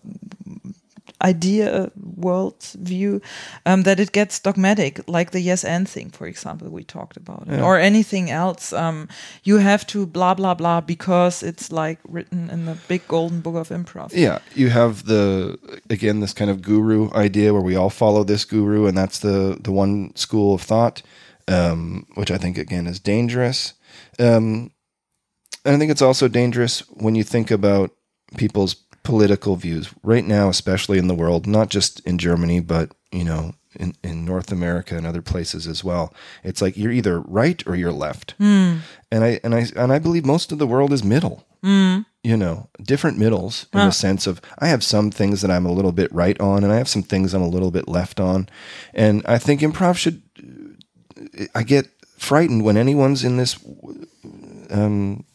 idea 1.21 1.91
world 1.95 2.63
view, 2.75 3.21
um, 3.65 3.83
that 3.83 3.99
it 3.99 4.11
gets 4.11 4.39
dogmatic, 4.39 5.01
like 5.07 5.31
the 5.31 5.39
yes 5.39 5.63
and 5.63 5.87
thing, 5.87 6.09
for 6.09 6.27
example, 6.27 6.69
we 6.69 6.83
talked 6.83 7.17
about, 7.17 7.47
it, 7.47 7.59
or 7.61 7.77
anything 7.77 8.29
else. 8.29 8.73
Um, 8.73 9.07
you 9.43 9.57
have 9.57 9.85
to 9.87 10.05
blah 10.05 10.33
blah 10.33 10.53
blah 10.53 10.81
because 10.81 11.43
it's 11.43 11.71
like 11.71 11.99
written 12.07 12.49
in 12.49 12.65
the 12.65 12.77
big 12.87 13.07
golden 13.07 13.41
book 13.41 13.55
of 13.55 13.69
improv. 13.69 14.11
Yeah, 14.13 14.39
you 14.55 14.69
have 14.69 15.05
the 15.05 15.57
again 15.89 16.19
this 16.19 16.33
kind 16.33 16.51
of 16.51 16.61
guru 16.61 17.11
idea 17.13 17.53
where 17.53 17.61
we 17.61 17.75
all 17.75 17.89
follow 17.89 18.23
this 18.23 18.45
guru, 18.45 18.87
and 18.87 18.97
that's 18.97 19.19
the 19.19 19.57
the 19.61 19.71
one 19.71 20.15
school 20.15 20.53
of 20.53 20.61
thought, 20.61 21.01
um, 21.47 22.05
which 22.15 22.31
I 22.31 22.37
think 22.37 22.57
again 22.57 22.87
is 22.87 22.99
dangerous. 22.99 23.73
Um, 24.19 24.71
and 25.65 25.75
I 25.75 25.77
think 25.77 25.91
it's 25.91 26.01
also 26.01 26.27
dangerous 26.27 26.79
when 26.89 27.15
you 27.15 27.23
think 27.23 27.51
about 27.51 27.91
people's 28.37 28.75
political 29.09 29.55
views 29.55 29.93
right 30.03 30.25
now, 30.25 30.49
especially 30.49 30.97
in 30.97 31.07
the 31.07 31.15
world, 31.15 31.47
not 31.47 31.69
just 31.69 31.99
in 32.01 32.17
Germany, 32.17 32.59
but 32.59 32.91
you 33.11 33.23
know 33.23 33.53
in, 33.75 33.95
in 34.03 34.25
North 34.25 34.51
America 34.51 34.95
and 34.95 35.05
other 35.05 35.21
places 35.21 35.67
as 35.67 35.83
well. 35.83 36.13
It's 36.43 36.61
like 36.61 36.77
you're 36.77 36.91
either 36.91 37.19
right 37.19 37.65
or 37.67 37.75
you're 37.75 37.91
left, 37.91 38.35
hmm. 38.37 38.77
and 39.11 39.23
I 39.23 39.39
and 39.43 39.55
I 39.55 39.67
and 39.75 39.91
I 39.91 39.99
believe 39.99 40.25
most 40.25 40.51
of 40.51 40.59
the 40.59 40.67
world 40.67 40.93
is 40.93 41.03
middle 41.03 41.45
hmm. 41.63 41.99
you 42.23 42.37
know, 42.37 42.69
different 42.81 43.17
middles 43.17 43.67
in 43.73 43.79
the 43.79 43.91
sense 43.91 44.27
of 44.27 44.41
I 44.57 44.67
have 44.67 44.83
some 44.83 45.11
things 45.11 45.41
that 45.41 45.51
I'm 45.51 45.65
a 45.65 45.71
little 45.71 45.91
bit 45.91 46.11
right 46.11 46.39
on, 46.39 46.63
and 46.63 46.71
I 46.71 46.77
have 46.77 46.89
some 46.89 47.03
things 47.03 47.33
I'm 47.33 47.41
a 47.41 47.47
little 47.47 47.71
bit 47.71 47.87
left 47.87 48.19
on. 48.19 48.49
And 48.93 49.23
I 49.25 49.37
think 49.37 49.61
improv 49.61 49.97
should. 49.97 50.21
I 51.53 51.63
get 51.63 51.87
frightened 52.17 52.63
when 52.63 52.77
anyone's 52.77 53.23
in 53.23 53.37
this 53.37 53.57
um, 54.69 55.25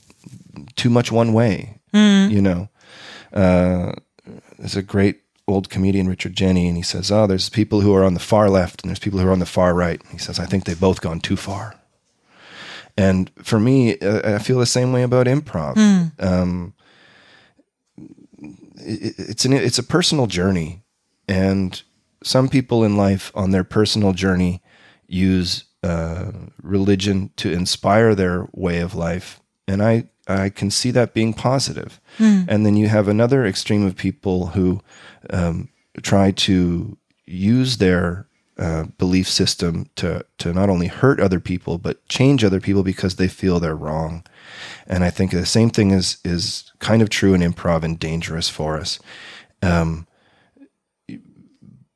too 0.76 0.90
much 0.90 1.12
one 1.12 1.32
way. 1.32 1.80
Hmm. 1.92 2.28
You 2.30 2.42
know, 2.42 2.68
uh, 3.34 3.92
there's 4.58 4.76
a 4.76 4.82
great 4.82 5.20
old 5.46 5.68
comedian 5.68 6.08
Richard 6.08 6.34
Jeni, 6.34 6.66
and 6.68 6.76
he 6.76 6.82
says, 6.82 7.10
"Oh, 7.10 7.26
there's 7.26 7.48
people 7.50 7.80
who 7.80 7.94
are 7.94 8.04
on 8.04 8.14
the 8.14 8.20
far 8.20 8.48
left, 8.48 8.82
and 8.82 8.88
there's 8.88 8.98
people 8.98 9.18
who 9.18 9.28
are 9.28 9.32
on 9.32 9.40
the 9.40 9.46
far 9.46 9.74
right." 9.74 10.00
He 10.10 10.18
says, 10.18 10.38
"I 10.38 10.46
think 10.46 10.64
they've 10.64 10.80
both 10.80 11.00
gone 11.00 11.20
too 11.20 11.36
far." 11.36 11.74
And 12.96 13.30
for 13.42 13.58
me, 13.58 13.98
uh, 13.98 14.36
I 14.36 14.38
feel 14.38 14.58
the 14.58 14.66
same 14.66 14.92
way 14.92 15.02
about 15.02 15.26
improv. 15.26 15.76
Um, 16.18 16.74
it, 18.76 19.14
it's 19.18 19.44
an 19.44 19.52
it's 19.52 19.78
a 19.78 19.82
personal 19.82 20.26
journey, 20.26 20.82
and 21.28 21.82
some 22.22 22.48
people 22.48 22.84
in 22.84 22.96
life 22.96 23.32
on 23.34 23.50
their 23.50 23.64
personal 23.64 24.12
journey 24.12 24.62
use 25.06 25.64
uh, 25.82 26.30
religion 26.62 27.30
to 27.36 27.52
inspire 27.52 28.14
their 28.14 28.48
way 28.52 28.78
of 28.78 28.94
life, 28.94 29.40
and 29.68 29.82
I 29.82 30.04
I 30.26 30.48
can 30.48 30.70
see 30.70 30.90
that 30.92 31.14
being 31.14 31.34
positive. 31.34 32.00
And 32.48 32.64
then 32.64 32.76
you 32.76 32.88
have 32.88 33.08
another 33.08 33.44
extreme 33.44 33.84
of 33.86 33.96
people 33.96 34.48
who 34.48 34.80
um, 35.30 35.68
try 36.02 36.30
to 36.30 36.96
use 37.26 37.78
their 37.78 38.26
uh, 38.56 38.84
belief 38.98 39.28
system 39.28 39.90
to 39.96 40.24
to 40.38 40.52
not 40.52 40.70
only 40.70 40.86
hurt 40.86 41.18
other 41.18 41.40
people 41.40 41.76
but 41.76 42.06
change 42.08 42.44
other 42.44 42.60
people 42.60 42.84
because 42.84 43.16
they 43.16 43.26
feel 43.26 43.58
they're 43.58 43.74
wrong. 43.74 44.24
And 44.86 45.02
I 45.02 45.10
think 45.10 45.32
the 45.32 45.44
same 45.44 45.70
thing 45.70 45.90
is 45.90 46.18
is 46.24 46.72
kind 46.78 47.02
of 47.02 47.10
true 47.10 47.34
in 47.34 47.40
improv 47.40 47.82
and 47.82 47.98
dangerous 47.98 48.48
for 48.48 48.78
us. 48.78 49.00
Um, 49.60 50.06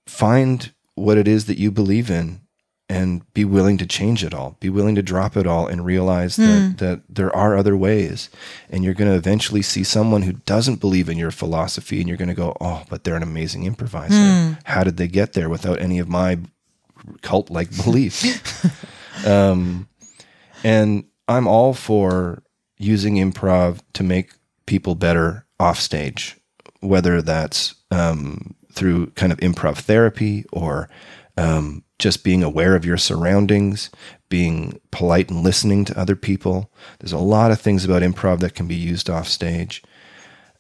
find 0.06 0.72
what 0.96 1.16
it 1.16 1.28
is 1.28 1.46
that 1.46 1.58
you 1.58 1.70
believe 1.70 2.10
in 2.10 2.40
and 2.88 3.22
be 3.34 3.44
willing 3.44 3.76
to 3.78 3.86
change 3.86 4.24
it 4.24 4.32
all 4.32 4.56
be 4.60 4.70
willing 4.70 4.94
to 4.94 5.02
drop 5.02 5.36
it 5.36 5.46
all 5.46 5.66
and 5.66 5.84
realize 5.84 6.36
that, 6.36 6.78
that 6.78 7.02
there 7.08 7.34
are 7.36 7.54
other 7.56 7.76
ways. 7.76 8.30
And 8.70 8.82
you're 8.82 8.94
going 8.94 9.10
to 9.10 9.16
eventually 9.16 9.60
see 9.62 9.84
someone 9.84 10.22
who 10.22 10.32
doesn't 10.32 10.80
believe 10.80 11.08
in 11.10 11.18
your 11.18 11.30
philosophy 11.30 12.00
and 12.00 12.08
you're 12.08 12.16
going 12.16 12.28
to 12.28 12.34
go 12.34 12.56
oh 12.60 12.84
but 12.88 13.04
they're 13.04 13.16
an 13.16 13.22
amazing 13.22 13.64
improviser. 13.64 14.14
How 14.64 14.84
did 14.84 14.96
they 14.96 15.08
get 15.08 15.34
there 15.34 15.48
without 15.48 15.80
any 15.80 15.98
of 15.98 16.08
my 16.08 16.38
cult 17.22 17.50
like 17.50 17.70
beliefs? 17.84 18.24
Um, 19.26 19.88
and 20.64 21.04
i'm 21.26 21.46
all 21.48 21.74
for 21.74 22.42
using 22.76 23.16
improv 23.16 23.80
to 23.94 24.02
make 24.02 24.32
people 24.66 24.94
better 24.94 25.44
off 25.58 25.80
stage 25.80 26.36
whether 26.80 27.20
that's 27.22 27.74
um, 27.90 28.54
through 28.72 29.06
kind 29.10 29.32
of 29.32 29.38
improv 29.40 29.78
therapy 29.78 30.44
or 30.52 30.88
um, 31.36 31.82
just 31.98 32.22
being 32.24 32.42
aware 32.42 32.76
of 32.76 32.84
your 32.84 32.96
surroundings, 32.96 33.90
being 34.28 34.80
polite 34.90 35.30
and 35.30 35.42
listening 35.42 35.84
to 35.84 35.98
other 35.98 36.16
people. 36.16 36.70
There's 37.00 37.12
a 37.12 37.18
lot 37.18 37.50
of 37.50 37.60
things 37.60 37.84
about 37.84 38.02
improv 38.02 38.40
that 38.40 38.54
can 38.54 38.68
be 38.68 38.76
used 38.76 39.10
off 39.10 39.28
stage. 39.28 39.82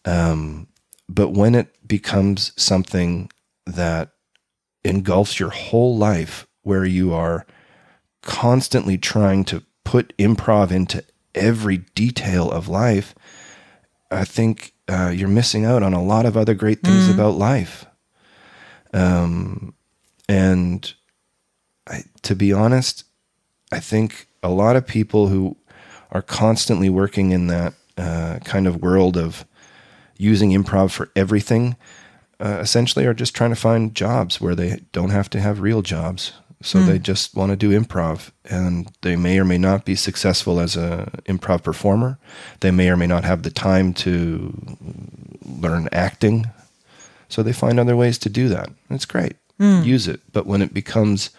Um, 0.04 0.68
but 1.08 1.30
when 1.30 1.54
it 1.54 1.86
becomes 1.86 2.52
something 2.56 3.30
that 3.66 4.10
engulfs 4.84 5.38
your 5.38 5.50
whole 5.50 5.96
life, 5.96 6.46
where 6.62 6.84
you 6.84 7.14
are 7.14 7.46
constantly 8.22 8.98
trying 8.98 9.44
to 9.44 9.62
put 9.84 10.16
improv 10.18 10.70
into 10.70 11.02
every 11.34 11.78
detail 11.94 12.50
of 12.50 12.68
life, 12.68 13.14
I 14.10 14.24
think 14.24 14.74
uh, 14.88 15.12
you're 15.14 15.28
missing 15.28 15.64
out 15.64 15.82
on 15.82 15.94
a 15.94 16.02
lot 16.02 16.26
of 16.26 16.36
other 16.36 16.54
great 16.54 16.82
things 16.82 17.08
about 17.08 17.34
life. 17.34 17.86
Um, 18.92 19.74
and 20.28 20.92
I, 21.88 22.04
to 22.22 22.36
be 22.36 22.52
honest, 22.52 23.04
I 23.72 23.80
think 23.80 24.28
a 24.42 24.50
lot 24.50 24.76
of 24.76 24.86
people 24.86 25.28
who 25.28 25.56
are 26.10 26.22
constantly 26.22 26.88
working 26.88 27.32
in 27.32 27.48
that 27.48 27.74
uh, 27.96 28.38
kind 28.44 28.66
of 28.66 28.82
world 28.82 29.16
of 29.16 29.44
using 30.16 30.50
improv 30.50 30.90
for 30.90 31.10
everything 31.16 31.76
uh, 32.40 32.58
essentially 32.60 33.06
are 33.06 33.14
just 33.14 33.34
trying 33.34 33.50
to 33.50 33.56
find 33.56 33.94
jobs 33.94 34.40
where 34.40 34.54
they 34.54 34.80
don't 34.92 35.10
have 35.10 35.28
to 35.30 35.40
have 35.40 35.60
real 35.60 35.82
jobs. 35.82 36.32
So 36.60 36.80
they 36.80 36.98
just 36.98 37.36
want 37.36 37.50
to 37.50 37.56
do 37.56 37.70
improv, 37.70 38.32
and 38.44 38.90
they 39.02 39.14
may 39.14 39.38
or 39.38 39.44
may 39.44 39.58
not 39.58 39.84
be 39.84 39.94
successful 39.94 40.58
as 40.58 40.76
a 40.76 41.08
improv 41.26 41.62
performer. 41.62 42.18
They 42.60 42.72
may 42.72 42.90
or 42.90 42.96
may 42.96 43.06
not 43.06 43.22
have 43.22 43.44
the 43.44 43.50
time 43.52 43.94
to 43.94 44.52
learn 45.44 45.88
acting, 45.92 46.46
so 47.28 47.44
they 47.44 47.52
find 47.52 47.78
other 47.78 47.94
ways 47.96 48.18
to 48.18 48.28
do 48.28 48.48
that. 48.48 48.70
It's 48.90 49.04
great. 49.04 49.36
Use 49.84 50.08
it, 50.08 50.20
but 50.32 50.46
when 50.46 50.60
it 50.60 50.74
becomes 50.74 51.30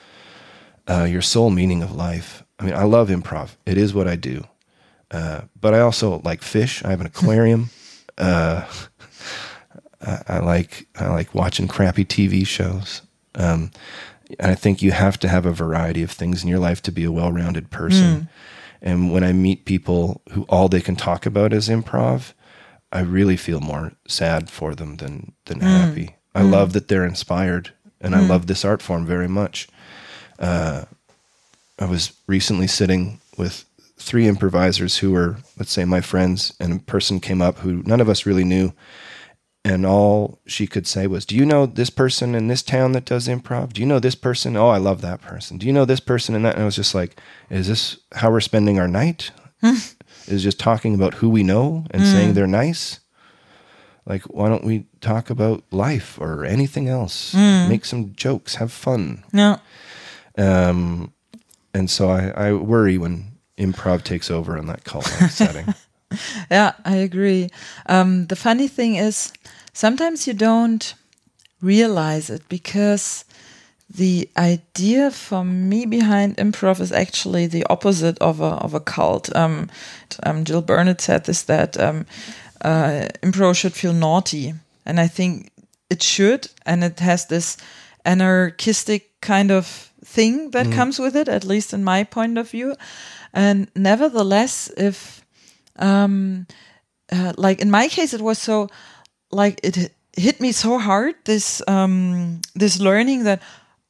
uh, 0.90 1.04
your 1.04 1.22
sole 1.22 1.50
meaning 1.50 1.84
of 1.84 1.96
life, 1.96 2.44
I 2.60 2.66
mean, 2.66 2.74
I 2.74 2.84
love 2.84 3.10
improv. 3.10 3.56
It 3.66 3.78
is 3.78 3.94
what 3.94 4.08
I 4.08 4.16
do, 4.16 4.44
uh, 5.12 5.42
but 5.60 5.74
I 5.74 5.80
also 5.80 6.22
like 6.26 6.42
fish. 6.42 6.84
I 6.84 6.90
have 6.90 7.02
an 7.02 7.08
aquarium. 7.08 7.70
uh, 8.18 8.66
I, 10.02 10.24
I 10.28 10.40
like 10.40 10.88
I 11.00 11.08
like 11.08 11.36
watching 11.36 11.68
crappy 11.68 12.06
TV 12.06 12.46
shows. 12.46 13.02
Um, 13.36 13.72
and 14.40 14.52
I 14.52 14.56
think 14.56 14.82
you 14.82 14.92
have 14.92 15.18
to 15.20 15.28
have 15.28 15.46
a 15.46 15.52
variety 15.52 16.04
of 16.04 16.12
things 16.12 16.44
in 16.44 16.50
your 16.50 16.60
life 16.60 16.82
to 16.84 16.92
be 16.92 17.04
a 17.04 17.12
well-rounded 17.12 17.72
person. 17.72 18.30
And 18.82 19.12
when 19.12 19.24
I 19.24 19.34
meet 19.34 19.66
people 19.66 20.22
who 20.32 20.44
all 20.44 20.70
they 20.70 20.82
can 20.82 20.96
talk 20.96 21.26
about 21.26 21.52
is 21.54 21.68
improv, 21.68 22.34
I 22.92 23.02
really 23.02 23.38
feel 23.38 23.60
more 23.60 23.94
sad 24.08 24.50
for 24.50 24.76
them 24.76 24.98
than 24.98 25.34
than 25.46 25.60
happy. 25.62 26.16
I 26.36 26.42
love 26.44 26.74
that 26.74 26.88
they're 26.88 27.06
inspired, 27.06 27.74
and 28.02 28.16
I 28.16 28.20
love 28.28 28.48
this 28.48 28.64
art 28.66 28.82
form 28.82 29.06
very 29.06 29.28
much. 29.28 29.68
Uh, 30.40 30.86
I 31.78 31.86
was 31.86 32.14
recently 32.28 32.68
sitting 32.68 33.20
with 33.38 33.66
three 33.98 34.28
improvisers 34.28 34.98
who 34.98 35.12
were, 35.12 35.38
let's 35.58 35.72
say, 35.72 35.86
my 35.86 36.02
friends, 36.02 36.54
and 36.60 36.74
a 36.74 36.80
person 36.80 37.20
came 37.20 37.42
up 37.42 37.60
who 37.60 37.84
none 37.84 38.02
of 38.02 38.10
us 38.10 38.26
really 38.26 38.44
knew, 38.46 38.74
and 39.66 39.86
all 39.86 40.40
she 40.46 40.66
could 40.66 40.88
say 40.88 41.06
was, 41.06 41.26
"Do 41.26 41.36
you 41.36 41.46
know 41.46 41.66
this 41.66 41.90
person 41.90 42.34
in 42.34 42.48
this 42.48 42.64
town 42.64 42.94
that 42.94 43.06
does 43.06 43.28
improv? 43.28 43.74
Do 43.74 43.82
you 43.82 43.88
know 43.88 44.00
this 44.00 44.16
person? 44.16 44.56
Oh, 44.56 44.70
I 44.70 44.78
love 44.78 45.02
that 45.02 45.22
person. 45.22 45.58
Do 45.58 45.68
you 45.68 45.74
know 45.74 45.86
this 45.86 46.00
person 46.00 46.34
and 46.34 46.46
that?" 46.46 46.56
And 46.56 46.64
I 46.64 46.66
was 46.66 46.78
just 46.78 46.96
like, 46.96 47.20
"Is 47.50 47.68
this 47.68 47.98
how 48.14 48.32
we're 48.32 48.40
spending 48.40 48.80
our 48.80 48.88
night? 48.88 49.32
Hmm. 49.62 49.76
Is 50.28 50.44
just 50.44 50.60
talking 50.60 50.96
about 50.96 51.16
who 51.16 51.30
we 51.30 51.44
know 51.44 51.86
and 51.92 52.02
hmm. 52.02 52.08
saying 52.08 52.34
they're 52.34 52.48
nice?" 52.48 53.00
Like, 54.06 54.24
why 54.24 54.50
don't 54.50 54.64
we 54.64 54.86
talk 55.02 55.30
about 55.30 55.64
life 55.70 56.18
or 56.20 56.44
anything 56.44 56.88
else? 56.90 57.34
Hmm. 57.34 57.70
Make 57.70 57.86
some 57.86 58.14
jokes, 58.16 58.56
have 58.56 58.72
fun. 58.72 59.24
No. 59.32 59.60
Um, 60.40 61.14
and 61.74 61.90
so 61.90 62.10
I, 62.10 62.30
I 62.30 62.54
worry 62.54 62.98
when 62.98 63.32
improv 63.58 64.04
takes 64.04 64.32
over 64.32 64.58
in 64.58 64.68
that 64.68 64.84
cult 64.84 65.06
setting. 65.06 65.74
Yeah, 66.50 66.74
I 66.86 66.96
agree. 66.96 67.52
Um, 67.86 68.26
the 68.26 68.36
funny 68.36 68.68
thing 68.68 68.96
is, 68.96 69.32
sometimes 69.74 70.26
you 70.26 70.34
don't 70.34 70.96
realize 71.62 72.32
it 72.32 72.42
because 72.50 73.26
the 73.88 74.28
idea 74.36 75.12
for 75.12 75.44
me 75.44 75.86
behind 75.86 76.38
improv 76.38 76.80
is 76.80 76.92
actually 76.92 77.46
the 77.46 77.64
opposite 77.70 78.18
of 78.18 78.42
a 78.42 78.58
of 78.66 78.74
a 78.74 78.80
cult. 78.80 79.36
Um, 79.36 79.70
um, 80.24 80.46
Jill 80.46 80.64
Burnett 80.64 81.02
said 81.02 81.26
this 81.26 81.44
that 81.44 81.80
um, 81.80 82.08
uh, 82.62 83.10
improv 83.22 83.56
should 83.56 83.74
feel 83.74 83.94
naughty, 83.94 84.56
and 84.86 85.00
I 85.00 85.08
think 85.08 85.52
it 85.90 86.02
should, 86.02 86.50
and 86.66 86.84
it 86.84 87.00
has 87.00 87.28
this 87.28 87.56
anarchistic 88.04 89.22
kind 89.22 89.52
of 89.52 89.89
thing 90.14 90.52
that 90.52 90.66
comes 90.76 91.00
with 91.00 91.16
it, 91.16 91.28
at 91.30 91.44
least 91.44 91.74
in 91.74 91.84
my 91.84 92.04
point 92.04 92.38
of 92.38 92.50
view. 92.50 92.76
And 93.34 93.68
nevertheless, 93.76 94.72
if 94.78 95.22
um, 95.78 96.46
uh, 97.12 97.34
like 97.38 97.62
in 97.62 97.70
my 97.72 97.88
case, 97.88 98.14
it 98.14 98.22
was 98.22 98.38
so 98.40 98.68
like 99.32 99.60
it 99.64 99.76
hit- 99.76 99.96
hit 100.18 100.40
me 100.42 100.52
so 100.52 100.80
hard 100.80 101.16
this 101.26 101.62
um, 101.68 102.42
this 102.56 102.80
learning 102.80 103.24
that 103.26 103.42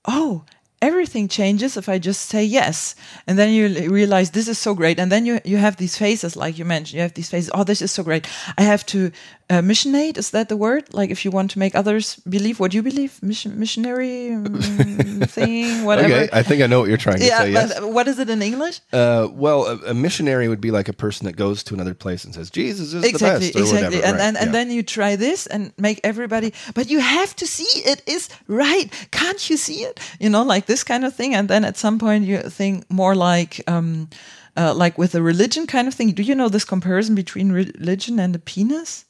oh 0.06 0.44
everything 0.82 1.28
changes 1.28 1.78
if 1.78 1.90
I 1.90 2.00
just 2.00 2.28
say 2.28 2.44
yes, 2.44 2.96
and 3.28 3.38
then 3.38 3.54
you 3.54 3.90
realize 3.90 4.32
this 4.32 4.48
is 4.48 4.58
so 4.58 4.74
great, 4.74 5.00
and 5.00 5.12
then 5.12 5.26
you 5.26 5.40
you 5.46 5.58
have 5.58 5.78
these 5.78 5.98
phases 5.98 6.36
like 6.36 6.58
you 6.58 6.66
mentioned, 6.66 6.96
you 6.96 7.02
have 7.02 7.14
these 7.14 7.30
phases. 7.30 7.52
Oh, 7.54 7.64
this 7.64 7.82
is 7.82 7.92
so 7.92 8.04
great. 8.04 8.28
I 8.58 8.64
have 8.64 8.86
to 8.88 9.12
uh, 9.50 9.62
missionate. 9.62 10.18
Is 10.18 10.32
that 10.32 10.50
the 10.50 10.58
word? 10.58 10.94
Like 10.94 11.10
if 11.10 11.26
you 11.26 11.32
want 11.32 11.52
to 11.52 11.60
make 11.60 11.76
others 11.76 12.16
believe 12.28 12.60
what 12.60 12.74
you 12.74 12.84
believe, 12.84 13.22
mission, 13.24 13.60
missionary 13.60 14.30
mm, 14.30 15.30
thing, 15.38 15.86
whatever. 15.86 16.14
Okay, 16.14 16.30
I 16.32 16.44
think 16.44 16.62
I 16.62 16.68
know 16.68 16.80
what 16.80 16.90
you're 16.90 16.98
trying 16.98 17.20
to 17.20 17.26
yeah, 17.26 17.40
say. 17.40 17.52
Yes. 17.52 17.80
but 17.80 17.92
what 17.92 18.08
is 18.08 18.20
it 18.20 18.30
in 18.30 18.42
English? 18.42 18.82
Uh, 18.94 19.28
well, 19.32 19.66
a, 19.66 19.92
a 19.92 19.94
missionary 19.94 20.48
would 20.48 20.62
be 20.62 20.72
like 20.72 20.88
a 20.88 20.94
person 20.94 21.26
that 21.26 21.36
goes 21.36 21.64
to 21.64 21.74
another 21.74 21.94
place 21.94 22.24
and 22.24 22.34
says, 22.34 22.50
"Jesus 22.50 22.94
is 22.94 23.04
exactly, 23.04 23.48
the 23.48 23.54
best," 23.54 23.56
or 23.56 23.60
exactly. 23.62 23.98
whatever. 23.98 24.06
And 24.06 24.18
right, 24.18 24.28
and, 24.28 24.38
and 24.38 24.48
yeah. 24.48 24.52
then 24.52 24.72
you 24.72 24.84
try 24.84 25.16
this 25.16 25.48
and 25.48 25.74
make 25.78 26.00
everybody, 26.04 26.54
but 26.76 26.90
you 26.90 27.00
have 27.00 27.36
to 27.38 27.48
see 27.48 27.70
it 27.80 28.04
is 28.06 28.30
right. 28.48 28.88
Can't 29.12 29.50
you 29.50 29.58
see 29.58 29.82
it? 29.82 30.00
You 30.20 30.30
know, 30.30 30.44
like 30.44 30.68
this 30.70 30.86
kind 30.86 31.04
of 31.04 31.14
thing. 31.14 31.36
And 31.36 31.50
then 31.50 31.66
at 31.66 31.78
some 31.78 32.00
point 32.00 32.24
you 32.24 32.38
think 32.40 32.90
more 32.90 33.16
like, 33.16 33.62
um, 33.68 34.08
uh, 34.56 34.74
like 34.74 34.98
with 34.98 35.16
a 35.16 35.22
religion 35.22 35.68
kind 35.68 35.88
of 35.88 35.94
thing. 35.94 36.12
Do 36.12 36.24
you 36.24 36.36
know 36.36 36.50
this 36.50 36.66
comparison 36.66 37.16
between 37.16 37.52
religion 37.52 38.20
and 38.20 38.36
a 38.36 38.40
penis? 38.40 39.06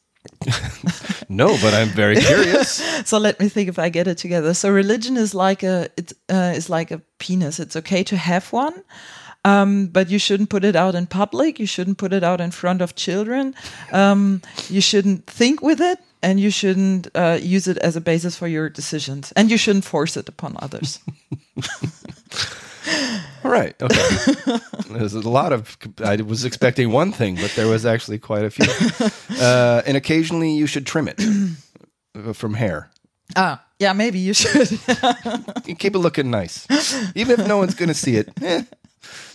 no, 1.30 1.48
but 1.62 1.74
I'm 1.74 1.90
very 1.90 2.16
curious. 2.16 2.70
so 3.06 3.18
let 3.18 3.40
me 3.40 3.50
think 3.50 3.70
if 3.70 3.80
I 3.80 3.90
get 3.90 4.08
it 4.08 4.18
together. 4.18 4.54
So 4.54 4.70
religion 4.70 5.18
is 5.18 5.34
like 5.34 5.64
a 5.64 5.90
it 5.98 6.14
uh, 6.30 6.54
is 6.56 6.70
like 6.70 6.92
a 6.92 7.02
penis. 7.20 7.60
It's 7.60 7.76
okay 7.76 8.04
to 8.04 8.18
have 8.18 8.52
one, 8.52 8.84
um, 9.46 9.88
but 9.88 10.10
you 10.10 10.20
shouldn't 10.20 10.50
put 10.50 10.64
it 10.66 10.76
out 10.76 10.96
in 10.96 11.08
public. 11.08 11.60
You 11.60 11.66
shouldn't 11.66 11.98
put 11.98 12.14
it 12.14 12.24
out 12.24 12.42
in 12.42 12.52
front 12.52 12.82
of 12.82 12.96
children. 12.96 13.56
Um, 13.92 14.42
you 14.70 14.82
shouldn't 14.82 15.26
think 15.26 15.62
with 15.62 15.82
it, 15.82 16.00
and 16.22 16.40
you 16.40 16.50
shouldn't 16.52 17.08
uh, 17.16 17.38
use 17.42 17.68
it 17.68 17.78
as 17.78 17.96
a 17.96 18.02
basis 18.02 18.36
for 18.36 18.48
your 18.48 18.70
decisions. 18.70 19.32
And 19.36 19.50
you 19.52 19.58
shouldn't 19.58 19.86
force 19.86 20.18
it 20.18 20.28
upon 20.30 20.56
others. 20.62 21.00
All 23.44 23.52
right. 23.52 23.76
Okay. 23.82 24.58
There's 24.90 25.14
a 25.14 25.30
lot 25.30 25.54
of. 25.54 25.78
I 26.04 26.16
was 26.18 26.44
expecting 26.46 26.92
one 26.92 27.12
thing, 27.12 27.36
but 27.36 27.52
there 27.56 27.68
was 27.68 27.86
actually 27.86 28.18
quite 28.20 28.44
a 28.44 28.50
few. 28.50 28.66
Uh, 29.40 29.82
and 29.86 29.96
occasionally, 29.96 30.52
you 30.52 30.68
should 30.68 30.86
trim 30.86 31.08
it 31.08 31.22
uh, 32.16 32.34
from 32.34 32.54
hair. 32.56 32.90
Ah, 33.36 33.64
yeah, 33.80 33.94
maybe 33.94 34.20
you 34.20 34.34
should. 34.34 34.72
You 35.66 35.76
keep 35.76 35.96
it 35.96 36.00
looking 36.00 36.32
nice, 36.32 36.66
even 37.16 37.40
if 37.40 37.48
no 37.48 37.58
one's 37.58 37.76
going 37.76 37.90
to 37.90 37.94
see 37.94 38.16
it. 38.18 38.30
eh, 38.42 38.64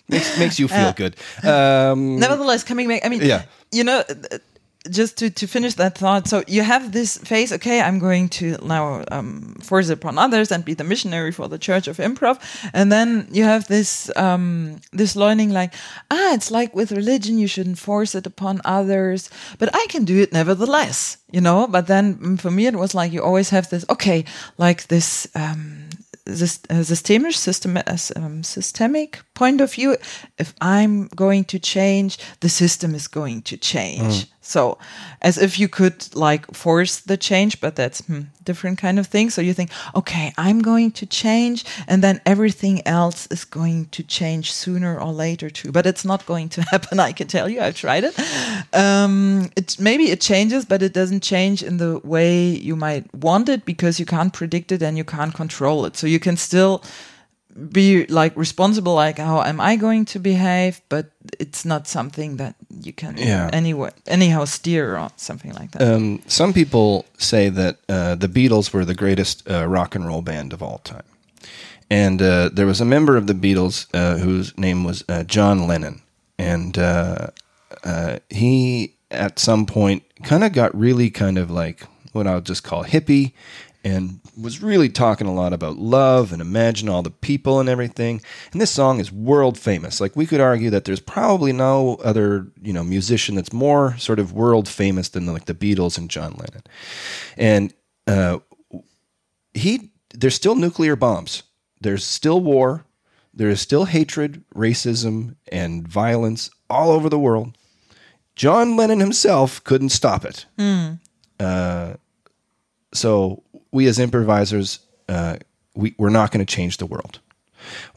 makes 0.08 0.38
makes 0.38 0.58
you 0.58 0.68
feel 0.68 0.92
good. 0.92 1.16
Um, 1.44 2.18
Nevertheless, 2.18 2.64
coming 2.64 2.88
back, 2.88 3.04
I 3.04 3.08
mean, 3.08 3.22
Yeah. 3.22 3.44
you 3.72 3.84
know, 3.84 4.00
uh, 4.08 4.38
just 4.90 5.16
to, 5.18 5.30
to 5.30 5.46
finish 5.46 5.74
that 5.74 5.96
thought, 5.96 6.28
so 6.28 6.42
you 6.46 6.62
have 6.62 6.92
this 6.92 7.16
phase, 7.18 7.52
okay, 7.52 7.80
I'm 7.80 7.98
going 7.98 8.28
to 8.40 8.58
now 8.62 9.04
um, 9.10 9.56
force 9.62 9.88
it 9.88 9.94
upon 9.94 10.18
others 10.18 10.52
and 10.52 10.64
be 10.64 10.74
the 10.74 10.84
missionary 10.84 11.32
for 11.32 11.48
the 11.48 11.58
Church 11.58 11.88
of 11.88 11.96
Improv, 11.96 12.38
and 12.72 12.92
then 12.92 13.26
you 13.30 13.44
have 13.44 13.66
this 13.68 14.10
um, 14.16 14.80
this 14.92 15.16
learning, 15.16 15.50
like, 15.50 15.72
ah, 16.10 16.34
it's 16.34 16.50
like 16.50 16.74
with 16.74 16.92
religion, 16.92 17.38
you 17.38 17.46
shouldn't 17.46 17.78
force 17.78 18.14
it 18.14 18.26
upon 18.26 18.60
others, 18.64 19.30
but 19.58 19.70
I 19.74 19.86
can 19.88 20.04
do 20.04 20.20
it 20.20 20.32
nevertheless, 20.32 21.16
you 21.30 21.40
know. 21.40 21.66
But 21.66 21.86
then 21.86 22.16
mm, 22.16 22.40
for 22.40 22.50
me, 22.50 22.66
it 22.66 22.76
was 22.76 22.94
like 22.94 23.12
you 23.12 23.22
always 23.22 23.50
have 23.50 23.70
this, 23.70 23.84
okay, 23.88 24.24
like 24.58 24.88
this. 24.88 25.26
Um, 25.34 25.88
this 26.26 26.60
uh, 26.70 26.82
systemic 26.82 27.34
system 27.34 27.76
as 27.76 28.10
um, 28.16 28.42
systemic 28.42 29.20
point 29.34 29.60
of 29.60 29.70
view 29.74 29.94
if 30.38 30.54
i'm 30.62 31.06
going 31.08 31.44
to 31.44 31.58
change 31.58 32.16
the 32.40 32.48
system 32.48 32.94
is 32.94 33.06
going 33.08 33.42
to 33.42 33.58
change 33.58 34.26
so 34.44 34.78
as 35.22 35.38
if 35.38 35.58
you 35.58 35.68
could 35.68 36.14
like 36.14 36.54
force 36.54 37.00
the 37.00 37.16
change 37.16 37.60
but 37.60 37.76
that's 37.76 38.00
hmm, 38.06 38.22
different 38.44 38.78
kind 38.78 38.98
of 38.98 39.06
thing. 39.06 39.30
So 39.30 39.40
you 39.40 39.54
think 39.54 39.70
okay 39.94 40.32
i'm 40.36 40.60
going 40.60 40.90
to 40.92 41.06
change 41.06 41.64
and 41.88 42.02
then 42.02 42.20
everything 42.26 42.86
else 42.86 43.26
is 43.28 43.44
going 43.44 43.86
to 43.86 44.02
change 44.02 44.52
sooner 44.52 45.00
or 45.00 45.12
later 45.12 45.48
too. 45.50 45.72
But 45.72 45.86
it's 45.86 46.04
not 46.04 46.26
going 46.26 46.48
to 46.50 46.62
happen 46.70 47.00
i 47.00 47.12
can 47.12 47.26
tell 47.26 47.48
you. 47.48 47.60
I've 47.60 47.76
tried 47.76 48.04
it. 48.04 48.14
Um, 48.74 49.50
it 49.56 49.76
maybe 49.80 50.10
it 50.10 50.20
changes 50.20 50.64
but 50.64 50.82
it 50.82 50.92
doesn't 50.92 51.22
change 51.22 51.62
in 51.62 51.78
the 51.78 51.98
way 52.04 52.48
you 52.48 52.76
might 52.76 53.12
want 53.14 53.48
it 53.48 53.64
because 53.64 53.98
you 53.98 54.06
can't 54.06 54.32
predict 54.32 54.72
it 54.72 54.82
and 54.82 54.98
you 54.98 55.04
can't 55.04 55.34
control 55.34 55.86
it. 55.86 55.96
So 55.96 56.06
you 56.06 56.20
can 56.20 56.36
still 56.36 56.82
be 57.72 58.04
like 58.06 58.36
responsible 58.36 58.94
like 58.94 59.18
how 59.18 59.40
am 59.42 59.60
i 59.60 59.76
going 59.76 60.04
to 60.04 60.18
behave 60.18 60.80
but 60.88 61.06
it's 61.38 61.64
not 61.64 61.86
something 61.86 62.36
that 62.36 62.54
you 62.82 62.92
can 62.92 63.16
Yeah. 63.16 63.48
anyway 63.52 63.90
anyhow 64.06 64.44
steer 64.46 64.98
or 64.98 65.08
something 65.16 65.52
like 65.54 65.70
that. 65.72 65.82
Um, 65.82 66.20
some 66.26 66.52
people 66.52 67.04
say 67.18 67.50
that 67.50 67.76
uh, 67.88 68.14
the 68.16 68.28
Beatles 68.28 68.72
were 68.72 68.84
the 68.84 68.94
greatest 68.94 69.48
uh, 69.48 69.66
rock 69.68 69.94
and 69.94 70.06
roll 70.06 70.22
band 70.22 70.52
of 70.52 70.62
all 70.62 70.78
time, 70.84 71.04
and 71.90 72.20
uh, 72.20 72.50
there 72.52 72.66
was 72.66 72.80
a 72.80 72.84
member 72.84 73.16
of 73.16 73.26
the 73.26 73.34
Beatles 73.34 73.86
uh, 73.94 74.18
whose 74.18 74.52
name 74.58 74.84
was 74.84 75.04
uh, 75.08 75.22
John 75.24 75.66
Lennon, 75.68 76.02
and 76.38 76.76
uh, 76.78 77.28
uh, 77.84 78.18
he 78.30 78.94
at 79.10 79.38
some 79.38 79.64
point 79.66 80.02
kind 80.24 80.44
of 80.44 80.52
got 80.52 80.74
really 80.78 81.10
kind 81.10 81.38
of 81.38 81.50
like 81.50 81.86
what 82.12 82.26
I'll 82.26 82.40
just 82.48 82.62
call 82.64 82.84
hippie, 82.84 83.32
and 83.84 84.18
was 84.40 84.62
really 84.62 84.88
talking 84.88 85.26
a 85.26 85.34
lot 85.34 85.52
about 85.52 85.76
love 85.76 86.32
and 86.32 86.40
imagine 86.40 86.88
all 86.88 87.02
the 87.02 87.10
people 87.10 87.60
and 87.60 87.68
everything. 87.68 88.22
And 88.50 88.60
this 88.60 88.70
song 88.70 88.98
is 88.98 89.12
world 89.12 89.58
famous. 89.58 90.00
Like 90.00 90.16
we 90.16 90.26
could 90.26 90.40
argue 90.40 90.70
that 90.70 90.86
there's 90.86 91.00
probably 91.00 91.52
no 91.52 91.96
other, 91.96 92.46
you 92.62 92.72
know, 92.72 92.82
musician 92.82 93.34
that's 93.34 93.52
more 93.52 93.96
sort 93.98 94.18
of 94.18 94.32
world 94.32 94.68
famous 94.68 95.10
than 95.10 95.26
like 95.26 95.44
the 95.44 95.54
Beatles 95.54 95.98
and 95.98 96.10
John 96.10 96.32
Lennon. 96.32 96.62
And 97.36 97.74
uh, 98.06 98.38
he 99.52 99.90
there's 100.14 100.34
still 100.34 100.54
nuclear 100.54 100.96
bombs. 100.96 101.42
There's 101.80 102.04
still 102.04 102.40
war. 102.40 102.86
There 103.34 103.50
is 103.50 103.60
still 103.60 103.84
hatred, 103.84 104.44
racism, 104.54 105.36
and 105.52 105.86
violence 105.86 106.50
all 106.70 106.90
over 106.90 107.08
the 107.08 107.18
world. 107.18 107.58
John 108.36 108.76
Lennon 108.76 109.00
himself 109.00 109.62
couldn't 109.64 109.90
stop 109.90 110.24
it. 110.24 110.46
Uh, 111.38 111.94
so 112.92 113.43
we 113.74 113.88
as 113.88 113.98
improvisers, 113.98 114.78
uh, 115.08 115.36
we, 115.74 115.96
we're 115.98 116.08
not 116.08 116.30
going 116.30 116.46
to 116.46 116.54
change 116.54 116.76
the 116.76 116.86
world. 116.86 117.18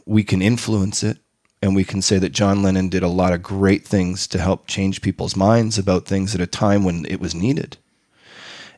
We 0.07 0.23
can 0.23 0.41
influence 0.41 1.03
it, 1.03 1.19
and 1.61 1.75
we 1.75 1.83
can 1.83 2.01
say 2.01 2.17
that 2.17 2.31
John 2.31 2.63
Lennon 2.63 2.89
did 2.89 3.03
a 3.03 3.07
lot 3.07 3.31
of 3.31 3.43
great 3.43 3.85
things 3.85 4.25
to 4.29 4.39
help 4.39 4.67
change 4.67 5.03
people's 5.03 5.35
minds 5.35 5.77
about 5.77 6.07
things 6.07 6.33
at 6.33 6.41
a 6.41 6.47
time 6.47 6.83
when 6.83 7.05
it 7.05 7.19
was 7.19 7.35
needed. 7.35 7.77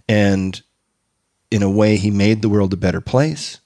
And 0.09 0.61
in 1.49 1.63
a 1.63 1.69
way, 1.69 1.95
he 1.95 2.11
made 2.11 2.41
the 2.41 2.49
world 2.49 2.73
a 2.73 2.77
better 2.77 2.99
place, 3.01 3.61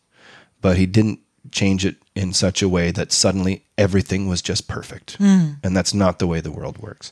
but 0.61 0.77
he 0.77 0.85
didn't 0.85 1.19
change 1.51 1.85
it 1.85 1.95
in 2.15 2.33
such 2.33 2.61
a 2.61 2.69
way 2.69 2.91
that 2.91 3.11
suddenly 3.11 3.65
everything 3.79 4.27
was 4.27 4.43
just 4.43 4.67
perfect. 4.67 5.17
And 5.63 5.75
that's 5.75 5.93
not 5.93 6.19
the 6.19 6.27
way 6.27 6.39
the 6.39 6.51
world 6.51 6.77
works. 6.77 7.11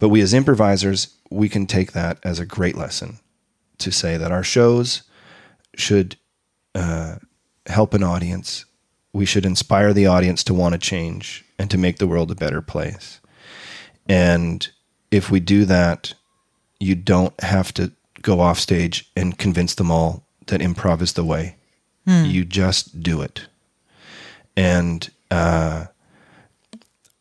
But 0.00 0.08
we 0.08 0.20
as 0.22 0.34
improvisers, 0.34 1.14
we 1.30 1.48
can 1.48 1.66
take 1.66 1.92
that 1.92 2.18
as 2.24 2.40
a 2.40 2.46
great 2.46 2.76
lesson 2.76 3.18
to 3.78 3.92
say 3.92 4.16
that 4.16 4.32
our 4.32 4.42
shows 4.42 5.02
should 5.76 6.16
uh, 6.74 7.16
help 7.66 7.94
an 7.94 8.02
audience. 8.02 8.64
We 9.12 9.26
should 9.26 9.44
inspire 9.46 9.92
the 9.92 10.06
audience 10.06 10.42
to 10.44 10.54
want 10.54 10.72
to 10.72 10.78
change 10.78 11.44
and 11.58 11.70
to 11.70 11.78
make 11.78 11.98
the 11.98 12.06
world 12.06 12.30
a 12.30 12.34
better 12.34 12.62
place. 12.62 13.20
And 14.08 14.66
if 15.10 15.30
we 15.30 15.40
do 15.40 15.64
that, 15.66 16.14
you 16.80 16.94
don't 16.94 17.38
have 17.40 17.72
to 17.74 17.92
go 18.22 18.40
off 18.40 18.58
stage 18.58 19.10
and 19.16 19.38
convince 19.38 19.74
them 19.74 19.90
all 19.90 20.24
that 20.46 20.60
improv 20.60 21.02
is 21.02 21.12
the 21.12 21.24
way. 21.24 21.56
You 22.06 22.44
just 22.44 23.02
do 23.02 23.22
it. 23.22 23.46
And 24.56 25.08
uh, 25.30 25.86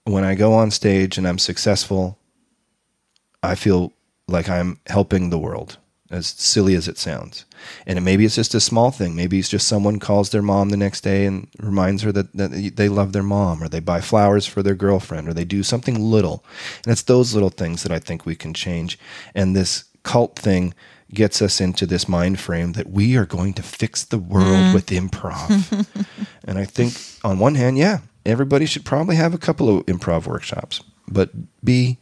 when 0.06 0.24
I 0.24 0.36
go 0.36 0.54
on 0.54 0.72
stage 0.72 1.18
and 1.18 1.28
I'm 1.28 1.38
successful, 1.38 2.18
I 3.44 3.56
feel 3.56 3.94
like 4.28 4.50
I'm 4.50 4.80
helping 4.88 5.30
the 5.30 5.38
world, 5.40 5.78
as 6.12 6.28
silly 6.28 6.76
as 6.76 6.88
it 6.88 6.98
sounds. 6.98 7.46
And 7.86 8.04
maybe 8.04 8.26
it's 8.26 8.36
just 8.36 8.54
a 8.54 8.60
small 8.60 8.92
thing. 8.92 9.16
Maybe 9.16 9.40
it's 9.40 9.50
just 9.50 9.68
someone 9.68 10.00
calls 10.00 10.30
their 10.30 10.42
mom 10.42 10.70
the 10.70 10.78
next 10.78 11.02
day 11.02 11.26
and 11.26 11.48
reminds 11.60 12.04
her 12.04 12.12
that, 12.12 12.34
that 12.34 12.76
they 12.76 12.90
love 12.90 13.14
their 13.14 13.24
mom, 13.24 13.64
or 13.64 13.70
they 13.70 13.80
buy 13.80 14.02
flowers 14.02 14.46
for 14.46 14.62
their 14.62 14.76
girlfriend, 14.76 15.28
or 15.28 15.34
they 15.34 15.46
do 15.46 15.64
something 15.64 16.00
little. 16.00 16.44
And 16.84 16.92
it's 16.92 17.04
those 17.04 17.34
little 17.34 17.50
things 17.50 17.84
that 17.84 17.92
I 17.92 18.00
think 18.00 18.26
we 18.26 18.36
can 18.36 18.54
change. 18.54 19.00
And 19.34 19.56
this 19.56 19.86
cult 20.04 20.38
thing 20.38 20.74
gets 21.14 21.42
us 21.42 21.60
into 21.62 21.86
this 21.86 22.08
mind 22.08 22.40
frame 22.40 22.74
that 22.74 22.90
we 22.90 23.16
are 23.16 23.26
going 23.26 23.54
to 23.54 23.64
fix 23.64 24.04
the 24.04 24.18
world 24.18 24.48
mm-hmm. 24.48 24.74
with 24.74 24.88
improv. 24.88 25.86
and 26.44 26.58
I 26.58 26.66
think, 26.66 26.94
on 27.24 27.40
one 27.40 27.56
hand, 27.56 27.78
yeah, 27.78 28.00
everybody 28.26 28.66
should 28.66 28.86
probably 28.86 29.16
have 29.16 29.34
a 29.34 29.40
couple 29.40 29.78
of 29.78 29.86
improv 29.86 30.26
workshops. 30.26 30.82
But 31.08 31.32
B, 31.64 31.98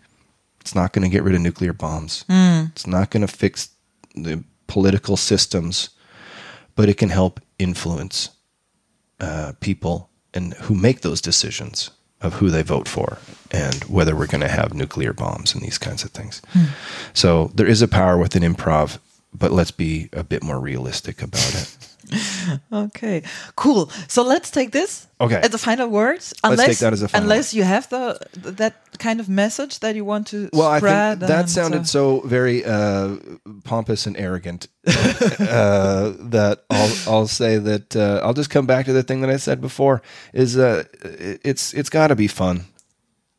it's 0.62 0.76
not 0.76 0.94
going 0.94 1.04
to 1.04 1.10
get 1.10 1.24
rid 1.24 1.36
of 1.36 1.42
nuclear 1.42 1.74
bombs. 1.74 2.26
Mm. 2.30 2.72
It's 2.72 2.86
not 2.86 3.10
going 3.10 3.26
to 3.26 3.28
fix 3.28 3.70
the 4.16 4.44
political 4.68 5.18
systems, 5.18 5.90
but 6.76 6.90
it 6.90 6.98
can 6.98 7.10
help 7.10 7.40
influence 7.58 8.30
uh, 9.20 9.54
people 9.60 10.10
and 10.34 10.54
who 10.54 10.76
make 10.76 11.02
those 11.02 11.22
decisions 11.22 11.92
of 12.22 12.34
who 12.36 12.50
they 12.50 12.62
vote 12.62 12.88
for 12.88 13.18
and 13.52 13.84
whether 13.86 14.16
we're 14.16 14.28
going 14.28 14.42
to 14.42 14.48
have 14.50 14.74
nuclear 14.74 15.14
bombs 15.14 15.54
and 15.54 15.64
these 15.64 15.78
kinds 15.78 16.04
of 16.04 16.12
things. 16.12 16.42
So 17.14 17.52
there 17.56 17.68
is 17.68 17.82
a 17.82 17.88
power 17.88 18.18
within 18.18 18.44
improv, 18.44 19.00
but 19.34 19.52
let's 19.52 19.72
be 19.72 20.10
a 20.14 20.24
bit 20.24 20.44
more 20.44 20.60
realistic 20.60 21.22
about 21.22 21.56
it. 21.56 21.89
Okay, 22.72 23.22
cool. 23.56 23.90
So 24.08 24.24
let's 24.24 24.50
take 24.52 24.72
this 24.72 25.08
Okay. 25.22 25.40
as 25.44 25.54
a 25.54 25.58
final 25.58 25.88
word. 25.90 26.20
Unless, 26.44 26.68
take 26.68 26.78
that 26.80 26.94
as 26.94 27.02
a 27.02 27.08
final 27.08 27.24
unless 27.26 27.54
you 27.54 27.64
have 27.64 27.88
the 27.90 28.20
that 28.56 28.74
kind 29.00 29.20
of 29.20 29.28
message 29.30 29.80
that 29.80 29.96
you 29.96 30.06
want 30.06 30.28
to 30.28 30.50
Well, 30.54 30.68
I 30.68 30.80
spread. 30.80 31.20
think 31.20 31.28
that 31.28 31.50
sounded 31.50 31.82
uh, 31.82 31.84
so 31.86 32.22
very 32.22 32.64
uh, 32.66 33.18
pompous 33.64 34.08
and 34.08 34.18
arrogant 34.18 34.68
uh, 34.88 36.14
that 36.32 36.64
I'll, 36.70 36.92
I'll 37.08 37.28
say 37.28 37.58
that 37.60 37.96
uh, 37.96 38.22
I'll 38.24 38.34
just 38.34 38.50
come 38.50 38.66
back 38.66 38.86
to 38.86 38.94
the 38.94 39.04
thing 39.04 39.22
that 39.22 39.30
I 39.30 39.38
said 39.38 39.62
before 39.62 40.02
is 40.34 40.58
uh, 40.58 40.84
it's 41.44 41.74
it's 41.74 41.90
got 41.90 42.08
to 42.08 42.16
be 42.16 42.28
fun, 42.28 42.66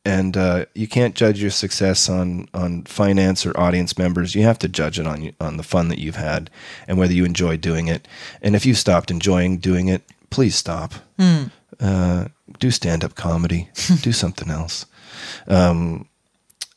and 0.05 0.37
uh, 0.37 0.65
you 0.75 0.89
can't 0.89 1.15
judge 1.15 1.41
your 1.43 1.51
success 1.51 2.09
on 2.09 2.49
on 2.55 2.85
finance 2.85 3.45
or 3.47 3.59
audience 3.61 3.99
members. 3.99 4.35
You 4.35 4.43
have 4.45 4.59
to 4.61 4.69
judge 4.69 4.99
it 4.99 5.07
on 5.07 5.33
on 5.41 5.57
the 5.57 5.63
fun 5.63 5.89
that 5.89 5.99
you've 5.99 6.17
had 6.17 6.51
and 6.89 6.99
whether 6.99 7.13
you 7.13 7.25
enjoy 7.25 7.57
doing 7.57 7.89
it. 7.89 8.07
And 8.43 8.55
if 8.57 8.65
you 8.67 8.75
stopped 8.75 9.11
enjoying 9.11 9.59
doing 9.59 9.89
it, 9.89 10.03
please 10.31 10.55
stop. 10.55 10.95
Uh, 11.81 12.27
do 12.59 12.71
stand 12.71 13.05
up 13.05 13.15
comedy. 13.15 13.69
do 14.03 14.13
something 14.13 14.51
else. 14.51 14.87
Um, 15.49 16.09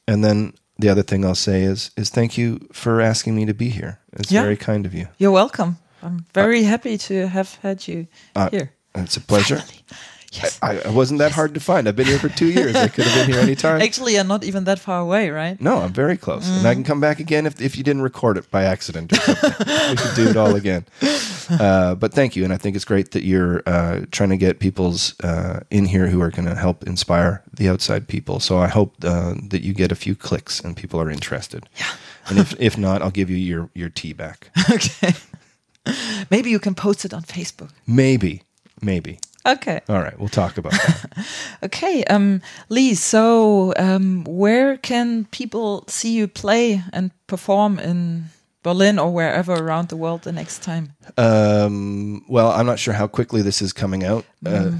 and 0.07 0.23
then 0.23 0.53
the 0.79 0.89
other 0.89 1.03
thing 1.03 1.23
I'll 1.25 1.35
say 1.35 1.63
is 1.63 1.91
is 1.95 2.09
thank 2.09 2.37
you 2.37 2.67
for 2.71 3.01
asking 3.01 3.35
me 3.35 3.45
to 3.45 3.53
be 3.53 3.69
here. 3.69 3.99
It's 4.13 4.31
Yeah. 4.31 4.41
very 4.43 4.57
kind 4.57 4.85
of 4.85 4.93
you. 4.93 5.07
You're 5.17 5.31
welcome. 5.31 5.77
I'm 6.01 6.25
very 6.33 6.63
happy 6.63 6.97
to 6.97 7.27
have 7.27 7.55
had 7.61 7.87
you 7.87 8.07
Uh, 8.35 8.49
here. 8.49 8.71
It's 8.95 9.17
a 9.17 9.21
pleasure. 9.21 9.57
Finally. 9.59 9.82
Yes. 10.35 10.57
I, 10.61 10.79
I 10.79 10.89
wasn't 10.89 11.19
that 11.19 11.31
hard 11.31 11.53
to 11.53 11.59
find. 11.59 11.87
I've 11.87 11.95
been 11.95 12.07
here 12.07 12.17
for 12.19 12.29
two 12.29 12.47
years. 12.49 12.75
I 12.75 12.87
could 12.87 13.05
have 13.05 13.15
been 13.27 13.33
here 13.33 13.41
anytime. 13.43 13.81
Actually, 13.87 14.13
you're 14.15 14.23
not 14.23 14.43
even 14.43 14.63
that 14.63 14.79
far 14.79 14.99
away, 14.99 15.29
right? 15.29 15.61
No, 15.61 15.77
I'm 15.83 15.93
very 15.93 16.17
close, 16.17 16.47
and 16.49 16.65
Mm. 16.65 16.69
I 16.69 16.73
can 16.73 16.83
come 16.83 16.99
back 16.99 17.19
again 17.19 17.45
if 17.45 17.61
if 17.61 17.75
you 17.77 17.83
didn't 17.83 18.01
record 18.03 18.37
it 18.37 18.49
by 18.51 18.63
accident. 18.63 19.13
Or 19.13 19.17
we 19.89 19.95
could 19.95 20.15
do 20.15 20.29
it 20.29 20.35
all 20.37 20.55
again. 20.55 20.85
Uh, 21.49 21.95
but 21.95 22.13
thank 22.13 22.35
you, 22.35 22.43
and 22.43 22.53
I 22.53 22.57
think 22.57 22.75
it's 22.75 22.85
great 22.85 23.11
that 23.11 23.23
you're 23.23 23.61
uh, 23.67 24.05
trying 24.11 24.29
to 24.29 24.37
get 24.37 24.59
people's 24.59 25.13
uh, 25.23 25.59
in 25.69 25.85
here 25.85 26.07
who 26.07 26.21
are 26.21 26.31
going 26.31 26.47
to 26.47 26.55
help 26.55 26.83
inspire 26.87 27.41
the 27.57 27.69
outside 27.69 28.07
people. 28.07 28.39
So 28.39 28.57
I 28.57 28.67
hope 28.67 28.95
uh, 29.03 29.35
that 29.49 29.61
you 29.61 29.73
get 29.73 29.91
a 29.91 29.95
few 29.95 30.15
clicks 30.15 30.59
and 30.63 30.75
people 30.75 30.99
are 31.01 31.11
interested. 31.11 31.63
Yeah. 31.77 31.91
And 32.29 32.39
if 32.39 32.53
if 32.59 32.77
not, 32.77 33.01
I'll 33.01 33.11
give 33.11 33.29
you 33.29 33.37
your 33.37 33.69
your 33.75 33.89
tea 33.89 34.13
back. 34.13 34.49
okay. 34.71 35.13
Maybe 36.31 36.49
you 36.49 36.59
can 36.59 36.75
post 36.75 37.05
it 37.05 37.13
on 37.13 37.23
Facebook. 37.23 37.69
Maybe, 37.85 38.41
maybe. 38.81 39.19
Okay. 39.45 39.81
All 39.89 39.99
right, 39.99 40.17
we'll 40.17 40.29
talk 40.29 40.57
about 40.57 40.71
that. 40.71 41.09
Okay. 41.63 42.03
Um, 42.05 42.41
Lee, 42.69 42.93
so 42.95 43.73
um, 43.77 44.23
where 44.25 44.77
can 44.77 45.25
people 45.25 45.85
see 45.87 46.13
you 46.13 46.27
play 46.27 46.81
and 46.91 47.11
perform 47.27 47.79
in 47.79 48.25
Berlin 48.63 48.97
or 48.99 49.11
wherever 49.13 49.53
around 49.53 49.89
the 49.89 49.97
world 49.97 50.21
the 50.23 50.31
next 50.31 50.63
time? 50.63 50.93
um, 51.17 52.23
well, 52.27 52.49
I'm 52.51 52.65
not 52.65 52.79
sure 52.79 52.93
how 52.93 53.07
quickly 53.07 53.41
this 53.41 53.61
is 53.61 53.73
coming 53.73 54.03
out. 54.03 54.25
Uh, 54.45 54.71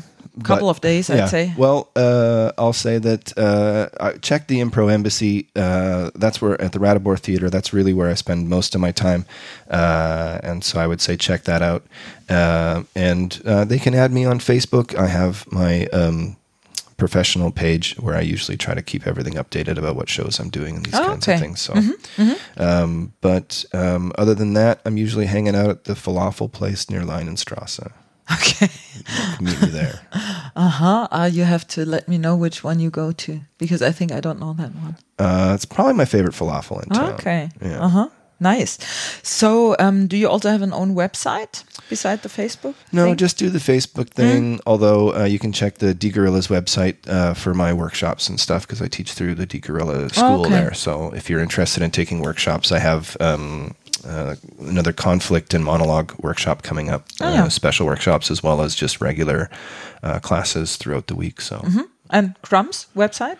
Couple 0.44 0.68
but- 0.68 0.72
of 0.78 0.82
days, 0.82 1.10
I'd 1.12 1.30
say. 1.30 1.54
Well, 1.56 1.90
uh, 1.96 2.52
I'll 2.58 2.74
say 2.74 2.98
that 2.98 3.38
uh, 3.38 3.90
I 4.00 4.14
check 4.18 4.48
the 4.48 4.62
Impro 4.62 4.92
Embassy. 4.92 5.48
Uh, 5.56 6.10
that's 6.16 6.42
where 6.42 6.60
at 6.60 6.72
the 6.72 6.80
Ratibor 6.80 7.20
Theater. 7.20 7.52
That's 7.52 7.72
really 7.72 7.94
where 7.94 8.10
I 8.10 8.16
spend 8.16 8.50
most 8.50 8.74
of 8.74 8.82
my 8.82 8.92
time, 8.92 9.26
uh, 9.70 10.40
and 10.42 10.64
so 10.64 10.80
I 10.80 10.88
would 10.88 11.02
say 11.02 11.18
check 11.18 11.44
that 11.44 11.62
out. 11.62 11.84
Uh, 12.30 12.82
and 12.96 13.40
uh, 13.46 13.66
they 13.66 13.78
can 13.78 13.94
add 13.94 14.12
me 14.12 14.26
on 14.26 14.40
Facebook. 14.40 14.96
I 14.98 15.06
have 15.06 15.46
my 15.52 15.86
um, 15.94 16.36
professional 16.98 17.52
page 17.52 17.96
where 18.00 18.16
I 18.16 18.22
usually 18.22 18.58
try 18.58 18.74
to 18.74 18.82
keep 18.82 19.06
everything 19.08 19.34
updated 19.34 19.78
about 19.78 19.96
what 19.96 20.10
shows 20.10 20.40
I'm 20.40 20.50
doing 20.50 20.76
and 20.78 20.86
these 20.86 20.96
Oh, 20.96 21.06
kinds 21.06 21.28
okay. 21.28 21.36
of 21.36 21.40
things. 21.42 21.62
So, 21.62 21.74
Um, 22.58 23.14
but 23.22 23.66
um, 23.74 24.12
other 24.18 24.36
than 24.36 24.54
that, 24.54 24.82
I'm 24.86 24.98
usually 24.98 25.26
hanging 25.26 25.56
out 25.56 25.70
at 25.70 25.84
the 25.86 25.94
falafel 25.94 26.52
place 26.52 26.90
near 26.90 27.02
Leinenstrasse. 27.02 27.92
Okay. 28.32 28.70
Meet 29.42 29.62
me 29.62 29.68
there. 29.70 30.00
Uh-huh. 30.56 31.08
Uh, 31.12 31.28
you 31.34 31.46
have 31.46 31.66
to 31.70 31.84
let 31.84 32.08
me 32.08 32.20
know 32.20 32.36
which 32.36 32.64
one 32.64 32.80
you 32.80 32.92
go 32.92 33.12
to 33.12 33.42
because 33.58 33.82
I 33.82 33.92
think 33.92 34.12
I 34.12 34.20
don't 34.20 34.40
know 34.40 34.54
that 34.54 34.70
one. 34.76 34.96
Uh, 35.18 35.52
it's 35.56 35.66
probably 35.66 35.94
my 35.94 36.06
favorite 36.06 36.36
falafel 36.36 36.84
in 36.84 36.90
town. 36.90 37.14
Okay. 37.14 37.50
Yeah. 37.60 37.80
Uh-huh. 37.84 38.10
Nice. 38.44 38.78
So, 39.24 39.76
um, 39.80 40.08
do 40.08 40.18
you 40.18 40.28
also 40.28 40.50
have 40.50 40.62
an 40.62 40.74
own 40.74 40.96
website 40.96 41.64
beside 41.90 42.24
the 42.24 42.30
Facebook? 42.30 42.76
No, 42.92 43.06
thing? 43.06 43.16
just 43.16 43.38
do 43.38 43.50
the 43.50 43.60
Facebook 43.60 44.10
thing. 44.10 44.60
Although 44.66 45.16
uh, 45.16 45.24
you 45.24 45.40
can 45.40 45.54
check 45.54 45.78
the 45.78 45.94
Die 45.94 46.10
Gorillas 46.10 46.50
website 46.50 46.98
uh, 47.08 47.34
for 47.34 47.54
my 47.54 47.72
workshops 47.74 48.28
and 48.28 48.40
stuff 48.40 48.68
because 48.68 48.82
I 48.82 48.88
teach 48.88 49.14
through 49.14 49.36
the 49.36 49.46
Die 49.46 49.60
Gorilla 49.60 50.10
school 50.10 50.42
okay. 50.42 50.50
there. 50.50 50.74
So 50.74 51.14
if 51.14 51.30
you're 51.30 51.40
interested 51.40 51.82
in 51.82 51.92
taking 51.92 52.20
workshops, 52.20 52.74
I 52.74 52.80
have 52.80 53.16
um, 53.22 53.76
uh, 54.06 54.36
another 54.60 54.92
conflict 54.92 55.54
and 55.54 55.64
monologue 55.64 56.14
workshop 56.20 56.64
coming 56.64 56.90
up. 56.90 57.08
Oh, 57.22 57.28
uh, 57.28 57.32
yeah. 57.32 57.48
special 57.48 57.86
workshops 57.86 58.30
as 58.30 58.44
well 58.44 58.62
as 58.62 58.76
just 58.76 59.00
regular 59.00 59.50
uh, 60.04 60.20
classes 60.20 60.76
throughout 60.76 61.08
the 61.08 61.16
week. 61.16 61.40
So. 61.40 61.62
and 62.10 62.40
Crumb's 62.42 62.88
website? 62.96 63.38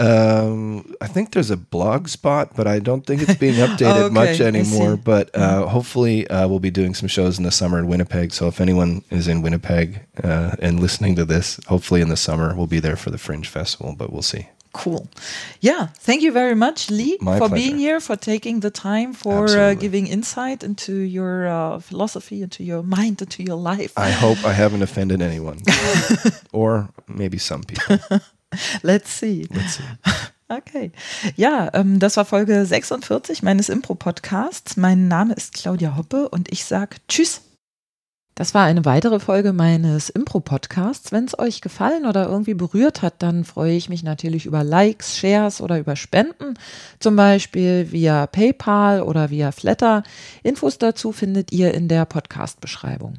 Um, 0.00 0.94
I 1.00 1.08
think 1.08 1.32
there's 1.32 1.50
a 1.50 1.56
blog 1.58 2.08
spot, 2.08 2.56
but 2.56 2.66
I 2.66 2.78
don't 2.78 3.04
think 3.06 3.22
it's 3.22 3.34
being 3.38 3.54
updated 3.66 4.04
Okay, 4.04 4.14
much 4.14 4.40
anymore. 4.40 4.96
But 4.96 5.34
uh, 5.36 5.66
hopefully, 5.66 6.26
uh, 6.28 6.48
we'll 6.48 6.58
be 6.58 6.70
doing 6.70 6.94
some 6.94 7.08
shows 7.08 7.38
in 7.38 7.44
the 7.44 7.50
summer 7.50 7.78
in 7.78 7.86
Winnipeg. 7.86 8.32
So 8.32 8.48
if 8.48 8.60
anyone 8.60 9.02
is 9.10 9.28
in 9.28 9.42
Winnipeg 9.42 10.00
uh, 10.24 10.56
and 10.60 10.80
listening 10.80 11.16
to 11.16 11.24
this, 11.24 11.60
hopefully 11.66 12.00
in 12.00 12.08
the 12.08 12.16
summer 12.16 12.54
we'll 12.56 12.66
be 12.66 12.80
there 12.80 12.96
for 12.96 13.10
the 13.10 13.18
Fringe 13.18 13.46
Festival. 13.46 13.94
But 13.96 14.10
we'll 14.10 14.22
see. 14.22 14.48
Cool. 14.72 15.08
Yeah. 15.60 15.88
Thank 15.98 16.22
you 16.22 16.30
very 16.30 16.54
much, 16.54 16.90
Lee, 16.90 17.18
My 17.20 17.38
for 17.38 17.48
pleasure. 17.48 17.54
being 17.54 17.78
here, 17.78 17.98
for 17.98 18.16
taking 18.16 18.60
the 18.60 18.70
time, 18.70 19.12
for 19.12 19.48
uh, 19.48 19.74
giving 19.74 20.06
insight 20.06 20.62
into 20.62 20.94
your 20.94 21.48
uh, 21.48 21.80
philosophy, 21.80 22.40
into 22.40 22.62
your 22.62 22.82
mind, 22.82 23.20
into 23.20 23.42
your 23.42 23.56
life. 23.56 23.92
I 23.98 24.10
hope 24.10 24.44
I 24.44 24.52
haven't 24.52 24.82
offended 24.82 25.20
anyone, 25.22 25.58
or 26.52 26.88
maybe 27.08 27.36
some 27.38 27.64
people. 27.64 27.98
Let's 28.82 29.18
see. 29.18 29.46
Let's 29.50 29.76
see. 29.76 29.82
Okay. 30.52 30.90
Ja, 31.36 31.70
ähm, 31.74 32.00
das 32.00 32.16
war 32.16 32.24
Folge 32.24 32.66
46 32.66 33.44
meines 33.44 33.68
Impro-Podcasts. 33.68 34.76
Mein 34.76 35.06
Name 35.06 35.32
ist 35.34 35.54
Claudia 35.54 35.96
Hoppe 35.96 36.28
und 36.28 36.50
ich 36.50 36.64
sag 36.64 36.96
Tschüss. 37.06 37.42
Das 38.34 38.54
war 38.54 38.64
eine 38.64 38.84
weitere 38.84 39.20
Folge 39.20 39.52
meines 39.52 40.08
Impro-Podcasts. 40.08 41.12
Wenn 41.12 41.26
es 41.26 41.38
euch 41.38 41.60
gefallen 41.60 42.06
oder 42.06 42.26
irgendwie 42.26 42.54
berührt 42.54 43.02
hat, 43.02 43.22
dann 43.22 43.44
freue 43.44 43.74
ich 43.74 43.88
mich 43.88 44.02
natürlich 44.02 44.46
über 44.46 44.64
Likes, 44.64 45.18
Shares 45.18 45.60
oder 45.60 45.78
über 45.78 45.94
Spenden. 45.94 46.54
Zum 47.00 47.16
Beispiel 47.16 47.92
via 47.92 48.26
PayPal 48.26 49.02
oder 49.02 49.30
via 49.30 49.52
Flatter. 49.52 50.04
Infos 50.42 50.78
dazu 50.78 51.12
findet 51.12 51.52
ihr 51.52 51.74
in 51.74 51.86
der 51.86 52.06
Podcast-Beschreibung. 52.06 53.18